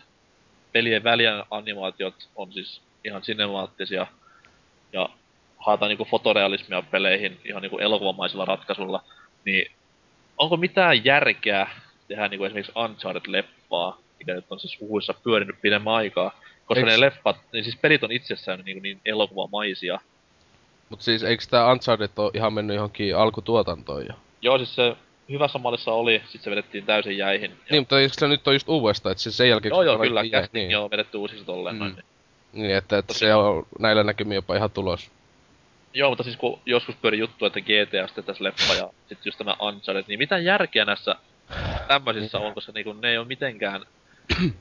pelien 0.71 1.03
välien 1.03 1.43
animaatiot 1.51 2.29
on 2.35 2.53
siis 2.53 2.81
ihan 3.03 3.23
sinemaattisia 3.23 4.07
ja 4.93 5.09
haetaan 5.65 5.89
niinku 5.89 6.05
fotorealismia 6.05 6.81
peleihin 6.81 7.39
ihan 7.45 7.61
niinku 7.61 7.77
elokuvamaisilla 7.77 8.45
ratkaisulla, 8.45 9.03
niin 9.45 9.71
onko 10.37 10.57
mitään 10.57 11.05
järkeä 11.05 11.67
tehdä 12.07 12.27
niinku 12.27 12.45
esimerkiksi 12.45 12.71
Uncharted-leffaa, 12.75 13.97
mikä 14.19 14.33
nyt 14.33 14.45
on 14.49 14.59
siis 14.59 14.79
huhuissa 14.79 15.13
pyörinyt 15.23 15.61
pidemmän 15.61 15.93
aikaa, 15.93 16.39
koska 16.65 16.81
Eiks- 16.83 16.89
ne 16.91 16.99
leffat, 16.99 17.37
niin 17.53 17.63
siis 17.63 17.75
pelit 17.81 18.03
on 18.03 18.11
itsessään 18.11 18.59
niin, 18.65 18.83
niin 18.83 19.01
elokuvamaisia. 19.05 19.99
Mut 20.89 21.01
siis 21.01 21.23
eikö 21.23 21.43
tää 21.49 21.71
Uncharted 21.71 22.09
oo 22.17 22.31
ihan 22.33 22.53
mennyt 22.53 22.75
johonkin 22.75 23.17
alkutuotantoon 23.17 24.05
jo? 24.05 24.13
Joo, 24.41 24.57
siis 24.57 24.75
se 24.75 24.95
hyvässä 25.29 25.59
mallissa 25.59 25.91
oli, 25.91 26.21
sit 26.29 26.41
se 26.41 26.51
vedettiin 26.51 26.85
täysin 26.85 27.17
jäihin. 27.17 27.51
Ja, 27.51 27.57
Niin, 27.71 27.81
mutta 27.81 27.99
eikö 27.99 28.13
se 28.17 28.27
nyt 28.27 28.47
on 28.47 28.53
just 28.53 28.69
uudestaan, 28.69 29.11
että 29.11 29.21
siis 29.23 29.37
sen 29.37 29.49
jälkeen... 29.49 29.69
joo, 29.69 29.83
joo, 29.83 29.97
se 29.97 30.03
kyllä, 30.03 30.23
casting 30.23 30.67
niin, 30.67 30.77
on 30.77 30.91
vedetty 30.91 31.17
uusiksi 31.17 31.45
tolleen 31.45 31.75
Mm. 31.75 31.79
noin. 31.79 31.93
Niin. 31.95 32.05
niin, 32.53 32.75
että, 32.75 32.97
että 32.97 33.13
se 33.13 33.33
on 33.35 33.65
näillä 33.79 34.03
näkymin 34.03 34.35
jopa 34.35 34.55
ihan 34.55 34.71
tulos. 34.71 35.11
Joo, 35.93 36.09
mutta 36.09 36.23
siis 36.23 36.37
kun 36.37 36.59
joskus 36.65 36.95
pyöri 36.95 37.19
juttu, 37.19 37.45
että 37.45 37.61
GTA 37.61 38.07
sitten 38.07 38.23
tässä 38.23 38.43
leffa 38.43 38.73
ja 38.73 38.89
sitten 38.99 39.25
just 39.25 39.37
tämä 39.37 39.55
Uncharted, 39.61 40.03
niin 40.07 40.19
mitä 40.19 40.37
järkeä 40.37 40.85
näissä 40.85 41.15
tämmöisissä 41.87 42.37
on, 42.37 42.53
koska 42.53 42.71
niinku 42.71 42.93
ne 42.93 43.09
ei 43.09 43.17
ole 43.17 43.27
mitenkään... 43.27 43.85
ne 44.41 44.51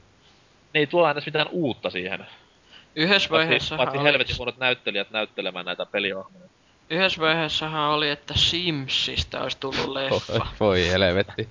ei 0.75 0.87
tuo 0.87 1.05
aina 1.05 1.21
mitään 1.27 1.49
uutta 1.51 1.91
siihen. 1.91 2.27
Yhdessä 2.97 3.31
vaiheessa 3.31 3.77
paitsi 3.77 4.03
helvetin 4.03 4.39
huonot 4.39 4.59
näyttelijät 4.59 5.11
näyttelemään 5.11 5.67
näitä 5.67 5.87
pelihahmoja. 5.87 6.45
Yhdessä 6.91 7.21
vaiheessahan 7.21 7.91
oli, 7.91 8.11
että 8.11 8.35
Simsistä 8.37 9.41
olisi 9.41 9.59
tullut 9.59 9.89
leffa. 9.95 10.47
Voi 10.61 10.89
helvetti. 10.89 11.49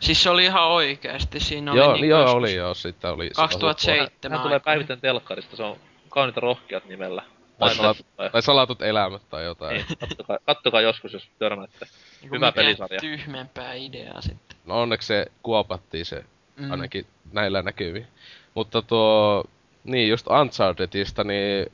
Siis 0.00 0.22
se 0.22 0.30
oli 0.30 0.44
ihan 0.44 0.66
oikeesti, 0.66 1.40
siinä 1.40 1.72
oli 1.72 1.80
joo, 1.80 1.92
niinku 1.92 2.06
joo, 2.06 2.32
oli 2.32 2.54
joo, 2.54 2.74
sitä 2.74 3.12
oli... 3.12 3.24
sitä 3.24 3.42
2007 3.42 4.38
Hän 4.38 4.46
tulee 4.46 4.60
päivittäin 4.60 5.00
telkkarista, 5.00 5.56
se 5.56 5.62
on 5.62 5.76
kauniita 6.08 6.40
rohkeat 6.40 6.84
nimellä. 6.84 7.22
Tai, 7.58 7.74
salat, 7.74 7.96
tai, 8.16 8.30
tai 8.30 8.42
salatut 8.42 8.82
elämät 8.82 9.22
tai 9.30 9.44
jotain. 9.44 9.74
niin, 9.76 9.98
kattokaa, 9.98 10.38
kattokaa 10.46 10.80
joskus, 10.80 11.12
jos 11.12 11.28
törmäätte. 11.38 11.86
Niinku 12.20 12.36
hyvä 12.36 12.52
pelisarja. 12.52 13.00
tyhmempää 13.00 13.74
ideaa 13.74 14.20
sitten. 14.20 14.56
No 14.66 14.80
onneksi 14.82 15.06
se 15.06 15.26
kuopattiin 15.42 16.06
se 16.06 16.24
Mm. 16.56 16.70
ainakin 16.70 17.06
näillä 17.32 17.62
näkyviin. 17.62 18.06
Mutta 18.54 18.82
tuo, 18.82 19.44
niin 19.84 20.08
just 20.08 20.26
Unchartedista, 20.26 21.24
niin 21.24 21.72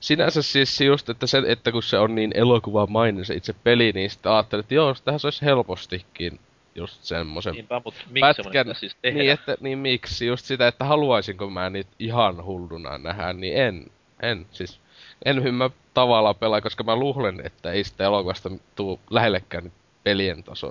sinänsä 0.00 0.42
siis 0.42 0.80
just, 0.80 1.08
että, 1.08 1.26
se, 1.26 1.42
että 1.46 1.72
kun 1.72 1.82
se 1.82 1.98
on 1.98 2.14
niin 2.14 2.30
elokuvamainen 2.34 3.24
se 3.24 3.34
itse 3.34 3.52
peli, 3.64 3.92
niin 3.92 4.10
sitten 4.10 4.32
ajattelin, 4.32 4.60
että 4.60 4.74
joo, 4.74 4.94
tähän 5.04 5.20
se 5.20 5.26
olisi 5.26 5.44
helpostikin 5.44 6.40
just 6.74 7.02
semmoisen 7.04 7.52
Niinpä, 7.54 7.80
mutta 7.84 8.00
miksi 8.10 8.42
pätkän. 8.42 8.74
siis 8.74 8.96
tehdä? 9.02 9.18
Niin, 9.18 9.30
että, 9.32 9.56
niin 9.60 9.78
miksi? 9.78 10.26
Just 10.26 10.44
sitä, 10.46 10.68
että 10.68 10.84
haluaisinko 10.84 11.50
mä 11.50 11.70
niitä 11.70 11.90
ihan 11.98 12.44
hulluna 12.44 12.98
nähdä, 12.98 13.32
niin 13.32 13.56
en. 13.56 13.86
En, 14.22 14.46
siis 14.52 14.80
en 15.24 15.54
mä 15.54 15.70
tavallaan 15.94 16.34
pelaa, 16.36 16.60
koska 16.60 16.84
mä 16.84 16.96
luulen, 16.96 17.40
että 17.46 17.72
ei 17.72 17.84
sitä 17.84 18.04
elokuvasta 18.04 18.50
tuu 18.76 19.00
lähellekään 19.10 19.72
pelien 20.04 20.42
taso. 20.44 20.66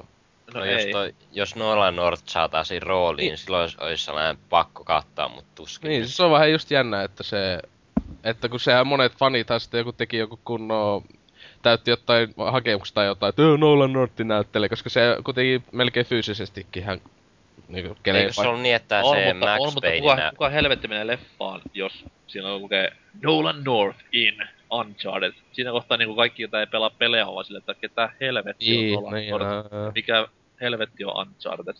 no, 0.53 0.59
No, 0.59 0.65
ei. 0.65 0.73
jos, 0.73 0.85
toi, 0.91 1.15
jos 1.31 1.55
Nolan 1.55 1.95
North 1.95 2.23
saataisiin 2.25 2.81
rooliin, 2.81 3.17
Niin. 3.17 3.29
niin. 3.31 3.37
silloin 3.37 3.61
olisi, 3.61 3.77
olisi 3.79 4.05
sellainen 4.05 4.37
pakko 4.49 4.83
kattaa, 4.83 5.29
mutta 5.29 5.51
tuskin. 5.55 5.89
Niin, 5.89 6.07
se 6.07 6.23
on 6.23 6.31
vähän 6.31 6.51
just 6.51 6.71
jännä, 6.71 7.03
että 7.03 7.23
se... 7.23 7.59
Että 8.23 8.49
kun 8.49 8.59
sehän 8.59 8.87
monet 8.87 9.13
fanithan 9.17 9.59
sitten 9.59 9.77
joku 9.77 9.91
teki 9.91 10.17
joku 10.17 10.39
kunnon 10.45 11.01
täytti 11.61 11.91
jotain 11.91 12.33
hakemuksia 12.37 12.93
tai 12.93 13.05
jotain, 13.05 13.29
että 13.29 13.41
"Joo, 13.41 13.57
Nolan 13.57 13.93
Nortti 13.93 14.23
näyttelee, 14.23 14.69
koska 14.69 14.89
se 14.89 15.01
kuitenkin 15.23 15.63
melkein 15.71 16.05
fyysisestikin 16.05 16.83
hän 16.83 17.01
niinku 17.72 17.89
Eikö 17.89 17.99
keleen 18.03 18.34
se 18.34 18.41
ollut 18.41 18.61
niin, 18.61 18.76
että 18.76 19.02
on, 19.03 19.15
se 19.15 19.34
mutta, 19.34 19.45
Max 19.45 19.60
on, 19.60 19.73
mutta 19.73 19.89
kuka, 19.99 20.30
kuka 20.30 20.49
helvetti 20.49 20.88
menee 20.88 21.07
leffaan, 21.07 21.61
jos 21.73 22.06
siinä 22.27 22.57
lukee 22.57 22.93
Nolan 23.22 23.64
North 23.64 23.99
in 24.11 24.43
Uncharted. 24.72 25.34
Siinä 25.53 25.72
kohtaa 25.72 25.98
niinku 25.98 26.15
kaikki, 26.15 26.43
joita 26.43 26.60
ei 26.60 26.68
pelaa 26.68 26.89
pelejä, 26.89 27.27
ovat 27.27 27.45
sille, 27.45 27.57
että 27.57 27.73
ketä 27.73 28.10
helvetti 28.19 28.65
Niin, 28.65 28.98
on 28.98 29.03
Nolan 29.03 29.19
niin, 29.19 29.31
North. 29.31 29.95
Mikä 29.95 30.27
helvetti 30.61 31.06
on 31.06 31.27
Uncharted? 31.27 31.76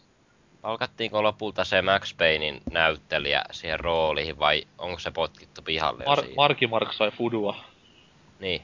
Palkattiinko 0.62 1.24
lopulta 1.24 1.64
se 1.64 1.82
Max 1.82 2.18
Paynein 2.18 2.62
näyttelijä 2.72 3.42
siihen 3.52 3.80
rooliin 3.80 4.40
vai 4.40 4.64
onko 4.78 5.00
se 5.00 5.12
potkittu 5.12 5.62
pihalle 5.62 6.04
Mar-? 6.04 6.34
Marki 6.38 6.68
Mark 6.68 6.94
sai 6.94 7.12
fudua. 7.12 7.56
Niin. 8.40 8.62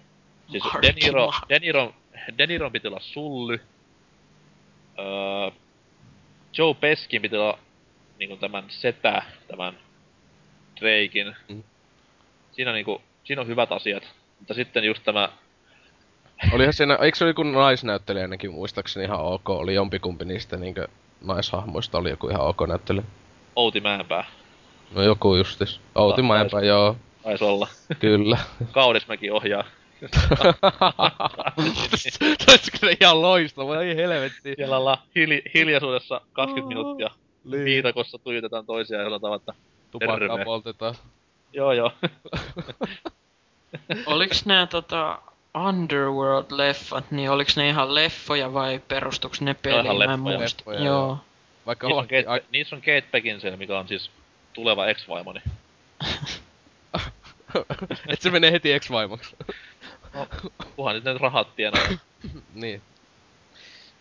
Siis 0.51 0.63
Marky 0.63 0.87
De 0.87 0.93
Niro, 1.01 1.25
Mark. 1.25 1.49
De, 1.49 1.59
Niro, 1.59 1.93
De 2.37 2.47
Niron 2.47 2.71
piti 2.71 2.87
olla 2.87 2.99
Sully. 2.99 3.61
Öö, 4.99 5.51
Joe 6.57 6.73
Peskin 6.73 7.21
piti 7.21 7.35
olla 7.37 7.59
niinku 8.19 8.35
tämän 8.37 8.63
setä, 8.67 9.21
tämän 9.47 9.73
Drakein. 10.79 11.35
Mm. 11.49 11.63
Siinä 12.51 12.71
niinku, 12.73 13.01
siinä 13.23 13.41
on 13.41 13.47
hyvät 13.47 13.71
asiat. 13.71 14.03
Mutta 14.39 14.53
sitten 14.53 14.83
just 14.83 15.03
tämä, 15.03 15.29
Olihan 16.53 16.73
siinä, 16.73 16.95
eikö 17.01 17.17
se 17.17 17.23
oli 17.23 17.29
joku 17.29 17.43
naisnäyttelijä 17.43 18.23
ainakin 18.23 18.51
muistaakseni 18.51 19.05
ihan 19.05 19.19
ok, 19.19 19.49
oli 19.49 19.73
jompikumpi 19.73 20.25
niistä 20.25 20.57
niinkö 20.57 20.87
naishahmoista 21.21 21.97
oli 21.97 22.09
joku 22.09 22.29
ihan 22.29 22.41
ok 22.45 22.67
näyttelijä. 22.67 23.03
Outi 23.55 23.81
Mäenpää, 23.81 24.25
No 24.95 25.01
joku 25.03 25.35
justis. 25.35 25.81
Outi 25.95 26.21
Ta- 26.21 26.27
Mäenpää, 26.27 26.61
joo, 26.61 26.95
taisi 27.23 27.43
olla. 27.43 27.67
kyllä. 27.99 28.37
Kaudismäki 28.71 29.31
ohjaa. 29.31 29.63
Se 32.81 32.97
ihan 33.01 33.21
loistava, 33.21 33.81
ei 33.81 33.95
helvetti. 33.95 34.53
Siellä 34.55 34.77
ollaan 34.77 34.97
hili, 35.15 35.43
hiljaisuudessa 35.53 36.21
20 36.33 36.67
minuuttia. 36.67 37.09
Niin. 37.43 37.65
Viidakossa 37.65 38.17
tuijotetaan 38.17 38.65
toisiaan 38.65 39.03
ja 39.03 39.09
sanotaan, 39.09 39.35
että 39.35 39.53
Tupakkaa 39.91 40.37
poltetaan. 40.45 40.95
joo 41.53 41.71
joo. 41.73 41.91
Oliks 44.05 44.45
nää 44.45 44.67
tota 44.67 45.19
Underworld-leffat, 45.57 47.03
niin 47.11 47.29
oliks 47.31 47.57
ne 47.57 47.69
ihan 47.69 47.95
leffoja 47.95 48.53
vai 48.53 48.81
perustuks 48.87 49.41
ne 49.41 49.53
peliin? 49.53 49.85
ihan 49.85 49.97
Mä 49.97 50.03
en 50.03 50.09
leffoja. 50.09 50.37
muista. 50.39 50.59
Leffoja, 50.59 50.79
Joo. 50.79 50.85
joo. 50.95 51.17
Vaikka 51.65 51.87
Niissä 51.87 51.99
on, 52.01 52.07
Kate, 52.07 52.23
ai, 52.27 52.41
niissä 52.51 52.75
on 52.75 52.81
Kate 52.81 53.03
Beckinsale, 53.11 53.55
mikä 53.57 53.79
on 53.79 53.87
siis 53.87 54.11
tuleva 54.53 54.87
ex-vaimoni. 54.87 55.39
et 58.07 58.21
se 58.21 58.29
menee 58.29 58.51
heti 58.51 58.71
ex-vaimoksi. 58.73 59.35
No, 60.17 60.27
kunhan 60.75 60.95
nyt 60.95 61.03
ne 61.03 61.13
rahat 61.17 61.55
tienaa. 61.55 61.87
niin. 62.53 62.81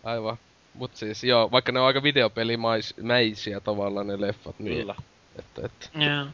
Aivan. 0.03 0.37
Mut 0.73 0.95
siis 0.95 1.23
joo, 1.23 1.51
vaikka 1.51 1.71
ne 1.71 1.79
on 1.79 1.87
aika 1.87 2.03
videopelimäisiä 2.03 3.59
tavallaan 3.59 4.07
ne 4.07 4.21
leffat, 4.21 4.59
niin 4.59 4.77
Kyllä. 4.77 4.95
että, 5.39 5.61
että 5.65 5.89
Joo. 6.05 6.25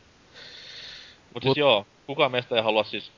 Mut 1.33 1.43
siis 1.43 1.57
joo, 1.57 1.85
kukaan 2.07 2.31
meistä 2.31 2.55
ei 2.55 2.61
halua 2.61 2.83
siis 2.83 3.11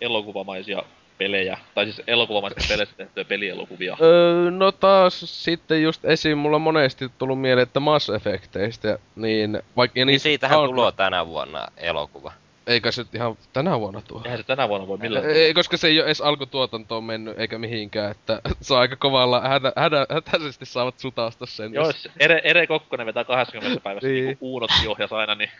elokuvamaisia 0.00 0.82
pelejä. 1.18 1.58
Tai 1.74 1.84
siis 1.84 2.02
elokuvamaisista 2.06 2.68
peleistä 2.68 2.94
tehtyjä 3.04 3.24
pelielokuvia. 3.24 3.96
Öö, 4.00 4.50
no 4.50 4.72
taas 4.72 5.44
sitten 5.44 5.82
just 5.82 6.04
esiin 6.04 6.38
mulla 6.38 6.56
on 6.56 6.60
monesti 6.60 7.08
tullut 7.18 7.40
mieleen, 7.40 7.62
että 7.62 7.80
Mass 7.80 8.10
Effecteistä, 8.10 8.98
niin 9.16 9.62
vaikka... 9.76 9.98
Ja 9.98 10.04
Niin 10.04 10.12
niissä 10.12 10.28
siitähän 10.28 10.60
on- 10.60 10.68
tulee 10.70 10.92
tänä 10.92 11.26
vuonna 11.26 11.66
elokuva. 11.76 12.32
Eikä 12.66 12.92
se 12.92 13.04
ihan 13.14 13.36
tänä 13.52 13.80
vuonna 13.80 14.02
tuo. 14.08 14.20
Eihän 14.24 14.38
se 14.38 14.44
tänä 14.44 14.68
vuonna 14.68 14.86
voi 14.88 14.98
millään. 14.98 15.24
Ei, 15.30 15.54
koska 15.54 15.76
se 15.76 15.86
ei 15.88 15.98
ole 16.00 16.06
edes 16.06 16.20
alkutuotantoon 16.20 17.04
mennyt 17.04 17.38
eikä 17.38 17.58
mihinkään, 17.58 18.10
että 18.10 18.40
se 18.60 18.74
on 18.74 18.80
aika 18.80 18.96
kovalla 18.96 19.40
hädä, 19.40 19.72
hädä, 19.76 20.06
hätäisesti 20.14 20.66
saavat 20.66 20.98
sutasta 20.98 21.46
sen. 21.46 21.74
Joo, 21.74 21.86
jos- 21.86 22.08
Ere, 22.20 22.40
Ere 22.44 22.66
Kokkonen 22.66 23.06
vetää 23.06 23.24
20 23.24 23.80
päivässä 23.80 24.08
Niin. 24.08 24.24
niin. 24.24 24.38
Uunotkin 24.40 24.88
ohjas 24.90 25.12
aina, 25.12 25.34
niin 25.34 25.50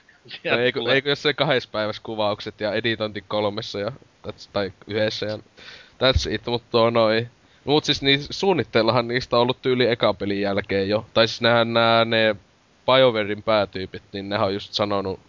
No, 0.51 0.59
eikö, 0.59 0.79
tulee. 0.81 0.95
eikö 0.95 1.09
jos 1.09 1.23
se 1.23 1.35
kahdessa 1.35 1.69
päivässä 1.73 2.03
kuvaukset 2.03 2.61
ja 2.61 2.73
editointi 2.73 3.25
kolmessa 3.29 3.79
ja 3.81 3.93
that's, 4.29 4.49
tai 4.53 4.73
yhdessä 4.87 5.27
ja 5.27 5.37
that's 6.03 6.31
it, 6.35 6.47
mutta 6.47 6.69
tuo 6.71 6.91
noin. 6.91 7.31
Mut 7.65 7.85
siis 7.85 8.03
niin, 8.03 8.21
suunnitteillahan 8.31 9.09
niistä 9.09 9.37
on 9.37 9.43
ollut 9.43 9.63
tyyli 9.63 9.87
eka 9.87 10.15
pelin 10.15 10.41
jälkeen 10.41 10.89
jo. 10.89 11.07
Tai 11.15 11.29
siis 11.29 11.41
nää, 11.41 11.65
nää 11.65 12.05
ne 12.05 12.37
BioWarein 12.87 13.43
päätyypit, 13.43 14.03
niin 14.13 14.29
nehän 14.29 14.47
on 14.47 14.55
just 14.55 14.73
sanonut 14.73 15.21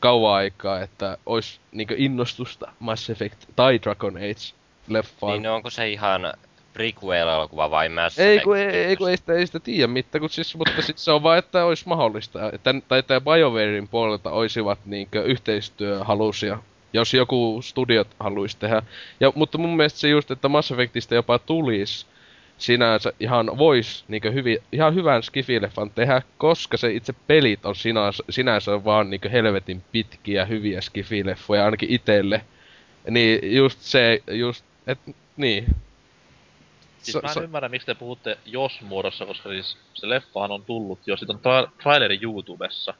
kauan 0.00 0.34
aikaa, 0.34 0.80
että 0.80 1.18
ois 1.26 1.60
niinkö 1.72 1.94
innostusta 1.98 2.72
Mass 2.78 3.10
Effect 3.10 3.44
tai 3.56 3.80
Dragon 3.82 4.16
Age 4.16 4.54
leffaan. 4.88 5.42
Niin 5.42 5.50
onko 5.50 5.70
se 5.70 5.90
ihan 5.90 6.32
prequel-elokuva 6.74 7.70
vai 7.70 7.88
Mass 7.88 8.18
Ei 8.18 8.40
kun, 8.40 8.56
ei, 8.56 8.64
Effect? 8.64 8.88
ei, 8.88 8.96
kun 8.96 9.10
ei 9.10 9.16
sitä, 9.16 9.32
ei 9.32 9.46
sitä 9.46 9.60
tiedä 9.60 9.86
mitään, 9.86 10.20
kun 10.20 10.30
siis, 10.30 10.56
mutta 10.56 10.82
sit 10.82 10.98
se 10.98 11.12
on 11.12 11.22
vaan, 11.22 11.38
että 11.38 11.64
olisi 11.64 11.88
mahdollista. 11.88 12.52
Että, 12.52 12.74
tai 12.88 12.98
että 12.98 13.20
BioWarein 13.20 13.88
puolelta 13.88 14.30
olisivat 14.30 14.78
niinkö 14.86 15.22
yhteistyöhalusia, 15.22 16.58
jos 16.92 17.14
joku 17.14 17.60
studiot 17.62 18.08
haluaisi 18.20 18.58
tehdä. 18.58 18.82
Ja, 19.20 19.32
mutta 19.34 19.58
mun 19.58 19.76
mielestä 19.76 19.98
se 19.98 20.08
just, 20.08 20.30
että 20.30 20.48
Mass 20.48 20.70
Effectistä 20.70 21.14
jopa 21.14 21.38
tulisi 21.38 22.06
sinänsä 22.58 23.12
ihan 23.20 23.58
vois 23.58 24.04
niinkö 24.08 24.30
hyvi, 24.30 24.58
ihan 24.72 24.94
hyvän 24.94 25.22
skifileffan 25.22 25.90
tehdä, 25.90 26.22
koska 26.38 26.76
se 26.76 26.92
itse 26.92 27.12
pelit 27.26 27.66
on 27.66 27.76
sinänsä, 27.76 28.24
sinänsä 28.30 28.84
vaan 28.84 29.10
niinkö 29.10 29.28
helvetin 29.28 29.82
pitkiä 29.92 30.44
hyviä 30.44 30.80
skifileffoja 30.80 31.64
ainakin 31.64 31.90
itelle. 31.90 32.44
Niin 33.10 33.56
just 33.56 33.80
se, 33.80 34.22
just, 34.30 34.64
et, 34.86 34.98
niin. 35.36 35.66
Siis 37.02 37.12
So- 37.12 37.20
mä 37.22 37.28
en 37.28 37.34
so- 37.34 37.42
ymmärrä, 37.42 37.68
miksi 37.68 37.86
te 37.86 37.94
puhutte 37.94 38.38
jos-muodossa, 38.46 39.26
koska 39.26 39.48
siis 39.48 39.76
se 39.94 40.08
leffahan 40.08 40.50
on 40.50 40.64
tullut 40.64 40.98
jo. 41.06 41.16
Siitä 41.16 41.32
on 41.32 41.38
tra- 41.38 41.70
traileri 41.82 42.18
YouTubessa. 42.22 42.94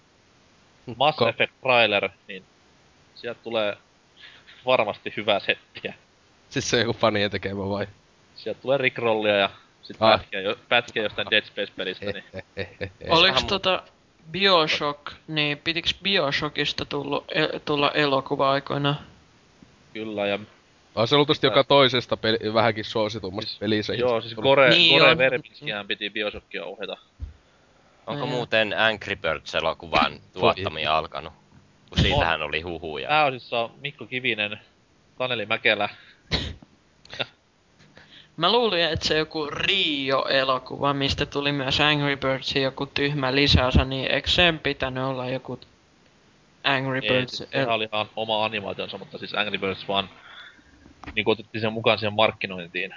Mass 0.97 1.19
Ko- 1.19 1.29
Effect 1.29 1.53
trailer, 1.63 2.09
niin 2.29 2.43
sieltä 3.15 3.41
tulee 3.43 3.77
varmasti 4.67 5.13
hyvää 5.17 5.41
settiä. 5.41 5.95
Siis 6.51 6.71
se 6.71 6.77
on 6.77 6.83
joku 6.83 6.93
fanien 6.99 7.31
tekemä 7.31 7.69
vai? 7.69 7.87
Sieltä 8.39 8.61
tulee 8.61 8.79
Rickrollia 8.79 9.37
ja 9.37 9.51
sit 9.83 9.97
Ah. 10.01 10.21
pätkiä, 10.21 10.41
jo, 10.41 10.57
pätkiä 10.69 11.03
jostain 11.03 11.29
Dead 11.31 11.43
Space-pelistä, 11.45 12.05
niin 12.07 12.25
Oliks 13.09 13.45
tota 13.45 13.83
Bioshock, 14.31 15.13
niin 15.29 15.59
pitiks 15.59 15.95
Bioshockista 16.03 16.85
tullu, 16.85 17.25
e, 17.35 17.59
tulla 17.65 17.91
elokuva 17.91 18.51
aikoina? 18.51 18.95
kyllä. 19.93 20.27
Ja 20.27 20.39
On 20.95 21.09
se 21.09 21.17
luultavasti 21.17 21.47
joka 21.47 21.65
toisesta 21.65 22.17
peli, 22.17 22.39
vähänkin 22.55 22.85
suositummasta 22.85 23.49
siis, 23.49 23.59
pelissä. 23.61 23.95
joo, 23.95 24.21
siis 24.21 24.35
Gore, 24.35 24.71
Niin 24.71 24.99
Gore. 25.03 25.19
Verbinskihän 25.19 25.87
piti 25.87 26.11
Bioshockia 26.11 26.65
ohjata. 26.65 26.97
Onko 28.07 28.25
Niin. 28.25 28.35
muuten 28.35 28.75
Angry 28.79 29.17
Birds-elokuvan 29.17 30.21
tuottamia 30.33 30.99
alkanut? 30.99 31.33
Kun 31.89 31.99
siitähän 31.99 32.43
oli 32.43 32.61
huhuja. 32.61 33.09
Pääosissa 33.09 33.61
on 33.61 33.71
Mikko 33.81 34.07
Kivinen, 34.07 34.61
Taneli 35.19 35.47
Mäkelä. 35.47 35.89
Mä 38.39 38.53
luulin, 38.53 38.85
että 38.85 39.09
se 39.09 39.19
joku 39.19 39.47
Rio-elokuva, 39.47 40.95
mistä 40.95 41.27
tuli 41.27 41.53
myös 41.53 41.81
Angry 41.81 42.17
Birdsin 42.17 42.63
joku 42.63 42.87
tyhmä 42.87 43.35
lisäosa, 43.35 43.85
niin 43.85 44.11
eikö 44.11 44.31
sen 44.31 44.59
pitänyt 44.59 45.05
olla 45.05 45.29
joku 45.29 45.61
Angry 46.65 46.99
Ei, 47.03 47.09
Birds? 47.09 47.37
siis 47.37 47.51
sehän 47.51 47.69
oli 47.69 47.89
ihan 47.93 48.07
oma 48.17 48.45
animaationsa, 48.45 48.99
mutta 48.99 49.19
siis 49.19 49.35
Angry 49.35 49.59
Birds 49.59 49.89
vaan 49.89 50.11
niin 51.15 51.29
otettiin 51.29 51.63
sen 51.63 51.73
mukaan 51.73 51.99
siihen 51.99 52.13
markkinointiin. 52.13 52.95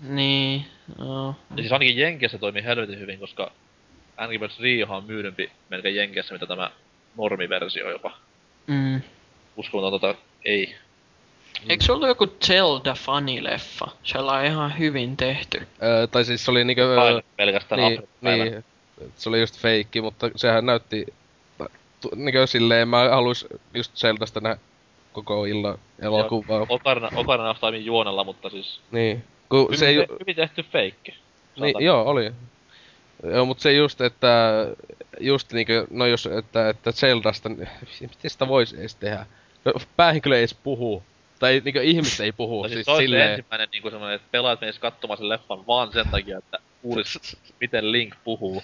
Niin, 0.00 0.66
no. 0.98 1.34
Ja 1.50 1.56
siis 1.56 1.72
ainakin 1.72 1.98
Jenkeissä 1.98 2.38
toimii 2.38 2.64
helvetin 2.64 2.98
hyvin, 2.98 3.18
koska 3.18 3.52
Angry 4.16 4.38
Birds 4.38 4.60
Riohan 4.60 4.98
on 4.98 5.04
myydympi 5.04 5.52
melkein 5.68 5.96
Jenkeissä, 5.96 6.34
mitä 6.34 6.46
tämä 6.46 6.70
normiversio 7.16 7.90
jopa. 7.90 8.16
Mm. 8.66 9.00
Uskomaton 9.56 10.00
tota, 10.00 10.14
ei. 10.44 10.74
Eikö 11.68 11.84
se 11.84 11.92
ollut 11.92 12.08
joku 12.08 12.26
Zelda-fanileffa? 12.26 13.90
Sellainen 14.02 14.52
ihan 14.52 14.78
hyvin 14.78 15.16
tehty. 15.16 15.66
Öö, 15.82 16.06
tai 16.06 16.24
siis 16.24 16.44
se 16.44 16.50
oli 16.50 16.64
niinkö... 16.64 16.94
Trailer 16.94 17.22
pelkästään 17.36 17.80
niin, 17.80 18.08
niin, 18.20 18.64
se 19.16 19.28
oli 19.28 19.40
just 19.40 19.58
feikki, 19.58 20.00
mutta 20.00 20.30
sehän 20.36 20.66
näytti... 20.66 21.06
Niinkö 22.16 22.46
silleen, 22.46 22.88
mä 22.88 23.08
haluais 23.08 23.46
just 23.74 23.96
Zeltasta 23.96 24.40
nähdä 24.40 24.60
koko 25.12 25.44
illan 25.44 25.78
elokuvaa. 25.98 26.66
Ocarina, 26.68 27.08
Ocarina 27.16 27.50
of 27.50 27.60
Timein 27.60 27.84
juonella, 27.84 28.24
mutta 28.24 28.50
siis 28.50 28.80
Niin. 28.90 29.24
Kun 29.48 29.66
hyvin, 29.66 29.78
se 29.78 29.88
ei, 29.88 29.96
hyvin 30.20 30.36
tehty 30.36 30.62
feikki. 30.62 31.14
Niin, 31.60 31.74
joo, 31.78 32.02
oli. 32.02 32.32
Joo, 33.22 33.46
mut 33.46 33.60
se 33.60 33.72
just, 33.72 34.00
että... 34.00 34.66
Just 35.20 35.52
niinkö, 35.52 35.86
no 35.90 36.06
jos, 36.06 36.26
että, 36.26 36.68
että 36.68 36.92
Zeldasta, 36.92 37.48
miten 38.00 38.30
sitä 38.30 38.48
voisi 38.48 38.80
edes 38.80 38.94
tehdä? 38.94 39.26
No, 39.64 39.72
päähenkilö 39.96 40.36
ei 40.36 40.40
edes 40.40 40.54
puhu. 40.54 41.02
Tai 41.42 41.62
niinkö 41.64 41.82
ihmiset 41.82 42.20
ei 42.20 42.32
puhu, 42.32 42.62
No 42.62 42.68
siis 42.68 42.86
siis 42.86 42.96
silleen... 42.96 43.30
ensimmäinen 43.30 43.68
niinku 43.72 43.90
semmonen, 43.90 44.16
että 44.16 44.28
pelaat 44.30 44.60
menis 44.60 44.78
katsomaan 44.78 45.18
sen 45.18 45.28
leffan 45.28 45.66
vaan 45.66 45.92
sen 45.92 46.08
takia, 46.08 46.38
että 46.38 46.58
kuulis 46.82 47.36
miten 47.60 47.92
Link 47.92 48.14
puhuu. 48.24 48.62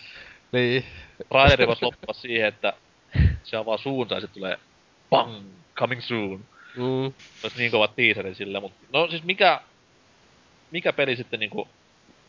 Niin. 0.52 0.84
Traileri 1.28 1.66
voisi 1.66 1.84
loppua 1.84 2.14
siihen, 2.14 2.48
että 2.48 2.72
se 3.44 3.56
avaa 3.56 3.78
suunsa 3.78 4.14
ja 4.14 4.20
sitten 4.20 4.34
tulee 4.34 4.58
bang, 5.10 5.32
coming 5.76 6.02
soon. 6.02 6.44
Mm. 6.76 7.04
Olisi 7.42 7.58
niin 7.58 7.70
kova 7.70 7.88
teaseri 7.88 8.34
sillä, 8.34 8.60
mutta 8.60 8.78
no 8.92 9.08
siis 9.10 9.22
mikä, 9.22 9.60
mikä 10.70 10.92
peli 10.92 11.16
sitten 11.16 11.40
niinku 11.40 11.68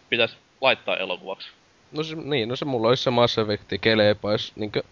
pitäisi 0.09 0.35
laittaa 0.61 0.97
elokuvaksi? 0.97 1.49
No 1.91 2.03
se, 2.03 2.15
niin, 2.15 2.49
no 2.49 2.55
se 2.55 2.65
mulla 2.65 2.87
olisi 2.87 3.03
se 3.03 3.09
Mass 3.09 3.37
Effect 3.37 3.73
keleepä, 3.81 4.31
jos 4.31 4.53
niinkö... 4.55 4.83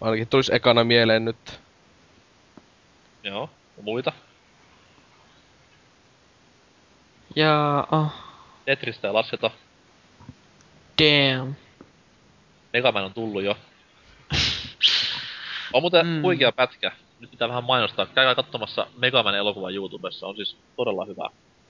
Ainakin 0.00 0.28
tulisi 0.28 0.54
ekana 0.54 0.84
mieleen 0.84 1.24
nyt. 1.24 1.60
Joo, 3.22 3.50
muita. 3.82 4.12
Ja, 7.36 7.86
oh, 7.92 8.12
Tetristä 8.64 9.08
ei 9.08 9.12
lasketa. 9.14 9.50
damn. 10.98 11.54
Megaman 12.72 13.04
on 13.04 13.14
tullut 13.14 13.42
jo. 13.42 13.56
On 15.72 15.82
muuten 15.82 16.06
Mm. 16.06 16.12
mm. 16.12 16.22
huikea 16.22 16.52
pätkä. 16.52 16.92
Nyt 17.20 17.30
pitää 17.30 17.48
vähän 17.48 17.64
mainostaa. 17.64 18.06
Käykää 18.06 18.34
katsomassa 18.34 18.86
Megaman 18.98 19.34
elokuva 19.34 19.70
YouTubessa. 19.70 20.26
On 20.26 20.36
siis 20.36 20.56
todella 20.76 21.04
hyvä. 21.04 21.28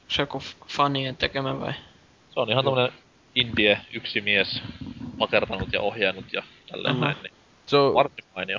Se 0.09 0.23
joku 0.23 0.43
fanien 0.69 1.17
tekemä 1.17 1.61
vai? 1.61 1.73
Se 2.35 2.41
on 2.41 2.51
ihan 2.51 2.65
tämmönen 2.65 2.93
indie, 3.35 3.81
yksi 3.93 4.21
mies, 4.21 4.63
makertanut 5.17 5.73
ja 5.73 5.81
ohjannut 5.81 6.33
ja 6.33 6.43
tälleen 6.71 6.97
Aha. 6.97 7.05
näin. 7.05 7.17
Niin 7.23 7.33
Se 7.67 7.77
on, 7.77 7.95
varsin 7.95 8.25
mainio. 8.37 8.59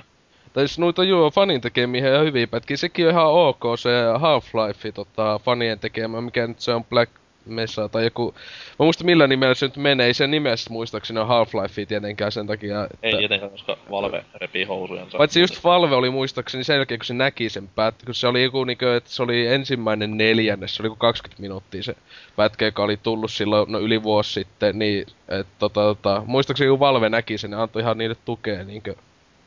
Tai 0.54 0.68
siis 0.68 0.78
noita 0.78 1.04
joo, 1.04 1.30
fanin 1.30 1.60
tekemiä 1.60 2.08
ja 2.08 2.22
hyviä 2.22 2.46
pätkiä. 2.46 2.76
Sekin 2.76 3.06
on 3.06 3.12
ihan 3.12 3.26
ok 3.26 3.62
se 3.78 3.90
Half-Life 4.18 4.92
tota, 4.92 5.40
fanien 5.44 5.78
tekemä, 5.78 6.20
mikä 6.20 6.46
nyt 6.46 6.60
se 6.60 6.72
on 6.72 6.84
Black 6.84 7.12
Mesa 7.46 7.88
tai 7.88 8.04
joku... 8.04 8.34
Mä 8.78 8.84
muista 8.84 9.04
millä 9.04 9.26
nimellä 9.26 9.54
se 9.54 9.66
nyt 9.66 9.76
menee, 9.76 10.06
ei 10.06 10.14
sen 10.14 10.30
nimessä 10.30 10.70
muistaakseni 10.70 11.20
on 11.20 11.28
Half-Life 11.28 11.86
tietenkään 11.88 12.32
sen 12.32 12.46
takia, 12.46 12.84
että... 12.84 12.98
Ei 13.02 13.16
tietenkään, 13.18 13.50
koska 13.50 13.76
Valve 13.90 14.24
repii 14.34 14.64
housujansa. 14.64 15.18
Paitsi 15.18 15.40
just 15.40 15.64
Valve 15.64 15.94
oli 15.94 16.10
muistaakseni 16.10 16.64
sen 16.64 16.76
jälkeen, 16.76 16.98
kun 16.98 17.06
se 17.06 17.14
näki 17.14 17.48
sen 17.48 17.68
pät, 17.74 17.94
kun 18.04 18.14
se 18.14 18.26
oli 18.26 18.42
joku 18.42 18.64
niinku, 18.64 18.86
että 18.86 19.10
se 19.10 19.22
oli 19.22 19.46
ensimmäinen 19.46 20.16
neljännes, 20.16 20.76
se 20.76 20.82
oli 20.82 20.86
joku 20.86 20.96
20 20.96 21.42
minuuttia 21.42 21.82
se 21.82 21.96
pätkä, 22.36 22.64
joka 22.64 22.82
oli 22.82 22.96
tullut 22.96 23.30
silloin 23.30 23.72
no 23.72 23.78
yli 23.78 24.02
vuosi 24.02 24.32
sitten, 24.32 24.78
niin 24.78 25.06
et, 25.28 25.46
tota, 25.58 25.80
tota, 25.80 26.22
muistaakseni 26.26 26.70
kun 26.70 26.80
Valve 26.80 27.08
näki 27.08 27.38
sen, 27.38 27.50
ne 27.50 27.56
antoi 27.56 27.82
ihan 27.82 27.98
niille 27.98 28.16
tukea 28.24 28.64
niinkö 28.64 28.94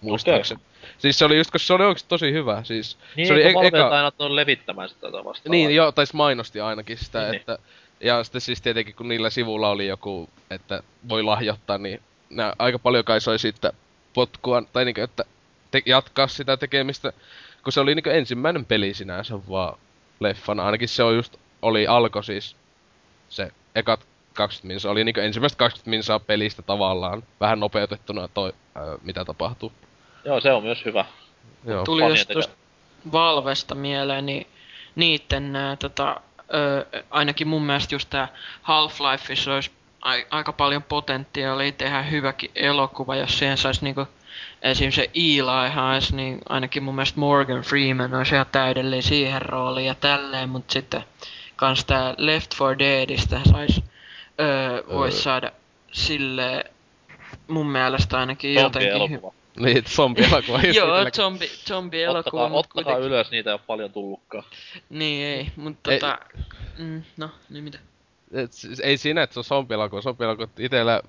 Muistaakseni. 0.02 0.62
Siis 0.98 1.20
se 1.20 1.26
oli 1.26 1.38
just, 1.38 1.52
koska 1.52 1.68
se 1.68 1.74
oli 1.74 1.84
oikeesti 1.84 2.10
tosi 2.10 2.32
hyvä. 2.32 2.64
Siis, 2.64 2.98
Niin, 3.16 3.28
se 3.28 3.34
oli 3.34 3.54
kun 3.54 3.64
e- 3.64 3.68
eka... 3.68 3.88
aina 3.88 4.12
tullut 4.12 4.36
levittämään 4.36 4.90
sitä 4.90 5.12
tai 5.12 5.26
vastaavaa. 5.26 5.52
Niin, 5.52 5.76
joo, 5.76 5.92
tai 5.92 6.06
mainosti 6.14 6.60
ainakin 6.60 6.98
sitä, 6.98 7.20
Niin, 7.20 7.32
niin, 7.32 7.40
että... 7.40 7.58
Ja 8.00 8.24
sitten 8.24 8.42
siis 8.42 8.62
tietenkin, 8.62 8.96
kun 8.96 9.08
niillä 9.08 9.30
sivulla 9.30 9.70
oli 9.70 9.88
joku, 9.88 10.30
että 10.50 10.84
voi 11.10 11.24
lahjoittaa, 11.24 11.78
niin 11.78 12.02
nää 12.30 12.54
aika 12.60 12.80
paljon 12.80 13.04
kai 13.04 13.22
soi 13.22 13.40
siitä 13.40 13.74
potkua, 14.14 14.64
tai 14.74 14.86
niinku, 14.86 15.02
että 15.02 15.24
te- 15.72 15.82
jatkaa 15.86 16.28
sitä 16.28 16.58
tekemistä, 16.58 17.14
kun 17.64 17.74
se 17.74 17.80
oli 17.80 17.96
niinku 17.96 18.10
ensimmäinen 18.10 18.66
peli 18.66 18.94
sinänsä 18.94 19.40
vaan 19.50 19.78
leffana. 20.20 20.66
Ainakin 20.66 20.90
se 20.90 21.04
on 21.04 21.16
just, 21.16 21.38
oli 21.62 21.88
alko 21.88 22.22
siis 22.22 22.56
se 23.30 23.52
ekat 23.76 24.08
20 24.34 24.68
minsaa, 24.68 24.92
oli 24.92 25.04
niinku 25.04 25.20
ensimmäistä 25.20 25.58
20 25.58 25.90
minsaa 25.90 26.20
pelistä 26.20 26.62
tavallaan, 26.62 27.24
vähän 27.40 27.60
nopeutettuna 27.60 28.28
toi, 28.28 28.54
ää, 28.76 28.84
mitä 29.04 29.26
tapahtuu. 29.26 29.72
Joo, 30.28 30.42
se 30.42 30.52
on 30.54 30.64
myös 30.64 30.86
hyvä. 30.86 31.06
Joo. 31.66 31.84
Tuli 31.84 32.10
just 32.10 32.30
tuosta 32.30 32.54
Valvesta 33.12 33.76
mieleen, 33.76 34.26
niin 34.26 34.48
niitten 34.96 35.54
nää, 35.54 35.76
tota, 35.76 36.22
ö, 36.54 36.86
ainakin 37.10 37.48
mun 37.48 37.62
mielestä 37.62 37.96
just 37.96 38.10
tää 38.10 38.28
Half-Lifeissa 38.62 39.52
olisi 39.54 39.72
ai, 40.02 40.26
aika 40.30 40.54
paljon 40.54 40.84
potentiaalia 40.84 41.72
tehdä 41.72 42.02
hyväkin 42.02 42.52
elokuva, 42.56 43.16
jos 43.16 43.40
siihen 43.40 43.58
saisi 43.58 43.84
niinku 43.84 44.08
esim. 44.62 44.92
se 44.92 45.10
Eli 45.14 45.42
olisi, 45.94 46.16
niin 46.16 46.40
ainakin 46.50 46.84
mun 46.84 46.96
mielestä 46.96 47.20
Morgan 47.20 47.62
Freeman 47.62 48.14
olisi 48.14 48.36
ihan 48.36 48.46
täydellinen 48.52 49.04
siihen 49.04 49.42
rooliin 49.42 49.88
ja 49.88 49.96
tälleen, 49.96 50.50
mutta 50.50 50.74
sitten 50.74 51.04
kans 51.56 51.86
tää 51.86 52.14
Left 52.18 52.52
4 52.60 52.80
Deadistä 52.80 53.40
sais, 53.44 53.82
öö, 54.40 54.84
vois 54.90 55.24
saada 55.24 55.52
sille 55.92 56.66
mun 57.48 57.70
mielestä 57.70 58.20
ainakin 58.20 58.54
jotenkin 58.54 58.92
hy- 58.92 58.98
Zombi-elokuva. 58.98 59.34
Niin, 59.60 59.84
zombielokuva. 59.88 60.62
Joo, 60.76 61.06
zombi, 61.16 61.48
zombi-elokuva, 61.68 62.44
Ottakaa, 62.44 62.60
ottakaa 62.60 62.84
kuitenkin- 62.84 63.08
ylös, 63.08 63.32
niitä 63.32 63.50
ei 63.50 63.54
ole 63.54 63.62
paljon 63.68 63.92
tullutkaan. 63.92 64.44
Niin 64.90 65.26
ei, 65.26 65.52
mutta 65.56 65.92
Ei- 65.92 66.00
tota... 66.00 66.20
Mm, 66.78 67.04
no, 67.18 67.30
niin 67.50 67.64
mitä? 67.64 67.80
Et 68.32 68.54
siis 68.54 68.80
ei 68.80 68.98
siinä, 68.98 69.24
että 69.24 69.34
se 69.34 69.40
on 69.40 69.44
zombielokuva. 69.44 70.02
Zombielokuva 70.02 70.48
itellä 70.60 71.02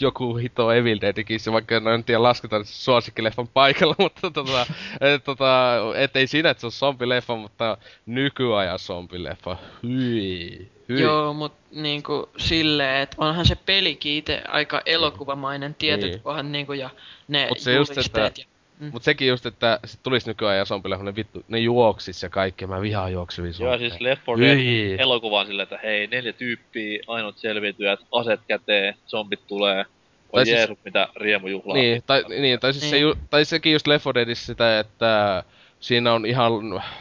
joku 0.00 0.36
hito 0.36 0.72
Evil 0.72 0.98
Deadikin, 1.00 1.40
vaikka 1.52 1.80
no 1.80 1.90
en 1.90 2.04
tiedä 2.04 2.22
lasketaan 2.22 2.64
suosikkileffan 2.64 3.48
paikalla, 3.48 3.94
mutta 4.04 4.30
tota, 4.30 4.66
et, 5.00 5.24
tota, 5.24 5.74
et 5.96 6.16
ei 6.16 6.26
siinä, 6.26 6.50
että 6.50 6.60
se 6.60 6.66
on 6.66 6.72
zombileffa, 6.72 7.36
mutta 7.36 7.76
nykyajan 8.06 8.78
zombileffa. 8.78 9.56
Hyi, 9.82 10.68
hyi. 10.88 11.00
Joo, 11.00 11.34
mut 11.34 11.52
niinku 11.70 12.28
silleen, 12.36 13.00
että 13.02 13.16
onhan 13.18 13.46
se 13.46 13.54
pelikin 13.54 14.12
itse 14.12 14.42
aika 14.48 14.82
elokuvamainen 14.86 15.74
tietyt 15.74 16.10
Niin. 16.10 16.20
kohdat 16.22 16.46
niinku 16.46 16.72
ja 16.72 16.90
ne 17.28 17.46
Mut 17.48 17.58
se 17.58 17.74
just, 17.74 17.98
että- 17.98 18.20
ja... 18.38 18.44
Mm. 18.82 18.90
Mut 18.92 19.02
sekin 19.02 19.28
just, 19.28 19.46
että 19.46 19.80
se 19.84 19.98
tulisi 20.02 20.30
nykyajan 20.30 20.66
zombileffa, 20.66 21.04
ne 21.04 21.16
vittu, 21.16 21.44
ne 21.48 21.58
juoksis 21.58 22.22
ja 22.22 22.28
kaikki, 22.28 22.66
mä 22.66 22.80
vihaan 22.80 23.12
juoksevia 23.12 23.52
Joo, 23.60 23.78
siis 23.78 24.00
Left 24.00 24.22
4 24.26 24.46
Dead 24.48 24.56
Hyi. 24.56 24.96
elokuva 24.98 25.40
on 25.40 25.46
silleen, 25.46 25.62
että 25.62 25.78
hei, 25.82 26.06
neljä 26.06 26.32
tyyppiä, 26.32 26.98
ainut 27.06 27.38
selviytyjät, 27.38 28.00
aset 28.12 28.40
käteen, 28.48 28.94
zombit 29.06 29.46
tulee. 29.46 29.78
Oi 29.78 29.84
Tai 30.32 30.44
siis- 30.46 30.56
Jeesus, 30.58 30.78
mitä 30.84 31.08
riemujuhlaa. 31.16 31.76
Niin, 31.76 32.02
tai, 32.06 32.24
niin, 32.28 32.60
tai, 32.60 32.72
siis 32.72 32.90
Se, 32.90 32.96
Niin. 32.96 33.02
ju, 33.02 33.14
tai 33.30 33.44
sekin 33.44 33.72
just 33.72 33.86
Left 33.86 34.04
4 34.06 34.14
Deadissä 34.14 34.46
sitä, 34.46 34.78
että 34.78 35.42
siinä 35.80 36.12
on 36.12 36.26
ihan 36.26 36.52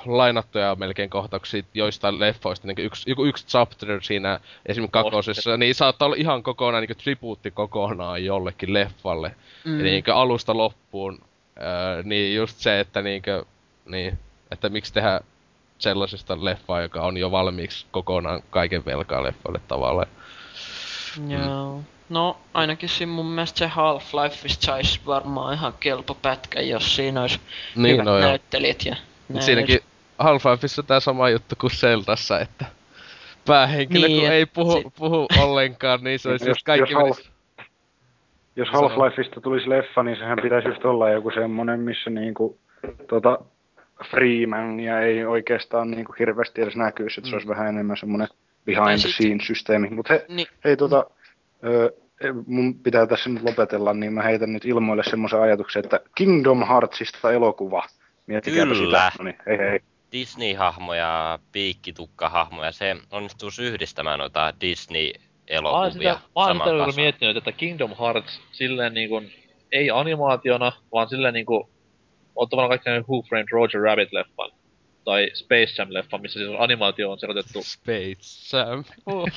lainattuja 0.06 0.76
melkein 0.76 1.10
kohtauksia 1.10 1.64
joistain 1.74 2.20
leffoista, 2.20 2.68
niin 2.68 2.78
yksi, 2.80 3.10
joku 3.10 3.26
yksi 3.26 3.48
chapter 3.48 4.04
siinä 4.04 4.40
esimerkiksi 4.66 4.92
kakosessa, 4.92 5.58
niin 5.58 5.76
saattaa 5.76 6.06
olla 6.06 6.16
ihan 6.20 6.44
kokonaan 6.44 6.84
niin 6.88 6.98
tribuutti 6.98 7.52
kokonaan 7.52 8.26
jollekin 8.26 8.74
leffalle. 8.74 9.36
Mm. 9.66 9.80
Eli 9.80 9.90
niin 9.92 10.04
alusta 10.14 10.58
loppuun, 10.58 11.20
ää, 11.62 12.02
niin 12.04 12.36
just 12.36 12.58
se, 12.58 12.80
että 12.80 13.02
niin 13.02 13.22
kuin, 13.22 13.46
niin, 13.86 14.20
että 14.52 14.70
miksi 14.70 14.94
tehdä 14.94 15.20
sellaisesta 15.78 16.46
leffaa, 16.46 16.82
joka 16.82 17.02
on 17.02 17.18
jo 17.18 17.32
valmiiksi 17.32 17.86
kokonaan 17.92 18.42
kaiken 18.50 18.86
velkaa 18.86 19.24
leffalle 19.24 19.60
tavallaan. 19.68 20.08
Joo. 21.28 21.82
No, 22.10 22.38
ainakin 22.54 22.90
siinä 22.90 23.12
mun 23.12 23.26
mielestä 23.26 23.60
se 23.60 23.68
Half-Lifeista 23.68 24.66
sais 24.66 25.06
varmaan 25.06 25.54
ihan 25.54 25.74
kelpo 25.80 26.14
pätkä, 26.16 26.62
jos 26.62 26.96
siinä 26.96 27.22
olisi 27.22 27.40
Niin, 27.76 27.94
hyvät 27.94 28.06
no 28.06 28.18
joo. 28.18 28.28
näyttelijät 28.28 28.86
ja 28.86 28.96
näin 29.30 29.44
siinäkin 29.44 29.80
Half-Lifeissa 30.20 30.84
tää 30.88 31.00
sama 31.00 31.30
juttu 31.30 31.56
kuin 31.60 31.72
Zeltassa, 31.72 32.40
että 32.40 32.66
päähenkilö 33.46 34.08
Niin, 34.08 34.22
kun 34.22 34.32
ei 34.32 34.46
puhu, 34.46 34.78
sit- 34.78 34.94
puhu 34.96 35.28
ollenkaan, 35.40 36.04
niin 36.04 36.20
se 36.20 36.30
olisi 36.30 36.46
Jos- 36.46 36.50
just 36.58 36.64
kaikki 36.66 36.94
jos. 36.94 37.31
Jos. 38.56 38.70
Half-Lifeista 38.70 39.42
tulisi 39.42 39.70
leffa, 39.70 40.04
niin 40.04 40.18
sehän 40.18 40.38
pitäisi 40.42 40.68
just 40.68 40.86
olla 40.86 41.10
joku 41.10 41.32
semmonen, 41.32 41.80
missä 41.80 42.10
niinku, 42.10 42.58
tota, 43.08 43.40
Freemania 44.10 45.02
ei 45.02 45.26
oikeastaan 45.26 45.92
niinku 45.92 46.16
hirveästi 46.20 46.62
edes 46.62 46.76
näkyisi, 46.76 47.20
että 47.20 47.30
se 47.30 47.36
olisi 47.36 47.48
vähän 47.48 47.68
enemmän 47.68 47.98
semmonen 47.98 48.28
behind 48.66 49.00
the 49.00 49.10
scenes 49.10 49.48
systeemi. 49.48 49.90
Mut 49.90 50.10
he, 50.10 50.26
Niin, 50.30 50.48
hei 50.64 50.78
tota, 50.78 51.06
ö, 51.64 51.94
mun 52.48 52.76
pitää 52.76 53.08
tässä 53.08 53.30
nyt 53.30 53.44
lopetella, 53.44 53.94
niin 53.94 54.14
mä 54.14 54.22
heitän 54.22 54.54
nyt 54.54 54.66
ilmoille 54.66 55.04
semmoisen 55.04 55.42
ajatuksen, 55.42 55.84
että 55.84 56.00
Kingdom 56.16 56.68
Heartsista 56.68 57.32
elokuva. 57.32 57.84
Miettikääpä 58.28 58.74
Kyllä. 58.74 59.12
sitä. 59.12 59.24
No 59.24 59.26
niin, 59.26 59.38
hei 59.46 59.58
hei. 59.58 59.80
Disney-hahmoja, 60.12 61.40
piikkitukkahahmoja, 61.52 62.72
se 62.72 62.96
onnistuu 63.12 63.50
yhdistämään 63.62 64.20
noita 64.20 64.54
Mä 65.62 65.70
oon 65.70 65.86
Disney-elokuvia 65.86 66.14
sitä, 66.14 66.60
mä 66.60 66.66
samaan 66.66 66.92
sitä 66.92 67.02
miettinyt, 67.02 67.38
että 67.38 67.52
Kingdom 67.52 67.96
Hearts 68.00 68.42
silleen 68.52 68.94
niinku, 68.94 69.22
ei 69.72 69.90
animaationa, 69.92 70.72
vaan 70.94 71.10
silleen 71.10 71.34
niinku, 71.34 71.70
on 72.36 72.50
tavallaan 72.50 72.70
kaikki 72.70 72.90
näin 72.90 73.04
Who 73.10 73.22
Framed 73.30 73.48
Roger 73.52 73.82
Rabbit-leffan. 73.82 74.52
Tai 75.06 75.30
Space 75.34 75.82
Jam-leffan, 75.82 76.22
missä 76.22 76.40
siis 76.40 76.52
animaatio 76.60 77.12
on 77.12 77.20
sekoitettu. 77.20 77.64
Space 77.64 78.16
Sam. 78.22 78.84
Oh. 79.06 79.28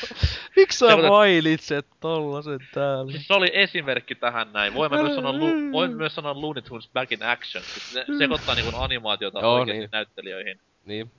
Miksi 0.56 0.78
sä 0.78 0.96
mainitset 0.96 1.86
tollasen 2.00 2.58
täällä? 2.74 3.12
Siis 3.12 3.26
se 3.26 3.34
oli 3.34 3.50
esimerkki 3.52 4.14
tähän 4.14 4.52
näin. 4.52 4.74
Voin 4.74 4.92
myös 4.92 5.14
sanoa, 5.14 5.32
Lu- 5.32 5.72
voin 5.72 5.96
myös 5.96 6.14
sanoa 6.14 6.40
Looney 6.40 6.62
Tunes 6.62 6.90
Back 6.94 7.12
in 7.12 7.22
Action. 7.22 7.64
Siis 7.64 7.94
ne 8.08 8.18
sekoittaa 8.18 8.54
niinku 8.54 8.70
animaatiota 8.76 9.40
Joo, 9.40 9.54
oikeesti 9.54 9.80
niin. 9.80 9.88
näyttelijöihin. 9.92 10.60
Niin. 10.84 11.10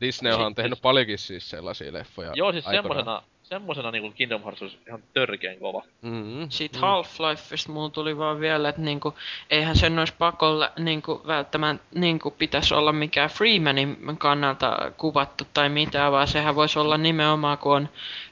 Disney 0.00 0.32
on 0.32 0.40
Siis- 0.40 0.54
tehnyt 0.54 0.78
paljonkin 0.82 1.18
siis 1.18 1.50
sellaisia 1.50 1.92
leffoja. 1.92 2.32
Joo, 2.34 2.52
siis 2.52 2.66
aikoinaan. 2.66 3.04
semmosena, 3.04 3.22
semmosena 3.44 3.90
niinku 3.90 4.10
Kingdom 4.10 4.42
Hearts 4.42 4.62
olisi 4.62 4.78
ihan 4.86 5.02
törkeen 5.14 5.58
kova. 5.58 5.82
Mm-hmm. 6.02 6.46
Siitä 6.50 6.78
Half-Lifeista 6.78 7.72
mulla 7.72 7.90
tuli 7.90 8.18
vaan 8.18 8.40
vielä, 8.40 8.68
että 8.68 8.82
niinku, 8.82 9.14
eihän 9.50 9.76
sen 9.76 9.98
olisi 9.98 10.14
pakolla 10.18 10.72
niinku, 10.78 11.22
välttämättä 11.26 11.86
niinku, 11.94 12.30
pitäisi 12.30 12.74
olla 12.74 12.92
mikään 12.92 13.30
Freemanin 13.30 13.98
kannalta 14.18 14.92
kuvattu 14.96 15.44
tai 15.54 15.68
mitään, 15.68 16.12
vaan 16.12 16.28
sehän 16.28 16.54
voisi 16.54 16.78
olla 16.78 16.98
nimenomaan, 16.98 17.58
kun 17.58 17.76
on 17.76 17.88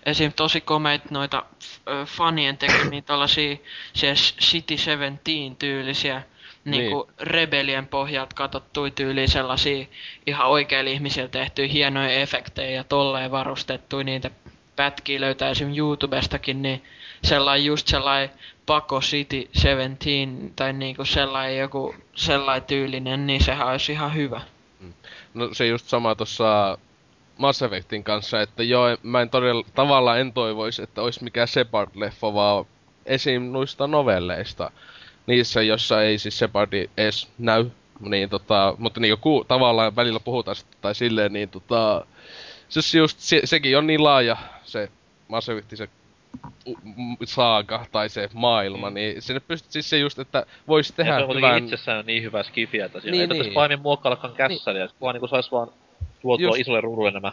esim. 0.06 0.32
tosi 0.32 0.60
komeit 0.60 1.10
noita 1.10 1.44
ö, 1.88 2.04
fanien 2.06 2.58
tekemiä 2.58 3.02
tällaisia 3.06 3.56
se 3.92 4.14
City 4.40 4.76
17 4.76 5.58
tyylisiä 5.58 6.22
niinku 6.64 7.10
rebelien 7.20 7.86
pohjalta 7.86 8.34
katsottuja 8.34 8.90
tyyliä 8.90 9.26
sellaisia 9.26 9.86
ihan 10.26 10.46
oikeilla 10.46 10.90
ihmisillä 10.90 11.28
tehtyjä 11.28 11.68
hienoja 11.68 12.10
efektejä 12.10 12.70
ja 12.70 12.84
tolleen 12.84 13.30
varustettuja 13.30 14.04
niitä 14.04 14.30
pätkiä 14.82 15.20
löytää 15.20 15.50
esim. 15.50 15.72
YouTubestakin, 15.76 16.62
niin 16.62 16.82
sellainen 17.24 17.64
just 17.64 17.88
sellainen 17.88 18.30
Paco 18.66 19.00
City 19.00 19.48
17 19.52 20.52
tai 20.56 20.72
niinku 20.72 21.04
sellainen 21.04 21.58
joku 21.58 21.94
sellainen 22.14 22.66
tyylinen, 22.66 23.26
niin 23.26 23.44
sehän 23.44 23.68
olisi 23.68 23.92
ihan 23.92 24.14
hyvä. 24.14 24.40
No 25.34 25.48
se 25.52 25.66
just 25.66 25.86
sama 25.88 26.14
tossa 26.14 26.78
Mass 27.38 27.62
Effectin 27.62 28.04
kanssa, 28.04 28.40
että 28.40 28.62
joo, 28.62 28.86
mä 29.02 29.22
en 29.22 29.30
todella, 29.30 29.64
tavallaan 29.74 30.20
en 30.20 30.32
toivoisi, 30.32 30.82
että 30.82 31.02
olisi 31.02 31.24
mikään 31.24 31.48
Shepard-leffa, 31.48 32.34
vaan 32.34 32.64
esim. 33.06 33.42
noista 33.42 33.86
novelleista. 33.86 34.70
Niissä, 35.26 35.62
jossa 35.62 36.02
ei 36.02 36.18
siis 36.18 36.38
Shepardi 36.38 36.90
edes 36.96 37.28
näy, 37.38 37.70
niin 38.00 38.28
tota, 38.28 38.74
mutta 38.78 39.00
niin 39.00 39.18
ku, 39.18 39.44
tavallaan 39.48 39.96
välillä 39.96 40.20
puhutaan 40.20 40.56
sit, 40.56 40.66
tai 40.80 40.94
silleen, 40.94 41.32
niin 41.32 41.48
tota, 41.48 42.06
se 42.80 42.98
just, 42.98 43.18
se, 43.18 43.40
sekin 43.44 43.78
on 43.78 43.86
niin 43.86 44.04
laaja 44.04 44.36
se 44.64 44.88
Mass 45.28 45.48
Effectin 45.48 45.78
se 45.78 45.88
saaga 47.24 47.86
tai 47.92 48.08
se 48.08 48.30
maailma, 48.34 48.90
Mm. 48.90 48.94
niin 48.94 49.22
sinne 49.22 49.40
pystyt 49.40 49.72
siis 49.72 49.90
se 49.90 49.98
just, 49.98 50.18
että 50.18 50.46
voisi 50.68 50.92
Ja 50.92 50.96
tehdä 50.96 51.16
se 51.16 51.20
on 51.22 51.26
kuitenkin 51.26 51.48
hyvän... 51.50 51.64
itsessään 51.64 52.06
niin 52.06 52.22
hyvä 52.22 52.42
skifi, 52.42 52.80
että 52.80 53.00
siinä 53.00 53.10
Niin, 53.12 53.20
ei 53.20 53.28
tarvitsisi 53.28 53.48
niin. 53.50 53.54
painin 53.54 53.80
muokkaillakaan 53.80 54.34
kässäriä, 54.34 54.84
niin. 54.84 54.94
vaan 55.00 55.14
niinku 55.14 55.26
sais 55.26 55.52
vaan 55.52 55.68
tuotua 56.22 56.48
Just- 56.48 56.60
isolle 56.60 56.80
ruudulle 56.80 57.10
nämä. 57.10 57.32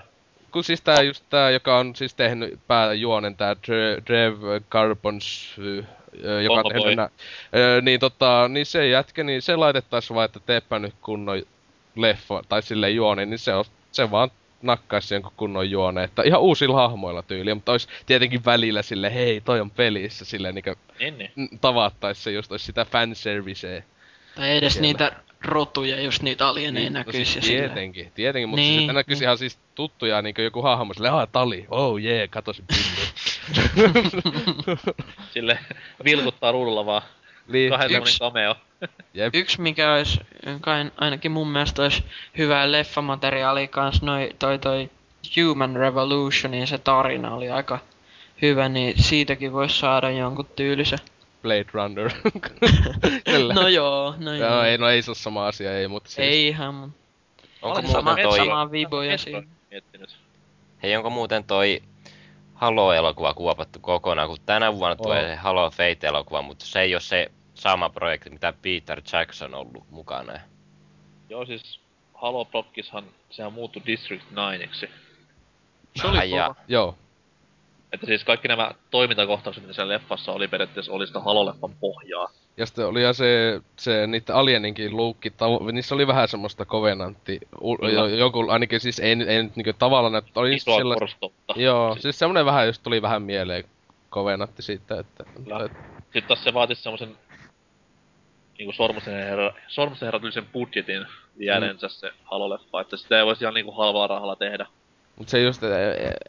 kun 0.52 0.64
siis 0.64 0.82
tää 0.82 1.02
just 1.02 1.24
tää, 1.30 1.50
joka 1.50 1.78
on 1.78 1.96
siis 1.96 2.14
tehnyt 2.16 2.60
pääjuonen, 2.68 3.36
tää 3.36 3.54
Dre- 3.54 4.06
Drev 4.08 4.62
Carbons, 4.70 5.56
joka 6.44 6.54
on 6.60 6.72
tehnyt 6.74 6.96
nää, 6.96 7.10
niin 7.82 8.00
tota, 8.00 8.48
niin 8.48 8.66
se 8.66 8.88
jätkä, 8.88 9.24
niin 9.24 9.42
se 9.42 9.56
laitettais 9.56 10.14
vaan, 10.14 10.26
että 10.26 10.40
teepä 10.46 10.80
nyt 10.80 10.94
kunnon 11.02 11.42
leffa, 11.96 12.42
tai 12.50 12.62
sille 12.62 12.90
juone, 12.90 13.26
niin 13.26 13.40
se 13.40 13.54
on, 13.54 13.66
se 13.92 14.12
vaan 14.12 14.32
nakkaisi 14.62 15.16
jonkun 15.16 15.32
kunnon 15.38 15.70
juone, 15.72 16.04
että 16.04 16.22
ihan 16.26 16.42
uusilla 16.42 16.76
hahmoilla 16.76 17.22
tyyliä, 17.22 17.56
mutta 17.56 17.72
olisi 17.72 17.88
tietenkin 18.06 18.46
välillä 18.46 18.82
sille, 18.82 19.14
hei, 19.14 19.42
toi 19.42 19.60
on 19.62 19.72
pelissä, 19.72 20.26
sille 20.26 20.52
niinku 20.52 20.74
Niin, 21.00 21.18
niin. 21.18 21.32
n- 21.36 21.60
tavattais 21.60 22.24
se 22.24 22.32
just, 22.32 22.52
olisi 22.52 22.66
sitä 22.66 22.86
fanservicea. 22.86 23.82
Tai 24.36 24.58
edes 24.58 24.74
Siellä. 24.74 24.88
niitä 24.88 25.12
rotuja, 25.46 26.02
just 26.02 26.22
niitä 26.22 26.48
alieneja 26.48 26.84
Niin, 26.84 26.94
no 26.94 27.00
näkyisi. 27.00 27.26
siis 27.26 27.36
ja 27.36 27.42
silleen. 27.42 27.70
tietenkin, 27.70 28.12
tietenkin, 28.16 28.50
mutta 28.50 28.62
Niin, 28.62 28.74
siis, 28.74 28.84
että 28.84 28.94
näkyisi 28.94 29.20
niin. 29.20 29.26
ihan 29.28 29.38
siis 29.38 29.60
tuttuja 29.76 30.22
niinku 30.22 30.42
joku 30.42 30.62
hahmo 30.62 30.94
silleen, 30.94 31.14
aah, 31.14 31.28
tali, 31.32 31.66
oh 31.70 31.98
jee, 31.98 32.16
yeah, 32.18 32.30
katosi 32.30 32.64
pilli. 32.68 33.10
Sille 35.34 35.60
vilkuttaa 36.06 36.52
ruudulla 36.52 36.86
vaan. 36.86 37.02
Niin, 37.50 37.70
Kahden 37.70 38.02
Yksi- 38.02 38.20
cameo. 38.20 38.56
jep, 39.14 39.36
Yksi 39.36 39.62
mikä 39.62 39.94
olisi, 39.94 40.20
ainakin 40.98 41.32
mun 41.32 41.48
mielestä 41.48 41.82
olisi 41.82 42.04
hyvää 42.38 42.72
leffamateriaalia 42.72 43.68
kans, 43.68 44.02
noi, 44.02 44.30
toi 44.40 44.60
toi 44.60 44.90
Human 45.38 45.76
Revolutionin 45.76 46.68
se 46.68 46.78
tarina 46.78 47.36
oli 47.36 47.50
aika 47.50 47.80
hyvä, 48.42 48.70
niin 48.70 49.04
siitäkin 49.04 49.54
voisi 49.54 49.80
saada 49.80 50.12
jonkun 50.12 50.48
tyylisen. 50.56 51.00
Blade 51.42 51.66
Runner. 51.74 52.12
Kyllä. 53.32 53.54
No 53.54 53.68
joo, 53.68 54.16
no 54.18 54.34
joo. 54.34 54.50
Joo, 54.50 54.64
ei, 54.64 54.78
no 54.78 54.90
ei 54.90 55.02
se 55.02 55.12
ole 55.12 55.16
sama 55.16 55.48
asia, 55.48 55.78
ei, 55.78 55.88
mutta 55.88 56.10
siis... 56.10 56.28
Ei 56.28 56.48
ihan, 56.48 56.76
mut 56.76 56.92
Onko 57.62 57.80
Olen 57.80 57.86
muuten 57.86 58.04
sama, 58.04 58.16
toi... 58.24 58.38
samaa 58.38 58.72
viboja 58.72 59.18
siinä. 59.18 59.44
Hei, 60.84 60.96
onko 60.96 61.10
muuten 61.10 61.44
toi 61.44 61.82
Halo-elokuva 62.54 63.34
kuopattu 63.34 63.80
kokonaan, 63.80 64.28
kun 64.28 64.38
tänä 64.46 64.74
vuonna 64.74 64.92
On. 64.92 64.98
tulee 64.98 65.28
se 65.28 65.36
Halo 65.36 65.70
Fate-elokuva, 65.70 66.42
mutta 66.42 66.66
se 66.66 66.82
ei 66.82 66.96
ole 66.96 67.02
se 67.02 67.32
sama 67.60 67.90
projekti, 67.90 68.30
mitä 68.30 68.54
Peter 68.62 69.02
Jackson 69.14 69.54
on 69.54 69.60
ollut 69.60 69.84
mukana. 69.90 70.34
Joo 71.30 71.46
siis 71.46 71.80
Halo 72.14 72.46
Blockishan, 72.46 73.04
sehän 73.30 73.54
muuttui 73.54 73.82
District 73.86 74.24
9 74.32 74.90
Se 75.96 76.08
oli 76.08 76.30
kova. 76.30 76.56
Joo. 76.68 76.96
Että 77.94 78.06
siis 78.06 78.24
kaikki 78.24 78.48
nämä 78.48 78.72
toimintakohtaukset, 78.92 79.64
mitä 79.64 79.74
siellä 79.74 79.94
leffassa 79.94 80.32
oli 80.32 80.48
periaatteessa, 80.48 80.92
oli 80.92 81.08
sitä 81.08 81.20
Halo-leffan 81.20 81.76
pohjaa. 81.80 82.28
Ja 82.58 82.66
sitten 82.66 82.88
oli 82.88 83.04
ja 83.04 83.14
se, 83.14 83.62
se 83.76 84.08
niiden 84.08 84.36
alieninkin 84.36 84.98
luukki, 84.98 85.30
tavo- 85.30 85.72
niissä 85.72 85.96
oli 85.96 86.08
vähän 86.08 86.28
semmoista 86.28 86.66
kovenantti, 86.66 87.40
u- 87.62 87.88
jo, 87.88 88.08
joku, 88.08 88.46
ainakin 88.50 88.80
siis 88.80 89.00
ei, 89.00 89.10
ei 89.28 89.44
nyt 89.44 89.56
niinku 89.56 89.74
tavallaan, 89.80 90.16
että 90.16 90.40
oli 90.40 90.56
Isoa 90.56 90.78
sellaista, 90.78 91.00
korstotta. 91.00 91.54
joo, 91.58 91.94
Siis, 91.94 92.02
siis 92.04 92.20
semmonen 92.20 92.46
vähän 92.46 92.68
just 92.68 92.84
tuli 92.84 93.02
vähän 93.02 93.22
mieleen 93.22 93.64
kovenantti 94.10 94.62
siitä, 94.62 95.00
että, 95.00 95.24
Kyllä. 95.44 95.70
Sitten 96.04 96.24
taas 96.24 96.44
se 96.44 96.54
vaatisi 96.54 96.82
semmosen 96.84 97.18
niinku 98.60 98.74
Sormusten 98.74 99.14
herra, 99.14 99.54
Sormusten 99.68 100.08
herra 100.08 100.20
tyylisen 100.20 100.46
budjetin 100.46 101.06
jääneensä 101.38 101.88
mm. 101.88 101.92
se 101.92 102.12
Halo-leffa, 102.24 102.82
että 102.82 102.98
sitä 102.98 103.20
ei 103.20 103.26
voisi 103.26 103.44
ihan 103.44 103.54
niinku 103.54 103.72
halvaa 103.72 104.08
rahalla 104.08 104.36
tehdä. 104.36 104.66
Mut 105.16 105.30
se 105.30 105.42
just, 105.42 105.64
että 105.64 105.76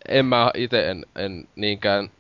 en 0.09 0.27
mä 0.27 0.51
ite 0.55 0.90
en, 0.90 1.07
en 1.16 1.48
niinkään 1.57 2.11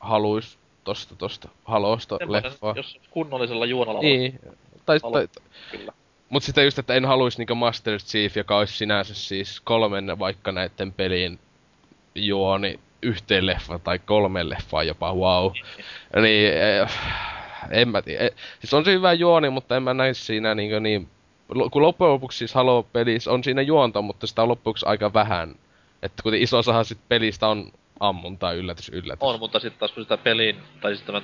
haluis 0.00 0.58
tosta 0.84 1.14
tosta 1.16 1.48
halosta 1.64 2.18
Semmoinen, 2.18 2.50
leffaa. 2.50 2.74
jos 2.76 3.00
kunnollisella 3.10 3.66
juonalla 3.66 4.00
Niin, 4.00 4.40
tai, 4.86 4.98
Halo- 5.02 5.12
tai, 5.12 5.28
kyllä. 5.70 5.92
mut 6.28 6.42
sitä 6.42 6.62
just, 6.62 6.78
että 6.78 6.94
en 6.94 7.04
haluis 7.04 7.38
niinku 7.38 7.54
Master 7.54 7.98
Chief, 7.98 8.36
joka 8.36 8.58
olisi 8.58 8.76
sinänsä 8.76 9.14
siis 9.14 9.60
kolmen 9.60 10.18
vaikka 10.18 10.52
näitten 10.52 10.92
pelin 10.92 11.38
juoni 12.14 12.80
yhteen 13.02 13.46
leffaan 13.46 13.80
tai 13.80 13.98
kolmen 13.98 14.48
leffaan 14.48 14.86
jopa, 14.86 15.14
wow. 15.14 15.52
Niin, 16.22 16.52
eh, 16.52 16.90
en 17.70 17.88
mä 17.88 18.02
tiedä. 18.02 18.24
Eh, 18.24 18.30
Siis 18.60 18.74
on 18.74 18.84
se 18.84 18.92
hyvä 18.92 19.12
juoni, 19.12 19.50
mutta 19.50 19.76
en 19.76 19.82
mä 19.82 19.94
näe 19.94 20.14
siinä 20.14 20.54
niin... 20.54 21.08
lo- 21.48 21.70
Kun 21.70 21.82
loppujen 21.82 22.12
lopuksi 22.12 22.38
siis 22.38 22.54
Halo-pelissä 22.54 23.30
on 23.32 23.44
siinä 23.44 23.62
juonta, 23.62 24.02
mutta 24.02 24.26
sitä 24.26 24.42
on 24.42 24.48
loppuksi 24.48 24.86
aika 24.86 25.12
vähän. 25.12 25.54
Että 26.02 26.22
kun 26.22 26.34
iso 26.34 26.58
osahan 26.58 26.84
sit 26.84 26.98
pelistä 27.08 27.48
on 27.48 27.72
ammunta 28.00 28.52
yllätys 28.52 28.88
yllätys. 28.88 29.22
On, 29.22 29.38
mutta 29.38 29.60
sitten 29.60 29.78
taas 29.80 29.92
kun 29.92 30.02
sitä 30.02 30.16
pelin, 30.16 30.56
tai 30.80 30.94
siis 30.94 31.06
tämän 31.06 31.22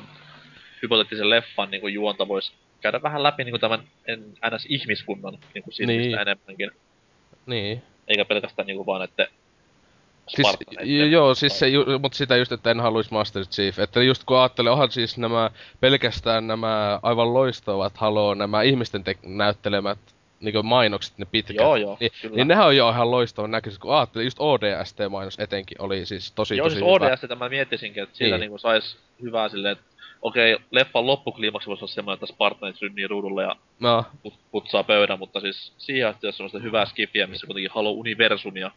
hypoteettisen 0.83 1.31
leffan 1.31 1.71
niin 1.71 1.95
juonta 1.95 2.29
voisi 2.29 2.53
käydä 2.81 3.03
vähän 3.03 3.23
läpi 3.23 3.45
niin 3.45 3.61
tämän 3.61 3.81
en, 4.07 4.25
NS-ihmiskunnan 4.51 5.39
niin 5.55 5.65
silmistä 5.71 6.03
Niin. 6.03 6.19
enemmänkin. 6.19 6.71
Niin. 7.47 7.83
Eikä 8.09 8.25
pelkästään 8.25 8.67
niin 8.67 8.87
vaan, 8.87 9.03
että 9.03 9.29
Siis, 10.29 10.49
joo, 11.11 11.35
siis 11.35 11.59
se, 11.59 11.69
ju, 11.69 11.85
mut 11.99 12.15
sitä 12.15 12.37
just, 12.37 12.53
että 12.53 12.71
en 12.71 12.81
haluis 12.81 13.11
Master 13.11 13.45
Chief. 13.45 13.79
Että 13.79 14.03
just 14.03 14.25
kun 14.25 14.39
ajattelee, 14.39 14.73
onhan 14.73 14.91
siis 14.91 15.19
nämä 15.19 15.51
pelkästään 15.81 16.47
nämä 16.47 17.01
aivan 17.03 17.35
loistavat 17.35 17.97
Halo, 17.97 18.35
nämä 18.35 18.63
ihmisten 18.63 19.05
te- 19.05 19.19
näyttelemät 19.23 19.99
niinku 20.41 20.63
mainokset, 20.63 21.19
ne 21.19 21.25
pitkät. 21.31 21.57
Joo, 21.57 21.77
joo, 21.77 21.97
niin, 22.01 22.11
kyllä. 22.23 22.37
niin 22.37 22.49
nehän 22.49 22.67
on 22.67 22.77
jo 22.77 22.91
ihan 22.91 23.11
loistavan 23.11 23.51
näköiset, 23.51 23.81
kun 23.81 23.95
ajattelee, 23.97 24.25
just 24.25 24.37
ODST-mainos 24.41 25.39
etenkin 25.41 25.81
oli 25.83 26.07
siis 26.07 26.33
tosi 26.33 26.57
Joo, 26.57 26.67
tosi 26.67 26.77
siis 26.77 26.87
hyvä. 26.95 27.07
ODS 27.07 27.39
mä 27.39 27.49
miettisinkin, 27.49 28.03
että 28.03 28.17
sillä 28.17 28.37
Niin. 28.37 28.41
niin. 28.41 28.51
niin 28.51 28.59
sais 28.59 28.99
hyvää 29.23 29.49
silleen, 29.49 29.73
että 29.73 29.85
okei, 30.23 30.57
leffan 30.71 31.07
loppukliimaksi 31.07 31.69
voisi 31.69 31.85
olla 31.85 31.93
semmoinen, 31.93 32.15
että 32.25 32.35
Spartanit 32.35 32.83
rynnii 32.83 33.07
ruudulle 33.07 33.43
ja 33.43 33.57
No, 33.81 34.05
put- 34.29 34.39
putsaa 34.51 34.85
pöydän, 34.85 35.19
mutta 35.19 35.41
siis 35.41 35.73
siihen 35.79 36.09
asti 36.09 36.27
jos 36.27 36.37
semmoista 36.37 36.59
hyvää 36.59 36.87
skifiä, 36.87 37.27
missä 37.27 37.47
kuitenkin 37.47 37.71
Halo 37.75 37.91
Universumia 37.91 38.71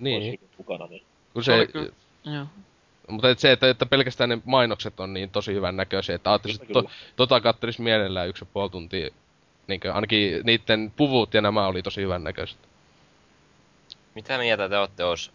niin. 0.00 0.40
mukana, 0.58 0.86
niin 0.86 1.02
Kun 1.32 1.44
Se 1.44 1.66
kyllä- 1.66 1.92
Joo. 2.24 2.46
mutta 3.08 3.30
et 3.30 3.38
se, 3.38 3.52
että, 3.52 3.70
että 3.70 3.86
pelkästään 3.86 4.30
ne 4.30 4.38
mainokset 4.44 5.00
on 5.00 5.12
niin 5.12 5.30
tosi 5.30 5.54
hyvän 5.54 5.76
näköisiä, 5.76 6.14
että 6.14 6.30
ajattelisin, 6.30 6.62
että 6.62 6.72
to, 6.72 6.90
tota 7.16 7.40
kattelis 7.40 7.78
mielellään 7.78 8.28
yksi 8.28 8.44
ja 8.44 8.48
puoli 8.52 8.70
tuntia. 8.70 9.10
Niin 9.66 9.80
ainakin 9.92 10.40
niiden 10.44 10.92
puvut 10.96 11.34
ja 11.34 11.40
nämä 11.40 11.66
oli 11.66 11.82
tosi 11.82 12.02
hyvän 12.02 12.24
näköiset. 12.24 12.58
Mitä 14.14 14.38
mieltä 14.38 14.68
te 14.68 14.78
olette, 14.78 15.02
jos 15.02 15.32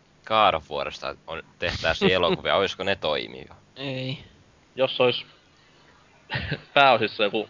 Warista 0.72 1.16
on, 1.28 1.44
tehtäisiin 1.60 2.12
elokuvia, 2.22 2.56
olisiko 2.56 2.84
ne 2.84 2.96
toimivia? 2.96 3.56
Ei. 3.76 4.18
jos 4.76 5.02
olisi 5.02 5.26
pääosissa 6.74 7.24
joku 7.24 7.50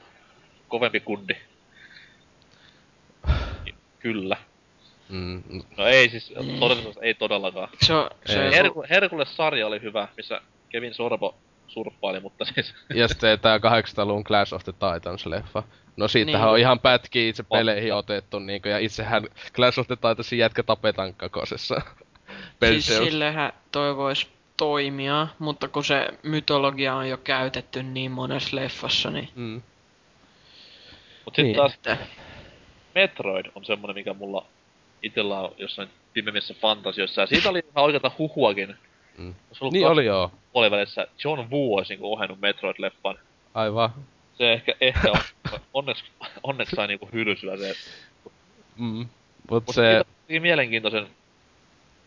kovempi 0.68 1.00
kundi. 1.00 1.34
niin 3.66 3.76
Kyllä. 4.00 4.38
Mm, 5.10 5.44
No 5.78 5.86
ei 5.88 6.10
siis, 6.10 6.34
todellisuudessa 6.60 7.02
ei 7.02 7.14
todellakaan. 7.14 7.70
Se 7.82 7.94
on, 7.94 8.10
se 8.26 8.42
Ei. 8.42 8.48
on 8.48 8.54
Herku- 8.54 8.84
Herkules-sarja 8.90 9.68
oli 9.68 9.82
hyvä, 9.82 10.08
missä 10.18 10.42
Kevin 10.70 10.94
Sorbo 10.94 11.36
surppaili, 11.68 12.20
mutta 12.20 12.46
siis 12.46 12.74
Ja 12.96 13.08
sitten 13.08 13.40
tää 13.40 13.58
800-luvun 13.58 14.24
Clash 14.24 14.54
of 14.54 14.64
the 14.64 14.72
Titans-leffa. 14.74 15.64
No 15.98 16.08
siitähän 16.08 16.42
Niin. 16.42 16.50
on 16.54 16.60
ihan 16.60 16.80
pätkiä 16.80 17.30
itse 17.30 17.44
peleihin 17.44 17.94
otettu, 17.94 18.40
niinku, 18.40 18.68
ja 18.68 18.80
itsehän 18.80 19.24
Clash 19.54 19.80
of 19.80 19.88
the 19.88 19.96
Titansin 19.96 20.40
jätkä 20.40 20.64
tapetaan 20.64 21.14
kakosessa. 21.14 21.82
Siis 22.66 22.88
sillähän 22.88 23.54
toi 23.72 23.96
vois 23.98 24.30
toimia, 24.58 25.28
mutta 25.40 25.68
kun 25.68 25.84
se 25.86 26.08
mytologia 26.24 26.96
on 26.96 27.10
jo 27.10 27.18
käytetty 27.18 27.84
niin 27.84 28.12
monessa 28.12 28.56
leffassa, 28.56 29.12
niin... 29.12 29.30
Mm. 29.36 29.62
Mut 31.26 31.36
sit 31.36 31.46
Niin. 31.46 31.56
taas 31.56 31.80
Metroid 32.96 33.46
on 33.56 33.66
semmonen, 33.66 33.96
mikä 33.96 34.14
mulla 34.14 34.46
itellä 35.02 35.40
on 35.40 35.56
jossain 35.58 35.90
pimemmissä 36.14 36.54
fantasioissa. 36.54 37.22
Ja 37.22 37.28
siitä 37.28 37.50
oli 37.50 37.60
ihan 37.60 37.86
oikeata 37.86 38.12
huhuakin. 38.18 38.76
Mm. 39.18 39.36
Niin 39.72 39.88
oli 39.88 40.06
joo. 40.06 40.32
puolivälissä 40.54 41.08
John 41.24 41.52
Woo 41.52 41.78
olisi 41.78 41.94
niinku 41.94 42.14
ohjannut 42.14 42.40
Metroid-leffan. 42.40 43.20
Aivan. 43.54 43.90
Se 44.38 44.54
ehkä, 44.54 44.76
ehkä 44.82 45.12
on, 45.12 45.20
onneksi, 45.74 46.06
onneksi 46.44 46.76
sai 46.76 46.88
niinku 46.88 47.10
hylsyä 47.14 47.58
se. 47.58 47.74
Mm. 48.78 48.86
Mut 48.88 49.10
Mutta 49.50 49.74
se... 49.74 50.04
teki 50.28 50.40
mielenkiintoisen, 50.40 51.08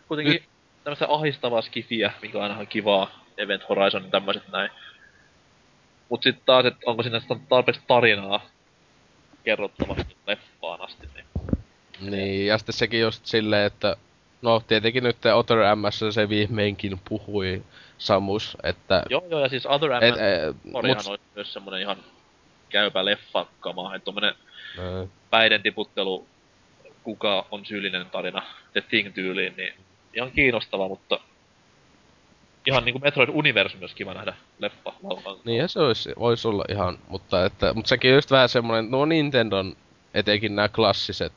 kuitenkin 0.09 0.33
Nyt... 0.33 0.43
tämmöistä 0.85 1.07
ahistavaa 1.09 1.63
skifiä, 1.63 2.13
mikä 2.23 2.39
on 2.39 2.43
aina 2.43 2.55
ihan 2.55 2.67
kivaa. 2.67 3.25
Event 3.37 3.69
Horizon 3.69 4.05
ja 4.05 4.11
tämmöiset 4.11 4.49
näin. 4.49 4.71
Mut 6.09 6.23
sit 6.23 6.45
taas, 6.47 6.67
että 6.67 6.81
onko 6.87 7.03
siinä 7.03 7.21
tarpeeksi 7.49 7.83
tarinaa 7.87 8.41
kerrottavasti 9.45 10.17
leffaan 10.27 10.81
asti, 10.81 11.09
niin 11.15 11.25
Niin, 12.01 12.47
ja 12.47 12.59
sitten 12.59 12.73
sekin 12.73 13.01
just 13.01 13.27
silleen, 13.27 13.67
että... 13.67 13.97
No, 14.43 14.63
tietenkin 14.69 15.03
nyt 15.03 15.17
Otter 15.35 15.59
MS 15.77 16.15
se 16.15 16.29
viimeinkin 16.29 17.01
puhui 17.09 17.63
Samus, 17.99 18.57
että... 18.63 19.03
Joo, 19.11 19.25
joo, 19.31 19.41
ja 19.41 19.49
siis 19.49 19.67
Other 19.67 19.91
M 19.91 20.03
Et, 20.03 20.15
et, 20.15 20.57
Orihan 20.75 20.97
mut, 20.97 21.07
olisi 21.07 21.25
myös 21.35 21.53
semmonen 21.53 21.81
ihan 21.81 21.97
käypä 22.69 23.05
leffakama, 23.05 23.95
että 23.95 24.05
tommonen 24.05 24.35
Ö, 24.79 25.07
päiden 25.31 25.63
tiputtelu, 25.63 26.27
kuka 27.03 27.47
on 27.51 27.67
syyllinen 27.67 28.07
tarina, 28.07 28.43
The 28.73 28.81
Thing-tyyliin, 28.81 29.57
niin 29.57 29.75
ihan 30.15 30.31
kiinnostava, 30.31 30.89
mutta 30.89 31.21
ihan 32.67 32.85
niinku 32.85 32.99
Metroid 32.99 33.29
Universum 33.33 33.81
olisi 33.81 33.97
kiva 33.97 34.15
nähdä 34.15 34.35
leffa. 34.59 34.93
Niin 35.45 35.69
se 35.69 35.81
olisi, 35.81 36.13
voisi 36.19 36.49
olla 36.49 36.65
ihan, 36.69 36.99
mutta, 37.09 37.45
että, 37.45 37.75
mutta 37.75 37.89
sekin 37.89 38.11
on 38.11 38.15
just 38.15 38.31
vähän 38.31 38.49
semmonen, 38.49 38.91
nuo 38.91 39.05
Nintendon, 39.05 39.77
etenkin 40.15 40.57
nämä 40.57 40.69
klassiset 40.69 41.33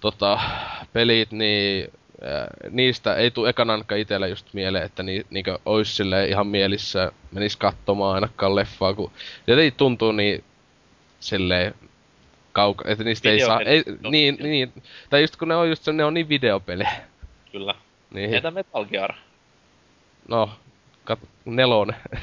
tota, 0.00 0.40
pelit, 0.92 1.32
niin 1.32 1.92
ää, 2.22 2.46
niistä 2.70 3.14
ei 3.14 3.30
tule 3.30 3.48
ekana 3.48 3.72
ainakaan 3.72 4.00
itellä 4.00 4.26
just 4.26 4.46
mieleen, 4.52 4.84
että 4.84 5.02
ni, 5.02 5.22
niinkö 5.30 5.58
ois 5.66 5.96
silleen 5.96 6.28
ihan 6.28 6.46
mielissä, 6.46 7.12
menis 7.32 7.56
katsomaan 7.56 8.14
ainakaan 8.14 8.54
leffaa, 8.54 8.94
kun 8.94 9.10
jotenkin 9.46 9.74
tuntuu 9.76 10.12
niin 10.12 10.44
silleen 11.20 11.74
kauka, 12.52 12.84
että 12.88 13.04
niistä 13.04 13.30
ei 13.30 13.40
saa, 13.40 13.60
ei, 13.60 13.82
no, 14.00 14.10
niin, 14.10 14.36
niin, 14.40 14.72
tai 15.10 15.20
just 15.20 15.36
kun 15.36 15.48
ne 15.48 15.56
on 15.56 15.68
just 15.68 15.82
se, 15.82 15.92
ne 15.92 16.04
on 16.04 16.14
niin 16.14 16.28
videopelejä, 16.28 16.92
Kyllä. 17.52 17.74
niin, 18.14 18.34
Entä 18.34 18.50
Metal 18.50 18.84
Gear? 18.84 19.14
no, 20.28 20.50
kat- 21.10 21.28
nelonen. 21.44 21.96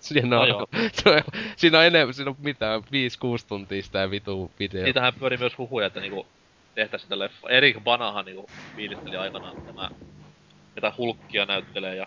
siinä, 0.00 0.28
No 0.36 0.40
on, 0.40 0.54
on, 0.54 0.66
siinä 1.56 1.78
on 1.78 1.84
enemmän, 1.84 2.14
siinä 2.14 2.30
on 2.30 2.36
mitään, 2.42 2.80
5-6 2.80 2.84
tuntia 3.48 3.82
sitä 3.82 4.10
vitu 4.10 4.50
video. 4.58 4.84
Siitähän 4.84 5.12
pyöri 5.18 5.36
myös 5.36 5.58
huhuja, 5.58 5.86
että 5.86 6.00
niinku 6.00 6.26
tehtäis 6.74 7.02
sitä 7.02 7.18
leffa. 7.18 7.48
Erik 7.48 7.84
Banahan 7.84 8.24
niinku 8.24 8.50
fiilisteli 8.76 9.16
aikanaan 9.16 9.62
tämä, 9.62 9.90
mitä 10.74 10.92
Hulkkia 10.98 11.46
näyttelee 11.46 11.96
ja 11.96 12.06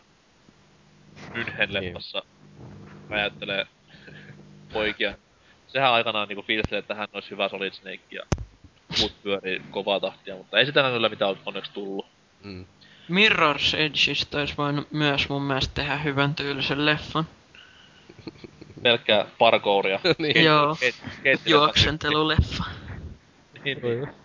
München 1.34 1.74
leffassa 1.74 2.24
näyttelee 3.10 3.68
poikia. 4.74 5.16
Sehän 5.68 5.92
aikanaan 5.92 6.28
niinku 6.28 6.44
fiilisteli, 6.44 6.80
että 6.80 6.96
hän 6.96 7.08
olisi 7.14 7.32
hyvä 7.32 7.50
Solid 7.50 7.74
Snake 7.74 8.04
ja 8.12 8.24
muut 9.00 9.24
pyörii 9.24 9.62
kovaa 9.72 10.00
tahtia, 10.00 10.36
mutta 10.36 10.60
ei 10.60 10.66
sitä 10.66 10.92
kyllä 10.94 11.10
mitään 11.10 11.36
onneksi 11.46 11.72
tullut. 11.74 12.06
Mm. 12.44 12.66
Mirror's 13.10 13.78
Edgeistä 13.78 14.38
olisi 14.38 14.54
voinut 14.58 14.92
myös 14.92 15.30
mun 15.30 15.42
mielestä 15.42 15.74
tehdä 15.74 15.98
hyvän 15.98 16.36
tyylisen 16.36 16.86
leffan. 16.86 17.28
Pelkkää 18.84 19.26
parkouria. 19.38 20.00
niin. 20.18 20.46
Joo, 20.46 20.78
juoksenteluleffa. 21.46 22.64
Niin, 23.64 23.82
niin. 23.82 24.23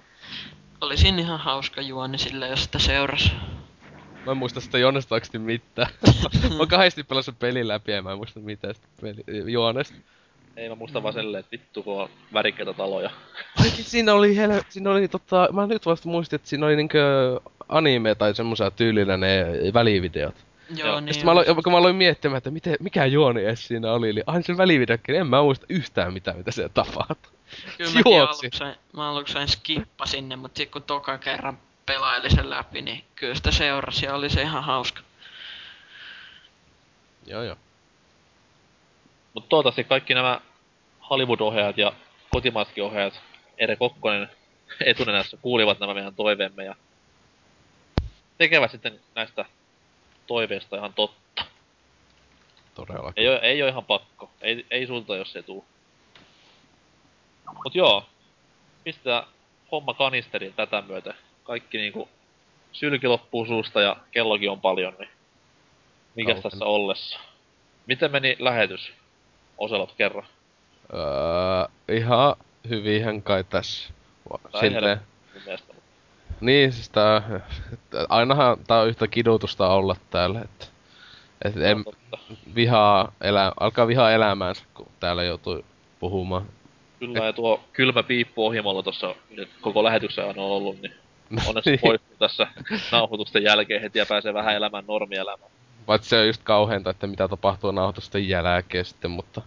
Oli 0.80 0.96
siinä 0.96 1.18
ihan 1.18 1.40
hauska 1.40 1.80
juoni 1.80 2.18
sille, 2.18 2.48
jos 2.48 2.64
sitä 2.64 2.78
seurasi. 2.78 3.32
Mä 4.26 4.32
en 4.32 4.36
muista 4.36 4.60
sitä 4.60 4.78
juonesta 4.78 5.14
oikeesti 5.14 5.38
mitään. 5.38 5.88
mä 6.50 6.58
oon 6.58 6.68
kahdesti 6.68 7.04
pelannut 7.04 7.38
pelin 7.38 7.68
läpi 7.68 7.92
ja 7.92 8.02
mä 8.02 8.12
en 8.12 8.16
muista 8.16 8.40
mitään 8.40 8.74
sitä 8.74 8.88
peli, 9.00 9.52
juonesta. 9.52 9.94
Ei 10.56 10.68
mä 10.68 10.74
muista 10.74 11.02
vaan 11.02 11.14
silleen, 11.14 11.40
että 11.40 11.52
vittu 11.52 11.82
kun 11.82 12.02
on 12.02 12.08
värikkäitä 12.32 12.72
taloja. 12.72 13.10
Ai 13.60 13.68
siinä 13.70 14.14
oli 14.14 14.36
hel... 14.36 14.62
siinä 14.68 14.90
oli 14.90 15.08
tota, 15.08 15.48
mä 15.52 15.66
nyt 15.66 15.86
vasta 15.86 16.08
muistin, 16.08 16.36
että 16.36 16.48
siinä 16.48 16.66
oli 16.66 16.76
niinkö 16.76 17.40
anime 17.68 18.14
tai 18.14 18.34
semmosia 18.34 18.70
tyylillä 18.70 19.16
ne 19.16 19.46
välivideot. 19.74 20.34
Joo, 20.76 20.88
Joo. 20.88 21.00
niin. 21.00 21.14
Sitten 21.14 21.24
mä 21.24 21.32
aloin, 21.32 21.46
kun 21.64 21.72
mä 21.72 21.78
aloin 21.78 21.96
miettimään, 21.96 22.38
että 22.38 22.50
miten, 22.50 22.76
mikä 22.80 23.06
juoni 23.06 23.44
edes 23.44 23.66
siinä 23.66 23.92
oli, 23.92 24.12
niin 24.12 24.24
aina 24.26 24.42
se 24.42 24.56
välivideokin, 24.56 25.14
en 25.14 25.26
mä 25.26 25.42
muista 25.42 25.66
yhtään 25.68 26.12
mitään, 26.12 26.36
mitä 26.36 26.50
siellä 26.50 26.72
tapahtui. 26.74 27.37
Kyllä 27.76 27.90
mäkin 27.90 28.16
juoksi. 28.16 28.46
aluksi, 28.46 28.80
mä 28.92 29.10
aluksi 29.10 29.32
sain 29.32 29.48
skippa 29.48 30.06
sinne, 30.06 30.36
mutta 30.36 30.58
sit 30.58 30.70
kun 30.70 30.82
toka 30.82 31.18
kerran 31.18 31.58
pelaili 31.86 32.30
sen 32.30 32.50
läpi, 32.50 32.82
niin 32.82 33.04
kyllä 33.14 33.34
sitä 33.34 33.50
seurasi 33.50 34.06
ja 34.06 34.14
oli 34.14 34.30
se 34.30 34.42
ihan 34.42 34.64
hauska. 34.64 35.00
Joo 37.26 37.42
joo. 37.42 37.56
Mutta 39.34 39.48
toivottavasti 39.48 39.84
kaikki 39.84 40.14
nämä 40.14 40.40
Hollywood-ohjaajat 41.10 41.78
ja 41.78 41.92
kotimaisetkin 42.30 42.84
ohjaajat, 42.84 43.20
Ere 43.58 43.76
Kokkonen 43.76 44.30
etunenässä 44.86 45.36
kuulivat 45.36 45.80
nämä 45.80 45.94
meidän 45.94 46.14
toiveemme 46.14 46.64
ja 46.64 46.74
tekevät 48.38 48.70
sitten 48.70 49.00
näistä 49.14 49.44
toiveista 50.26 50.76
ihan 50.76 50.94
totta. 50.94 51.44
Todellakin. 52.74 53.22
Ei 53.22 53.28
oo, 53.28 53.38
ei 53.42 53.62
oo 53.62 53.68
ihan 53.68 53.84
pakko. 53.84 54.30
Ei, 54.40 54.66
ei 54.70 54.86
sulta, 54.86 55.16
jos 55.16 55.32
se 55.32 55.42
tuu. 55.42 55.64
Mut 57.64 57.74
joo. 57.74 58.04
Pistetään 58.84 59.24
homma 59.72 59.94
kanisteriin 59.94 60.54
tätä 60.54 60.82
myötä. 60.82 61.14
Kaikki 61.44 61.78
niinku 61.78 62.08
sylki 62.72 63.06
loppuu 63.06 63.46
suusta 63.46 63.80
ja 63.80 63.96
kellokin 64.10 64.50
on 64.50 64.60
paljon, 64.60 64.94
niin 64.98 65.10
mikäs 66.14 66.34
Kaukana. 66.34 66.50
tässä 66.50 66.64
ollessa? 66.64 67.20
Miten 67.86 68.10
meni 68.12 68.36
lähetys? 68.38 68.92
Oselot 69.58 69.92
kerran. 69.92 70.26
Öö, 70.94 71.96
ihan 71.96 72.34
hyvinhän 72.68 73.22
kai 73.22 73.44
tässä. 73.44 73.92
Silleen, 74.60 75.00
niin, 76.40 76.72
siis 76.72 76.90
tää, 76.90 77.22
ainahan 78.08 78.56
tää 78.66 78.80
on 78.80 78.88
yhtä 78.88 79.06
kidutusta 79.06 79.68
olla 79.68 79.96
täällä, 80.10 80.40
että 80.40 80.66
et 81.44 81.56
en 81.56 81.84
totta. 81.84 82.18
vihaa 82.54 83.12
elä, 83.20 83.52
alkaa 83.60 83.86
vihaa 83.86 84.12
elämäänsä, 84.12 84.64
kun 84.74 84.88
täällä 85.00 85.24
joutuu 85.24 85.64
puhumaan. 86.00 86.46
Kyllä, 86.98 87.24
ja 87.24 87.32
tuo 87.32 87.60
kylmä 87.72 88.02
piippu 88.02 88.46
ohjelmalla 88.46 88.82
tossa 88.82 89.14
nyt 89.30 89.50
koko 89.60 89.84
lähetyksen 89.84 90.24
on 90.24 90.38
ollut, 90.38 90.82
niin 90.82 90.94
onneksi 91.46 91.70
Niin. 91.70 91.80
poistuu 91.80 92.16
tässä 92.18 92.46
nauhoitusten 92.92 93.42
jälkeen 93.42 93.80
heti 93.82 93.98
ja 93.98 94.06
pääsee 94.06 94.34
vähän 94.34 94.54
elämään 94.54 94.84
normielämään. 94.88 95.50
Paitsi 95.86 96.08
se 96.08 96.18
on 96.20 96.26
just 96.26 96.42
kauheinta, 96.44 96.90
että 96.90 97.06
mitä 97.06 97.28
tapahtuu 97.28 97.70
nauhoitusten 97.70 98.28
jälkeen 98.28 98.84
sitten, 98.84 99.10
mutta... 99.10 99.42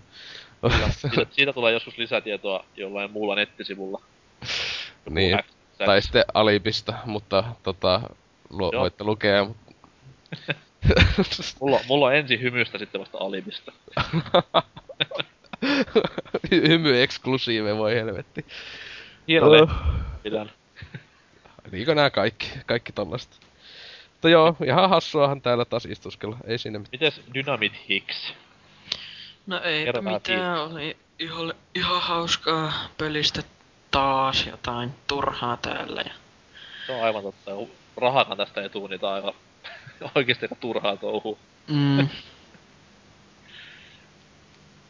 Siitä, 0.90 1.26
siitä 1.32 1.53
tulee 1.53 1.73
joskus 1.73 1.98
lisätietoa 1.98 2.65
jollain 2.78 3.11
muulla 3.11 3.36
nettisivulla. 3.36 4.02
Joku 4.41 5.10
niin, 5.10 5.38
X- 5.38 5.45
tai 5.86 6.02
sitten 6.02 6.23
Alipista, 6.34 6.94
mutta 7.06 7.44
tota, 7.64 8.02
lu- 8.49 8.69
Joo. 8.73 8.82
voitte 8.82 9.03
lukea. 9.03 9.45
Mulla, 11.61 11.80
mulla 11.88 12.06
on 12.06 12.15
ensin 12.15 12.41
hymystä 12.41 12.78
sitten 12.78 13.02
vasta 13.02 13.18
alibista. 13.18 13.72
Hymy 16.52 17.02
eksklusiive, 17.02 17.78
voi 17.78 17.95
helvetti. 17.95 18.45
Hirveä. 19.28 19.62
Oh. 19.62 19.72
Pidän. 20.24 20.52
Niinkö 21.72 21.95
nää 21.95 22.10
kaikki, 22.10 22.52
kaikki 22.66 22.91
tollasta. 22.91 23.38
Mutta 24.12 24.30
joo, 24.30 24.56
ihan 24.66 24.90
hassuahan 24.90 25.41
täällä 25.41 25.66
taas 25.66 25.86
istuskella, 25.86 26.38
ei 26.45 26.58
siinä 26.58 26.80
mitään. 26.80 26.91
Mites 26.91 27.22
Dynamit 27.34 27.74
Hicks? 27.90 28.34
No 29.48 29.62
vähän 29.94 30.14
mitään, 30.14 30.62
oli 30.62 30.98
ihan, 31.20 31.53
ihan 31.76 32.02
hauskaa 32.02 32.74
pelistä 32.98 33.44
taas 33.91 34.45
jotain 34.45 34.91
turhaa 35.08 35.58
täällä. 35.58 36.02
Ja... 36.02 36.12
Se 36.88 36.91
on 36.91 37.03
aivan 37.03 37.24
totta. 37.24 37.52
Rahakaan 37.98 38.38
tästä 38.38 38.62
ei 38.62 38.70
tuu, 38.70 38.88
niin 38.88 38.99
tää 38.99 39.10
on 39.10 39.16
aivan 39.16 39.34
oikeesti 40.16 40.45
aika 40.45 40.56
turhaa 40.56 40.98
touhua. 40.98 41.38
Mm, 41.68 42.08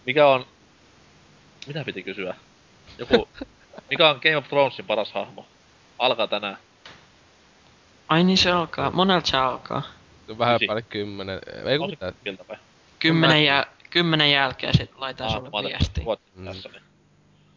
Mikä 0.05 0.27
on... 0.27 0.45
Mitä 1.67 1.83
piti 1.83 2.03
kysyä? 2.03 2.35
Joku... 2.97 3.27
Mikä 3.89 4.09
on 4.09 4.19
Game 4.23 4.37
of 4.37 4.47
Thronesin 4.47 4.85
paras 4.85 5.11
hahmo? 5.11 5.45
Alkaa 5.99 6.27
tänään. 6.27 6.57
ai 8.09 8.23
niin 8.23 8.37
se 8.37 8.51
alkaa, 8.51 8.91
monelta 8.91 9.27
se 9.29 9.37
alkaa. 9.37 9.81
Vähän 10.37 10.55
Ysi. 10.55 10.65
päälle 10.67 10.81
kymmenen, 10.81 11.39
ei 11.65 11.77
kun 11.77 11.89
mitään. 11.89 12.13
Kymmenen, 12.99 13.43
jäl- 13.45 13.69
kymmenen 13.89 14.31
jälkeen 14.31 14.77
sit 14.77 14.91
laitan 14.97 15.27
Ah, 15.27 15.33
sulle 15.33 15.67
viesti. 15.69 16.01
Mm. 16.35 16.45
tässä. 16.45 16.69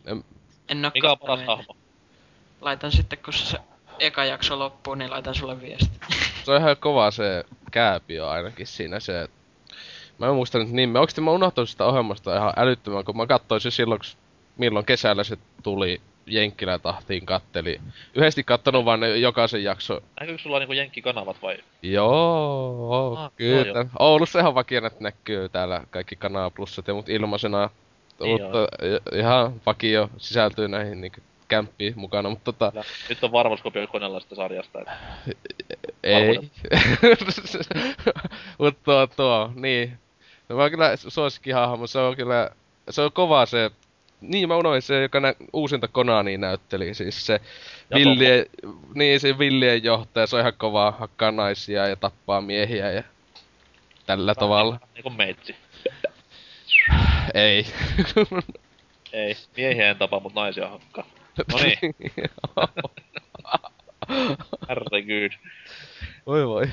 Niin. 0.05 0.25
En 0.69 0.85
oo 0.85 0.91
Mikä 0.95 1.11
on 1.11 1.19
paras 1.19 1.47
hahmo? 1.47 1.77
Laitan 2.61 2.93
sitten, 2.93 3.19
kun 3.25 3.33
se 3.33 3.59
eka 3.99 4.25
jakso 4.25 4.59
loppuu, 4.59 4.95
niin 4.95 5.11
laitan 5.11 5.35
sulle 5.35 5.61
viesti. 5.61 5.99
Se 6.45 6.51
on 6.53 6.61
ihan 6.61 6.77
kova 6.77 7.11
se 7.11 7.45
kääpiö 7.71 8.31
ainakin 8.31 8.67
siinä 8.67 9.01
se... 9.01 9.29
Mä 10.19 10.27
en 10.29 10.35
muista 10.35 10.59
nyt 10.59 10.71
nimeä. 10.71 11.01
Onks 11.01 11.15
te 11.15 11.21
mä 11.21 11.31
unohtanut 11.31 11.71
sitä 11.71 11.85
ohjelmasta 11.87 12.37
ihan 12.37 12.53
älyttömän, 12.57 13.05
kun 13.05 13.17
mä 13.17 13.27
katsoin 13.27 13.61
se 13.61 13.71
silloin, 13.71 14.01
milloin 14.57 14.87
kesällä 14.87 15.25
se 15.25 15.37
tuli 15.63 16.01
Jenkkilä 16.27 16.79
tahtiin 16.79 17.27
katteli. 17.27 17.81
Yhdesti 18.15 18.45
kattonut 18.45 18.85
vaan 18.85 19.01
ne 19.01 19.17
jokaisen 19.17 19.65
jakso. 19.65 20.01
Näkyykö 20.21 20.43
sulla 20.43 20.59
niinku 20.59 20.73
jenkkikanavat 20.73 21.37
vai? 21.43 21.57
Joo, 21.83 23.15
Ah, 23.19 23.31
kyllä. 23.37 23.67
joo, 23.67 23.77
joo. 23.77 23.85
Oulussa 23.99 24.41
ihan 24.41 24.55
vakio, 24.55 24.87
että 24.87 25.03
näkyy 25.05 25.49
täällä 25.49 25.81
kaikki 25.91 26.17
Kanaa 26.17 26.51
Plussat 26.51 26.89
ja 26.89 26.95
mut 26.95 27.09
ilmaisena. 27.09 27.71
Niin 28.21 28.43
mutta 28.43 28.59
i- 28.87 29.19
ihan 29.19 29.61
vakio 29.67 30.11
sisältyy 30.19 30.69
näihin 30.69 31.01
niinku 31.01 31.21
kämppiin 31.49 31.93
mukana, 31.97 32.31
mutta 32.31 32.45
tota... 32.53 32.71
Kyllä. 32.71 32.85
Nyt 33.09 33.25
on 33.25 33.33
varmuuskopio 33.33 33.87
koneella 33.87 34.21
sitä 34.21 34.35
sarjasta. 34.35 34.81
Et... 34.81 34.87
Ei. 36.03 36.39
Mut 38.59 38.83
tuo, 38.83 39.07
tuo, 39.07 39.51
niin. 39.55 39.99
No 40.49 40.57
oon 40.57 40.71
kyllä 40.71 40.97
suosikkihahmo, 40.97 41.87
se 41.87 41.99
on 41.99 42.17
kyllä, 42.17 42.51
se 42.91 43.03
on 43.03 43.13
kova 43.13 43.47
se, 43.47 43.71
niin 44.21 44.49
mä 44.49 44.57
unohdin 44.57 44.83
se, 44.83 45.03
joka 45.03 45.21
nä, 45.21 45.35
uusinta 45.53 45.89
Konani 45.89 46.39
näytteli, 46.39 46.95
siis 46.95 47.27
se 47.27 47.41
villien, 47.95 48.47
niin 48.95 49.21
se 49.21 49.39
villien 49.39 49.85
johtaja, 49.85 50.27
se 50.27 50.37
on 50.37 50.41
ihan 50.41 50.53
kova, 50.57 50.91
hakkaa 50.91 51.31
naisia 51.31 51.87
ja 51.87 51.97
tappaa 51.97 52.41
miehiä 52.41 52.91
ja 52.91 53.03
tällä 54.07 54.35
tavalla. 54.35 54.81
Niinku 54.95 55.11
meitsi. 55.11 55.57
Ei. 57.35 57.67
Ei. 59.13 59.37
Miehiä 59.57 59.91
en 59.91 59.97
tapa, 59.97 60.21
mut 60.21 60.35
naisia 60.35 60.69
hakkaa. 60.69 61.05
No 61.53 61.59
niin. 61.59 61.95
Herregud. 64.69 65.33
voi 66.27 66.47
voi. 66.47 66.69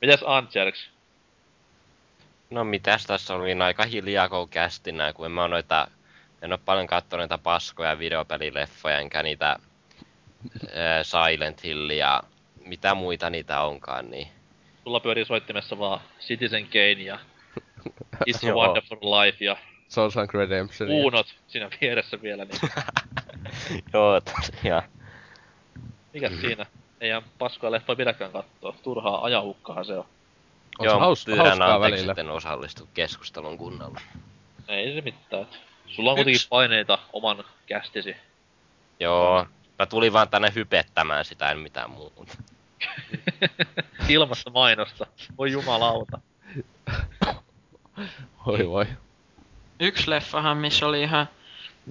Mitäs 0.00 0.24
Antjerks? 0.26 0.90
No 2.50 2.64
mitäs 2.64 3.06
tässä 3.06 3.34
oli 3.34 3.52
aika 3.62 3.84
hiljaa 3.84 4.28
koko 4.28 4.46
kästinä, 4.46 5.12
kun 5.12 5.26
en 5.26 5.32
mä 5.32 5.48
noita, 5.48 5.88
en 6.42 6.52
oo 6.52 6.58
paljon 6.64 6.86
kattonut 6.86 7.20
noita 7.20 7.38
paskoja 7.38 7.98
videopelileffoja, 7.98 8.98
enkä 8.98 9.22
niitä 9.22 9.46
ää, 9.46 11.02
Silent 11.02 11.64
Hill 11.64 11.90
ja 11.90 12.22
mitä 12.66 12.94
muita 12.94 13.30
niitä 13.30 13.60
onkaan, 13.60 14.10
niin 14.10 14.28
Sulla 14.84 15.00
pyörii 15.00 15.24
soittimessa 15.24 15.78
vaan 15.78 16.00
Citizen 16.20 16.64
Kane 16.66 16.92
ja 16.92 17.18
It's 18.30 18.50
a. 18.50 18.54
Wonderful 18.54 18.98
Life 19.00 19.44
ja 19.44 19.56
Shawshank 19.90 20.34
Redemption. 20.34 20.88
ja- 20.90 20.94
Uunot 20.96 21.26
siinä 21.46 21.70
vieressä 21.80 22.22
vielä, 22.22 22.44
niin 22.44 22.60
Joo, 23.92 24.20
tosiaan. 24.20 24.82
mikäs 26.14 26.40
siinä? 26.40 26.66
Ei 27.00 27.08
ihan 27.08 27.22
paskaa 27.38 27.70
leffa 27.70 27.96
pidäkään 27.96 28.32
kattoo. 28.32 28.74
Turhaa 28.82 29.24
ajahukkahan 29.24 29.84
se 29.84 29.94
on. 29.98 30.04
On 30.80 30.84
Joo, 30.84 30.94
se 30.94 31.00
haus, 31.00 31.24
pyydän 31.24 31.46
hauskaa 31.46 31.74
anteeksi, 31.74 31.96
välillä. 31.96 32.12
etten 32.12 32.30
osallistu 32.30 32.88
keskustelun 32.94 33.58
kunnolla. 33.58 34.00
Ei 34.68 34.94
se 34.94 35.00
mitään. 35.00 35.46
Sulla 35.86 36.10
on 36.10 36.16
kuitenkin 36.16 36.40
Yks- 36.40 36.48
paineita 36.48 36.98
oman 37.12 37.44
kästisi. 37.66 38.16
Joo, 39.00 39.46
mä 39.78 39.86
tulin 39.86 40.12
vaan 40.12 40.28
tänne 40.28 40.52
hypettämään 40.54 41.24
sitä, 41.24 41.50
en 41.50 41.58
mitään 41.58 41.90
muuta. 41.90 42.36
Ilmasta 44.08 44.50
mainosta. 44.50 45.06
Voi 45.38 45.52
jumalauta. 45.52 46.20
Voi 48.46 48.68
voi. 48.68 48.86
Yksi 49.80 50.10
leffahan, 50.10 50.56
missä 50.56 50.86
oli 50.86 51.02
ihan, 51.02 51.28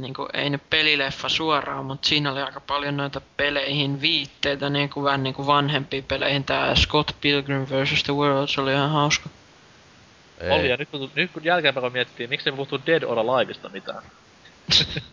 niinku, 0.02 0.28
ei 0.34 0.50
nyt 0.50 0.70
pelileffa 0.70 1.30
suoraan, 1.30 1.86
mutta 1.86 2.08
siinä 2.08 2.32
oli 2.32 2.42
aika 2.42 2.60
paljon 2.60 2.98
noita 2.98 3.22
peleihin 3.38 4.02
viitteitä, 4.02 4.70
niinku 4.70 5.04
vähän 5.04 5.24
niinku 5.24 5.48
vanhempiin 5.48 6.04
peleihin. 6.04 6.44
Tää 6.44 6.76
Scott 6.76 7.12
Pilgrim 7.22 7.66
vs. 7.66 8.04
The 8.04 8.14
World, 8.14 8.48
se 8.48 8.62
oli 8.62 8.74
ihan 8.74 8.90
hauska. 8.90 9.30
Ei. 10.40 10.52
Oli, 10.52 10.70
ja 10.70 10.78
nyt 10.78 10.90
kun, 10.90 11.12
nyt 11.16 11.32
kun 11.32 11.44
jälkeenpäin 11.44 11.84
kun 11.84 11.94
miettii, 11.94 12.28
miksi 12.28 12.50
ei 12.50 12.56
puhuttu 12.56 12.82
Dead 12.86 13.04
or 13.04 13.20
Aliveista 13.20 13.70
mitään. 13.70 14.04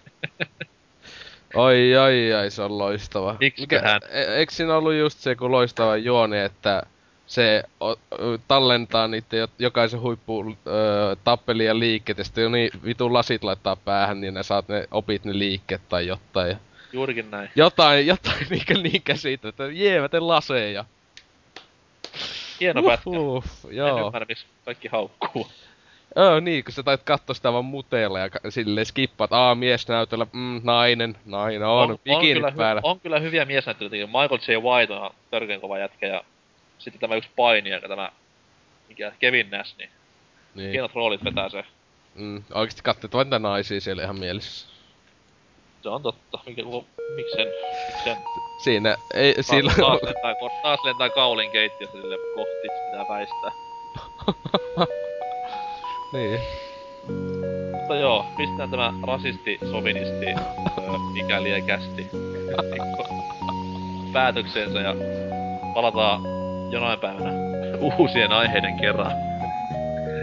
Oi, 1.54 1.96
ai, 1.96 2.32
ai, 2.32 2.50
se 2.50 2.62
on 2.62 2.78
loistava. 2.78 3.36
Miksiköhän? 3.40 4.00
e- 4.10 4.34
eikö 4.34 4.52
siinä 4.52 4.76
ollut 4.76 4.94
just 4.94 5.18
se, 5.18 5.34
kun 5.34 5.50
loistava 5.52 5.96
juoni, 5.96 6.38
että 6.38 6.82
se 7.27 7.62
o, 7.81 7.94
tallentaa 8.48 9.09
niitä 9.09 9.36
jo- 9.36 9.48
jokaisen 9.59 10.01
huippu 10.01 10.57
ö, 10.66 11.16
tappelien 11.24 11.81
liikkeet, 11.81 12.19
ja 12.19 12.24
sitten 12.24 12.43
jo 12.43 12.48
niin 12.51 12.70
vitun 12.85 13.12
lasit 13.12 13.44
laittaa 13.44 13.77
päähän, 13.77 14.20
niin 14.20 14.35
ne 14.35 14.43
saat 14.43 14.69
ne, 14.69 14.89
opit 14.90 15.24
ne 15.24 15.39
liikkeet 15.39 15.81
tai 15.89 16.07
jotain. 16.07 16.48
Ja 16.51 16.57
Juurikin 16.93 17.31
näin. 17.31 17.51
jotain, 17.57 18.07
jotain 18.07 18.47
niinkö 18.51 18.74
niin 18.74 19.03
käsitä, 19.03 19.48
että 19.48 19.66
jee, 19.66 20.01
mä 20.01 20.09
teen 20.09 20.28
laseja. 20.28 20.85
Hieno 22.61 22.82
pätkä. 22.82 23.11
Uhuh, 23.11 23.44
En 23.70 23.77
joo. 23.77 24.07
ymmärrä, 24.07 24.27
miksi 24.28 24.47
kaikki 24.65 24.89
haukkuu. 24.89 25.47
Joo, 26.16 26.40
niin, 26.40 26.65
kun 26.65 26.73
sä 26.73 26.82
tait 26.82 27.03
katsoa 27.03 27.35
sitä 27.35 27.53
vaan 27.53 27.65
muteella 27.65 28.19
ja 28.19 28.31
ka- 28.31 28.51
silleen 28.51 28.86
skippaat, 28.86 29.32
aa, 29.32 29.55
mies 29.55 29.89
näytöllä, 29.89 30.27
mm, 30.32 30.61
nainen, 30.65 31.16
nainen, 31.27 31.69
on, 31.69 31.82
on 31.82 31.90
on, 32.09 32.20
kyllä, 32.20 32.53
päällä. 32.57 32.81
hy- 32.81 32.85
on 32.86 33.01
kyllä 33.01 33.19
hyviä 33.19 33.44
miesnäyttelijöitä. 33.44 34.12
Michael 34.12 34.40
J. 34.48 34.62
White 34.62 34.93
on 34.93 35.11
törkeän 35.31 35.61
kova 35.61 35.78
jätkä 35.78 36.07
ja 36.07 36.24
sitten 36.86 37.00
tämä 37.00 37.14
yksi 37.14 37.30
painija, 37.36 37.80
tämä 37.80 38.12
mikä 38.88 39.12
Kevin 39.20 39.50
Nash, 39.50 39.76
niin 39.78 39.90
niin. 40.56 40.70
hienot 40.70 40.94
roolit 40.94 41.24
vetää 41.24 41.48
se. 41.48 41.64
Mm, 42.14 42.44
oikeesti 42.54 42.82
katsoit 42.82 43.14
vain 43.14 43.26
niitä 43.26 43.38
naisia 43.38 43.80
siellä 43.80 44.02
ihan 44.02 44.18
mielessä. 44.18 44.68
Se 45.82 45.88
on 45.88 46.02
totta. 46.02 46.38
Mikä, 46.46 46.62
miksen, 47.16 47.48
miksen. 47.86 48.16
Siinä, 48.64 48.96
ei, 49.14 49.34
Taas, 49.34 49.46
sillä... 49.46 49.72
taas, 49.80 50.02
lentää, 50.02 50.34
taas 50.62 50.84
lentää 50.84 51.10
kaulin 51.10 51.50
keittiössä 51.50 52.00
sille 52.00 52.18
kohti, 52.34 52.68
pitää 52.90 53.08
väistää. 53.08 53.50
niin. 56.12 56.40
Mutta 57.72 57.96
joo, 57.96 58.26
pistää 58.36 58.68
tämä 58.68 58.92
rasisti, 59.06 59.58
sovinisti, 59.70 60.26
öö, 60.26 61.24
ikäliäkästi 61.24 62.06
päätökseensä 64.12 64.80
ja 64.80 64.94
palataan 65.74 66.45
jonain 66.70 67.01
päivänä 67.01 67.30
uusien 67.98 68.32
aiheiden 68.32 68.76
kerran. 68.80 69.12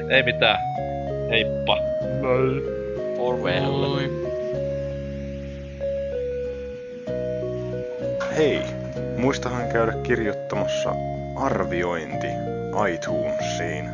Ei 0.10 0.24
mitään. 0.24 0.60
Heippa. 1.30 1.78
Farewell. 3.18 3.84
Oi. 3.84 4.24
Hei, 8.36 8.62
muistahan 9.18 9.68
käydä 9.68 9.94
kirjoittamassa 10.04 10.96
arviointi 11.36 12.28
iTunesiin. 12.94 13.90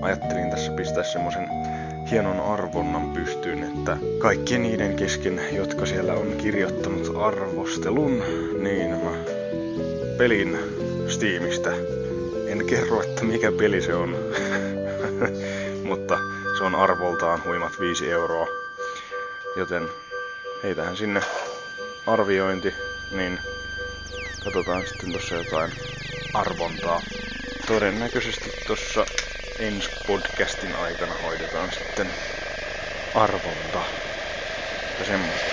Ajattelin 0.00 0.50
tässä 0.50 0.72
pistää 0.72 1.04
semmosen 1.04 1.48
hienon 2.10 2.40
arvonnan 2.40 3.10
pystyyn, 3.10 3.64
että 3.64 3.96
kaikkien 4.18 4.62
niiden 4.62 4.96
kesken, 4.96 5.40
jotka 5.52 5.86
siellä 5.86 6.12
on 6.12 6.26
kirjoittanut 6.38 7.16
arvostelun, 7.16 8.22
niin 8.62 8.90
mä 8.90 9.10
pelin 10.18 10.79
Steamista. 11.10 11.70
En 12.46 12.66
kerro, 12.66 13.02
että 13.02 13.24
mikä 13.24 13.52
peli 13.52 13.82
se 13.82 13.94
on, 13.94 14.16
mutta 15.88 16.18
se 16.58 16.64
on 16.64 16.74
arvoltaan 16.74 17.44
huimat 17.44 17.72
5 17.80 18.10
euroa. 18.10 18.46
Joten 19.56 19.88
heitähän 20.62 20.96
sinne 20.96 21.20
arviointi, 22.06 22.74
niin 23.10 23.38
katsotaan 24.44 24.82
sitten 24.86 25.12
tossa 25.12 25.34
jotain 25.34 25.72
arvontaa. 26.34 27.02
Todennäköisesti 27.66 28.50
tossa 28.66 29.06
ensi 29.58 29.90
podcastin 30.06 30.74
aikana 30.74 31.14
hoidetaan 31.22 31.70
sitten 31.72 32.06
arvonta. 33.14 33.82
Ja 34.98 35.04
semmoista. 35.04 35.50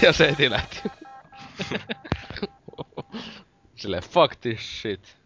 ja 0.06 0.12
se 0.12 0.26
heti 0.26 0.50
lähti. 0.50 0.82
Silleen, 3.76 4.02
fuck 4.02 4.36
this 4.40 4.60
shit. 4.60 5.19